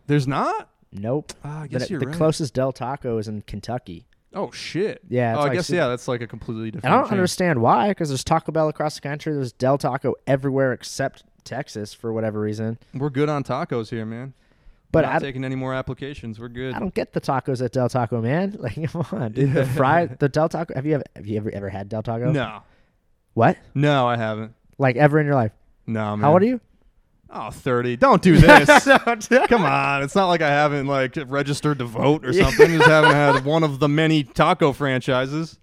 There's 0.08 0.28
not? 0.28 0.70
Nope. 0.94 1.34
Ah, 1.44 1.60
I 1.60 1.64
The, 1.64 1.68
guess 1.80 1.90
you're 1.90 2.00
the 2.00 2.08
right. 2.08 2.16
closest 2.16 2.54
Del 2.54 2.72
Taco 2.72 3.18
is 3.18 3.28
in 3.28 3.42
Kentucky. 3.44 4.06
Oh 4.34 4.50
shit. 4.52 5.02
Yeah. 5.10 5.36
Oh, 5.36 5.40
I 5.40 5.44
like 5.44 5.54
guess 5.54 5.68
su- 5.68 5.76
yeah, 5.76 5.88
that's 5.88 6.08
like 6.08 6.22
a 6.22 6.28
completely 6.28 6.72
different 6.72 6.86
And 6.86 6.94
I 6.94 6.98
don't 6.98 7.08
chain. 7.10 7.18
understand 7.18 7.62
why, 7.62 7.90
because 7.90 8.10
there's 8.10 8.24
Taco 8.24 8.52
Bell 8.52 8.70
across 8.70 8.96
the 8.96 9.02
country. 9.02 9.34
There's 9.34 9.52
Del 9.52 9.78
Taco 9.78 10.16
everywhere 10.26 10.72
except 10.74 11.24
Texas 11.44 11.94
for 11.94 12.14
whatever 12.14 12.40
reason. 12.40 12.78
We're 12.94 13.10
good 13.10 13.28
on 13.30 13.44
tacos 13.44 13.90
here, 13.90 14.06
man. 14.06 14.34
But 14.92 15.02
not 15.02 15.16
I, 15.16 15.20
taking 15.20 15.44
any 15.46 15.56
more 15.56 15.74
applications. 15.74 16.40
We're 16.40 16.50
good. 16.50 16.74
I 16.76 16.80
don't 16.80 16.94
get 16.94 17.14
the 17.14 17.22
tacos 17.22 17.64
at 17.64 17.72
Del 17.72 17.88
Taco, 17.90 18.22
man. 18.22 18.58
Like, 18.60 18.92
come 18.92 19.06
on, 19.12 19.32
dude. 19.32 19.54
The 19.54 19.66
fry, 19.78 20.06
the 20.08 20.28
Del 20.30 20.50
Taco. 20.50 20.74
Have 20.74 20.86
you 20.86 20.96
ever, 20.96 21.04
have 21.16 21.26
you 21.28 21.38
ever 21.38 21.50
ever 21.52 21.70
had 21.70 21.88
Del 21.90 22.04
Taco? 22.04 22.32
No, 22.32 22.62
What? 23.34 23.58
no, 23.74 24.08
I 24.08 24.18
haven't. 24.18 24.54
Like 24.78 24.96
ever 24.98 25.20
in 25.20 25.26
your 25.26 25.36
life? 25.36 25.52
No, 25.88 26.16
man. 26.18 26.20
How 26.22 26.34
old 26.34 26.42
are 26.42 26.46
you? 26.46 26.60
Oh, 27.34 27.50
30. 27.50 27.96
Don't 27.96 28.22
do 28.22 28.36
this. 28.38 28.68
Come 29.48 29.64
on. 29.64 30.04
It's 30.04 30.16
not 30.16 30.28
like 30.28 30.42
I 30.42 30.50
haven't 30.50 30.88
like 30.88 31.16
registered 31.28 31.80
to 31.80 31.86
vote 31.86 32.26
or 32.26 32.34
something. 32.34 32.72
Just 32.78 32.90
haven't 32.90 33.12
had 33.14 33.46
one 33.46 33.64
of 33.64 33.80
the 33.80 33.88
many 33.88 34.26
taco 34.26 34.74
franchises. 34.74 35.58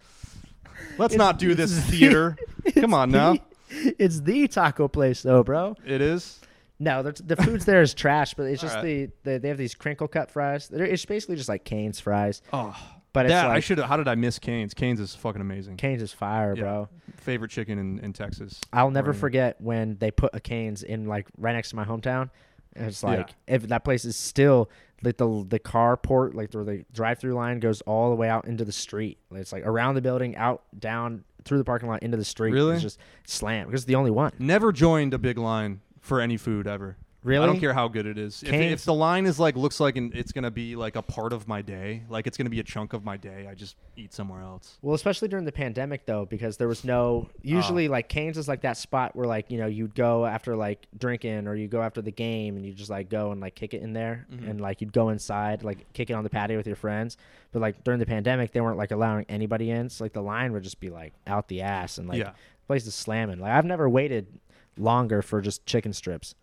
Let's 0.96 1.12
It's- 1.14 1.18
not 1.18 1.38
do 1.38 1.54
this 1.54 1.78
theater. 1.90 2.38
Come 2.74 2.94
on 2.94 3.10
now. 3.10 3.36
It's 3.70 4.20
the 4.20 4.48
taco 4.48 4.88
place, 4.88 5.22
though, 5.22 5.42
bro. 5.42 5.76
It 5.84 6.00
is. 6.00 6.40
No, 6.80 7.02
the, 7.02 7.12
the 7.22 7.36
food's 7.36 7.64
there 7.64 7.82
is 7.82 7.92
trash, 7.94 8.34
but 8.34 8.44
it's 8.44 8.62
just 8.62 8.76
Alright. 8.76 9.10
the, 9.24 9.32
the 9.32 9.38
they 9.40 9.48
have 9.48 9.58
these 9.58 9.74
crinkle 9.74 10.06
cut 10.08 10.30
fries. 10.30 10.68
They're, 10.68 10.86
it's 10.86 11.04
basically 11.04 11.36
just 11.36 11.48
like 11.48 11.64
Cane's 11.64 11.98
fries, 11.98 12.40
Oh, 12.52 12.76
but 13.12 13.26
it's 13.26 13.32
yeah. 13.32 13.46
I 13.46 13.48
like 13.54 13.64
should. 13.64 13.78
How 13.80 13.96
did 13.96 14.06
I 14.06 14.14
miss 14.14 14.38
Canes? 14.38 14.74
Canes 14.74 15.00
is 15.00 15.14
fucking 15.14 15.40
amazing. 15.40 15.76
Cane's 15.76 16.02
is 16.02 16.12
fire, 16.12 16.54
Yeah. 16.56 16.62
bro. 16.62 16.88
Favorite 17.16 17.50
chicken 17.50 17.78
in, 17.78 17.98
in 17.98 18.12
Texas. 18.12 18.60
I'll 18.72 18.90
never 18.92 19.10
Right. 19.10 19.20
forget 19.20 19.60
when 19.60 19.96
they 19.98 20.10
put 20.12 20.34
a 20.34 20.40
Cane's 20.40 20.82
in 20.84 21.06
like 21.06 21.26
right 21.36 21.52
next 21.54 21.70
to 21.70 21.76
my 21.76 21.84
hometown. 21.84 22.30
And 22.76 22.86
it's 22.86 23.02
Yeah. 23.02 23.08
like 23.08 23.30
if 23.48 23.62
that 23.68 23.82
place 23.84 24.04
is 24.04 24.14
still 24.16 24.70
like 25.02 25.16
the 25.16 25.44
the 25.48 25.58
car 25.58 25.96
port, 25.96 26.34
like 26.36 26.52
the, 26.52 26.62
the 26.62 26.84
drive 26.92 27.18
through 27.18 27.34
line 27.34 27.58
goes 27.58 27.80
all 27.82 28.10
the 28.10 28.16
way 28.16 28.28
out 28.28 28.46
into 28.46 28.64
the 28.64 28.72
street. 28.72 29.18
It's 29.32 29.52
like 29.52 29.66
around 29.66 29.96
the 29.96 30.00
building, 30.02 30.36
out, 30.36 30.62
down, 30.78 31.24
through 31.44 31.58
the 31.58 31.64
parking 31.64 31.88
lot 31.88 32.02
into 32.04 32.16
the 32.16 32.24
street. 32.24 32.52
Really? 32.52 32.74
It's 32.74 32.82
just 32.82 32.98
slam 33.24 33.66
because 33.66 33.80
it's 33.82 33.86
the 33.88 33.94
only 33.96 34.10
one. 34.12 34.32
Never 34.38 34.70
joined 34.70 35.12
a 35.14 35.18
big 35.18 35.38
line 35.38 35.80
for 36.08 36.20
any 36.20 36.36
food 36.36 36.66
ever. 36.66 36.96
Really? 37.24 37.42
I 37.42 37.46
don't 37.46 37.58
care 37.58 37.74
how 37.74 37.88
good 37.88 38.06
it 38.06 38.16
is. 38.16 38.44
If, 38.44 38.50
Cane's- 38.50 38.72
if 38.74 38.84
the 38.84 38.94
line 38.94 39.26
is 39.26 39.40
like 39.40 39.56
looks 39.56 39.80
like 39.80 39.96
an, 39.96 40.12
it's 40.14 40.30
gonna 40.30 40.52
be 40.52 40.76
like 40.76 40.94
a 40.94 41.02
part 41.02 41.32
of 41.32 41.48
my 41.48 41.62
day, 41.62 42.04
like 42.08 42.28
it's 42.28 42.36
gonna 42.38 42.48
be 42.48 42.60
a 42.60 42.64
chunk 42.64 42.92
of 42.92 43.04
my 43.04 43.16
day, 43.16 43.48
I 43.50 43.54
just 43.56 43.74
eat 43.96 44.14
somewhere 44.14 44.40
else. 44.40 44.78
Well, 44.82 44.94
especially 44.94 45.26
during 45.26 45.44
the 45.44 45.50
pandemic 45.52 46.06
though, 46.06 46.26
because 46.26 46.56
there 46.58 46.68
was 46.68 46.84
no 46.84 47.28
usually 47.42 47.88
like 47.88 48.08
Cane's 48.08 48.38
is 48.38 48.46
like 48.46 48.60
that 48.60 48.76
spot 48.76 49.16
where 49.16 49.26
like 49.26 49.50
you 49.50 49.58
know 49.58 49.66
you'd 49.66 49.96
go 49.96 50.26
after 50.26 50.54
like 50.54 50.86
drinking 50.96 51.48
or 51.48 51.56
you 51.56 51.66
go 51.66 51.82
after 51.82 52.00
the 52.00 52.12
game 52.12 52.56
and 52.56 52.64
you 52.64 52.72
just 52.72 52.88
like 52.88 53.08
go 53.10 53.32
and 53.32 53.40
like 53.40 53.56
kick 53.56 53.74
it 53.74 53.82
in 53.82 53.92
there 53.92 54.24
Mhm. 54.32 54.48
and 54.50 54.60
like 54.60 54.80
you'd 54.80 54.92
go 54.92 55.08
inside 55.08 55.64
like 55.64 55.92
kick 55.94 56.10
it 56.10 56.12
on 56.14 56.22
the 56.22 56.30
patio 56.30 56.56
with 56.56 56.68
your 56.68 56.76
friends. 56.76 57.16
But 57.50 57.60
like 57.62 57.82
during 57.82 57.98
the 57.98 58.06
pandemic, 58.06 58.52
they 58.52 58.60
weren't 58.60 58.78
like 58.78 58.92
allowing 58.92 59.26
anybody 59.28 59.70
in, 59.72 59.90
so 59.90 60.04
like 60.04 60.12
the 60.12 60.22
line 60.22 60.52
would 60.52 60.62
just 60.62 60.78
be 60.78 60.88
like 60.88 61.14
out 61.26 61.48
the 61.48 61.62
ass 61.62 61.98
and 61.98 62.08
like 62.08 62.18
yeah. 62.20 62.30
place 62.68 62.86
is 62.86 62.94
slamming. 62.94 63.40
Like 63.40 63.50
I've 63.52 63.64
never 63.66 63.88
waited 63.88 64.28
longer 64.80 65.22
for 65.22 65.40
just 65.40 65.64
chicken 65.66 65.92
strips. 65.92 66.34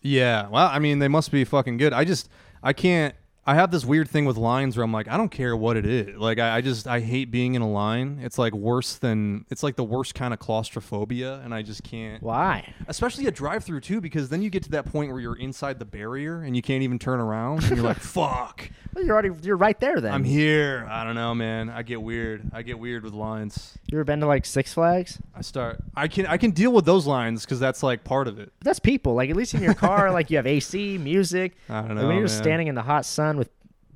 Yeah. 0.00 0.48
Well, 0.48 0.68
I 0.68 0.78
mean, 0.78 0.98
they 0.98 1.08
must 1.08 1.30
be 1.30 1.44
fucking 1.44 1.76
good. 1.76 1.92
I 1.92 2.04
just, 2.04 2.28
I 2.62 2.72
can't. 2.72 3.14
I 3.44 3.56
have 3.56 3.72
this 3.72 3.84
weird 3.84 4.08
thing 4.08 4.24
with 4.24 4.36
lines 4.36 4.76
where 4.76 4.84
I'm 4.84 4.92
like, 4.92 5.08
I 5.08 5.16
don't 5.16 5.30
care 5.30 5.56
what 5.56 5.76
it 5.76 5.84
is. 5.84 6.16
Like, 6.16 6.38
I, 6.38 6.58
I 6.58 6.60
just, 6.60 6.86
I 6.86 7.00
hate 7.00 7.32
being 7.32 7.54
in 7.54 7.62
a 7.62 7.68
line. 7.68 8.20
It's 8.22 8.38
like 8.38 8.52
worse 8.52 8.94
than, 8.94 9.46
it's 9.50 9.64
like 9.64 9.74
the 9.74 9.82
worst 9.82 10.14
kind 10.14 10.32
of 10.32 10.38
claustrophobia, 10.38 11.40
and 11.44 11.52
I 11.52 11.62
just 11.62 11.82
can't. 11.82 12.22
Why? 12.22 12.72
Especially 12.86 13.26
a 13.26 13.32
drive-through 13.32 13.80
too, 13.80 14.00
because 14.00 14.28
then 14.28 14.42
you 14.42 14.50
get 14.50 14.62
to 14.64 14.70
that 14.70 14.86
point 14.86 15.10
where 15.10 15.20
you're 15.20 15.36
inside 15.36 15.80
the 15.80 15.84
barrier 15.84 16.42
and 16.42 16.54
you 16.54 16.62
can't 16.62 16.84
even 16.84 16.98
turn 17.00 17.18
around, 17.20 17.64
and 17.64 17.76
you're 17.76 17.84
like, 17.84 17.96
fuck. 18.00 18.70
Well, 18.94 19.04
you're 19.04 19.14
already 19.14 19.30
you're 19.42 19.56
right 19.56 19.80
there 19.80 20.00
then. 20.02 20.12
I'm 20.12 20.22
here. 20.22 20.86
I 20.90 21.02
don't 21.02 21.14
know, 21.14 21.34
man. 21.34 21.70
I 21.70 21.82
get 21.82 22.02
weird. 22.02 22.42
I 22.52 22.60
get 22.60 22.78
weird 22.78 23.04
with 23.04 23.14
lines. 23.14 23.78
You 23.90 23.96
ever 23.96 24.04
been 24.04 24.20
to 24.20 24.26
like 24.26 24.44
Six 24.44 24.74
Flags? 24.74 25.18
I 25.34 25.40
start. 25.40 25.78
I 25.96 26.08
can. 26.08 26.26
I 26.26 26.36
can 26.36 26.50
deal 26.50 26.72
with 26.72 26.84
those 26.84 27.06
lines 27.06 27.42
because 27.46 27.58
that's 27.58 27.82
like 27.82 28.04
part 28.04 28.28
of 28.28 28.38
it. 28.38 28.52
That's 28.60 28.78
people. 28.78 29.14
Like 29.14 29.30
at 29.30 29.36
least 29.36 29.54
in 29.54 29.62
your 29.62 29.72
car, 29.72 30.12
like 30.12 30.30
you 30.30 30.36
have 30.36 30.46
AC, 30.46 30.98
music. 30.98 31.56
I 31.70 31.80
don't 31.80 31.88
Like, 31.88 31.96
know. 31.96 32.06
when 32.08 32.16
you're 32.18 32.26
man. 32.28 32.42
standing 32.42 32.66
in 32.66 32.74
the 32.74 32.82
hot 32.82 33.06
sun 33.06 33.31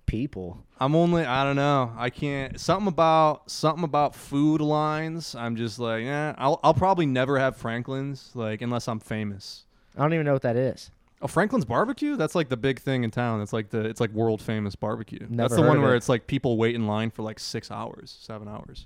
people. 0.06 0.64
I'm 0.78 0.94
only. 0.94 1.24
I 1.24 1.44
don't 1.44 1.56
know. 1.56 1.92
I 1.96 2.10
can't. 2.10 2.58
Something 2.60 2.88
about 2.88 3.50
something 3.50 3.84
about 3.84 4.14
food 4.14 4.60
lines. 4.60 5.34
I'm 5.34 5.56
just 5.56 5.78
like, 5.78 6.04
yeah. 6.04 6.34
I'll. 6.38 6.60
I'll 6.62 6.74
probably 6.74 7.06
never 7.06 7.38
have 7.38 7.56
Franklin's 7.56 8.30
like 8.34 8.62
unless 8.62 8.88
I'm 8.88 9.00
famous. 9.00 9.64
I 9.96 10.02
don't 10.02 10.14
even 10.14 10.26
know 10.26 10.34
what 10.34 10.42
that 10.42 10.56
is. 10.56 10.90
Oh, 11.22 11.26
Franklin's 11.26 11.64
barbecue? 11.64 12.16
That's 12.16 12.34
like 12.34 12.50
the 12.50 12.58
big 12.58 12.78
thing 12.78 13.02
in 13.02 13.10
town. 13.10 13.40
It's 13.40 13.52
like 13.52 13.70
the 13.70 13.80
it's 13.80 14.00
like 14.00 14.10
world 14.10 14.42
famous 14.42 14.74
barbecue. 14.76 15.20
Never 15.20 15.48
That's 15.48 15.56
the 15.60 15.66
one 15.66 15.80
where 15.80 15.94
it. 15.94 15.98
it's 15.98 16.08
like 16.08 16.26
people 16.26 16.58
wait 16.58 16.74
in 16.74 16.86
line 16.86 17.10
for 17.10 17.22
like 17.22 17.38
six 17.38 17.70
hours, 17.70 18.16
seven 18.20 18.48
hours. 18.48 18.84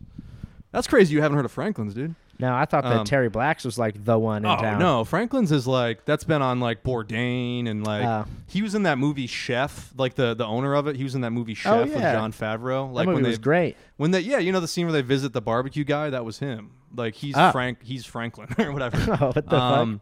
That's 0.71 0.87
crazy. 0.87 1.15
You 1.15 1.23
haven't 1.23 1.37
heard 1.37 1.45
of 1.45 1.51
Franklin's, 1.53 1.95
dude? 1.95 2.15
No, 2.41 2.55
I 2.55 2.65
thought 2.65 2.85
that 2.85 2.97
Um, 2.99 3.05
Terry 3.05 3.29
Blacks 3.29 3.65
was 3.65 3.79
like 3.79 4.05
the 4.05 4.19
one 4.19 4.45
in 4.45 4.51
Oh 4.51 4.57
town. 4.57 4.79
no, 4.79 5.05
Franklin's 5.05 5.53
is 5.53 5.67
like 5.67 6.05
that's 6.05 6.25
been 6.25 6.43
on 6.43 6.59
like 6.61 6.83
Bourdain 6.83 7.69
and 7.69 7.85
like 7.85 8.05
Oh. 8.05 8.25
he 8.47 8.63
was 8.63 8.75
in 8.75 8.83
that 8.85 8.99
movie 8.99 9.27
Chef, 9.27 9.93
like 9.97 10.15
the 10.15 10.35
the 10.35 10.47
owner 10.47 10.75
of 10.75 10.87
it. 10.87 10.97
He 10.97 11.05
was 11.05 11.15
in 11.15 11.21
that 11.21 11.31
movie 11.31 11.55
Chef 11.55 11.73
Oh, 11.73 11.83
with 11.83 11.93
yeah. 11.93 12.13
Jon 12.15 12.33
Favreau. 12.33 12.89
that 12.89 12.95
Like 12.95 13.07
movie 13.07 13.17
when 13.23 13.25
was 13.31 13.39
they 13.39 13.43
great. 13.43 13.77
when 13.97 14.11
they 14.11 14.21
yeah, 14.21 14.39
you 14.39 14.53
know 14.53 14.61
the 14.61 14.69
scene 14.69 14.87
where 14.87 14.93
they 14.93 15.03
visit 15.03 15.33
the 15.33 15.43
barbecue 15.43 15.85
guy. 15.85 16.11
That 16.11 16.25
was 16.25 16.39
him. 16.39 16.71
Like 16.95 17.15
he's 17.15 17.37
Ah. 17.37 17.53
Frank. 17.53 17.83
He's 17.83 18.05
Franklin 18.07 18.49
or 18.59 18.73
whatever. 18.73 18.97
oh, 19.21 19.27
what 19.33 19.49
the 19.49 19.57
um, 19.61 20.01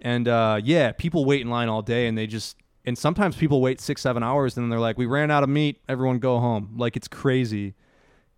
and 0.00 0.26
uh, 0.28 0.60
yeah, 0.64 0.92
people 0.92 1.24
wait 1.24 1.40
in 1.42 1.50
line 1.50 1.68
all 1.68 1.82
day, 1.82 2.06
and 2.06 2.16
they 2.16 2.26
just 2.26 2.56
and 2.86 2.96
sometimes 2.96 3.36
people 3.36 3.60
wait 3.60 3.78
six, 3.80 4.00
seven 4.00 4.22
hours, 4.22 4.56
and 4.56 4.64
then 4.64 4.70
they're 4.70 4.78
like, 4.80 4.96
"We 4.96 5.04
ran 5.06 5.30
out 5.30 5.42
of 5.42 5.48
meat. 5.50 5.80
Everyone 5.88 6.18
go 6.18 6.38
home." 6.40 6.74
Like 6.78 6.96
it's 6.96 7.08
crazy, 7.08 7.74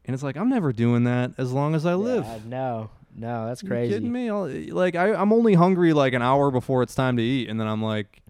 and 0.05 0.15
it's 0.15 0.23
like 0.25 0.37
I'm 0.37 0.49
never 0.49 0.73
doing 0.73 1.05
that 1.05 1.33
as 1.39 1.53
long 1.53 1.77
as 1.77 1.87
I 1.87 1.93
fuck? 1.93 2.01
live. 2.01 2.27
Yeah, 2.51 2.87
no, 3.15 3.47
that's 3.47 3.63
You 3.63 3.69
crazy. 3.69 3.95
kidding 3.95 4.13
me? 4.13 4.29
I'll, 4.31 4.49
like 4.75 4.97
I, 4.97 5.15
I'm 5.15 5.33
only 5.33 5.55
hungry 5.55 5.93
like 5.93 6.13
an 6.15 6.23
hour 6.23 6.51
before 6.51 6.83
it's 6.83 6.95
time 6.95 7.17
to 7.17 7.23
eat, 7.23 7.49
and 7.49 7.59
then 7.61 7.67
I'm 7.67 7.83
like, 7.83 8.23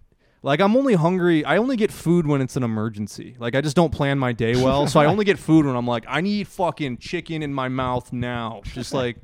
like 0.42 0.60
I'm 0.60 0.76
only 0.76 0.94
hungry. 0.94 1.44
I 1.44 1.56
only 1.58 1.76
get 1.76 1.92
food 1.92 2.26
when 2.26 2.40
it's 2.40 2.56
an 2.56 2.62
emergency. 2.62 3.36
Like 3.38 3.54
I 3.54 3.60
just 3.60 3.76
don't 3.76 3.92
plan 3.92 4.18
my 4.18 4.32
day 4.32 4.56
well, 4.56 4.86
so 4.86 4.98
I 5.00 5.06
only 5.06 5.24
get 5.24 5.38
food 5.48 5.66
when 5.66 5.76
I'm 5.76 5.86
like, 5.86 6.04
I 6.08 6.20
need 6.20 6.48
fucking 6.48 6.98
chicken 6.98 7.42
in 7.42 7.54
my 7.54 7.68
mouth 7.68 8.12
now. 8.12 8.62
Just 8.64 8.92
like, 8.92 9.16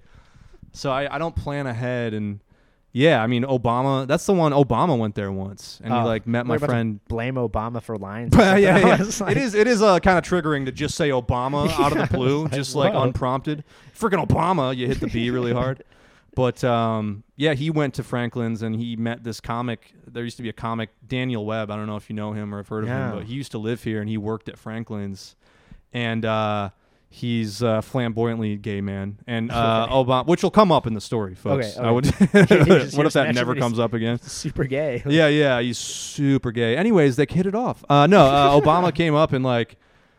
so 0.72 0.90
I, 0.92 1.12
I 1.14 1.18
don't 1.18 1.34
plan 1.34 1.66
ahead. 1.66 2.14
And 2.14 2.40
yeah, 2.92 3.22
I 3.22 3.26
mean 3.26 3.44
Obama. 3.44 4.06
That's 4.06 4.24
the 4.26 4.32
one. 4.32 4.52
Obama 4.52 4.98
went 4.98 5.14
there 5.14 5.30
once, 5.30 5.80
and 5.84 5.92
he 5.92 5.98
Oh, 6.00 6.04
like 6.04 6.26
met 6.26 6.46
my 6.46 6.58
friend. 6.58 7.00
Blame 7.08 7.34
Obama 7.34 7.82
for 7.82 7.96
lying. 7.96 8.30
yeah, 8.36 8.56
yeah. 8.56 8.98
Was 8.98 9.20
like- 9.20 9.32
it 9.36 9.42
is. 9.42 9.54
It 9.54 9.66
is 9.66 9.82
uh, 9.82 9.98
kind 10.00 10.18
of 10.18 10.24
triggering 10.24 10.64
to 10.66 10.72
just 10.72 10.94
say 10.94 11.10
Obama 11.10 11.68
out 11.78 11.96
of 11.96 12.08
the 12.08 12.16
blue, 12.16 12.44
like, 12.44 12.52
just 12.52 12.74
like 12.74 12.92
whoa. 12.94 13.02
unprompted. 13.02 13.64
Freaking 13.98 14.24
Obama! 14.26 14.74
You 14.76 14.86
hit 14.86 15.00
the 15.00 15.06
B 15.08 15.30
really 15.30 15.52
hard. 15.52 15.84
But 16.34 16.62
um, 16.62 17.24
yeah, 17.34 17.54
he 17.54 17.68
went 17.68 17.94
to 17.94 18.04
Franklin's 18.04 18.62
and 18.62 18.76
he 18.76 18.94
met 18.94 19.24
this 19.24 19.40
comic. 19.40 19.92
There 20.06 20.22
used 20.22 20.36
to 20.36 20.42
be 20.44 20.48
a 20.48 20.52
comic, 20.52 20.90
Daniel 21.06 21.44
Webb. 21.44 21.68
I 21.70 21.74
don't 21.76 21.86
know 21.88 21.96
if 21.96 22.08
you 22.08 22.14
know 22.14 22.32
him 22.32 22.54
or 22.54 22.58
have 22.58 22.68
heard 22.68 22.84
of 22.84 22.90
him, 22.90 23.10
but 23.12 23.24
he 23.24 23.34
used 23.34 23.50
to 23.52 23.58
live 23.58 23.82
here 23.82 24.00
and 24.00 24.08
he 24.08 24.18
worked 24.18 24.48
at 24.48 24.56
Franklin's. 24.56 25.34
And 25.92 26.24
uh, 26.24 26.70
he's 27.10 27.62
a 27.62 27.80
flamboyantly 27.82 28.56
gay 28.56 28.80
man. 28.80 29.18
And 29.26 29.50
uh, 29.52 29.86
Okay. 29.88 29.92
Obama, 29.94 30.26
which 30.26 30.42
will 30.42 30.50
come 30.50 30.70
up 30.70 30.86
in 30.86 30.94
the 30.94 31.00
story, 31.00 31.34
folks. 31.34 31.76
Okay, 31.76 31.86
I 31.86 31.90
would. 31.90 32.06
what 32.94 33.06
if 33.06 33.12
that 33.14 33.34
never 33.34 33.54
comes 33.54 33.78
up 33.78 33.92
again? 33.94 34.18
super 34.20 34.64
gay. 34.64 35.02
yeah, 35.06 35.28
yeah, 35.28 35.60
he's 35.60 35.78
super 35.78 36.52
gay. 36.52 36.76
Anyways, 36.76 37.16
they 37.16 37.26
hit 37.28 37.46
it 37.46 37.54
off. 37.54 37.84
Uh, 37.88 38.06
no, 38.06 38.26
uh, 38.26 38.60
Obama 38.60 38.94
came 38.94 39.14
up 39.14 39.32
and 39.32 39.44
like, 39.44 39.76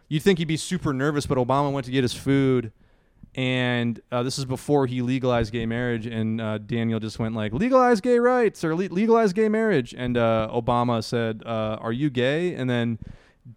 you'd 0.08 0.24
think 0.24 0.40
he'd 0.40 0.48
be 0.48 0.58
super 0.58 0.94
nervous, 0.94 1.26
but 1.26 1.38
Obama 1.38 1.72
went 1.72 1.86
to 1.86 1.92
get 1.92 2.04
his 2.04 2.14
food, 2.14 2.72
and 3.36 4.02
uh, 4.12 4.24
this 4.24 4.40
is 4.40 4.46
before 4.46 4.88
he 4.88 5.02
legalized 5.04 5.54
gay 5.54 5.66
marriage, 5.68 6.08
and 6.08 6.42
uh, 6.42 6.58
Daniel 6.58 7.00
just 7.00 7.20
went 7.20 7.36
like, 7.36 7.54
legalize 7.54 8.02
gay 8.02 8.18
rights 8.20 8.64
or 8.64 8.76
le- 8.76 8.90
legalize 8.92 9.34
gay 9.34 9.48
marriage, 9.50 9.94
and 9.96 10.18
uh, 10.18 10.50
Obama 10.52 11.04
said, 11.04 11.44
uh, 11.46 11.78
"Are 11.80 11.92
you 11.94 12.10
gay?" 12.10 12.56
And 12.56 12.68
then 12.70 12.98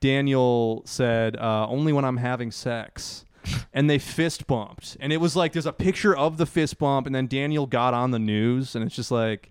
Daniel 0.00 0.82
said, 0.86 1.36
uh, 1.36 1.66
"Only 1.68 1.92
when 1.92 2.04
I'm 2.04 2.18
having 2.18 2.50
sex." 2.50 3.24
and 3.72 3.90
they 3.90 3.98
fist 3.98 4.46
bumped, 4.46 4.96
and 5.00 5.12
it 5.12 5.16
was 5.16 5.34
like 5.34 5.52
there's 5.52 5.66
a 5.66 5.72
picture 5.72 6.16
of 6.16 6.36
the 6.36 6.46
fist 6.46 6.78
bump, 6.78 7.06
and 7.06 7.14
then 7.14 7.26
Daniel 7.26 7.66
got 7.66 7.92
on 7.92 8.12
the 8.12 8.18
news, 8.20 8.76
and 8.76 8.84
it's 8.84 8.94
just 8.94 9.10
like, 9.10 9.48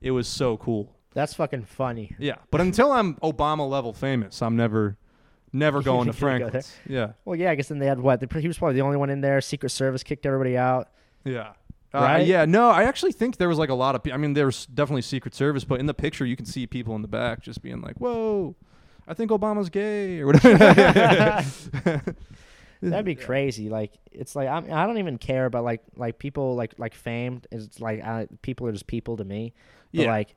it 0.00 0.10
was 0.10 0.26
so 0.26 0.56
cool. 0.56 0.92
That's 1.14 1.34
fucking 1.34 1.64
funny. 1.64 2.14
Yeah, 2.18 2.36
but 2.50 2.60
until 2.60 2.90
I'm 2.90 3.14
Obama 3.16 3.68
level 3.68 3.92
famous, 3.92 4.42
I'm 4.42 4.56
never, 4.56 4.96
never 5.52 5.82
going 5.84 6.10
to 6.10 6.18
You're 6.20 6.38
go 6.38 6.60
Yeah, 6.86 7.12
Well, 7.24 7.36
yeah, 7.36 7.52
I 7.52 7.54
guess 7.54 7.68
then 7.68 7.78
they 7.78 7.86
had 7.86 8.00
what? 8.00 8.20
They, 8.20 8.40
he 8.40 8.48
was 8.48 8.58
probably 8.58 8.74
the 8.74 8.82
only 8.82 8.96
one 8.96 9.10
in 9.10 9.20
there. 9.20 9.40
Secret 9.40 9.70
Service 9.70 10.02
kicked 10.02 10.26
everybody 10.26 10.56
out. 10.56 10.88
yeah, 11.24 11.52
uh, 11.94 12.00
Right? 12.00 12.26
Yeah, 12.26 12.44
no, 12.44 12.70
I 12.70 12.84
actually 12.84 13.12
think 13.12 13.36
there 13.36 13.48
was 13.48 13.58
like 13.58 13.70
a 13.70 13.74
lot 13.74 13.94
of. 13.94 14.02
pe- 14.02 14.12
I 14.12 14.16
mean, 14.16 14.34
there's 14.34 14.66
definitely 14.66 15.02
Secret 15.02 15.34
Service, 15.34 15.64
but 15.64 15.80
in 15.80 15.86
the 15.86 15.94
picture 15.94 16.26
you 16.26 16.36
can 16.36 16.46
see 16.46 16.66
people 16.66 16.96
in 16.96 17.02
the 17.02 17.08
back 17.08 17.40
just 17.40 17.62
being 17.62 17.80
like, 17.80 17.96
"Whoa, 17.98 18.56
I 19.08 19.14
think 19.14 19.30
Obama's 19.30 19.70
gay" 19.70 20.20
or 20.20 20.26
whatever. 20.26 21.44
That'd 22.80 23.04
be 23.06 23.16
crazy. 23.16 23.68
Like 23.68 23.92
it's 24.12 24.36
like 24.36 24.46
I'm, 24.48 24.72
I 24.72 24.86
don't 24.86 24.98
even 24.98 25.18
care 25.18 25.46
about 25.46 25.64
like 25.64 25.82
like 25.96 26.18
people 26.18 26.54
like 26.54 26.74
like 26.78 26.94
famed. 26.94 27.46
It's 27.50 27.80
like 27.80 28.02
I, 28.02 28.28
people 28.42 28.66
are 28.68 28.72
just 28.72 28.86
people 28.86 29.16
to 29.16 29.24
me. 29.24 29.52
But 29.92 30.02
Yeah. 30.02 30.10
like 30.12 30.36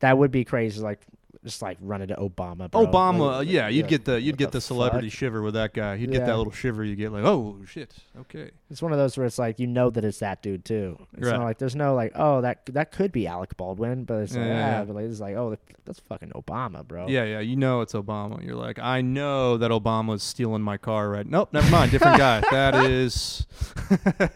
that 0.00 0.18
would 0.18 0.30
be 0.32 0.44
crazy. 0.44 0.80
Like 0.80 1.00
just 1.44 1.62
like 1.62 1.78
run 1.80 2.02
into 2.02 2.14
Obama. 2.16 2.70
Bro. 2.70 2.86
Obama, 2.86 3.38
Like, 3.38 3.48
yeah, 3.48 3.68
you'd 3.68 3.88
get 3.88 4.04
the 4.04 4.20
you'd 4.20 4.36
get 4.36 4.52
the, 4.52 4.60
celebrity 4.60 5.08
fuck? 5.08 5.18
shiver 5.18 5.42
with 5.42 5.54
that 5.54 5.74
guy. 5.74 5.94
You'd 5.94 6.12
get 6.12 6.26
that 6.26 6.36
little 6.36 6.52
shiver 6.52 6.84
you 6.84 6.96
get 6.96 7.12
like, 7.12 7.24
oh 7.24 7.58
shit, 7.66 7.94
okay. 8.20 8.50
It's 8.70 8.82
one 8.82 8.92
of 8.92 8.98
those 8.98 9.16
where 9.16 9.26
it's 9.26 9.38
like 9.38 9.58
you 9.58 9.66
know 9.66 9.90
that 9.90 10.04
it's 10.04 10.18
that 10.20 10.42
dude 10.42 10.64
too. 10.64 10.98
It's 11.16 11.26
Right. 11.26 11.36
not 11.36 11.44
like 11.44 11.58
there's 11.58 11.76
no 11.76 11.94
like 11.94 12.12
oh 12.14 12.40
that 12.42 12.66
that 12.66 12.92
could 12.92 13.12
be 13.12 13.26
Alec 13.26 13.56
Baldwin, 13.56 14.04
but 14.04 14.22
it's 14.22 14.34
like 14.34 14.44
Yeah, 14.44 14.48
yeah, 14.48 14.58
yeah, 14.58 14.78
yeah. 14.78 14.84
but 14.84 14.96
like, 14.96 15.04
it's 15.06 15.20
like 15.20 15.36
oh 15.36 15.56
that's 15.86 16.00
fucking 16.00 16.30
Obama, 16.30 16.86
bro. 16.86 17.08
Yeah, 17.08 17.24
yeah, 17.24 17.40
you 17.40 17.56
know 17.56 17.80
it's 17.80 17.94
Obama. 17.94 18.44
You're 18.44 18.54
like, 18.54 18.78
I 18.78 19.00
know 19.00 19.56
that 19.56 19.70
Obama's 19.70 20.22
stealing 20.22 20.62
my 20.62 20.76
car 20.76 21.08
right. 21.08 21.26
Nope, 21.26 21.52
never 21.52 21.68
mind, 21.70 21.90
different 21.90 22.18
guy. 22.18 22.42
That 22.50 22.74
is. 22.90 23.46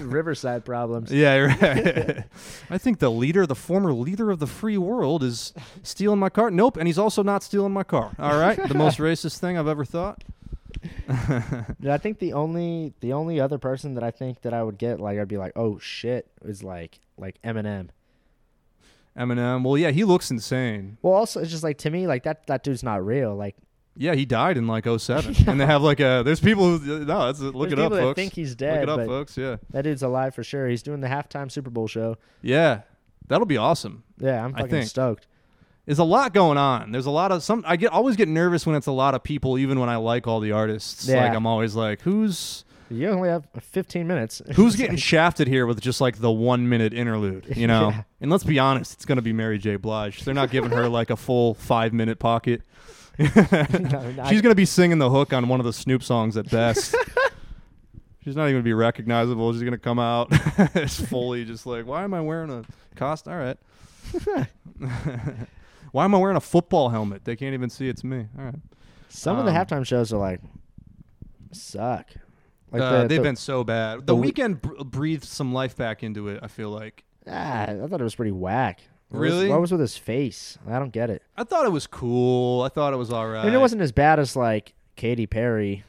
Riverside 0.00 0.64
problems. 0.64 1.12
yeah, 1.12 1.36
right. 1.36 2.24
I 2.70 2.78
think 2.78 2.98
the 2.98 3.10
leader, 3.10 3.46
the 3.46 3.54
former 3.54 3.92
leader 3.92 4.30
of 4.30 4.38
the 4.38 4.46
free 4.46 4.78
world, 4.78 5.22
is 5.22 5.29
stealing 5.82 6.18
my 6.18 6.28
car. 6.28 6.50
Nope, 6.50 6.76
and 6.76 6.86
he's 6.86 6.98
also 6.98 7.22
not 7.22 7.42
stealing 7.42 7.72
my 7.72 7.84
car. 7.84 8.12
All 8.18 8.38
right, 8.38 8.56
the 8.68 8.74
most 8.74 8.98
racist 9.08 9.38
thing 9.38 9.58
I've 9.58 9.68
ever 9.68 9.84
thought. 9.84 10.22
I 11.08 11.98
think 11.98 12.18
the 12.18 12.32
only 12.32 12.94
the 13.00 13.12
only 13.12 13.40
other 13.40 13.58
person 13.58 13.94
that 13.94 14.04
I 14.04 14.10
think 14.10 14.42
that 14.42 14.54
I 14.54 14.62
would 14.62 14.78
get 14.78 15.00
like 15.00 15.18
I'd 15.18 15.28
be 15.28 15.36
like 15.36 15.52
oh 15.56 15.78
shit 15.78 16.30
is 16.44 16.62
like 16.62 17.00
like 17.18 17.40
Eminem. 17.42 17.88
Eminem. 19.18 19.64
Well, 19.64 19.76
yeah, 19.76 19.90
he 19.90 20.04
looks 20.04 20.30
insane. 20.30 20.96
Well, 21.02 21.14
also 21.14 21.40
it's 21.40 21.50
just 21.50 21.64
like 21.64 21.78
to 21.78 21.90
me 21.90 22.06
like 22.06 22.22
that 22.24 22.46
that 22.46 22.62
dude's 22.62 22.82
not 22.82 23.04
real. 23.04 23.34
Like 23.34 23.56
Yeah, 23.96 24.14
he 24.14 24.24
died 24.24 24.56
in 24.56 24.66
like 24.66 24.86
07. 24.86 25.34
and 25.48 25.60
they 25.60 25.66
have 25.66 25.82
like 25.82 26.00
a. 26.00 26.22
There's 26.24 26.40
people 26.40 26.78
who 26.78 27.04
no, 27.04 27.26
that's 27.26 27.40
look 27.40 27.68
there's 27.68 27.72
it 27.72 27.78
up, 27.78 27.92
folks. 27.92 28.16
think 28.16 28.32
he's 28.34 28.54
dead. 28.54 28.86
look 28.86 28.98
it 28.98 29.02
up, 29.02 29.06
folks. 29.06 29.36
Yeah, 29.36 29.56
that 29.70 29.82
dude's 29.82 30.02
alive 30.02 30.34
for 30.34 30.44
sure. 30.44 30.68
He's 30.68 30.82
doing 30.82 31.00
the 31.00 31.08
halftime 31.08 31.50
Super 31.50 31.70
Bowl 31.70 31.88
show. 31.88 32.16
yeah, 32.42 32.82
that'll 33.30 33.46
be 33.46 33.56
awesome. 33.56 34.04
Yeah, 34.18 34.44
I'm 34.44 34.52
fucking 34.52 34.84
stoked. 34.84 35.26
There's 35.86 35.98
a 35.98 36.04
lot 36.04 36.34
going 36.34 36.58
on. 36.58 36.92
There's 36.92 37.06
a 37.06 37.10
lot 37.10 37.32
of 37.32 37.42
some. 37.42 37.64
I 37.66 37.76
get 37.76 37.90
always 37.90 38.14
get 38.16 38.28
nervous 38.28 38.66
when 38.66 38.76
it's 38.76 38.86
a 38.86 38.92
lot 38.92 39.14
of 39.14 39.22
people, 39.24 39.58
even 39.58 39.80
when 39.80 39.88
I 39.88 39.96
like 39.96 40.26
all 40.26 40.38
the 40.40 40.52
artists. 40.52 41.08
Yeah. 41.08 41.24
Like 41.24 41.34
I'm 41.34 41.46
always 41.46 41.74
like, 41.74 42.02
who's 42.02 42.64
You 42.90 43.08
only 43.08 43.28
have 43.30 43.48
15 43.58 44.06
minutes. 44.06 44.42
who's 44.54 44.76
getting 44.76 44.96
shafted 44.96 45.48
here 45.48 45.64
with 45.66 45.80
just 45.80 46.00
like 46.00 46.18
the 46.20 46.30
one 46.30 46.68
minute 46.68 46.92
interlude, 46.92 47.56
you 47.56 47.66
know? 47.66 47.88
Yeah. 47.90 48.02
And 48.20 48.30
let's 48.30 48.44
be 48.44 48.58
honest, 48.58 48.92
it's 48.92 49.06
gonna 49.06 49.22
be 49.22 49.32
Mary 49.32 49.58
J. 49.58 49.76
Blige. 49.76 50.22
They're 50.24 50.34
not 50.34 50.50
giving 50.50 50.70
her 50.70 50.88
like 50.88 51.08
a 51.10 51.16
full 51.16 51.54
five 51.54 51.92
minute 51.94 52.18
pocket. 52.18 52.62
No, 53.18 54.26
She's 54.28 54.40
gonna 54.42 54.54
be 54.54 54.64
singing 54.64 54.98
the 54.98 55.10
hook 55.10 55.32
on 55.32 55.48
one 55.48 55.60
of 55.60 55.66
the 55.66 55.72
Snoop 55.72 56.02
songs 56.02 56.36
at 56.36 56.48
best. 56.50 56.94
She's 58.24 58.36
not 58.36 58.44
even 58.44 58.56
gonna 58.56 58.64
be 58.64 58.74
recognizable. 58.74 59.52
She's 59.52 59.62
gonna 59.62 59.78
come 59.78 59.98
out 59.98 60.28
it's 60.74 61.00
fully 61.00 61.44
just 61.44 61.64
like, 61.66 61.86
why 61.86 62.04
am 62.04 62.12
I 62.14 62.20
wearing 62.20 62.50
a 62.50 62.64
cost? 62.96 63.26
All 63.28 63.36
right. 63.36 63.56
why 65.92 66.04
am 66.04 66.14
I 66.14 66.18
wearing 66.18 66.36
a 66.36 66.40
football 66.40 66.88
helmet? 66.90 67.24
They 67.24 67.36
can't 67.36 67.54
even 67.54 67.70
see 67.70 67.88
it's 67.88 68.04
me. 68.04 68.26
All 68.38 68.44
right. 68.44 68.54
Some 69.08 69.38
of 69.38 69.44
the 69.44 69.50
Um, 69.50 69.56
halftime 69.56 69.86
shows 69.86 70.12
are 70.12 70.18
like 70.18 70.40
suck. 71.52 72.10
Like 72.70 72.82
Uh, 72.82 73.02
the- 73.02 73.08
they've 73.08 73.18
the- 73.18 73.22
been 73.24 73.36
so 73.36 73.64
bad. 73.64 74.06
The, 74.06 74.14
the 74.14 74.16
Weeknd 74.16 74.60
br- 74.60 74.84
breathed 74.84 75.24
some 75.24 75.52
life 75.52 75.76
back 75.76 76.02
into 76.02 76.28
it. 76.28 76.40
I 76.42 76.48
feel 76.48 76.70
like. 76.70 77.04
ah, 77.26 77.62
I 77.64 77.86
thought 77.88 78.00
it 78.00 78.04
was 78.04 78.14
pretty 78.14 78.32
whack. 78.32 78.80
What 79.08 79.20
was- 79.20 79.30
Really? 79.32 79.48
what 79.48 79.60
was 79.60 79.72
with 79.72 79.80
his 79.80 79.96
face? 79.96 80.56
I 80.68 80.78
don't 80.78 80.92
get 80.92 81.10
it. 81.10 81.22
I 81.36 81.42
thought 81.44 81.66
it 81.66 81.72
was 81.72 81.86
cool. 81.86 82.62
I 82.62 82.68
thought 82.68 82.92
it 82.92 82.96
was 82.96 83.12
all 83.12 83.26
right. 83.26 83.40
I 83.42 83.44
mean, 83.46 83.54
it 83.54 83.60
wasn't 83.60 83.82
as 83.82 83.90
bad 83.92 84.18
as 84.20 84.36
like 84.36 84.74
Katy 84.96 85.26
Perry. 85.26 85.84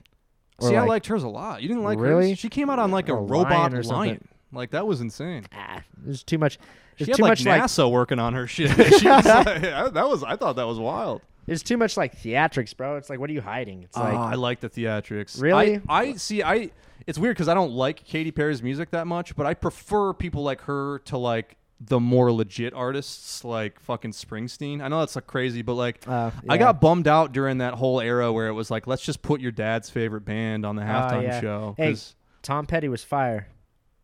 Or, 0.61 0.69
See, 0.69 0.75
I 0.75 0.85
liked 0.85 1.07
hers 1.07 1.23
a 1.23 1.27
lot. 1.27 1.61
You 1.61 1.67
didn't 1.67 1.83
like 1.83 1.99
Really? 1.99 2.29
hers? 2.31 2.39
She 2.39 2.49
came 2.49 2.69
out 2.69 2.79
on 2.79 2.91
like 2.91 3.09
a 3.09 3.13
Or 3.13 3.23
robot 3.23 3.51
lion 3.51 3.61
lion. 3.71 3.75
or 3.75 3.83
something. 3.83 4.27
Like 4.53 4.71
that 4.71 4.85
was 4.85 5.01
insane. 5.01 5.45
Ah, 5.53 5.81
there's 5.97 6.23
too 6.23 6.37
much. 6.37 6.53
She 6.97 7.05
There's 7.05 7.07
had 7.09 7.15
too 7.17 7.23
like 7.23 7.31
much 7.31 7.45
like 7.45 7.61
NASA 7.63 7.89
working 7.89 8.19
on 8.19 8.33
her 8.33 8.47
shit. 8.47 8.69
she 8.99 9.07
was 9.07 9.25
like, 9.25 9.61
that 9.93 10.07
was 10.09 10.23
I 10.23 10.35
thought 10.35 10.57
that 10.57 10.67
was 10.67 10.77
wild. 10.77 11.21
there's 11.45 11.63
too 11.63 11.77
much 11.77 11.95
like 11.97 12.17
theatrics, 12.21 12.75
bro. 12.75 12.97
It's 12.97 13.09
like 13.09 13.19
what 13.19 13.29
are 13.29 13.33
you 13.33 13.41
hiding? 13.41 13.83
It's 13.83 13.95
like 13.97 14.13
oh, 14.13 14.17
I 14.17 14.35
like 14.35 14.59
the 14.59 14.69
theatrics. 14.69 15.41
Really? 15.41 15.81
I, 15.87 15.99
I 16.01 16.13
see. 16.13 16.43
I 16.43 16.71
it's 17.07 17.17
weird 17.17 17.35
because 17.35 17.47
I 17.47 17.53
don't 17.53 17.71
like 17.71 18.03
Katy 18.03 18.31
Perry's 18.31 18.61
music 18.61 18.91
that 18.91 19.07
much, 19.07 19.35
but 19.35 19.45
I 19.45 19.53
prefer 19.53 20.13
people 20.13 20.43
like 20.43 20.61
her 20.61 20.99
to 21.05 21.17
like 21.17 21.55
the 21.83 21.99
more 21.99 22.31
legit 22.31 22.73
artists 22.75 23.43
like 23.43 23.79
fucking 23.79 24.11
Springsteen. 24.11 24.81
I 24.83 24.87
know 24.87 24.99
that's 24.99 25.15
like 25.15 25.25
crazy, 25.27 25.61
but 25.63 25.73
like 25.73 26.07
uh, 26.07 26.29
I 26.47 26.57
got 26.57 26.79
bummed 26.79 27.07
out 27.07 27.31
during 27.31 27.57
that 27.57 27.73
whole 27.73 27.99
era 27.99 28.31
where 28.31 28.47
it 28.47 28.53
was 28.53 28.69
like, 28.69 28.85
let's 28.87 29.01
just 29.01 29.21
put 29.23 29.41
your 29.41 29.51
dad's 29.51 29.89
favorite 29.89 30.21
band 30.25 30.65
on 30.65 30.75
the 30.75 30.83
halftime 30.83 31.13
Oh, 31.13 31.21
yeah. 31.21 31.41
show. 31.41 31.73
Hey, 31.77 31.95
Tom 32.43 32.65
Petty 32.67 32.87
was 32.87 33.03
fire. 33.03 33.47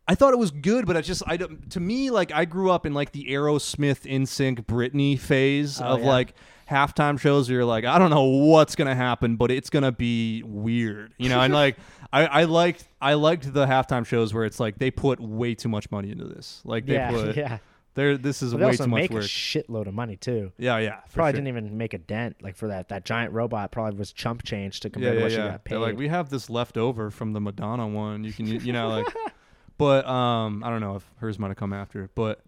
I 0.08 0.16
thought 0.16 0.32
it 0.34 0.40
was 0.40 0.52
good, 0.52 0.86
but 0.86 0.96
I 0.96 1.02
just 1.02 1.22
I 1.28 1.36
to 1.38 1.80
me 1.80 2.10
like 2.12 2.32
I 2.32 2.46
grew 2.46 2.72
up 2.72 2.86
in 2.86 2.94
like 2.94 3.12
the 3.12 3.26
Aerosmith, 3.26 4.10
NSYNC, 4.10 4.66
Britney 4.66 5.20
phase 5.20 5.82
Oh, 5.82 5.86
of 5.86 6.00
yeah. 6.00 6.08
like 6.08 6.34
halftime 6.72 7.20
shows. 7.20 7.50
Where 7.50 7.58
you're 7.58 7.66
like, 7.66 7.84
I 7.84 8.00
don't 8.00 8.10
know 8.10 8.24
what's 8.24 8.76
gonna 8.78 8.96
happen, 8.96 9.36
but 9.36 9.52
it's 9.52 9.70
gonna 9.70 9.92
be 9.92 10.44
weird, 10.44 11.14
you 11.18 11.28
know. 11.28 11.42
And 11.42 11.54
like 11.54 11.76
I, 12.12 12.26
I 12.26 12.44
liked 12.46 12.88
I 13.02 13.14
liked 13.16 13.54
the 13.54 13.66
halftime 13.66 14.06
shows 14.06 14.34
where 14.34 14.46
it's 14.46 14.60
like 14.60 14.78
they 14.78 14.92
put 14.92 15.20
way 15.20 15.56
too 15.56 15.70
much 15.70 15.92
money 15.92 16.12
into 16.12 16.26
this. 16.26 16.62
Like 16.66 16.86
they 16.86 16.94
yeah, 16.94 17.12
put 17.12 17.36
yeah. 17.38 17.58
there. 17.96 18.18
This 18.18 18.42
is 18.42 18.52
But 18.54 18.60
they 18.60 18.66
way 18.66 18.72
also 18.72 18.84
too 18.86 18.90
much 18.90 19.02
make 19.02 19.12
work. 19.12 19.24
a 19.24 19.28
shitload 19.28 19.88
of 19.88 19.94
money 19.94 20.16
too. 20.16 20.52
yeah, 20.58 20.78
yeah. 20.78 21.02
For 21.08 21.16
Probably 21.16 21.32
sure. 21.34 21.42
didn't 21.44 21.48
even 21.48 21.78
make 21.78 21.94
a 21.94 21.98
dent. 21.98 22.38
Like 22.42 22.56
for 22.56 22.68
that, 22.70 22.90
that 22.90 23.06
giant 23.06 23.34
robot 23.34 23.72
probably 23.72 23.98
was 24.00 24.12
chump 24.12 24.44
change 24.44 24.80
to 24.82 24.88
yeah, 24.88 24.92
compare 24.94 25.12
to 25.12 25.18
yeah, 25.18 25.24
what 25.24 25.32
yeah. 25.32 25.38
she 25.38 25.52
got 25.52 25.64
paid. 25.64 25.74
They're 25.74 25.80
like, 25.80 25.98
we 25.98 26.08
have 26.08 26.30
this 26.30 26.50
left 26.50 26.78
over 26.78 27.12
from 27.12 27.34
the 27.34 27.42
Madonna 27.42 27.88
one. 27.88 28.24
You 28.24 28.34
can, 28.34 28.46
you 28.46 28.72
know, 28.74 28.90
like, 29.04 29.08
but 29.78 30.08
um, 30.08 30.64
I 30.64 30.70
don't 30.70 30.82
know 30.82 30.96
if 30.96 31.06
hers 31.18 31.38
might 31.38 31.50
have 31.50 31.58
come 31.58 31.74
after, 31.74 32.10
but 32.16 32.42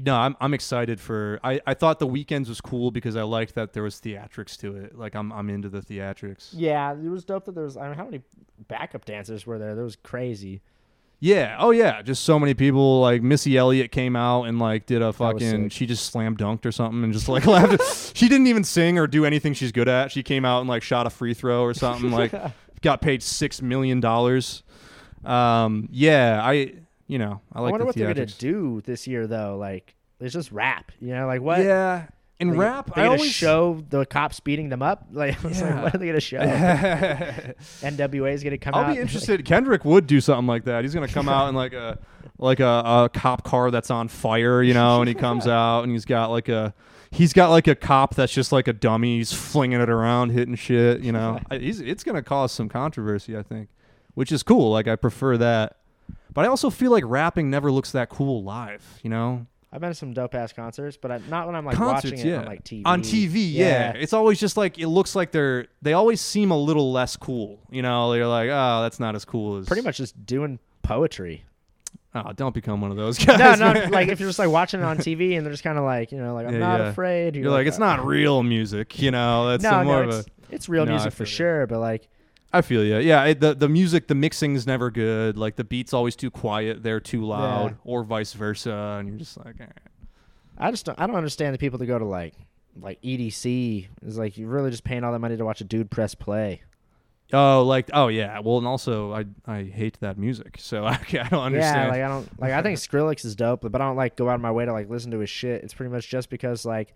no, 0.00 0.14
I'm 0.14 0.36
I'm 0.40 0.54
excited 0.54 1.00
for. 1.00 1.40
I 1.42 1.60
I 1.66 1.74
thought 1.74 1.98
the 1.98 2.06
Weeknd's 2.06 2.48
was 2.48 2.60
cool 2.60 2.92
because 2.92 3.16
I 3.16 3.22
liked 3.22 3.56
that 3.56 3.72
there 3.72 3.82
was 3.82 3.96
theatrics 3.96 4.56
to 4.58 4.76
it. 4.76 4.96
Like 4.96 5.16
I'm 5.16 5.32
I'm 5.32 5.50
into 5.50 5.68
the 5.68 5.80
theatrics. 5.80 6.50
yeah, 6.52 6.92
it 6.92 7.08
was 7.08 7.24
dope 7.24 7.46
that 7.46 7.56
there 7.56 7.64
was. 7.64 7.76
I 7.76 7.88
mean, 7.88 7.96
how 7.96 8.04
many 8.04 8.22
backup 8.68 9.04
dancers 9.04 9.46
were 9.46 9.58
there? 9.58 9.74
That 9.74 9.82
was 9.82 9.96
crazy. 9.96 10.62
Yeah. 11.20 11.56
Oh 11.58 11.70
yeah. 11.70 12.02
Just 12.02 12.22
so 12.24 12.38
many 12.38 12.54
people. 12.54 13.00
Like 13.00 13.22
Missy 13.22 13.56
Elliott 13.56 13.90
came 13.90 14.14
out 14.14 14.44
and 14.44 14.58
like 14.58 14.86
did 14.86 15.02
a 15.02 15.12
fucking. 15.12 15.70
She 15.70 15.86
just 15.86 16.06
slam 16.06 16.36
dunked 16.36 16.64
or 16.64 16.72
something 16.72 17.02
and 17.02 17.12
just 17.12 17.28
like 17.28 17.46
laughed. 17.46 18.16
She 18.16 18.28
didn't 18.28 18.46
even 18.46 18.64
sing 18.64 18.98
or 18.98 19.06
do 19.06 19.24
anything 19.24 19.54
she's 19.54 19.72
good 19.72 19.88
at. 19.88 20.12
She 20.12 20.22
came 20.22 20.44
out 20.44 20.60
and 20.60 20.68
like 20.68 20.82
shot 20.82 21.06
a 21.06 21.10
free 21.10 21.34
throw 21.34 21.62
or 21.62 21.74
something. 21.74 22.10
Like 22.10 22.32
got 22.82 23.00
paid 23.00 23.22
six 23.22 23.60
million 23.60 24.00
dollars. 24.00 24.62
Um. 25.24 25.88
Yeah. 25.90 26.40
I. 26.42 26.74
You 27.08 27.18
know. 27.18 27.40
I 27.52 27.62
like 27.62 27.68
I 27.68 27.72
wonder 27.72 27.78
the 27.82 27.86
what 27.86 27.94
they're 27.96 28.14
gonna 28.14 28.26
do 28.26 28.82
this 28.84 29.06
year 29.06 29.26
though. 29.26 29.56
Like, 29.56 29.94
it's 30.20 30.34
just 30.34 30.52
rap. 30.52 30.92
You 31.00 31.14
know, 31.14 31.26
like 31.26 31.40
what? 31.40 31.60
Yeah. 31.60 32.06
In 32.40 32.50
Like, 32.50 32.58
rap, 32.58 32.94
they 32.94 33.02
I 33.02 33.06
always 33.06 33.32
show 33.32 33.82
the 33.90 34.06
cops 34.06 34.38
beating 34.38 34.68
them 34.68 34.80
up. 34.82 35.06
Like, 35.12 35.42
was 35.42 35.60
like, 35.60 35.82
what 35.82 35.94
are 35.94 35.98
they 35.98 36.06
gonna 36.06 36.20
show? 36.20 36.38
NWA 36.38 38.32
is 38.32 38.42
gonna 38.44 38.58
come 38.58 38.74
out. 38.74 38.86
I'll 38.86 38.94
be 38.94 39.00
interested. 39.00 39.44
Kendrick 39.44 39.84
would 39.84 40.06
do 40.06 40.20
something 40.20 40.46
like 40.46 40.64
that. 40.64 40.84
He's 40.84 40.94
gonna 40.94 41.08
come 41.08 41.28
out 41.28 41.48
in 41.48 41.54
like 41.54 41.72
a 41.72 41.98
like 42.38 42.60
a, 42.60 42.82
a 42.84 43.10
cop 43.12 43.42
car 43.44 43.70
that's 43.70 43.90
on 43.90 44.08
fire, 44.08 44.62
you 44.62 44.74
know, 44.74 45.00
and 45.00 45.08
he 45.08 45.14
comes 45.14 45.46
out 45.46 45.82
and 45.82 45.92
he's 45.92 46.04
got 46.04 46.30
like 46.30 46.48
a 46.48 46.74
he's 47.10 47.32
got 47.32 47.50
like 47.50 47.66
a 47.66 47.74
cop 47.74 48.14
that's 48.14 48.32
just 48.32 48.52
like 48.52 48.68
a 48.68 48.72
dummy. 48.72 49.18
He's 49.18 49.32
flinging 49.32 49.80
it 49.80 49.90
around, 49.90 50.30
hitting 50.30 50.54
shit, 50.54 51.00
you 51.00 51.10
know. 51.12 51.40
He's, 51.50 51.80
it's 51.80 52.04
gonna 52.04 52.22
cause 52.22 52.52
some 52.52 52.68
controversy, 52.68 53.36
I 53.36 53.42
think, 53.42 53.68
which 54.14 54.30
is 54.30 54.42
cool. 54.44 54.70
Like 54.70 54.86
I 54.86 54.94
prefer 54.94 55.36
that, 55.38 55.78
but 56.32 56.44
I 56.44 56.48
also 56.48 56.70
feel 56.70 56.92
like 56.92 57.04
rapping 57.06 57.50
never 57.50 57.72
looks 57.72 57.90
that 57.92 58.08
cool 58.08 58.44
live, 58.44 58.84
you 59.02 59.10
know. 59.10 59.46
I've 59.70 59.80
been 59.80 59.90
to 59.90 59.94
some 59.94 60.14
dope 60.14 60.34
ass 60.34 60.52
concerts, 60.52 60.96
but 60.96 61.10
I, 61.10 61.20
not 61.28 61.46
when 61.46 61.54
I'm 61.54 61.66
like 61.66 61.76
Concerts, 61.76 62.12
watching 62.12 62.26
it 62.26 62.30
yeah. 62.30 62.38
on 62.38 62.46
like 62.46 62.64
TV. 62.64 62.82
On 62.86 63.02
TV, 63.02 63.52
yeah. 63.52 63.92
It's 63.92 64.14
always 64.14 64.40
just 64.40 64.56
like 64.56 64.78
it 64.78 64.88
looks 64.88 65.14
like 65.14 65.30
they're 65.30 65.66
they 65.82 65.92
always 65.92 66.20
seem 66.22 66.50
a 66.50 66.56
little 66.56 66.90
less 66.90 67.16
cool, 67.16 67.60
you 67.70 67.82
know. 67.82 68.10
They're 68.12 68.26
like, 68.26 68.48
oh, 68.50 68.82
that's 68.82 68.98
not 68.98 69.14
as 69.14 69.24
cool 69.26 69.58
as 69.58 69.66
pretty 69.66 69.82
much 69.82 69.98
just 69.98 70.24
doing 70.24 70.58
poetry. 70.82 71.44
Oh, 72.14 72.32
don't 72.32 72.54
become 72.54 72.80
one 72.80 72.90
of 72.90 72.96
those 72.96 73.18
guys. 73.24 73.38
no, 73.38 73.54
no, 73.54 73.74
man. 73.74 73.90
like 73.90 74.08
if 74.08 74.18
you're 74.18 74.30
just 74.30 74.38
like 74.38 74.48
watching 74.48 74.80
it 74.80 74.84
on 74.84 74.96
TV 74.96 75.36
and 75.36 75.44
they're 75.44 75.52
just 75.52 75.62
kind 75.62 75.76
of 75.76 75.84
like, 75.84 76.10
you 76.12 76.18
know, 76.18 76.32
like 76.34 76.46
I'm 76.46 76.54
Yeah, 76.54 76.58
not 76.60 76.80
yeah. 76.80 76.88
afraid. 76.88 77.36
You're 77.36 77.50
like, 77.50 77.66
it's 77.66 77.76
"Uh, 77.76 77.80
not 77.80 78.06
real 78.06 78.42
music, 78.42 78.98
you 79.00 79.10
know. 79.10 79.48
That's 79.50 79.62
no, 79.62 79.70
some 79.70 79.86
more 79.86 80.02
no, 80.02 80.08
of 80.08 80.14
a. 80.14 80.18
it's, 80.20 80.28
it's 80.50 80.68
real 80.70 80.86
No, 80.86 80.92
music 80.92 81.12
for 81.12 81.26
sure, 81.26 81.66
but 81.66 81.78
like, 81.78 82.08
I 82.52 82.62
feel 82.62 82.82
you. 82.84 82.96
Yeah, 82.98 83.24
it, 83.24 83.40
the 83.40 83.54
the 83.54 83.68
music, 83.68 84.08
the 84.08 84.14
mixing's 84.14 84.66
never 84.66 84.90
good. 84.90 85.36
Like 85.36 85.56
the 85.56 85.64
beat's 85.64 85.92
always 85.92 86.16
too 86.16 86.30
quiet, 86.30 86.82
they're 86.82 87.00
too 87.00 87.24
loud, 87.26 87.72
Yeah. 87.72 87.76
or 87.84 88.04
vice 88.04 88.32
versa, 88.32 88.96
and 88.98 89.08
you're 89.08 89.18
just 89.18 89.36
like, 89.44 89.60
eh. 89.60 89.66
I 90.56 90.70
just 90.70 90.86
don't, 90.86 90.98
I 90.98 91.06
don't 91.06 91.16
understand 91.16 91.54
the 91.54 91.58
people 91.58 91.78
that 91.78 91.86
go 91.86 91.98
to 91.98 92.04
like 92.04 92.34
like 92.80 93.00
EDC 93.02 93.88
is 94.02 94.16
like 94.18 94.38
you're 94.38 94.48
really 94.48 94.70
just 94.70 94.84
paying 94.84 95.04
all 95.04 95.12
that 95.12 95.18
money 95.18 95.36
to 95.36 95.44
watch 95.44 95.60
a 95.60 95.64
dude 95.64 95.90
press 95.90 96.14
play. 96.14 96.62
oh, 97.34 97.62
like, 97.64 97.90
oh 97.92 98.08
yeah. 98.08 98.38
Well, 98.40 98.56
and 98.58 98.66
also, 98.66 99.12
I 99.12 99.26
I 99.46 99.64
hate 99.64 99.98
that 100.00 100.16
music, 100.16 100.56
so 100.58 100.84
I, 100.86 100.92
I 100.94 101.28
don't 101.28 101.34
understand. 101.44 101.60
Yeah, 101.60 101.88
like 101.90 102.02
I 102.02 102.08
don't 102.08 102.40
like 102.40 102.52
I 102.52 102.62
think 102.62 102.78
Skrillex 102.78 103.24
is 103.26 103.36
dope, 103.36 103.60
but 103.60 103.74
I 103.74 103.78
don't 103.84 103.96
like 103.96 104.16
go 104.16 104.28
out 104.30 104.36
of 104.36 104.40
my 104.40 104.50
way 104.52 104.64
to 104.64 104.72
like 104.72 104.88
listen 104.88 105.10
to 105.10 105.18
his 105.18 105.28
shit. 105.30 105.62
It's 105.64 105.74
pretty 105.74 105.92
much 105.92 106.08
just 106.08 106.30
because 106.30 106.64
like 106.64 106.94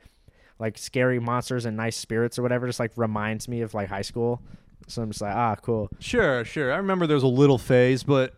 like 0.59 0.79
scary 0.79 1.19
monsters 1.21 1.67
and 1.67 1.77
nice 1.77 1.97
spirits 1.97 2.39
or 2.39 2.43
whatever 2.43 2.67
just 2.67 2.81
like 2.81 2.93
reminds 2.97 3.49
me 3.49 3.61
of 3.61 3.75
like 3.75 3.89
high 3.91 4.03
school. 4.03 4.41
So 4.89 5.03
I'm 5.03 5.11
just 5.11 5.21
like, 5.23 5.35
ah, 5.35 5.57
cool. 5.57 5.89
Sure, 5.99 6.45
sure. 6.45 6.73
I 6.73 6.77
remember 6.77 7.07
there 7.07 7.17
was 7.17 7.23
a 7.23 7.29
little 7.29 7.59
phase, 7.59 8.03
but 8.03 8.35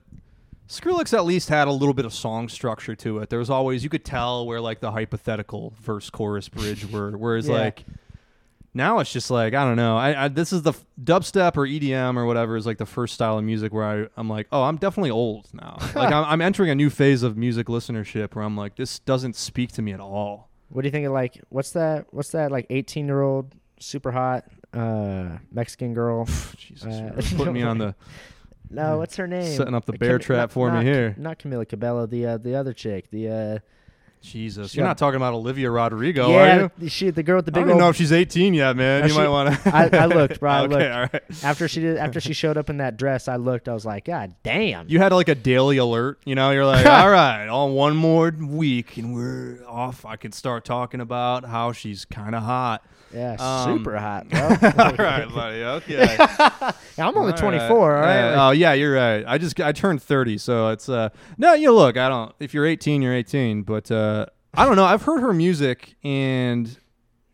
Skrillex 0.69 1.13
at 1.13 1.25
least 1.25 1.49
had 1.49 1.69
a 1.69 1.73
little 1.73 1.95
bit 1.95 2.05
of 2.05 2.15
song 2.15 2.49
structure 2.49 2.95
to 2.97 3.19
it. 3.19 3.31
There 3.31 3.39
was 3.39 3.51
always 3.51 3.85
you 3.85 3.91
could 3.91 4.05
tell 4.05 4.47
where 4.47 4.61
like 4.61 4.81
the 4.81 4.91
hypothetical 4.91 5.75
verse 5.81 6.09
chorus 6.11 6.49
bridge 6.49 6.87
were. 6.91 7.13
Whereas 7.13 7.49
Yeah. 7.49 7.55
like 7.57 7.85
now 8.73 8.99
it's 8.99 9.13
just 9.13 9.31
like 9.31 9.55
I 9.55 9.65
don't 9.65 9.77
know. 9.77 9.97
I, 9.97 10.25
I 10.25 10.29
this 10.29 10.53
is 10.53 10.63
the 10.63 10.71
f- 10.73 10.85
dubstep 11.03 11.57
or 11.57 11.67
EDM 11.67 12.17
or 12.17 12.25
whatever 12.27 12.57
is 12.57 12.67
like 12.67 12.79
the 12.79 12.87
first 12.87 13.15
style 13.15 13.39
of 13.39 13.45
music 13.45 13.73
where 13.73 13.85
I 13.85 14.09
I'm 14.17 14.29
like 14.29 14.47
oh 14.53 14.63
I'm 14.63 14.77
definitely 14.77 15.11
old 15.11 15.49
now. 15.53 15.77
like 15.95 16.13
I'm, 16.13 16.25
I'm 16.25 16.41
entering 16.41 16.71
a 16.71 16.75
new 16.75 16.91
phase 16.91 17.23
of 17.23 17.37
music 17.37 17.67
listenership 17.67 18.35
where 18.35 18.45
I'm 18.45 18.57
like 18.57 18.77
this 18.77 18.99
doesn't 19.01 19.37
speak 19.37 19.73
to 19.73 19.83
me 19.83 19.93
at 19.93 20.01
all. 20.01 20.49
What 20.71 20.83
do 20.83 20.89
you 20.89 20.93
think 20.93 21.07
of 21.07 21.13
like 21.13 21.41
what's 21.51 21.73
that? 21.73 22.07
What's 22.11 22.31
that 22.31 22.51
like 22.51 22.67
eighteen 22.71 23.07
year 23.07 23.21
old 23.23 23.55
super 23.79 24.11
hot 24.13 24.45
uh 24.75 25.39
Mexican 25.53 25.95
girl? 25.95 26.25
Jesus, 26.57 26.85
Uh, 26.85 27.23
putting 27.37 27.55
me 27.55 27.63
on 27.63 27.79
the 27.79 27.95
No, 28.71 28.99
what's 28.99 29.17
her 29.17 29.27
name? 29.27 29.57
Setting 29.57 29.75
up 29.75 29.85
the 29.85 29.93
bear 29.93 30.19
Cam- 30.19 30.27
trap 30.27 30.39
not- 30.39 30.53
for 30.53 30.71
me 30.73 30.85
here. 30.85 31.15
Not 31.19 31.39
Camila 31.39 31.69
Cabello, 31.69 32.07
the 32.07 32.27
uh, 32.27 32.37
the 32.39 32.55
other 32.57 32.73
chick, 32.73 33.11
the 33.11 33.29
uh, 33.29 33.59
Jesus. 34.21 34.75
You're 34.75 34.85
got- 34.85 34.89
not 34.91 34.99
talking 34.99 35.17
about 35.17 35.35
Olivia 35.35 35.71
Rodrigo, 35.71 36.33
are 36.35 36.61
you? 36.63 36.71
the- 36.79 36.89
she 36.89 37.11
the 37.11 37.23
girl 37.23 37.37
with 37.37 37.45
the 37.45 37.53
big. 37.53 37.59
I 37.59 37.61
don't 37.65 37.71
even 37.73 37.79
know 37.81 37.91
if 37.91 37.97
she's 37.97 38.11
18 38.11 38.55
yet, 38.55 38.75
man. 38.75 39.01
No, 39.03 39.07
you 39.07 39.13
she- 39.13 39.19
might 39.19 39.29
want 39.29 39.63
to. 39.63 39.77
I, 39.77 39.91
I 39.93 40.07
looked, 40.07 40.41
bro. 40.41 40.51
I 40.51 40.61
okay, 40.63 40.69
looked. 40.75 40.93
all 40.95 41.01
right. 41.13 41.23
After 41.45 41.69
she 41.69 41.81
did, 41.83 41.99
after 41.99 42.21
she 42.21 42.33
showed 42.33 42.57
up 42.57 42.71
in 42.71 42.79
that 42.79 42.97
dress, 42.97 43.29
I 43.29 43.37
looked. 43.37 43.69
I 43.69 43.75
was 43.75 43.85
like, 43.85 44.07
God 44.07 44.35
damn. 44.43 44.89
You 44.89 44.99
had 44.99 45.13
like 45.13 45.29
a 45.29 45.35
daily 45.35 45.77
alert, 45.77 46.21
you 46.25 46.35
know. 46.35 46.51
You're 46.53 46.65
like, 46.65 46.87
all 46.87 47.11
right, 47.11 47.47
on 47.49 47.75
one 47.75 47.97
more 47.97 48.31
week, 48.31 48.97
and 48.97 49.15
we're 49.15 49.59
off. 49.69 50.07
I 50.07 50.17
can 50.17 50.33
start 50.33 50.65
talking 50.65 51.01
about 51.03 51.45
how 51.45 51.73
she's 51.73 52.07
kind 52.07 52.35
of 52.35 52.43
hot. 52.43 52.83
Yeah, 53.15 53.37
um, 53.39 53.79
super 53.79 53.97
hot, 53.97 54.29
bro. 54.31 54.41
all 54.41 54.93
right, 54.97 55.29
buddy. 55.33 55.63
Okay. 55.65 56.17
I'm 56.99 57.17
only 57.17 57.33
All 57.33 57.39
24. 57.39 57.71
All 57.97 58.01
right. 58.03 58.33
Uh, 58.35 58.49
oh 58.49 58.51
yeah, 58.51 58.73
you're 58.73 58.95
right. 58.95 59.25
I 59.27 59.39
just 59.39 59.61
I 59.61 59.73
turned 59.73 60.03
30, 60.03 60.39
so 60.39 60.69
it's 60.71 60.89
uh 60.89 61.09
no. 61.39 61.55
You 61.55 61.73
look, 61.73 61.97
I 61.97 62.09
don't. 62.09 62.33
If 62.41 62.53
you're 62.55 62.67
18, 62.67 63.03
you're 63.03 63.15
18. 63.15 63.63
But 63.63 63.91
uh, 63.91 64.27
I 64.53 64.65
don't 64.65 64.77
know. 64.77 64.85
I've 64.85 65.03
heard 65.03 65.21
her 65.21 65.33
music, 65.33 65.95
and 66.05 66.77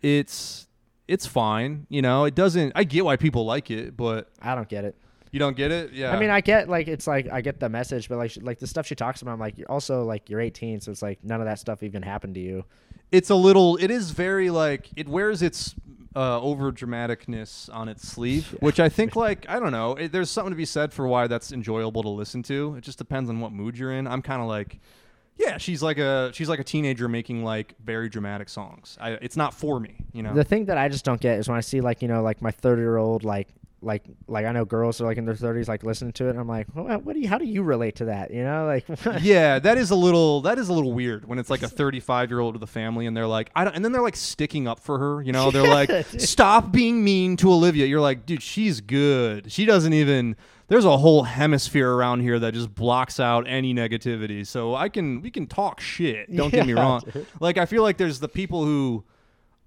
it's 0.03 0.67
it's 1.09 1.27
fine. 1.27 1.87
You 1.89 2.03
know, 2.03 2.25
it 2.25 2.35
doesn't. 2.35 2.73
I 2.75 2.85
get 2.85 3.05
why 3.05 3.17
people 3.17 3.45
like 3.45 3.71
it, 3.71 3.97
but 3.97 4.29
I 4.41 4.55
don't 4.55 4.69
get 4.69 4.85
it. 4.85 4.97
you 5.33 5.39
don't 5.39 5.57
get 5.57 5.71
it. 5.73 5.93
Yeah. 5.93 6.13
I 6.13 6.19
mean, 6.21 6.31
I 6.31 6.41
get 6.41 6.69
like 6.69 6.89
it's 6.89 7.07
like 7.07 7.29
I 7.31 7.41
get 7.41 7.61
the 7.61 7.69
message, 7.69 8.09
but 8.09 8.17
like 8.19 8.31
she- 8.31 8.41
like 8.41 8.59
the 8.59 8.67
stuff 8.67 8.87
she 8.87 8.95
talks 8.95 9.21
about, 9.23 9.33
I'm 9.33 9.41
like, 9.41 9.59
you're 9.59 9.71
also 9.71 10.05
like 10.05 10.31
you're 10.31 10.41
18, 10.41 10.81
so 10.81 10.91
it's 10.91 11.03
like 11.03 11.19
none 11.25 11.41
of 11.41 11.47
that 11.47 11.59
stuff 11.59 11.83
even 11.83 12.03
happened 12.03 12.35
to 12.37 12.41
you. 12.41 12.65
It's 13.13 13.31
a 13.31 13.35
little. 13.35 13.77
It 13.77 13.91
is 13.91 14.11
very 14.11 14.51
like 14.51 14.91
it 14.97 15.09
wears 15.09 15.43
its 15.43 15.75
uh, 16.15 16.41
over 16.41 16.73
dramaticness 16.73 17.73
on 17.73 17.89
its 17.89 18.07
sleeve, 18.07 18.57
which 18.61 18.81
I 18.81 18.89
think 18.89 19.17
like 19.27 19.47
I 19.49 19.61
don't 19.61 19.73
know. 19.73 19.95
It, 19.95 20.13
there's 20.13 20.31
something 20.31 20.51
to 20.51 20.57
be 20.57 20.65
said 20.65 20.93
for 20.93 21.07
why 21.07 21.27
that's 21.27 21.53
enjoyable 21.53 22.03
to 22.03 22.09
listen 22.09 22.43
to. 22.45 22.75
It 22.77 22.83
just 22.83 22.99
depends 22.99 23.31
on 23.31 23.41
what 23.41 23.53
mood 23.53 23.79
you're 23.79 23.93
in. 23.93 24.07
I'm 24.07 24.23
kind 24.23 24.43
of 24.43 24.49
like. 24.49 24.81
Yeah, 25.37 25.57
she's 25.57 25.83
like 25.83 25.97
a 25.97 26.33
she's 26.35 26.51
like 26.51 26.61
a 26.61 26.65
teenager 26.65 27.09
making 27.09 27.45
like 27.45 27.75
very 27.83 28.11
dramatic 28.11 28.51
songs. 28.51 28.99
I, 29.01 29.13
it's 29.13 29.39
not 29.39 29.55
for 29.55 29.81
me, 29.81 30.05
you 30.13 30.23
know. 30.23 30.35
The 30.35 30.45
thing 30.45 30.67
that 30.67 30.77
I 30.77 30.91
just 30.91 31.03
don't 31.03 31.21
get 31.21 31.39
is 31.39 31.49
when 31.49 31.57
I 31.57 31.63
see 31.63 31.81
like 31.81 32.03
you 32.03 32.09
know 32.09 32.23
like 32.23 32.43
my 32.43 32.51
30 32.51 32.83
year 32.83 32.99
old 32.99 33.25
like 33.25 33.49
like 33.83 34.05
like 34.27 34.45
I 34.47 34.53
know 34.53 34.65
girls 34.65 35.01
are 35.01 35.05
like 35.05 35.17
in 35.17 35.25
their 35.25 35.35
30s 35.35 35.69
like 35.69 35.83
listening 35.83 36.13
to 36.13 36.27
it. 36.27 36.31
And 36.31 36.41
I'm 36.41 36.49
like, 36.49 36.69
what, 36.75 37.03
what 37.05 37.15
do 37.15 37.21
you? 37.21 37.29
How 37.29 37.39
do 37.39 37.45
you 37.45 37.63
relate 37.63 37.97
to 37.97 38.07
that? 38.07 38.31
You 38.31 38.45
know, 38.45 38.67
like 38.67 38.85
yeah, 39.23 39.59
that 39.59 39.79
is 39.79 39.91
a 39.91 39.95
little 39.95 40.43
that 40.43 40.59
is 40.59 40.69
a 40.69 40.73
little 40.73 40.93
weird 40.93 41.27
when 41.27 41.39
it's 41.39 41.51
like 41.51 41.63
a 41.63 41.69
35 41.69 42.31
year 42.31 42.41
old 42.41 42.55
of 42.55 42.61
the 42.61 42.67
family 42.67 43.07
and 43.07 43.17
they're 43.17 43.27
like 43.27 43.51
I 43.55 43.65
don't 43.65 43.75
and 43.75 43.85
then 43.85 43.93
they're 43.93 44.03
like 44.03 44.17
sticking 44.17 44.69
up 44.69 44.81
for 44.81 44.99
her, 44.99 45.23
you 45.23 45.33
know? 45.33 45.51
They're 45.51 45.67
like 45.67 45.91
stop 46.19 46.73
being 46.73 47.03
mean 47.03 47.37
to 47.39 47.51
Olivia. 47.53 47.87
You're 47.87 48.01
like, 48.01 48.27
dude, 48.27 48.43
she's 48.43 48.81
good. 48.81 49.51
She 49.51 49.65
doesn't 49.65 49.93
even 49.93 50.37
there's 50.69 50.85
a 50.85 50.97
whole 50.97 51.25
hemisphere 51.25 51.91
around 51.91 52.21
here 52.21 52.39
that 52.39 52.55
just 52.55 52.73
blocks 52.75 53.19
out 53.19 53.49
any 53.49 53.75
negativity. 53.75 54.47
So 54.47 54.75
I 54.75 54.89
can 54.89 55.23
we 55.23 55.31
can 55.31 55.47
talk 55.47 55.81
shit. 55.81 56.35
Don't 56.35 56.51
get 56.53 56.67
me 56.67 56.73
wrong. 56.75 57.03
dude. 57.13 57.27
Like 57.41 57.59
I 57.59 57.67
feel 57.67 57.83
like 57.83 57.97
there's 57.97 58.21
the 58.21 58.29
people 58.29 58.65
who 58.65 59.05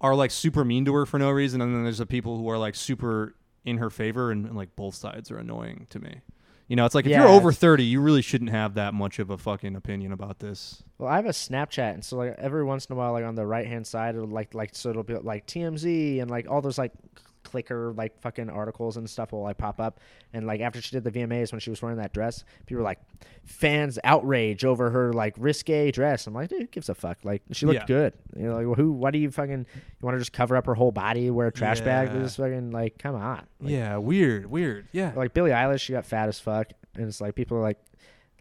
are 0.00 0.14
like 0.14 0.30
super 0.30 0.64
mean 0.64 0.84
to 0.84 0.94
her 0.94 1.06
for 1.06 1.18
no 1.18 1.30
reason 1.30 1.60
and 1.60 1.74
then 1.74 1.82
there's 1.82 1.98
the 1.98 2.06
people 2.06 2.36
who 2.36 2.48
are 2.50 2.58
like 2.58 2.74
super 2.74 3.34
in 3.64 3.78
her 3.78 3.90
favor 3.90 4.30
and, 4.30 4.46
and 4.46 4.56
like 4.56 4.74
both 4.76 4.94
sides 4.94 5.30
are 5.30 5.38
annoying 5.38 5.86
to 5.90 5.98
me. 5.98 6.20
You 6.68 6.76
know, 6.76 6.86
it's 6.86 6.94
like 6.94 7.04
if 7.04 7.10
Yeah, 7.10 7.20
you're 7.20 7.28
over 7.28 7.52
30, 7.52 7.84
you 7.84 8.00
really 8.00 8.22
shouldn't 8.22 8.50
have 8.50 8.74
that 8.74 8.94
much 8.94 9.18
of 9.18 9.28
a 9.30 9.36
fucking 9.36 9.76
opinion 9.76 10.12
about 10.12 10.38
this. 10.38 10.82
Well, 10.98 11.10
I 11.10 11.16
have 11.16 11.26
a 11.26 11.30
Snapchat, 11.30 11.94
and 11.94 12.04
so 12.04 12.16
like 12.16 12.34
every 12.38 12.64
once 12.64 12.86
in 12.86 12.94
a 12.94 12.96
while, 12.96 13.12
like 13.12 13.24
on 13.24 13.34
the 13.34 13.46
right 13.46 13.66
hand 13.66 13.86
side, 13.86 14.14
it'll 14.14 14.26
like 14.28 14.54
like 14.54 14.74
so 14.74 14.90
it'll 14.90 15.02
be 15.02 15.14
like 15.14 15.46
TMZ 15.46 16.22
and 16.22 16.30
like 16.30 16.48
all 16.48 16.62
those 16.62 16.78
like 16.78 16.92
clicker 17.44 17.92
like 17.96 18.20
fucking 18.20 18.50
articles 18.50 18.96
and 18.96 19.08
stuff 19.08 19.32
will 19.32 19.42
like 19.42 19.58
pop 19.58 19.78
up. 19.80 20.00
And 20.32 20.46
like 20.46 20.60
after 20.60 20.80
she 20.82 20.90
did 20.90 21.04
the 21.04 21.10
VMAs 21.12 21.52
when 21.52 21.60
she 21.60 21.70
was 21.70 21.80
wearing 21.80 21.98
that 21.98 22.12
dress, 22.12 22.44
people 22.66 22.78
were 22.78 22.84
like 22.84 22.98
fans 23.44 23.98
outrage 24.04 24.64
over 24.64 24.90
her 24.90 25.12
like 25.12 25.34
risque 25.38 25.90
dress. 25.90 26.26
I'm 26.26 26.34
like, 26.34 26.48
dude, 26.48 26.60
who 26.62 26.66
gives 26.66 26.88
a 26.88 26.94
fuck? 26.94 27.18
Like 27.22 27.42
she 27.52 27.66
looked 27.66 27.80
Yeah. 27.80 27.86
good. 27.86 28.12
You 28.36 28.44
know, 28.48 28.54
like 28.56 28.66
well, 28.66 28.74
who? 28.74 28.92
Why 28.92 29.10
do 29.10 29.18
you 29.18 29.30
fucking 29.30 29.66
you 29.70 30.00
want 30.00 30.14
to 30.14 30.18
just 30.18 30.32
cover 30.32 30.56
up 30.56 30.66
her 30.66 30.74
whole 30.74 30.92
body, 30.92 31.30
wear 31.30 31.46
a 31.48 31.52
trash 31.52 31.80
bag? 31.80 32.10
Yeah. 32.12 32.20
Just 32.22 32.36
fucking 32.38 32.70
like, 32.70 32.98
come 32.98 33.14
on. 33.14 33.46
Like, 33.60 33.70
yeah, 33.72 33.96
weird, 33.98 34.46
weird. 34.46 34.88
Yeah. 34.92 35.12
Like 35.14 35.34
Billie 35.34 35.50
Eilish, 35.52 35.80
she 35.82 35.92
got 35.92 36.06
fat 36.06 36.28
as 36.28 36.40
fuck, 36.40 36.68
and 36.96 37.06
it's 37.06 37.20
like 37.20 37.34
people 37.34 37.56
are 37.58 37.62
like. 37.62 37.78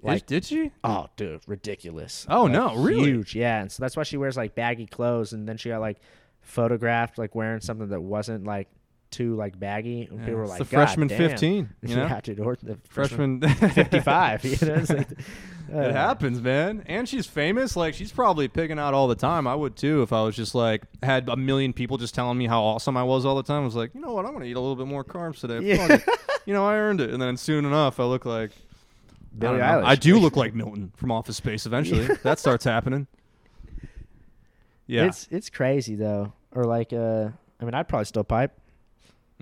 Like 0.06 0.26
did, 0.26 0.42
did 0.42 0.46
she? 0.46 0.72
Oh, 0.84 1.08
dude, 1.16 1.40
ridiculous. 1.48 2.26
Oh, 2.30 2.44
Like, 2.44 2.52
no, 2.52 2.76
really? 2.76 3.06
Huge, 3.06 3.36
yeah. 3.38 3.62
And 3.62 3.72
so 3.72 3.82
that's 3.82 3.96
why 3.96 4.04
she 4.04 4.18
wears 4.18 4.36
like 4.36 4.54
baggy 4.54 4.86
clothes, 4.86 5.32
and 5.32 5.48
then 5.48 5.56
she 5.56 5.70
got 5.70 5.80
like 5.80 6.00
photographed 6.42 7.18
like 7.18 7.36
wearing 7.36 7.62
something 7.62 7.88
that 7.90 8.02
wasn't 8.02 8.44
like 8.44 8.68
too 9.14 9.36
like 9.36 9.58
baggy, 9.60 10.08
and 10.10 10.20
Yeah, 10.20 10.26
people 10.26 10.40
were 10.42 10.48
like, 10.48 10.58
the 10.60 10.66
"God 10.66 10.70
freshman 10.88 11.08
damn." 11.08 11.18
15, 11.18 11.70
you 11.84 11.96
know? 11.96 12.04
yeah, 12.06 12.20
dude, 12.22 12.40
or 12.40 12.58
the 12.62 12.78
freshman 12.90 13.40
Freshman 13.40 13.70
fifty-five. 13.72 14.44
you 14.44 14.68
know, 14.68 14.74
like, 14.90 15.12
uh, 15.74 15.80
It 15.80 15.92
happens, 15.94 16.42
man. 16.42 16.84
And 16.88 17.08
she's 17.08 17.26
famous. 17.26 17.76
Like 17.76 17.94
she's 17.94 18.12
probably 18.12 18.48
picking 18.48 18.78
out 18.78 18.94
all 18.94 19.08
the 19.08 19.16
time. 19.16 19.48
I 19.48 19.56
would 19.56 19.76
too 19.76 20.02
if 20.02 20.12
I 20.12 20.22
was 20.24 20.36
just 20.36 20.54
like 20.56 20.84
had 21.02 21.30
a 21.30 21.38
million 21.38 21.72
people 21.74 21.98
just 21.98 22.14
telling 22.14 22.38
me 22.38 22.48
how 22.48 22.62
awesome 22.62 22.98
I 22.98 23.04
was 23.04 23.26
all 23.26 23.36
the 23.36 23.44
time. 23.44 23.62
I 23.62 23.66
was 23.66 23.76
like, 23.76 23.96
you 23.96 24.02
know 24.02 24.14
what? 24.14 24.26
I'm 24.26 24.34
gonna 24.34 24.46
eat 24.46 24.56
a 24.58 24.60
little 24.60 24.76
bit 24.76 24.88
more 24.88 25.04
carbs 25.06 25.40
today. 25.40 25.60
Yeah. 25.66 26.00
You 26.46 26.54
know, 26.54 26.66
I 26.68 26.76
earned 26.76 27.00
it. 27.00 27.10
And 27.12 27.22
then 27.22 27.38
soon 27.38 27.64
enough, 27.66 28.00
I 28.00 28.04
look 28.04 28.26
like 28.26 28.52
I, 29.38 29.40
don't. 29.40 29.60
Eilish. 29.60 29.84
I 29.86 29.96
do 29.96 30.20
look 30.20 30.36
like 30.36 30.54
Milton 30.54 30.92
from 30.96 31.12
Office 31.12 31.38
Space. 31.38 31.66
Eventually, 31.66 32.06
that 32.24 32.38
starts 32.40 32.66
happening. 32.66 33.08
Yeah. 34.86 35.06
It's 35.06 35.28
it's 35.32 35.50
crazy 35.50 35.96
though. 35.96 36.34
Or 36.52 36.66
like, 36.66 36.94
uh, 36.94 37.30
I 37.60 37.66
mean, 37.66 37.74
I'd 37.74 37.88
probably 37.88 38.06
still 38.06 38.24
pipe. 38.24 38.52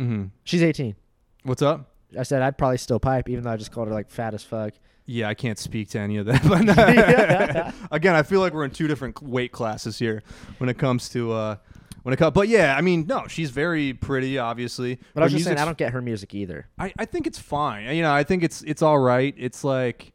Hmm 0.06 0.26
She's 0.44 0.64
eighteen. 0.64 0.96
What's 1.44 1.62
up? 1.62 1.90
I 2.18 2.24
said 2.24 2.42
I'd 2.42 2.58
probably 2.58 2.78
still 2.78 3.00
pipe, 3.00 3.30
even 3.30 3.44
though 3.44 3.52
I 3.52 3.58
just 3.58 3.72
called 3.72 3.88
her 3.88 3.94
like 3.94 4.10
fat 4.10 4.34
as 4.34 4.44
fuck. 4.44 4.74
Yeah, 5.06 5.28
I 5.28 5.34
can't 5.34 5.58
speak 5.58 5.90
to 5.90 6.00
any 6.00 6.18
of 6.18 6.26
that. 6.28 6.42
But 6.48 7.74
again, 7.92 8.16
I 8.16 8.24
feel 8.24 8.40
like 8.40 8.54
we're 8.54 8.66
in 8.66 8.72
two 8.72 8.88
different 8.88 9.22
weight 9.22 9.52
classes 9.52 9.98
here 10.00 10.24
when 10.58 10.70
it 10.70 10.78
comes 10.78 11.10
to 11.10 11.32
uh 11.34 11.56
when 12.04 12.14
it 12.14 12.18
comes. 12.18 12.34
But 12.34 12.48
yeah, 12.48 12.76
I 12.76 12.82
mean, 12.82 13.06
no, 13.08 13.28
she's 13.28 13.52
very 13.52 13.94
pretty, 13.94 14.38
obviously. 14.38 15.00
But 15.14 15.24
I 15.24 15.26
was 15.26 15.34
just 15.34 15.46
saying, 15.46 15.58
I 15.58 15.66
don't 15.66 15.78
get 15.78 15.94
her 15.94 16.02
music 16.02 16.34
either. 16.34 16.68
I, 16.80 16.94
I 16.98 17.06
think 17.06 17.28
it's 17.28 17.40
fine. 17.40 17.96
You 17.96 18.02
know, 18.02 18.14
I 18.14 18.24
think 18.24 18.44
it's 18.44 18.62
it's 18.64 18.82
all 18.82 19.00
right. 19.00 19.34
It's 19.38 19.64
like, 19.64 20.14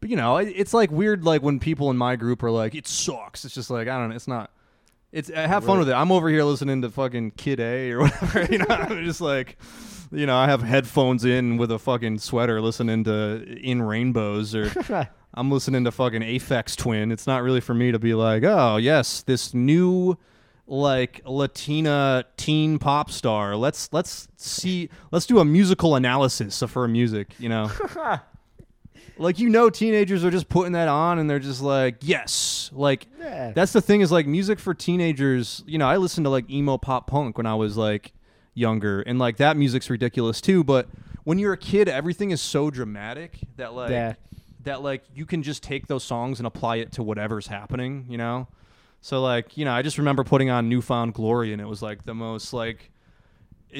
but 0.00 0.10
you 0.10 0.16
know, 0.16 0.36
it, 0.36 0.52
it's 0.54 0.74
like 0.74 0.90
weird. 0.90 1.24
Like 1.24 1.42
when 1.42 1.58
people 1.60 1.90
in 1.90 1.96
my 1.96 2.16
group 2.16 2.42
are 2.42 2.50
like, 2.50 2.74
"It 2.74 2.86
sucks." 2.86 3.44
It's 3.44 3.54
just 3.54 3.70
like 3.70 3.88
I 3.88 3.98
don't 3.98 4.10
know. 4.10 4.16
It's 4.16 4.28
not. 4.28 4.50
It's 5.14 5.30
I 5.30 5.46
have 5.46 5.64
fun 5.64 5.78
with 5.78 5.88
it. 5.88 5.92
I'm 5.92 6.10
over 6.10 6.28
here 6.28 6.42
listening 6.42 6.82
to 6.82 6.90
fucking 6.90 7.32
Kid 7.32 7.60
A 7.60 7.92
or 7.92 8.00
whatever. 8.02 8.42
You 8.50 8.58
know, 8.58 8.66
I'm 8.68 9.04
just 9.04 9.20
like, 9.20 9.56
you 10.10 10.26
know, 10.26 10.36
I 10.36 10.46
have 10.46 10.60
headphones 10.60 11.24
in 11.24 11.56
with 11.56 11.70
a 11.70 11.78
fucking 11.78 12.18
sweater, 12.18 12.60
listening 12.60 13.04
to 13.04 13.44
In 13.62 13.80
Rainbows 13.80 14.56
or. 14.56 14.72
I'm 15.36 15.50
listening 15.50 15.84
to 15.84 15.90
fucking 15.92 16.22
Aphex 16.22 16.76
Twin. 16.76 17.10
It's 17.10 17.26
not 17.26 17.42
really 17.42 17.60
for 17.60 17.74
me 17.74 17.90
to 17.90 17.98
be 17.98 18.14
like, 18.14 18.44
oh 18.44 18.76
yes, 18.76 19.22
this 19.22 19.54
new 19.54 20.16
like 20.66 21.20
Latina 21.24 22.24
teen 22.36 22.78
pop 22.78 23.10
star. 23.10 23.56
Let's 23.56 23.92
let's 23.92 24.28
see 24.36 24.90
let's 25.12 25.26
do 25.26 25.38
a 25.38 25.44
musical 25.44 25.94
analysis 25.94 26.60
of 26.62 26.72
her 26.72 26.88
music, 26.88 27.34
you 27.38 27.48
know. 27.48 27.70
like 29.18 29.38
you 29.38 29.48
know 29.48 29.70
teenagers 29.70 30.24
are 30.24 30.30
just 30.30 30.48
putting 30.48 30.72
that 30.72 30.88
on 30.88 31.18
and 31.18 31.28
they're 31.30 31.38
just 31.38 31.62
like, 31.62 31.96
yes. 32.00 32.70
Like 32.72 33.06
Yeah. 33.20 33.52
that's 33.52 33.72
the 33.72 33.80
thing 33.80 34.00
is 34.00 34.10
like 34.10 34.26
music 34.26 34.58
for 34.58 34.74
teenagers, 34.74 35.62
you 35.66 35.78
know, 35.78 35.86
I 35.88 35.96
listened 35.98 36.24
to 36.24 36.30
like 36.30 36.48
emo 36.50 36.78
pop 36.78 37.06
punk 37.06 37.36
when 37.38 37.46
I 37.46 37.54
was 37.54 37.76
like 37.76 38.12
younger 38.54 39.00
and 39.02 39.18
like 39.18 39.36
that 39.38 39.56
music's 39.56 39.88
ridiculous 39.90 40.40
too, 40.40 40.64
but 40.64 40.88
when 41.24 41.38
you're 41.38 41.52
a 41.52 41.58
kid 41.58 41.88
everything 41.88 42.30
is 42.30 42.40
so 42.40 42.70
dramatic 42.70 43.38
that 43.56 43.72
like 43.74 43.90
Yeah. 43.90 44.14
that 44.64 44.82
like 44.82 45.04
you 45.14 45.26
can 45.26 45.42
just 45.42 45.62
take 45.62 45.86
those 45.86 46.02
songs 46.04 46.40
and 46.40 46.46
apply 46.46 46.76
it 46.76 46.92
to 46.92 47.02
whatever's 47.02 47.46
happening, 47.46 48.06
you 48.08 48.18
know? 48.18 48.48
So 49.00 49.20
like, 49.22 49.56
you 49.58 49.64
know, 49.64 49.72
I 49.72 49.82
just 49.82 49.98
remember 49.98 50.24
putting 50.24 50.50
on 50.50 50.68
New 50.68 50.80
Found 50.82 51.14
Glory 51.14 51.52
and 51.52 51.60
it 51.60 51.66
was 51.68 51.82
like 51.82 52.04
the 52.04 52.14
most 52.14 52.52
like 52.52 52.90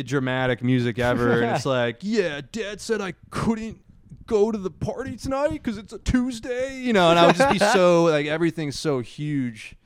dramatic 0.04 0.62
music 0.62 0.98
ever 0.98 1.40
and 1.42 1.52
it's 1.56 1.66
like, 1.66 1.98
yeah, 2.02 2.40
dad 2.52 2.80
said 2.80 3.00
I 3.00 3.14
couldn't 3.30 3.80
go 4.26 4.50
to 4.50 4.58
the 4.58 4.70
party 4.70 5.16
tonight 5.16 5.62
cuz 5.62 5.78
it's 5.78 5.92
a 5.92 5.98
Tuesday, 5.98 6.78
you 6.78 6.92
know, 6.92 7.10
and 7.10 7.18
I 7.18 7.26
would 7.26 7.36
just 7.36 7.52
be 7.52 7.58
so 7.58 8.04
like 8.10 8.26
everything's 8.26 8.78
so 8.78 9.00
huge, 9.00 9.76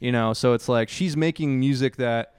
you 0.00 0.12
know? 0.12 0.32
So 0.32 0.52
it's 0.52 0.68
like 0.68 0.88
she's 0.88 1.16
making 1.16 1.58
music 1.58 1.96
that 1.96 2.34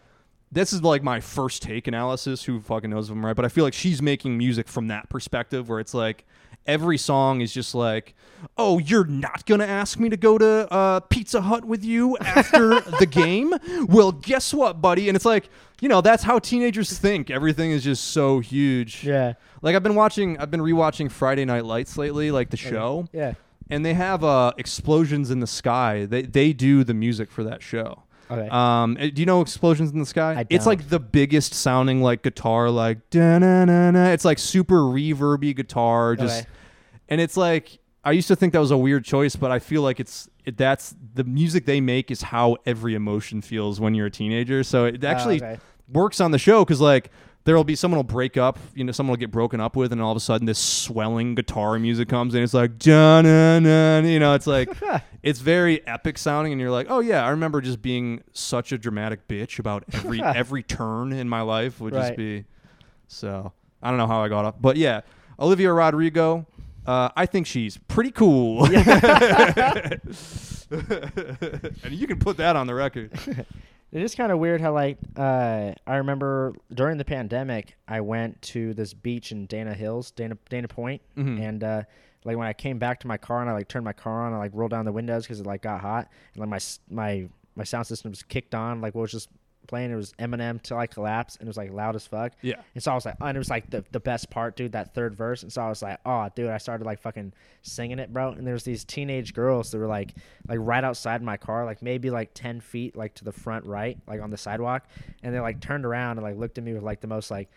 this 0.51 0.71
is 0.73 0.81
like 0.81 1.03
my 1.03 1.19
first 1.19 1.61
take 1.61 1.87
analysis. 1.87 2.43
Who 2.43 2.61
fucking 2.61 2.89
knows 2.89 3.09
if 3.09 3.15
I'm 3.15 3.25
right? 3.25 3.35
But 3.35 3.45
I 3.45 3.49
feel 3.49 3.63
like 3.63 3.73
she's 3.73 4.01
making 4.01 4.37
music 4.37 4.67
from 4.67 4.87
that 4.87 5.09
perspective, 5.09 5.69
where 5.69 5.79
it's 5.79 5.93
like 5.93 6.25
every 6.67 6.97
song 6.97 7.41
is 7.41 7.53
just 7.53 7.73
like, 7.73 8.13
"Oh, 8.57 8.77
you're 8.79 9.05
not 9.05 9.45
gonna 9.45 9.65
ask 9.65 9.99
me 9.99 10.09
to 10.09 10.17
go 10.17 10.37
to 10.37 10.71
uh, 10.71 10.99
Pizza 11.01 11.41
Hut 11.41 11.65
with 11.65 11.83
you 11.83 12.17
after 12.17 12.81
the 12.99 13.05
game? 13.09 13.53
Well, 13.87 14.11
guess 14.11 14.53
what, 14.53 14.81
buddy?" 14.81 15.09
And 15.09 15.15
it's 15.15 15.25
like, 15.25 15.49
you 15.81 15.89
know, 15.89 16.01
that's 16.01 16.23
how 16.23 16.39
teenagers 16.39 16.97
think. 16.97 17.29
Everything 17.29 17.71
is 17.71 17.83
just 17.83 18.05
so 18.05 18.39
huge. 18.39 19.03
Yeah. 19.03 19.33
Like 19.61 19.75
I've 19.75 19.83
been 19.83 19.95
watching, 19.95 20.37
I've 20.39 20.51
been 20.51 20.61
rewatching 20.61 21.11
Friday 21.11 21.45
Night 21.45 21.65
Lights 21.65 21.97
lately, 21.97 22.29
like 22.31 22.49
the 22.51 22.57
show, 22.57 23.07
Yeah. 23.13 23.33
and 23.69 23.85
they 23.85 23.93
have 23.95 24.23
uh, 24.23 24.53
explosions 24.57 25.31
in 25.31 25.39
the 25.39 25.47
sky. 25.47 26.05
They 26.05 26.21
they 26.23 26.53
do 26.53 26.83
the 26.83 26.93
music 26.93 27.31
for 27.31 27.43
that 27.43 27.61
show. 27.63 28.03
Okay. 28.29 28.47
Um, 28.49 28.97
eh, 28.99 29.09
do 29.13 29.21
you 29.21 29.25
know 29.25 29.41
explosions 29.41 29.91
in 29.91 29.99
the 29.99 30.05
sky? 30.05 30.33
I 30.39 30.45
It's 30.49 30.65
don't. 30.65 30.71
like 30.77 30.89
the 30.89 30.99
biggest 30.99 31.53
sounding 31.53 32.01
like 32.01 32.23
guitar, 32.23 32.69
like 32.69 33.09
da 33.09 33.39
na 33.39 33.65
na 33.65 33.91
na. 33.91 34.09
It's 34.09 34.25
like 34.25 34.37
super 34.39 34.81
reverby 34.81 35.55
guitar, 35.55 36.15
just, 36.15 36.41
Okay. 36.41 36.49
and 37.09 37.21
it's 37.21 37.37
like 37.37 37.79
I 38.03 38.11
used 38.11 38.27
to 38.29 38.35
think 38.35 38.53
that 38.53 38.59
was 38.59 38.71
a 38.71 38.77
weird 38.77 39.03
choice, 39.05 39.35
but 39.35 39.51
I 39.51 39.59
feel 39.59 39.81
like 39.81 39.99
it's 39.99 40.29
it, 40.45 40.57
that's 40.57 40.95
the 41.13 41.23
music 41.25 41.65
they 41.65 41.81
make 41.81 42.09
is 42.11 42.21
how 42.21 42.57
every 42.65 42.95
emotion 42.95 43.41
feels 43.41 43.79
when 43.81 43.93
you're 43.95 44.05
a 44.07 44.11
teenager. 44.11 44.63
So 44.63 44.85
it 44.85 45.03
actually 45.03 45.41
Oh, 45.41 45.45
okay. 45.45 45.59
works 45.91 46.19
on 46.21 46.31
the 46.31 46.39
show 46.39 46.63
because 46.63 46.79
like 46.81 47.11
there 47.47 47.55
will 47.55 47.63
be 47.63 47.75
someone 47.77 47.95
will 47.97 48.03
break 48.03 48.35
up, 48.35 48.59
you 48.75 48.83
know, 48.83 48.91
someone 48.91 49.11
will 49.11 49.17
get 49.17 49.31
broken 49.31 49.61
up 49.61 49.77
with, 49.77 49.93
and 49.93 50.01
all 50.01 50.11
of 50.11 50.17
a 50.17 50.19
sudden 50.19 50.45
this 50.45 50.59
swelling 50.59 51.33
guitar 51.33 51.79
music 51.79 52.09
comes 52.09 52.35
in. 52.35 52.43
It's 52.43 52.53
like 52.53 52.77
dun 52.77 53.23
dun 53.23 53.63
dun, 53.63 54.05
you 54.05 54.19
know, 54.19 54.33
it's 54.33 54.47
like 54.47 54.69
it's 55.23 55.39
very 55.39 55.87
epic 55.87 56.17
sounding, 56.17 56.51
and 56.51 56.59
you're 56.59 56.71
like, 56.71 56.87
oh 56.89 56.99
yeah, 56.99 57.25
I 57.25 57.29
remember 57.29 57.61
just 57.61 57.81
being 57.81 58.21
such 58.33 58.73
a 58.73 58.77
dramatic 58.77 59.29
bitch 59.29 59.59
about 59.59 59.85
every 59.93 60.21
every 60.35 60.61
turn 60.61 61.13
in 61.13 61.29
my 61.29 61.39
life 61.41 61.79
would 61.79 61.93
just 61.93 62.09
Right. 62.09 62.17
be. 62.17 62.43
So 63.07 63.53
I 63.81 63.89
don't 63.91 63.97
know 63.97 64.07
how 64.07 64.21
I 64.21 64.27
got 64.27 64.43
up, 64.43 64.61
but 64.61 64.75
yeah, 64.75 65.01
Olivia 65.39 65.71
Rodrigo. 65.71 66.45
Uh, 66.85 67.09
I 67.17 67.25
think 67.25 67.47
she's 67.47 67.77
pretty 67.77 68.11
cool. 68.11 68.63
and 68.65 68.71
you 71.91 72.07
can 72.07 72.17
put 72.19 72.37
that 72.37 72.55
on 72.55 72.67
the 72.67 72.73
record. 72.73 73.11
It 73.91 74.01
is 74.01 74.15
kind 74.15 74.31
of 74.31 74.39
weird 74.39 74.59
how 74.61 74.73
like 74.73 74.97
uh, 75.15 75.71
I 75.87 75.95
remember 75.95 76.53
during 76.73 76.97
the 76.97 77.05
pandemic 77.05 77.77
I 77.87 78.01
went 78.01 78.41
to 78.53 78.73
this 78.73 78.93
beach 78.93 79.31
in 79.31 79.45
Dana 79.45 79.73
Hills, 79.73 80.11
Dana 80.11 80.37
Dana 80.49 80.67
Point, 80.67 81.01
Mhm. 81.15 81.39
and 81.41 81.63
uh, 81.63 81.81
like 82.25 82.35
when 82.37 82.47
I 82.47 82.53
came 82.53 82.79
back 82.79 82.99
to 83.01 83.07
my 83.07 83.17
car 83.17 83.39
and 83.41 83.49
I 83.49 83.53
like 83.53 83.69
turned 83.69 83.85
my 83.85 83.93
car 83.93 84.25
on, 84.25 84.33
I 84.33 84.37
like 84.37 84.51
rolled 84.53 84.71
down 84.71 84.83
the 84.85 84.91
windows 84.91 85.23
because 85.23 85.39
it 85.39 85.45
like 85.45 85.61
got 85.61 85.79
hot, 85.81 86.09
and 86.33 86.41
like 86.41 86.49
my 86.49 86.59
my 86.89 87.29
my 87.55 87.63
sound 87.63 87.87
system 87.87 88.11
was 88.11 88.23
kicked 88.23 88.53
on, 88.53 88.81
like 88.81 88.93
what 88.93 89.03
was 89.03 89.11
just 89.11 89.29
playing. 89.67 89.91
It 89.91 89.95
was 89.95 90.13
Eminem 90.13 90.61
till 90.61 90.77
I 90.77 90.87
collapse, 90.87 91.35
and 91.35 91.47
it 91.47 91.49
was 91.49 91.57
like 91.57 91.71
loud 91.71 91.95
as 91.95 92.07
fuck. 92.07 92.33
Yeah. 92.41 92.61
And 92.73 92.83
so 92.83 92.91
I 92.91 92.95
was 92.95 93.05
like, 93.05 93.15
and 93.21 93.35
it 93.35 93.39
was 93.39 93.49
like 93.49 93.69
the, 93.69 93.83
the 93.91 93.99
best 93.99 94.29
part, 94.29 94.55
dude, 94.55 94.71
that 94.71 94.93
third 94.93 95.15
verse. 95.15 95.43
And 95.43 95.51
so 95.51 95.61
I 95.61 95.69
was 95.69 95.81
like, 95.81 95.99
oh, 96.05 96.29
dude, 96.35 96.49
I 96.49 96.57
started 96.57 96.85
like 96.85 97.01
fucking 97.01 97.33
singing 97.61 97.99
it, 97.99 98.11
bro. 98.11 98.31
And 98.31 98.47
there's 98.47 98.63
these 98.63 98.83
teenage 98.83 99.33
girls 99.33 99.71
that 99.71 99.77
were 99.77 99.87
like, 99.87 100.13
like 100.47 100.59
right 100.61 100.83
outside 100.83 101.21
my 101.21 101.37
car, 101.37 101.65
like 101.65 101.81
maybe 101.81 102.09
like 102.09 102.31
10 102.33 102.61
feet, 102.61 102.95
like 102.95 103.13
to 103.15 103.23
the 103.23 103.31
front 103.31 103.65
right, 103.65 103.97
like 104.07 104.21
on 104.21 104.29
the 104.29 104.37
sidewalk. 104.37 104.87
And 105.23 105.33
they 105.33 105.39
like 105.39 105.59
turned 105.59 105.85
around 105.85 106.17
and 106.17 106.23
like 106.23 106.37
looked 106.37 106.57
at 106.57 106.63
me 106.63 106.73
with 106.73 106.83
like 106.83 107.01
the 107.01 107.07
most 107.07 107.29
like, 107.29 107.49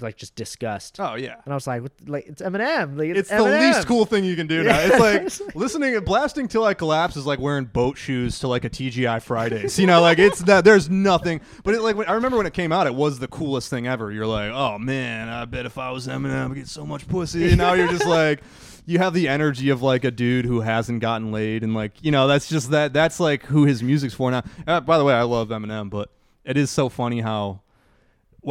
like 0.00 0.16
just 0.16 0.34
disgust. 0.34 0.98
Oh 0.98 1.14
yeah. 1.14 1.36
And 1.44 1.52
I 1.52 1.54
was 1.54 1.66
like, 1.66 1.82
what, 1.82 1.92
like, 2.06 2.26
it's 2.26 2.42
Eminem. 2.42 2.98
Like, 2.98 3.10
It's 3.10 3.28
the 3.28 3.36
Eminem. 3.36 3.60
least 3.74 3.86
cool 3.86 4.04
thing 4.04 4.24
you 4.24 4.36
can 4.36 4.46
do 4.46 4.62
now. 4.62 4.78
It's 4.80 5.40
like 5.40 5.54
listening 5.54 5.94
and 5.96 6.04
blasting 6.04 6.48
till 6.48 6.64
I 6.64 6.74
collapse 6.74 7.16
is 7.16 7.26
like 7.26 7.38
wearing 7.38 7.64
boat 7.66 7.96
shoes 7.96 8.38
to 8.40 8.48
like 8.48 8.64
a 8.64 8.70
TGI 8.70 9.22
Fridays. 9.22 9.78
You 9.78 9.86
know, 9.86 10.00
like 10.00 10.18
it's 10.18 10.40
that 10.40 10.64
there's 10.64 10.90
nothing. 10.90 11.40
But 11.62 11.74
it, 11.74 11.82
like 11.82 11.96
when, 11.96 12.08
I 12.08 12.12
remember 12.12 12.36
when 12.36 12.46
it 12.46 12.54
came 12.54 12.72
out, 12.72 12.86
it 12.86 12.94
was 12.94 13.18
the 13.18 13.28
coolest 13.28 13.70
thing 13.70 13.86
ever. 13.86 14.10
You're 14.10 14.26
like, 14.26 14.50
oh 14.52 14.78
man, 14.78 15.28
I 15.28 15.44
bet 15.44 15.66
if 15.66 15.78
I 15.78 15.90
was 15.90 16.06
Eminem, 16.06 16.50
I'd 16.50 16.54
get 16.56 16.68
so 16.68 16.84
much 16.84 17.06
pussy. 17.08 17.48
And 17.48 17.58
now 17.58 17.74
you're 17.74 17.88
just 17.88 18.06
like. 18.06 18.42
You 18.86 18.98
have 18.98 19.14
the 19.14 19.28
energy 19.28 19.70
of 19.70 19.80
like 19.80 20.04
a 20.04 20.10
dude 20.10 20.44
who 20.44 20.60
hasn't 20.60 21.00
gotten 21.00 21.32
laid, 21.32 21.62
and 21.62 21.72
like 21.72 21.92
you 22.04 22.10
know 22.10 22.26
that's 22.26 22.50
just 22.50 22.70
that. 22.72 22.92
That's 22.92 23.18
like 23.18 23.42
who 23.44 23.64
his 23.64 23.82
music's 23.82 24.12
for 24.12 24.30
now. 24.30 24.42
Uh, 24.66 24.80
by 24.82 24.98
the 24.98 25.04
way, 25.04 25.14
I 25.14 25.22
love 25.22 25.48
Eminem, 25.48 25.88
but 25.88 26.10
it 26.44 26.58
is 26.58 26.70
so 26.70 26.90
funny 26.90 27.22
how 27.22 27.62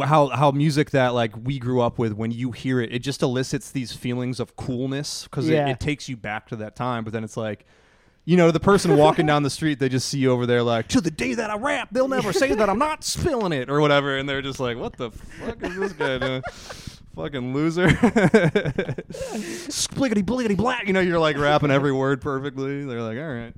how 0.02 0.28
how 0.28 0.50
music 0.50 0.90
that 0.90 1.14
like 1.14 1.32
we 1.44 1.58
grew 1.58 1.80
up 1.80 1.98
with 1.98 2.12
when 2.12 2.30
you 2.30 2.50
hear 2.52 2.80
it 2.80 2.92
it 2.92 2.98
just 3.00 3.22
elicits 3.22 3.70
these 3.70 3.92
feelings 3.92 4.40
of 4.40 4.56
coolness 4.56 5.24
because 5.24 5.48
Yeah. 5.48 5.68
it, 5.68 5.72
it 5.72 5.80
takes 5.80 6.08
you 6.08 6.16
back 6.16 6.48
to 6.48 6.56
that 6.56 6.74
time 6.76 7.04
but 7.04 7.12
then 7.12 7.22
it's 7.24 7.36
like 7.36 7.64
you 8.24 8.36
know 8.36 8.50
the 8.50 8.58
person 8.60 8.96
walking 8.96 9.26
down 9.26 9.42
the 9.42 9.50
street 9.50 9.78
they 9.78 9.88
just 9.88 10.08
see 10.08 10.18
you 10.18 10.30
over 10.32 10.46
there 10.46 10.62
like 10.62 10.88
to 10.88 11.00
the 11.00 11.10
day 11.10 11.34
that 11.34 11.50
i 11.50 11.56
rap 11.56 11.88
they'll 11.92 12.08
never 12.08 12.32
say 12.32 12.54
that 12.54 12.68
i'm 12.70 12.78
not 12.78 13.04
spilling 13.04 13.52
it 13.52 13.68
or 13.70 13.80
whatever 13.80 14.16
and 14.16 14.28
they're 14.28 14.42
just 14.42 14.58
like 14.60 14.76
what 14.78 14.96
the 14.96 15.10
fuck 15.10 15.62
is 15.62 15.76
this 15.76 15.92
guy 15.92 16.18
doing 16.18 16.42
fucking 17.14 17.54
loser 17.54 17.86
spliggity 19.08 20.22
bliggity 20.24 20.56
black 20.56 20.86
you 20.86 20.92
know 20.92 21.00
you're 21.00 21.18
like 21.18 21.36
rapping 21.38 21.70
every 21.70 21.92
word 21.92 22.20
perfectly 22.20 22.84
they're 22.84 23.02
like 23.02 23.18
all 23.18 23.32
right 23.32 23.54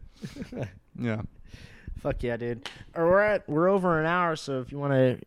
yeah 1.01 1.23
Fuck 2.03 2.23
yeah, 2.23 2.37
dude. 2.37 2.69
Or 2.95 3.07
we're 3.07 3.21
at 3.23 3.49
we're 3.49 3.69
over 3.69 3.99
an 3.99 4.07
hour, 4.07 4.37
so 4.37 4.61
if 4.61 4.71
you 4.71 4.79
want 4.79 4.93
to 4.93 5.19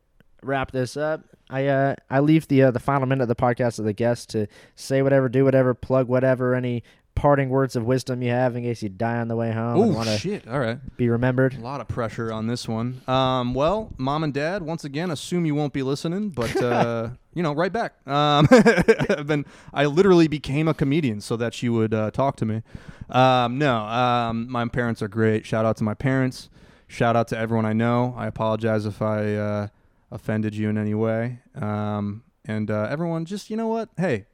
wrap 0.43 0.71
this 0.71 0.97
up, 0.97 1.23
I 1.49 1.67
uh 1.67 1.95
I 2.09 2.19
leave 2.19 2.47
the 2.47 2.63
uh, 2.63 2.71
the 2.71 2.79
final 2.79 3.07
minute 3.07 3.23
of 3.23 3.27
the 3.27 3.35
podcast 3.35 3.75
to 3.75 3.83
the 3.83 3.93
guest 3.93 4.29
to 4.31 4.47
say 4.75 5.01
whatever, 5.01 5.29
do 5.29 5.43
whatever, 5.45 5.73
plug 5.73 6.07
whatever, 6.07 6.55
any 6.55 6.83
parting 7.15 7.49
words 7.49 7.75
of 7.75 7.83
wisdom 7.83 8.21
you 8.21 8.29
have 8.29 8.55
in 8.55 8.63
case 8.63 8.81
you 8.81 8.87
die 8.87 9.17
on 9.17 9.27
the 9.27 9.35
way 9.35 9.51
home 9.51 9.93
oh 9.93 10.15
shit 10.15 10.47
all 10.47 10.59
right 10.59 10.79
be 10.95 11.09
remembered. 11.09 11.53
A 11.53 11.59
lot 11.59 11.81
of 11.81 11.87
pressure 11.89 12.31
on 12.31 12.47
this 12.47 12.65
one. 12.65 13.01
Um, 13.07 13.53
well, 13.53 13.91
mom 13.97 14.23
and 14.23 14.33
dad, 14.33 14.61
once 14.61 14.85
again, 14.85 15.11
assume 15.11 15.45
you 15.45 15.53
won't 15.53 15.73
be 15.73 15.83
listening, 15.83 16.29
but 16.29 16.55
uh, 16.61 17.09
you 17.33 17.43
know, 17.43 17.53
right 17.53 17.73
back. 17.73 17.95
Um, 18.07 18.47
I've 18.49 19.27
been, 19.27 19.45
I 19.73 19.85
literally 19.85 20.27
became 20.27 20.67
a 20.67 20.73
comedian 20.73 21.19
so 21.19 21.35
that 21.37 21.53
she 21.53 21.67
would 21.67 21.93
uh, 21.93 22.11
talk 22.11 22.37
to 22.37 22.45
me. 22.45 22.63
Um, 23.09 23.57
no, 23.57 23.77
um, 23.79 24.49
my 24.49 24.65
parents 24.67 25.01
are 25.01 25.07
great. 25.07 25.45
Shout 25.45 25.65
out 25.65 25.77
to 25.77 25.83
my 25.83 25.93
parents. 25.93 26.49
Shout 26.87 27.15
out 27.15 27.27
to 27.29 27.37
everyone 27.37 27.65
I 27.65 27.73
know. 27.73 28.15
I 28.17 28.27
apologize 28.27 28.85
if 28.85 29.01
I 29.01 29.35
uh, 29.35 29.67
offended 30.11 30.55
you 30.55 30.69
in 30.69 30.77
any 30.77 30.93
way. 30.93 31.39
Um, 31.55 32.23
and 32.45 32.69
uh, 32.71 32.87
everyone, 32.89 33.25
just 33.25 33.49
you 33.49 33.57
know 33.57 33.67
what? 33.67 33.89
Hey, 33.97 34.25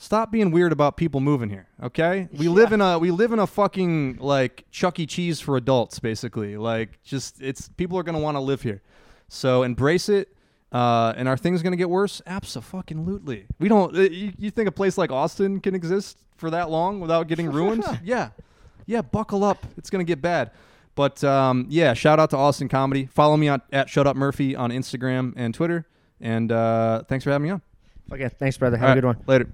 Stop 0.00 0.30
being 0.30 0.52
weird 0.52 0.70
about 0.70 0.96
people 0.96 1.18
moving 1.18 1.50
here, 1.50 1.66
okay? 1.82 2.28
We 2.32 2.46
live 2.46 2.72
in 2.72 2.80
a 2.80 3.00
we 3.00 3.10
live 3.10 3.32
in 3.32 3.40
a 3.40 3.48
fucking 3.48 4.18
like 4.20 4.64
Chuck 4.70 5.00
E. 5.00 5.06
Cheese 5.06 5.40
for 5.40 5.56
adults, 5.56 5.98
basically. 5.98 6.56
Like, 6.56 7.02
just 7.02 7.42
it's 7.42 7.68
people 7.70 7.98
are 7.98 8.04
gonna 8.04 8.20
want 8.20 8.36
to 8.36 8.40
live 8.40 8.62
here, 8.62 8.80
so 9.28 9.64
embrace 9.64 10.08
it. 10.08 10.36
Uh, 10.70 11.14
and 11.16 11.26
are 11.26 11.36
things 11.36 11.62
gonna 11.62 11.74
get 11.74 11.90
worse? 11.90 12.22
Absolutely. 12.28 13.46
We 13.58 13.68
don't. 13.68 13.96
Uh, 13.96 14.02
you, 14.02 14.32
you 14.38 14.52
think 14.52 14.68
a 14.68 14.72
place 14.72 14.96
like 14.96 15.10
Austin 15.10 15.58
can 15.58 15.74
exist 15.74 16.16
for 16.36 16.48
that 16.50 16.70
long 16.70 17.00
without 17.00 17.26
getting 17.26 17.50
ruined? 17.50 17.82
yeah, 18.04 18.30
yeah. 18.86 19.02
Buckle 19.02 19.42
up. 19.42 19.58
It's 19.76 19.90
gonna 19.90 20.04
get 20.04 20.22
bad. 20.22 20.52
But 20.98 21.22
um, 21.22 21.66
yeah, 21.68 21.94
shout 21.94 22.18
out 22.18 22.30
to 22.30 22.36
Austin 22.36 22.68
Comedy. 22.68 23.06
Follow 23.06 23.36
me 23.36 23.46
on, 23.46 23.62
at 23.72 23.88
Shut 23.88 24.08
Up 24.08 24.16
Murphy 24.16 24.56
on 24.56 24.70
Instagram 24.70 25.32
and 25.36 25.54
Twitter. 25.54 25.86
And 26.20 26.50
uh, 26.50 27.04
thanks 27.04 27.22
for 27.22 27.30
having 27.30 27.44
me 27.44 27.50
on. 27.50 27.62
Okay, 28.12 28.28
thanks, 28.28 28.58
brother. 28.58 28.76
Have 28.76 28.88
All 28.88 28.92
a 28.92 29.00
good 29.00 29.04
right, 29.04 29.16
one. 29.16 29.24
Later. 29.28 29.48